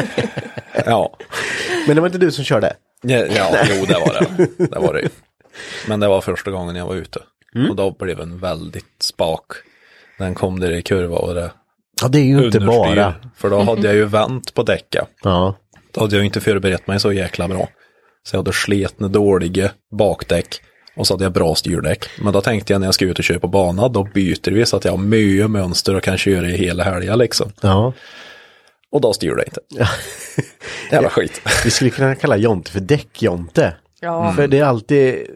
Ja, 0.86 1.18
Men 1.88 1.96
det 1.96 2.02
var 2.02 2.08
inte 2.08 2.18
du 2.18 2.32
som 2.32 2.46
körde? 2.46 2.74
ja, 3.02 3.18
ja 3.18 3.58
jo 3.70 3.86
det 3.86 3.94
var 3.94 4.14
det. 4.14 4.48
Det 4.66 4.80
var 4.80 4.94
det. 4.94 5.10
Men 5.88 6.00
det 6.00 6.08
var 6.08 6.22
första 6.22 6.52
gången 6.52 6.76
jag 6.76 6.86
var 6.86 6.96
ute. 6.96 7.20
Mm. 7.56 7.70
Och 7.70 7.76
då 7.76 7.92
blev 7.92 8.18
den 8.18 8.40
väldigt 8.40 8.86
spak. 9.00 9.46
Den 10.18 10.36
kom 10.36 10.60
där 10.60 10.72
i 10.72 10.82
kurva 10.82 11.18
och 11.18 11.36
det 11.36 11.52
Ja, 12.02 12.08
det 12.08 12.20
är 12.20 12.24
ju 12.24 12.46
inte 12.46 12.60
bara. 12.60 13.16
För 13.36 13.50
då 13.50 13.60
hade 13.62 13.88
jag 13.88 13.96
ju 13.96 14.06
vänt 14.06 14.54
på 14.54 14.64
däcka. 14.64 15.06
Ja, 15.24 15.56
Då 15.92 16.02
hade 16.02 16.16
jag 16.16 16.26
inte 16.26 16.42
förberett 16.42 16.88
mig 16.88 17.00
så 17.00 17.12
jäkla 17.12 17.48
bra. 17.48 17.70
Så 18.24 18.36
jag 18.36 18.40
hade 18.40 18.54
sletna 18.54 19.08
dåliga 19.08 19.72
bakdäck. 19.92 20.62
Och 20.96 21.08
så 21.08 21.14
hade 21.14 21.26
jag 21.26 21.32
bra 21.34 21.56
styrdäck. 21.56 22.06
Men 22.22 22.34
då 22.34 22.42
tänkte 22.42 22.74
jag 22.74 22.80
när 22.80 22.88
jag 22.88 22.94
ska 22.94 23.06
ut 23.06 23.20
och 23.20 23.24
köra 23.24 23.40
på 23.40 23.48
bana, 23.48 23.88
då 23.88 24.04
byter 24.04 24.52
vi 24.52 24.66
så 24.66 24.78
att 24.78 24.86
jag 24.86 24.92
har 24.92 24.98
mycket 24.98 25.52
mönster 25.52 25.96
och 25.96 26.04
kan 26.04 26.18
köra 26.18 26.50
i 26.50 26.58
hela 26.58 26.84
helgen 26.84 27.18
liksom. 27.18 27.52
ja. 27.62 27.94
Och 28.94 29.02
då 29.02 29.14
styr 29.14 29.36
det 29.36 29.44
inte. 29.46 29.62
Jävla 30.92 31.10
skit. 31.10 31.42
Vi 31.64 31.72
skulle 31.72 31.90
kunna 31.90 32.16
kalla 32.16 32.38
Jonte 32.38 32.72
för 32.72 32.80
däck-Jonte. 32.80 33.74
Ja. 34.00 34.34
För 34.36 34.48
det 34.48 34.60
är 34.60 34.64
alltid 34.64 35.28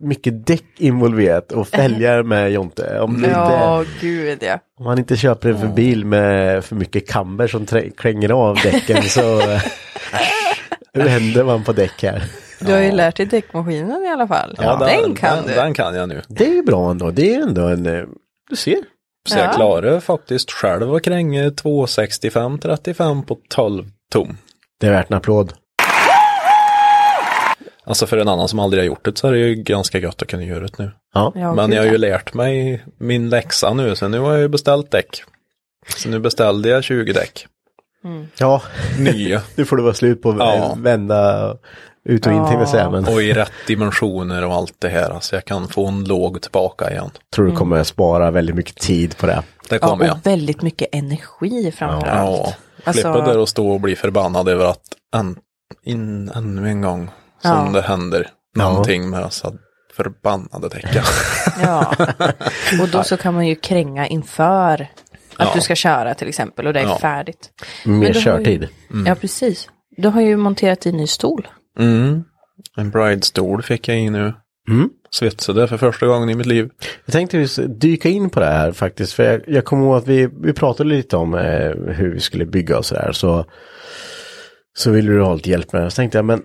mycket 0.00 0.46
däck 0.46 0.64
involverat 0.76 1.52
och 1.52 1.68
fälgar 1.68 2.22
med 2.22 2.52
Jonte. 2.52 3.00
Om, 3.00 3.20
det 3.20 3.26
inte, 3.26 3.38
Ja, 3.40 3.84
gud 4.00 4.38
ja. 4.42 4.58
om 4.78 4.84
man 4.84 4.98
inte 4.98 5.16
köper 5.16 5.48
en 5.48 5.58
för 5.58 5.66
bil 5.66 6.04
med 6.04 6.64
för 6.64 6.76
mycket 6.76 7.08
kamber 7.08 7.46
som 7.46 7.66
kränger 7.96 8.30
av 8.30 8.56
däcken 8.56 9.02
så 9.02 9.42
vänder 10.92 11.44
man 11.44 11.64
på 11.64 11.72
däck 11.72 12.02
här. 12.02 12.22
Du 12.58 12.72
har 12.72 12.80
ju 12.80 12.92
lärt 12.92 13.16
dig 13.16 13.26
däckmaskinen 13.26 14.04
i 14.04 14.08
alla 14.08 14.28
fall. 14.28 14.54
den, 14.58 15.14
kan 15.14 15.36
den, 15.36 15.46
du. 15.46 15.54
Den 15.54 15.74
kan 15.74 15.94
jag 15.94 16.08
nu. 16.08 16.22
Det 16.28 16.44
är 16.44 16.54
ju 16.54 16.62
bra 16.62 16.90
ändå. 16.90 17.10
Det 17.10 17.34
är 17.34 17.42
ändå 17.42 17.66
en, 17.66 17.86
eh, 17.86 18.04
du 18.50 18.56
ser. 18.56 18.78
Så 19.28 19.38
jag 19.38 19.54
klarar 19.54 20.00
faktiskt 20.00 20.50
själv 20.50 20.94
att 20.94 21.02
kränga 21.02 21.48
265-35 21.48 23.24
på 23.26 23.38
12 23.48 23.84
tom. 24.12 24.36
Det 24.80 24.86
är 24.86 24.90
värt 24.90 25.10
en 25.10 25.16
applåd. 25.16 25.52
Alltså 27.84 28.06
för 28.06 28.18
en 28.18 28.28
annan 28.28 28.48
som 28.48 28.58
aldrig 28.58 28.82
har 28.82 28.86
gjort 28.86 29.04
det 29.04 29.18
så 29.18 29.28
är 29.28 29.32
det 29.32 29.38
ju 29.38 29.54
ganska 29.54 29.98
gött 29.98 30.22
att 30.22 30.28
kunna 30.28 30.42
göra 30.42 30.60
det 30.60 30.78
nu. 30.78 30.90
Ja. 31.14 31.32
Ja, 31.34 31.54
Men 31.54 31.72
jag 31.72 31.80
har 31.80 31.86
ju 31.86 31.92
ja. 31.92 31.98
lärt 31.98 32.34
mig 32.34 32.84
min 32.98 33.28
läxa 33.30 33.72
nu, 33.74 33.96
så 33.96 34.08
nu 34.08 34.18
har 34.18 34.32
jag 34.32 34.40
ju 34.40 34.48
beställt 34.48 34.90
däck. 34.90 35.22
Så 35.96 36.08
nu 36.08 36.18
beställde 36.18 36.68
jag 36.68 36.84
20 36.84 37.12
däck. 37.12 37.46
ja, 38.38 38.62
Nya. 38.98 39.42
nu 39.56 39.64
får 39.64 39.76
det 39.76 39.82
vara 39.82 39.94
slut 39.94 40.22
på 40.22 40.36
Ja. 40.38 40.74
vända 40.78 41.56
ut 42.04 42.26
och 42.26 42.32
in 42.32 42.46
jag 42.60 42.68
säga. 42.68 42.90
Men 42.90 43.04
Och 43.08 43.22
i 43.22 43.32
rätt 43.32 43.52
dimensioner 43.66 44.44
och 44.44 44.54
allt 44.54 44.74
det 44.78 44.88
här. 44.88 45.16
Så 45.20 45.34
jag 45.34 45.44
kan 45.44 45.68
få 45.68 45.86
en 45.86 46.04
låg 46.04 46.42
tillbaka 46.42 46.90
igen. 46.90 47.10
tror 47.34 47.46
du 47.46 47.52
kommer 47.56 47.82
spara 47.84 48.30
väldigt 48.30 48.56
mycket 48.56 48.76
tid 48.76 49.16
på 49.16 49.26
det. 49.26 49.42
Det 49.68 49.78
Ja, 49.82 49.88
kommer 49.88 50.04
jag. 50.06 50.16
och 50.16 50.26
väldigt 50.26 50.62
mycket 50.62 50.88
energi 50.92 51.72
framförallt. 51.76 52.06
Ja, 52.46 52.52
Alltså- 52.84 52.92
slippa 53.02 53.20
där 53.26 53.38
och 53.38 53.48
stå 53.48 53.68
och 53.70 53.80
bli 53.80 53.96
förbannad 53.96 54.48
över 54.48 54.64
att 54.64 54.82
en, 55.14 55.36
in, 55.84 56.28
ännu 56.34 56.68
en 56.68 56.80
gång 56.82 57.10
som 57.42 57.50
Ja. 57.66 57.80
det 57.80 57.82
händer 57.82 58.30
någonting 58.56 59.10
med 59.10 59.22
dessa 59.22 59.52
förbannade 59.96 60.68
däcken. 60.68 61.02
Ja. 61.62 61.94
Och 62.82 62.88
då 62.88 63.02
så 63.02 63.16
kan 63.16 63.34
man 63.34 63.46
ju 63.46 63.54
kränga 63.54 64.06
inför 64.06 64.82
att 64.82 64.88
Ja. 65.48 65.50
du 65.54 65.60
ska 65.60 65.74
köra 65.74 66.14
till 66.14 66.28
exempel 66.28 66.66
och 66.66 66.72
det 66.72 66.80
är 66.80 66.84
Ja. 66.84 66.98
färdigt. 66.98 67.50
Mer 67.84 68.12
körtid. 68.12 68.68
Ju, 68.90 69.04
Ja, 69.06 69.14
precis. 69.14 69.68
Du 69.96 70.08
har 70.08 70.20
ju 70.20 70.36
monterat 70.36 70.86
in 70.86 70.96
ny 70.96 71.06
stol. 71.06 71.48
Mm. 71.78 72.24
En 72.76 72.90
bride-stol 72.90 73.62
fick 73.62 73.88
jag 73.88 73.98
i 73.98 74.10
nu. 74.10 74.32
Mm. 74.68 74.90
Svetsade 75.10 75.68
för 75.68 75.76
första 75.76 76.06
gången 76.06 76.30
i 76.30 76.34
mitt 76.34 76.46
liv. 76.46 76.70
Jag 77.04 77.12
tänkte 77.12 77.38
just 77.38 77.60
dyka 77.68 78.08
in 78.08 78.30
på 78.30 78.40
det 78.40 78.46
här 78.46 78.72
faktiskt. 78.72 79.12
För 79.12 79.22
jag, 79.22 79.42
jag 79.46 79.64
kommer 79.64 79.84
ihåg 79.84 79.96
att 79.96 80.08
vi, 80.08 80.28
vi 80.40 80.52
pratade 80.52 80.88
lite 80.88 81.16
om 81.16 81.34
eh, 81.34 81.72
hur 81.94 82.14
vi 82.14 82.20
skulle 82.20 82.46
bygga 82.46 82.78
och 82.78 82.86
sådär. 82.86 83.12
Så, 83.12 83.44
så 84.78 84.90
ville 84.90 85.12
du 85.12 85.22
ha 85.22 85.34
lite 85.34 85.50
hjälp 85.50 85.72
med 85.72 85.82
det. 85.82 85.90
Så 85.90 85.96
tänkte 85.96 86.18
jag, 86.18 86.24
men 86.24 86.42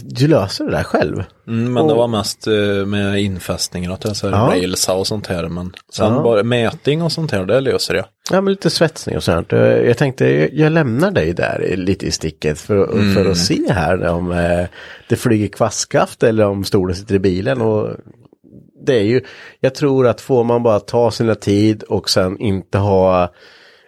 du 0.00 0.28
löser 0.28 0.64
det 0.64 0.70
där 0.70 0.82
själv. 0.82 1.24
Mm, 1.48 1.72
men 1.72 1.86
det 1.86 1.92
Och- 1.92 1.98
var 1.98 2.08
mest 2.08 2.46
eh, 2.46 2.86
med 2.86 3.20
infästningar 3.20 3.90
och 4.10 4.16
så 4.16 4.28
här, 4.28 4.36
Ja. 4.36 4.46
railsa 4.50 4.94
och 4.94 5.06
sånt 5.06 5.26
här. 5.26 5.48
Men 5.48 5.72
sen 5.92 6.12
Ja. 6.14 6.22
bara 6.22 6.42
mätning 6.42 7.02
och 7.02 7.12
sånt 7.12 7.30
här, 7.32 7.44
det 7.44 7.60
löser 7.60 7.94
jag. 7.94 8.04
Ja, 8.32 8.40
men 8.40 8.52
lite 8.52 8.70
svetsning 8.70 9.16
och 9.16 9.22
sånt. 9.22 9.52
Eh, 9.52 9.58
Jag 9.60 9.98
tänkte, 9.98 10.26
jag, 10.52 10.72
lämnar 10.72 11.10
dig 11.10 11.32
där 11.32 11.74
lite 11.76 12.06
i 12.06 12.10
sticket 12.10 12.58
för, 12.60 13.12
för 13.14 13.30
att 13.30 13.38
se 13.38 13.72
här 13.72 14.06
om 14.06 14.32
eh, 14.32 14.66
det 15.08 15.16
flyger 15.16 15.48
kvastskaft 15.48 16.22
eller 16.22 16.46
om 16.46 16.64
stolen 16.64 16.96
sitter 16.96 17.14
i 17.14 17.18
bilen. 17.18 17.60
Och 17.60 17.96
det 18.86 18.94
är 18.94 19.02
ju, 19.04 19.20
jag 19.60 19.74
tror 19.74 20.06
att 20.06 20.20
får 20.20 20.44
man 20.44 20.62
bara 20.62 20.80
ta 20.80 21.10
sina 21.10 21.34
tid 21.34 21.82
och 21.82 22.10
sen 22.10 22.38
inte 22.40 22.78
ha 22.78 23.32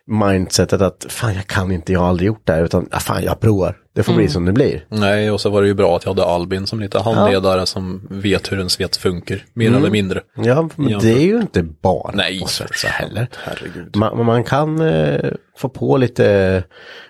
mindsetet 0.06 0.80
att 0.80 1.06
fan 1.08 1.34
jag 1.34 1.46
kan 1.46 1.72
inte, 1.72 1.92
jag 1.92 2.00
har 2.00 2.08
aldrig 2.08 2.26
gjort 2.26 2.42
det 2.46 2.52
här 2.52 2.64
utan 2.64 2.88
ja, 2.92 2.98
fan 2.98 3.22
jag 3.24 3.40
provar. 3.40 3.76
Det 3.94 4.02
får 4.02 4.14
bli 4.14 4.28
som 4.28 4.44
det 4.44 4.52
blir. 4.52 4.84
Nej, 4.88 5.30
och 5.30 5.40
så 5.40 5.50
var 5.50 5.62
det 5.62 5.68
ju 5.68 5.74
bra 5.74 5.96
att 5.96 6.04
jag 6.04 6.10
hade 6.10 6.24
Albin 6.24 6.66
som 6.66 6.80
lite 6.80 6.98
handledare 7.00 7.66
som 7.66 8.08
vet 8.10 8.52
hur 8.52 8.60
en 8.60 8.70
svets 8.70 8.98
funkar, 8.98 9.44
mer 9.54 9.72
eller 9.76 9.90
mindre. 9.90 10.20
Ja, 10.36 10.68
men 10.76 10.88
Ja, 10.88 10.98
det 10.98 11.10
är 11.12 11.20
ju 11.26 11.40
inte 11.40 11.62
bara 11.62 12.12
Nej, 12.14 12.42
att 12.44 12.50
svetsa 12.50 12.88
heller. 12.88 13.28
Herregud. 13.44 13.96
Man, 13.96 14.26
man 14.26 14.44
kan 14.44 14.80
eh, 14.80 15.30
få 15.58 15.68
på 15.68 15.96
lite 15.96 16.64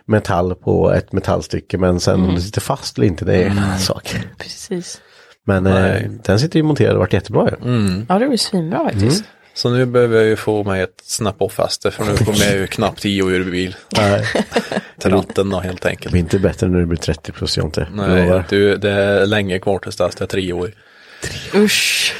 metall 0.06 0.54
på 0.54 0.92
ett 0.92 1.12
metallstycke 1.12 1.78
men 1.78 2.00
sen 2.00 2.14
Mm. 2.14 2.28
om 2.28 2.34
det 2.34 2.40
sitter 2.40 2.60
fast 2.60 2.98
eller 2.98 3.06
inte 3.06 3.24
det 3.24 3.34
är 3.34 3.46
en 3.50 3.58
annan 3.58 3.78
sak. 3.78 4.16
Precis. 4.38 5.00
Men 5.46 5.66
eh, 5.66 6.02
den 6.24 6.38
sitter 6.38 6.56
ju 6.58 6.62
monterad 6.62 6.92
och 6.94 7.00
varit 7.00 7.12
jättebra 7.12 7.48
ju. 7.50 7.68
Mm. 7.68 8.06
Ja, 8.08 8.18
det 8.18 8.26
blir 8.28 8.38
svinbra 8.38 8.84
faktiskt. 8.84 9.24
Så 9.54 9.70
nu 9.70 9.86
behöver 9.86 10.16
jag 10.16 10.26
ju 10.26 10.36
få 10.36 10.64
mig 10.64 10.82
ett 10.82 11.02
snap-off-fäste 11.04 11.90
för 11.90 12.04
nu 12.04 12.16
kommer 12.16 12.44
jag 12.44 12.54
ju 12.54 12.66
knappt 12.66 13.06
i 13.06 13.22
och 13.22 13.26
ur 13.28 13.50
bil. 13.50 13.76
Nej, 13.96 14.24
Till 14.98 15.10
ratten 15.10 15.50
då 15.50 15.60
helt 15.60 15.82
det 15.82 15.88
enkelt. 15.88 16.10
blir 16.12 16.20
inte 16.20 16.38
bättre 16.38 16.68
när 16.68 16.78
du 16.78 16.86
blir 16.86 16.98
30 16.98 17.32
plus 17.32 17.56
Jonte. 17.58 17.88
Nej, 17.92 18.42
du, 18.48 18.76
det 18.76 18.90
är 18.90 19.26
länge 19.26 19.58
kvar 19.58 19.78
tills 19.78 19.96
dess 19.96 20.14
jag 20.18 20.22
är 20.22 20.26
tre 20.26 20.52
år. 20.52 20.70
Usch, 21.54 22.14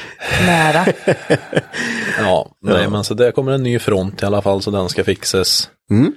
nära. 0.47 0.87
Ja, 2.19 2.51
nej 2.63 2.89
men 2.89 3.05
så 3.05 3.15
det 3.15 3.33
kommer 3.33 3.53
en 3.53 3.63
ny 3.63 3.79
front 3.79 4.23
i 4.23 4.27
alla 4.27 4.43
fall 4.43 4.63
så 4.63 4.71
den 4.71 4.89
ska 4.89 5.05
fixas. 5.05 5.71
Mm. 5.91 6.13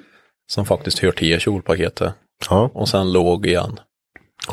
Som 0.51 0.65
faktiskt 0.65 0.99
hör 0.99 1.11
till 1.11 1.39
kjolpaketet. 1.39 2.13
Ja, 2.49 2.71
Och 2.73 2.89
sen 2.89 3.11
låg 3.11 3.45
igen. 3.45 3.79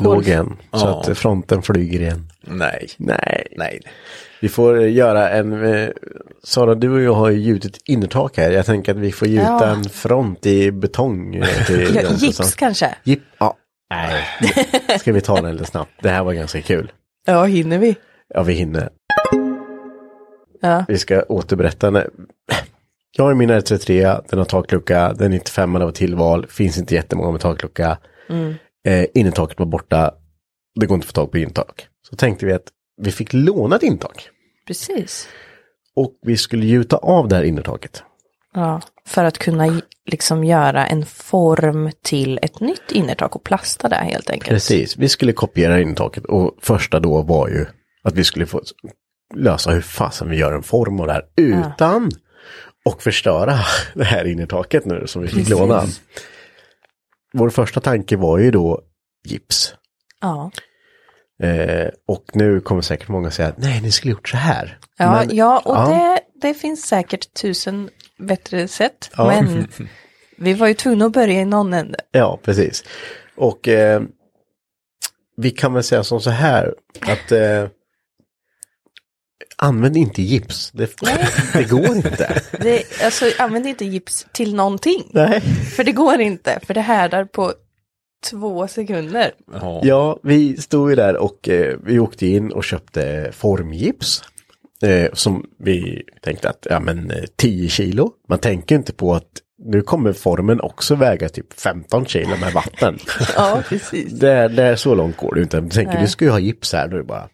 Låg 0.01 0.27
igen. 0.27 0.57
Så 0.73 0.85
Ja. 0.85 1.01
att 1.11 1.17
fronten 1.17 1.61
flyger 1.61 1.99
igen. 2.01 2.27
Nej, 2.41 2.87
Nej. 2.97 3.47
nej. 3.57 3.81
Vi 4.41 4.49
får 4.49 4.81
göra 4.81 5.29
en, 5.29 5.65
eh, 5.73 5.89
Sara 6.43 6.75
du 6.75 6.91
och 6.91 7.01
jag 7.01 7.13
har 7.13 7.29
ju 7.29 7.39
gjutit 7.39 7.81
innertak 7.85 8.37
här. 8.37 8.51
Jag 8.51 8.65
tänker 8.65 8.91
att 8.91 8.97
vi 8.97 9.11
får 9.11 9.27
gjuta 9.27 9.43
Ja. 9.47 9.65
en 9.65 9.83
front 9.83 10.45
i 10.45 10.71
betong. 10.71 11.35
eh, 11.35 11.65
till 11.67 11.95
Ja, 12.03 12.09
gips 12.17 12.55
kanske? 12.55 12.95
Gipp, 13.03 13.23
ja. 13.37 13.57
Nej, 13.89 14.23
ska 14.99 15.11
vi 15.13 15.21
ta 15.21 15.41
den 15.41 15.51
lite 15.51 15.65
snabbt. 15.65 15.91
Det 16.01 16.09
här 16.09 16.23
var 16.23 16.33
ganska 16.33 16.61
kul. 16.61 16.91
Ja, 17.25 17.43
hinner 17.45 17.77
vi? 17.77 17.95
Ja, 18.33 18.43
vi 18.43 18.53
hinner. 18.53 18.89
Ja. 20.61 20.85
Vi 20.87 20.97
ska 20.97 21.23
återberätta. 21.23 21.89
När... 21.89 22.09
Jag 23.17 23.23
har 23.25 23.33
min 23.33 23.51
R33, 23.51 24.21
den 24.29 24.39
har 24.39 24.45
taklucka, 24.45 25.13
den 25.13 25.25
är 25.33 25.37
95 25.37 25.73
det 25.73 25.85
var 25.85 25.91
tillval, 25.91 26.45
finns 26.49 26.77
inte 26.77 26.95
jättemånga 26.95 27.31
med 27.31 27.41
taklucka. 27.41 27.97
Mm. 28.29 28.53
Eh, 28.87 29.05
innertaket 29.13 29.59
var 29.59 29.65
borta, 29.65 30.11
det 30.79 30.85
går 30.85 30.95
inte 30.95 31.05
att 31.05 31.09
få 31.09 31.13
tag 31.13 31.31
på 31.31 31.37
intak. 31.37 31.87
Så 32.09 32.15
tänkte 32.15 32.45
vi 32.45 32.53
att 32.53 32.67
vi 33.01 33.11
fick 33.11 33.33
låna 33.33 33.75
ett 33.75 33.83
intak. 33.83 34.29
Precis. 34.67 35.27
Och 35.95 36.19
vi 36.21 36.37
skulle 36.37 36.65
gjuta 36.65 36.97
av 36.97 37.27
det 37.27 37.35
här 37.35 37.43
innertaket. 37.43 38.03
Ja, 38.53 38.81
för 39.05 39.23
att 39.23 39.37
kunna 39.37 39.81
liksom 40.05 40.43
göra 40.43 40.87
en 40.87 41.05
form 41.05 41.91
till 42.01 42.39
ett 42.41 42.59
nytt 42.59 42.91
innertak 42.91 43.35
och 43.35 43.43
plasta 43.43 43.89
det 43.89 43.95
helt 43.95 44.29
enkelt. 44.29 44.49
Precis, 44.49 44.97
vi 44.97 45.09
skulle 45.09 45.33
kopiera 45.33 45.81
intaket 45.81 46.25
och 46.25 46.57
första 46.61 46.99
då 46.99 47.21
var 47.21 47.47
ju 47.47 47.65
att 48.03 48.15
vi 48.15 48.23
skulle 48.23 48.45
få 48.45 48.61
lösa 49.35 49.71
hur 49.71 49.81
fasen 49.81 50.29
vi 50.29 50.37
gör 50.37 50.53
en 50.53 50.63
form 50.63 50.99
av 50.99 51.07
det 51.07 51.13
här 51.13 51.25
utan 51.35 52.11
och 52.85 53.03
förstöra 53.03 53.59
det 53.93 54.03
här 54.03 54.25
innertaket 54.25 54.85
nu 54.85 55.07
som 55.07 55.21
vi 55.21 55.27
fick 55.27 55.49
låna. 55.49 55.83
Vår 57.33 57.49
första 57.49 57.79
tanke 57.81 58.17
var 58.17 58.37
ju 58.37 58.51
då 58.51 58.81
gips. 59.25 59.75
Ja, 60.21 60.51
Eh, 61.43 61.89
och 62.07 62.23
nu 62.33 62.61
kommer 62.61 62.81
säkert 62.81 63.07
många 63.07 63.31
säga 63.31 63.47
att 63.47 63.57
nej, 63.57 63.81
ni 63.81 63.91
skulle 63.91 64.11
gjort 64.11 64.29
så 64.29 64.37
här. 64.37 64.79
ja, 64.97 65.11
Men- 65.11 65.35
ja 65.35 65.59
och 65.65 65.75
ja. 65.75 65.87
Det, 65.89 66.47
det 66.47 66.53
finns 66.53 66.85
säkert 66.87 67.33
tusen 67.41 67.89
bättre 68.19 68.67
sätt. 68.67 69.11
Ja. 69.17 69.27
Men 69.27 69.67
vi 70.37 70.53
var 70.53 70.67
ju 70.67 70.73
tvungna 70.73 71.05
att 71.05 71.11
börja 71.13 71.41
i 71.41 71.45
någon 71.45 71.73
ände. 71.73 71.99
Ja, 72.11 72.39
precis. 72.43 72.83
Och 73.35 73.67
eh, 73.67 74.01
vi 75.37 75.51
kan 75.51 75.73
väl 75.73 75.83
säga 75.83 76.03
som 76.03 76.21
så 76.21 76.29
här 76.29 76.73
att 77.01 77.31
eh, 77.31 77.67
använd 79.55 79.97
inte 79.97 80.21
gips. 80.21 80.71
Det, 80.71 80.89
det 81.53 81.69
går 81.69 81.95
inte. 81.95 82.41
Det, 82.59 82.83
alltså, 83.03 83.25
använd 83.39 83.67
inte 83.67 83.85
gips 83.85 84.27
till 84.31 84.55
någonting. 84.55 85.03
Nej. 85.11 85.41
För 85.75 85.83
det 85.83 85.91
går 85.91 86.21
inte, 86.21 86.59
för 86.63 86.73
det 86.73 86.81
härdar 86.81 87.25
på 87.25 87.53
två 88.29 88.67
sekunder. 88.67 89.31
Ja. 89.53 89.81
Ja, 89.83 90.19
vi 90.23 90.57
stod 90.57 90.89
ju 90.89 90.95
där 90.95 91.17
och 91.17 91.49
eh, 91.49 91.77
vi 91.83 91.99
åkte 91.99 92.27
in 92.27 92.51
och 92.51 92.63
köpte 92.63 93.31
formgips. 93.31 94.23
Eh, 94.81 95.09
som 95.13 95.45
vi 95.59 96.03
tänkte 96.21 96.49
att, 96.49 96.67
ja 96.69 96.79
men 96.79 97.11
eh, 97.11 97.23
10 97.35 97.69
kilo. 97.69 98.11
Man 98.29 98.39
tänker 98.39 98.75
inte 98.75 98.93
på 98.93 99.15
att 99.15 99.29
nu 99.65 99.81
kommer 99.81 100.13
formen 100.13 100.61
också 100.61 100.95
väga 100.95 101.29
typ 101.29 101.59
15 101.61 102.05
kilo 102.05 102.37
med 102.41 102.53
vatten. 102.53 102.99
Ja, 103.35 103.63
precis. 103.69 104.11
Det 104.11 104.31
är, 104.31 104.49
det 104.49 104.63
är 104.63 104.75
så 104.75 104.95
långt 104.95 105.17
går 105.17 105.35
det 105.35 105.41
inte. 105.41 105.61
Du 105.61 105.69
tänker 105.69 105.93
Nej. 105.93 106.01
du 106.01 106.07
ska 106.07 106.25
ju 106.25 106.31
ha 106.31 106.39
gips 106.39 106.73
här. 106.73 106.87
Då 106.87 106.95
är 106.95 106.99
det 106.99 107.05
bara. 107.05 107.29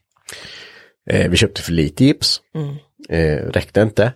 Eh, 1.09 1.29
vi 1.29 1.37
köpte 1.37 1.61
för 1.61 1.71
lite 1.71 2.05
gips. 2.05 2.41
Eh, 3.09 3.35
räckte 3.35 3.81
inte. 3.81 4.13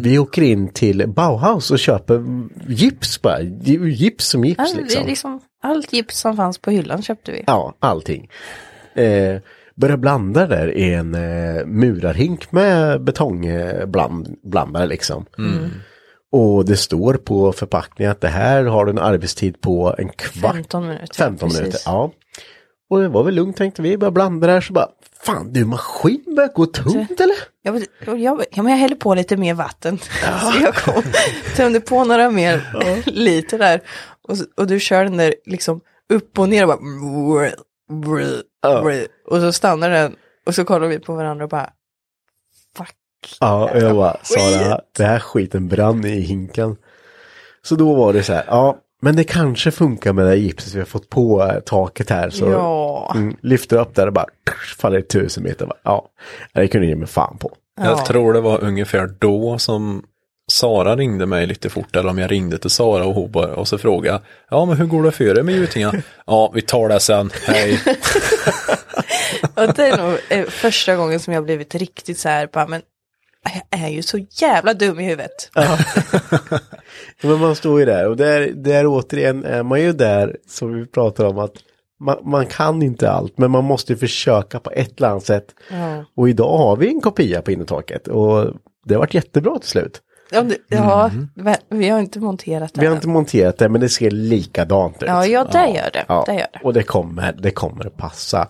Vi 0.00 0.18
åker 0.18 0.42
in 0.42 0.68
till 0.68 1.08
Bauhaus 1.08 1.70
och 1.70 1.78
köper 1.78 2.24
gips 2.68 3.22
bara. 3.22 3.40
Gips 3.40 4.28
som 4.28 4.44
gips 4.44 4.60
All, 4.60 4.82
liksom. 4.82 5.06
liksom, 5.06 5.40
allt 5.62 5.92
gips 5.92 6.18
som 6.18 6.36
fanns 6.36 6.58
på 6.58 6.70
hyllan 6.70 7.02
köpte 7.02 7.32
vi. 7.32 7.44
Ja, 7.46 7.74
allting. 7.78 8.28
Eh, 8.94 9.36
börja 9.74 9.96
blanda 9.96 10.46
där 10.46 10.72
i 10.72 10.94
en 10.94 11.14
eh, 11.14 11.66
murarhink 11.66 12.52
med 12.52 13.04
betongblandare 13.04 14.86
liksom. 14.86 15.26
Och 16.32 16.64
det 16.64 16.76
står 16.76 17.14
på 17.14 17.52
förpackningen 17.52 18.12
att 18.12 18.20
det 18.20 18.28
här 18.28 18.64
har 18.64 18.84
du 18.84 18.90
en 18.90 18.98
arbetstid 18.98 19.60
på 19.60 19.94
en 19.98 20.08
kvart. 20.08 20.54
15 20.54 20.86
minuter. 20.86 21.14
15 21.14 21.48
precis. 21.48 21.60
minuter, 21.60 21.80
ja. 21.86 22.12
Och 22.90 23.00
det 23.00 23.08
var 23.08 23.22
väl 23.24 23.34
lugnt 23.34 23.56
tänkte 23.56 23.82
vi, 23.82 23.96
började 23.96 24.14
blanda 24.14 24.46
där 24.46 24.60
så 24.60 24.72
bara, 24.72 24.88
fan 25.24 25.52
du 25.52 25.64
maskin 25.64 26.24
börjar 26.36 26.52
gå 26.54 26.66
tungt 26.66 27.20
eller? 27.20 27.36
Jag, 27.62 27.74
och 28.06 28.18
jag, 28.18 28.44
ja, 28.50 28.62
men 28.62 28.72
jag 28.72 28.78
häller 28.78 28.96
på 28.96 29.14
lite 29.14 29.36
mer 29.36 29.54
vatten. 29.54 29.98
Så 30.52 30.58
jag 30.62 30.74
kom, 30.74 31.02
tömde 31.56 31.80
på 31.80 32.04
några 32.04 32.30
mer 32.30 32.62
liter 33.10 33.58
där. 33.58 33.80
Och, 34.28 34.36
och 34.56 34.66
du 34.66 34.80
kör 34.80 35.04
den 35.04 35.16
där 35.16 35.34
liksom 35.46 35.80
upp 36.08 36.38
och 36.38 36.48
ner 36.48 36.62
och 36.62 36.68
bara... 36.68 37.50
Och 39.26 39.40
så 39.40 39.52
stannar 39.52 39.90
den. 39.90 40.16
Och 40.46 40.54
så 40.54 40.64
kollar 40.64 40.88
vi 40.88 40.98
på 40.98 41.14
varandra 41.14 41.44
och 41.44 41.50
bara... 41.50 41.70
Fuck. 42.76 42.96
Ja, 43.40 43.70
och 43.70 43.80
jag 43.80 43.96
bara, 43.96 44.16
Sara, 44.22 44.80
det 44.96 45.04
här 45.04 45.18
skiten 45.18 45.68
brann 45.68 46.04
i 46.04 46.20
hinken. 46.20 46.76
Så 47.62 47.74
då 47.74 47.94
var 47.94 48.12
det 48.12 48.22
så 48.22 48.32
här, 48.32 48.44
ja, 48.46 48.78
men 49.04 49.16
det 49.16 49.24
kanske 49.24 49.70
funkar 49.70 50.12
med 50.12 50.26
det 50.26 50.36
gipset 50.36 50.74
vi 50.74 50.78
har 50.78 50.86
fått 50.86 51.10
på 51.10 51.52
taket 51.66 52.10
här. 52.10 52.30
Så 52.30 52.44
Ja. 52.50 53.12
mm, 53.14 53.36
lyfter 53.42 53.78
upp 53.78 53.94
där 53.94 54.06
och 54.06 54.12
bara 54.12 54.26
faller 54.78 54.98
i 54.98 55.02
tusen 55.02 55.42
meter. 55.42 55.66
Bara, 55.66 55.78
ja, 55.82 56.08
det 56.54 56.68
kunde 56.68 56.86
ge 56.86 56.96
mig 56.96 57.08
fan 57.08 57.38
på. 57.38 57.52
Jag 57.80 58.06
tror 58.06 58.32
det 58.32 58.40
var 58.40 58.64
ungefär 58.64 59.06
då 59.18 59.58
som 59.58 60.04
Sara 60.52 60.96
ringde 60.96 61.26
mig 61.26 61.46
lite 61.46 61.70
fort, 61.70 61.96
eller 61.96 62.10
om 62.10 62.18
jag 62.18 62.30
ringde 62.30 62.58
till 62.58 62.70
Sara 62.70 63.06
och 63.06 63.14
hon 63.14 63.30
bara, 63.30 63.54
och 63.54 63.68
så 63.68 63.78
frågade 63.78 64.08
jag, 64.08 64.20
ja 64.50 64.64
men 64.64 64.76
hur 64.76 64.86
går 64.86 65.02
det 65.02 65.12
för 65.12 65.34
dig 65.34 65.42
med 65.42 65.54
gjutningen? 65.54 66.02
ja, 66.26 66.52
vi 66.54 66.62
tar 66.62 66.88
det 66.88 67.00
sen, 67.00 67.30
hej. 67.46 67.80
Och 69.54 69.74
det 69.74 69.86
är 69.86 69.96
nog 69.96 70.18
eh, 70.28 70.44
första 70.44 70.96
gången 70.96 71.20
som 71.20 71.32
jag 71.32 71.44
blivit 71.44 71.74
riktigt 71.74 72.18
så 72.18 72.28
här, 72.28 72.48
bara, 72.52 72.66
men 72.66 72.82
jag 73.70 73.80
är 73.80 73.88
ju 73.88 74.02
så 74.02 74.18
jävla 74.30 74.74
dum 74.74 75.00
i 75.00 75.04
huvudet. 75.04 75.50
Ja, 77.22 77.28
Men 77.28 77.40
man 77.40 77.56
står 77.56 77.80
ju 77.80 77.86
där 77.86 78.08
och 78.08 78.16
där, 78.16 78.50
där 78.54 78.86
återigen 78.86 79.44
är 79.44 79.62
man 79.62 79.80
ju 79.80 79.92
där 79.92 80.36
som 80.48 80.74
vi 80.74 80.86
pratar 80.86 81.24
om 81.24 81.38
att 81.38 81.54
man, 82.00 82.18
man 82.22 82.46
kan 82.46 82.82
inte 82.82 83.10
allt 83.10 83.38
men 83.38 83.50
man 83.50 83.64
måste 83.64 83.92
ju 83.92 83.98
försöka 83.98 84.60
på 84.60 84.70
ett 84.70 84.98
eller 84.98 85.08
annat 85.08 85.26
sätt. 85.26 85.46
Ja. 85.70 86.04
Och 86.16 86.28
idag 86.28 86.58
har 86.58 86.76
vi 86.76 86.88
en 86.88 87.00
kopia 87.00 87.42
på 87.42 87.50
innertaket 87.50 88.08
och 88.08 88.46
det 88.84 88.94
har 88.94 89.00
varit 89.00 89.14
jättebra 89.14 89.58
till 89.58 89.68
slut. 89.68 90.00
Ja, 90.30 90.42
det, 90.42 90.56
ja 90.68 91.10
men 91.34 91.56
vi 91.68 91.88
har 91.88 92.00
inte 92.00 92.20
monterat 92.20 92.74
det. 92.74 92.80
Vi 92.80 92.86
har 92.86 92.92
än. 92.92 92.96
inte 92.96 93.08
monterat 93.08 93.58
det 93.58 93.68
men 93.68 93.80
det 93.80 93.88
ser 93.88 94.10
likadant 94.10 95.02
ut. 95.02 95.08
Ja, 95.08 95.26
ja, 95.26 95.44
det 95.44 95.68
gör 95.68 95.90
det. 95.92 96.04
Ja, 96.08 96.24
det 96.26 96.32
gör 96.34 96.46
det. 96.52 96.60
och 96.62 96.72
det 96.72 96.82
kommer, 96.82 97.32
det 97.38 97.50
kommer 97.50 97.86
att 97.86 97.96
passa. 97.96 98.48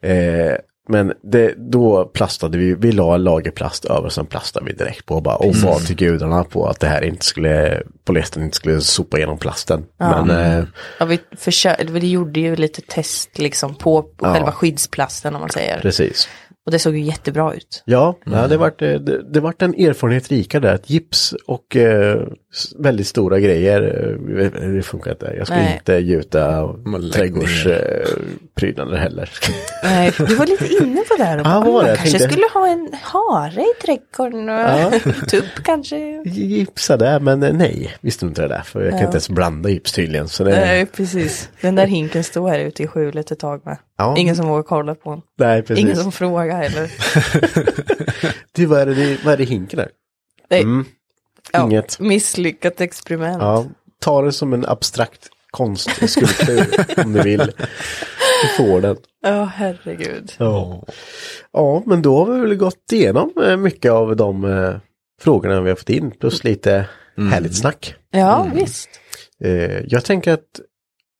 Eh, 0.00 0.54
men 0.88 1.12
det, 1.22 1.54
då 1.56 2.04
plastade 2.04 2.58
vi, 2.58 2.74
vi 2.74 2.92
la 2.92 3.14
en 3.14 3.24
lager 3.24 3.50
plast 3.50 3.84
över, 3.84 4.08
sen 4.08 4.26
plastade 4.26 4.66
vi 4.66 4.72
direkt 4.72 5.06
på 5.06 5.14
och 5.14 5.22
bara 5.22 5.36
och 5.36 5.54
bad 5.64 5.86
till 5.86 5.96
gudarna 5.96 6.44
på 6.44 6.66
att 6.66 6.80
det 6.80 6.86
här 6.86 7.04
inte 7.04 7.24
skulle, 7.26 7.82
polyestern 8.04 8.42
inte 8.42 8.56
skulle 8.56 8.80
sopa 8.80 9.16
igenom 9.16 9.38
plasten. 9.38 9.84
Men 9.96 10.30
eh, 10.30 10.64
Ja, 10.98 11.06
vi, 11.06 11.20
försökte, 11.36 11.84
vi 11.84 12.10
gjorde 12.10 12.40
ju 12.40 12.56
lite 12.56 12.82
test 12.82 13.38
liksom 13.38 13.74
på 13.74 14.06
själva 14.18 14.52
skyddsplasten 14.52 15.34
om 15.34 15.40
man 15.40 15.50
säger. 15.50 15.80
precis. 15.80 16.28
Och 16.68 16.72
det 16.72 16.78
såg 16.78 16.96
ju 16.96 17.02
jättebra 17.02 17.54
ut. 17.54 17.82
Ja, 17.84 18.18
ja 18.24 18.48
det 18.48 18.56
vart 18.56 18.78
det, 18.78 18.98
det 19.32 19.40
vart 19.40 19.62
en 19.62 19.74
erfarenhet 19.74 20.28
rika 20.28 20.60
där. 20.60 20.74
Att 20.74 20.90
gips 20.90 21.34
och 21.46 21.76
eh, 21.76 22.22
väldigt 22.78 23.06
stora 23.06 23.40
grejer, 23.40 23.82
eh, 24.38 24.70
det 24.70 24.82
funkar 24.82 25.10
inte. 25.10 25.34
Jag 25.38 25.46
ska 25.46 25.56
Nej. 25.56 25.74
inte 25.78 25.92
gjuta 25.92 26.68
trädgårdsprydnader 27.12 28.96
heller. 28.96 29.30
Nej, 29.84 30.12
du 30.18 30.34
var 30.34 30.46
lite 30.46 30.66
inne 30.84 31.00
på 31.08 31.14
det 31.18 31.24
här. 31.24 31.38
Ja, 31.44 31.60
var 31.60 31.64
det? 31.64 31.72
Man 31.72 31.84
kanske 31.96 32.18
tänkte- 32.18 32.28
skulle 32.28 32.46
ha 32.54 32.68
en 32.68 32.88
hare 33.02 33.62
i 33.62 33.72
trädgården 33.82 34.48
och 34.48 34.92
tupp 35.28 35.64
kanske. 35.64 36.22
Gipsa 36.24 36.96
där, 36.96 37.20
men 37.20 37.42
eh, 37.42 37.52
nej, 37.52 37.94
visste 38.00 38.26
inte 38.26 38.42
det 38.42 38.48
där. 38.48 38.62
För 38.62 38.82
jag 38.82 38.90
kan 38.90 39.00
inte 39.00 39.10
ens 39.12 39.28
blanda 39.30 39.68
gips 39.68 39.92
tydligen. 39.92 40.28
Så 40.28 40.44
det, 40.44 40.50
Nej, 40.50 40.86
precis. 40.86 41.48
Den 41.60 41.74
där 41.74 41.86
hinken 41.86 42.24
står 42.24 42.48
här 42.48 42.58
ute 42.58 42.82
i 42.82 42.86
skjulet 42.86 43.30
ett 43.30 43.38
tag 43.38 43.60
med. 43.64 43.76
Ja. 43.98 44.14
Ingen 44.18 44.36
som 44.36 44.48
vågar 44.48 44.62
kolla 44.62 44.94
på 44.94 45.10
den. 45.10 45.22
nej, 45.38 45.62
precis. 45.62 45.84
Ingen 45.84 45.96
som 45.96 46.12
frågar 46.12 46.56
heller. 46.56 46.90
Du, 48.52 48.66
vad 48.66 48.80
är 48.80 48.86
det, 48.86 49.18
vad 49.24 49.32
är 49.34 49.36
det 49.38 49.44
hinken 49.44 49.76
där? 49.76 49.88
Nej. 50.50 50.60
Mm. 50.62 50.84
Ja, 51.52 51.64
Inget. 51.64 52.00
Misslyckat 52.00 52.80
experiment. 52.80 53.42
Ja, 53.42 53.66
ta 54.00 54.22
det 54.22 54.32
som 54.32 54.52
en 54.52 54.66
abstrakt 54.66 55.28
konstskulptur 55.50 56.66
om 57.04 57.12
du 57.12 57.22
vill. 57.22 57.52
Du 58.42 58.48
får 58.56 58.80
den. 58.80 58.96
Ja, 59.22 59.44
herregud. 59.44 60.32
Ja. 60.38 60.82
ja, 61.52 61.82
men 61.86 62.02
då 62.02 62.24
har 62.24 62.34
vi 62.34 62.40
väl 62.40 62.54
gått 62.54 62.92
igenom 62.92 63.32
eh, 63.44 63.56
mycket 63.56 63.92
av 63.92 64.16
de 64.16 64.44
eh, 64.44 64.74
frågorna 65.20 65.60
vi 65.60 65.68
har 65.68 65.76
fått 65.76 65.90
in. 65.90 66.10
Plus 66.10 66.44
lite 66.44 66.88
härligt 67.30 67.56
snack. 67.56 67.94
Ja, 68.10 68.44
Mm. 68.44 68.56
visst. 68.56 68.88
Eh, 69.44 69.80
jag 69.86 70.04
tänker 70.04 70.32
att 70.32 70.60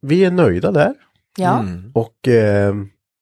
vi 0.06 0.24
är 0.24 0.30
nöjda 0.30 0.70
där. 0.72 0.94
Ja, 1.38 1.64
Och, 1.94 2.28
eh, 2.28 2.74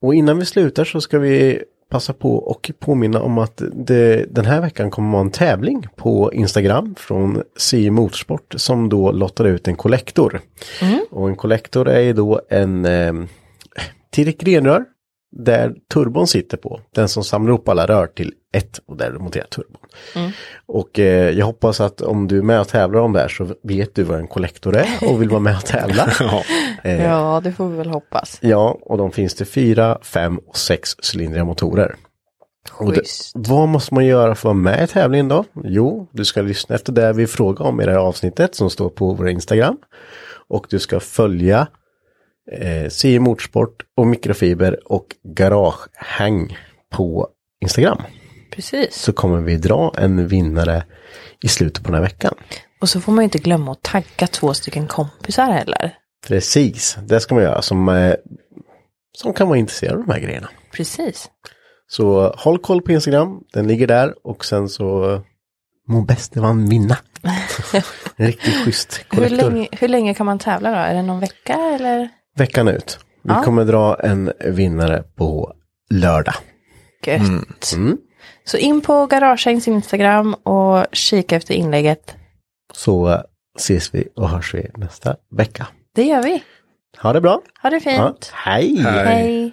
och 0.02 0.14
innan 0.14 0.38
vi 0.38 0.44
slutar 0.44 0.84
så 0.84 1.00
ska 1.00 1.18
vi 1.18 1.62
passa 1.90 2.12
på 2.12 2.36
och 2.36 2.70
påminna 2.78 3.20
om 3.20 3.38
att 3.38 3.62
det, 3.72 4.26
den 4.34 4.44
här 4.44 4.60
veckan 4.60 4.90
kommer 4.90 5.12
vara 5.12 5.20
en 5.20 5.30
tävling 5.30 5.86
på 5.96 6.32
Instagram 6.32 6.94
från 6.98 7.42
CI 7.56 7.90
Motorsport 7.90 8.54
som 8.56 8.88
då 8.88 9.12
lottar 9.12 9.44
ut 9.44 9.68
en 9.68 9.76
kollektor. 9.76 10.40
Och 11.10 11.28
en 11.28 11.36
kollektor 11.36 11.88
är 11.88 12.00
ju 12.00 12.12
då 12.12 12.40
en 12.48 12.84
eh, 12.84 13.12
till 14.12 14.28
ett 14.28 14.38
grenrör 14.38 14.84
där 15.36 15.74
turbon 15.94 16.26
sitter 16.26 16.56
på. 16.56 16.80
Den 16.94 17.08
som 17.08 17.24
samlar 17.24 17.50
ihop 17.52 17.68
alla 17.68 17.86
rör 17.86 18.06
till 18.06 18.32
ett 18.56 18.80
och 18.86 18.96
där 18.96 19.10
du 19.10 19.18
monterar 19.18 19.46
turbon. 19.46 19.80
Och 20.66 20.98
eh, 20.98 21.30
jag 21.30 21.46
hoppas 21.46 21.80
att 21.80 22.00
om 22.00 22.28
du 22.28 22.38
är 22.38 22.42
med 22.42 22.60
och 22.60 22.68
tävlar 22.68 23.00
om 23.00 23.12
det 23.12 23.20
här 23.20 23.28
så 23.28 23.54
vet 23.62 23.94
du 23.94 24.02
vad 24.02 24.18
en 24.18 24.26
kollektor 24.26 24.76
är 24.76 24.88
och 25.10 25.22
vill 25.22 25.28
vara 25.28 25.40
med 25.40 25.56
och 25.56 25.66
tävla. 25.66 26.10
Eh, 26.82 27.04
ja, 27.04 27.40
det 27.44 27.52
får 27.52 27.68
vi 27.68 27.76
väl 27.76 27.88
hoppas. 27.88 28.38
Ja, 28.40 28.78
och 28.82 28.98
de 28.98 29.12
finns 29.12 29.34
till 29.34 29.46
fyra, 29.46 29.98
fem 30.02 30.38
och 30.38 30.56
sex 30.56 30.96
cylindriga 31.14 31.44
motorer. 31.44 31.96
Och 32.72 32.92
det, 32.92 33.02
vad 33.34 33.68
måste 33.68 33.94
man 33.94 34.06
göra 34.06 34.34
för 34.34 34.40
att 34.40 34.44
vara 34.44 34.54
med 34.54 34.84
i 34.84 34.86
tävlingen 34.86 35.28
då? 35.28 35.44
Jo, 35.64 36.08
du 36.12 36.24
ska 36.24 36.42
lyssna 36.42 36.74
efter 36.74 36.92
det 36.92 37.12
vi 37.12 37.26
frågar 37.26 37.66
om 37.66 37.80
i 37.80 37.84
det 37.84 37.90
här 37.90 37.98
avsnittet 37.98 38.54
som 38.54 38.70
står 38.70 38.88
på 38.88 39.12
vår 39.12 39.28
Instagram. 39.28 39.76
Och 40.48 40.66
du 40.70 40.78
ska 40.78 41.00
följa 41.00 41.68
eh, 42.52 42.88
CI 42.88 43.18
Motorsport 43.18 43.82
och 43.96 44.06
Mikrofiber 44.06 44.92
och 44.92 45.06
Garagehäng 45.22 46.58
på 46.90 47.28
Instagram. 47.60 47.98
Precis. 48.50 48.94
Så 48.94 49.12
kommer 49.12 49.40
vi 49.40 49.56
dra 49.56 49.92
en 49.98 50.28
vinnare 50.28 50.84
i 51.42 51.48
slutet 51.48 51.82
på 51.84 51.88
den 51.90 51.94
här 51.94 52.02
veckan. 52.02 52.34
Och 52.80 52.88
så 52.88 53.00
får 53.00 53.12
man 53.12 53.22
ju 53.22 53.24
inte 53.24 53.38
glömma 53.38 53.72
att 53.72 53.82
tagga 53.82 54.26
två 54.26 54.54
stycken 54.54 54.86
kompisar 54.86 55.50
heller. 55.50 55.94
Precis, 56.26 56.96
det 57.02 57.20
ska 57.20 57.34
man 57.34 57.44
göra 57.44 57.62
som, 57.62 57.88
eh, 57.88 58.14
som 59.18 59.32
kan 59.32 59.48
vara 59.48 59.58
intresserade 59.58 59.98
av 59.98 60.06
de 60.06 60.12
här 60.12 60.20
grejerna. 60.20 60.48
Precis. 60.72 61.30
Så 61.88 62.34
håll 62.38 62.58
koll 62.58 62.82
på 62.82 62.92
Instagram, 62.92 63.40
den 63.52 63.66
ligger 63.68 63.86
där 63.86 64.14
och 64.26 64.44
sen 64.44 64.68
så 64.68 65.12
eh, 65.14 65.20
må 65.88 66.02
bäste 66.02 66.40
vann 66.40 66.68
vinna. 66.68 66.96
en 68.16 68.26
riktigt 68.26 68.64
schysst 68.64 69.04
Hur 69.10 69.16
kollektor. 69.24 69.50
länge, 69.50 69.68
hur 69.72 69.88
länge 69.88 70.14
kan 70.14 70.26
man 70.26 70.38
tävla 70.38 70.70
då? 70.70 70.76
Är 70.76 70.94
det 70.94 71.02
någon 71.02 71.20
vecka 71.20 71.54
eller? 71.54 72.08
Veckan 72.36 72.68
ut. 72.68 72.98
Vi 73.22 73.32
Ja. 73.32 73.42
kommer 73.42 73.64
dra 73.64 73.96
en 74.00 74.32
vinnare 74.44 75.02
på 75.16 75.52
lördag. 75.90 76.34
Gött. 77.06 77.72
Mm. 77.74 77.98
Så 78.48 78.56
in 78.56 78.80
på 78.80 79.06
Garagehängs 79.06 79.68
Instagram 79.68 80.34
och 80.34 80.86
kika 80.92 81.36
efter 81.36 81.54
inlägget. 81.54 82.16
Så 82.74 83.22
ses 83.58 83.94
vi 83.94 84.08
och 84.16 84.28
hörs 84.28 84.54
vi 84.54 84.70
nästa 84.76 85.16
vecka. 85.36 85.66
Det 85.94 86.02
gör 86.02 86.22
vi. 86.22 86.42
Ha 86.98 87.12
det 87.12 87.20
bra. 87.20 87.40
Ha 87.62 87.70
det 87.70 87.80
fint. 87.80 87.96
Ja, 87.96 88.14
hej. 88.32 88.76
Hej. 88.78 89.52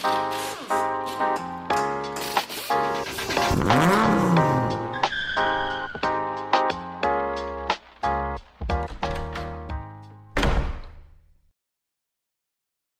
Mm-hmm. 0.00 0.31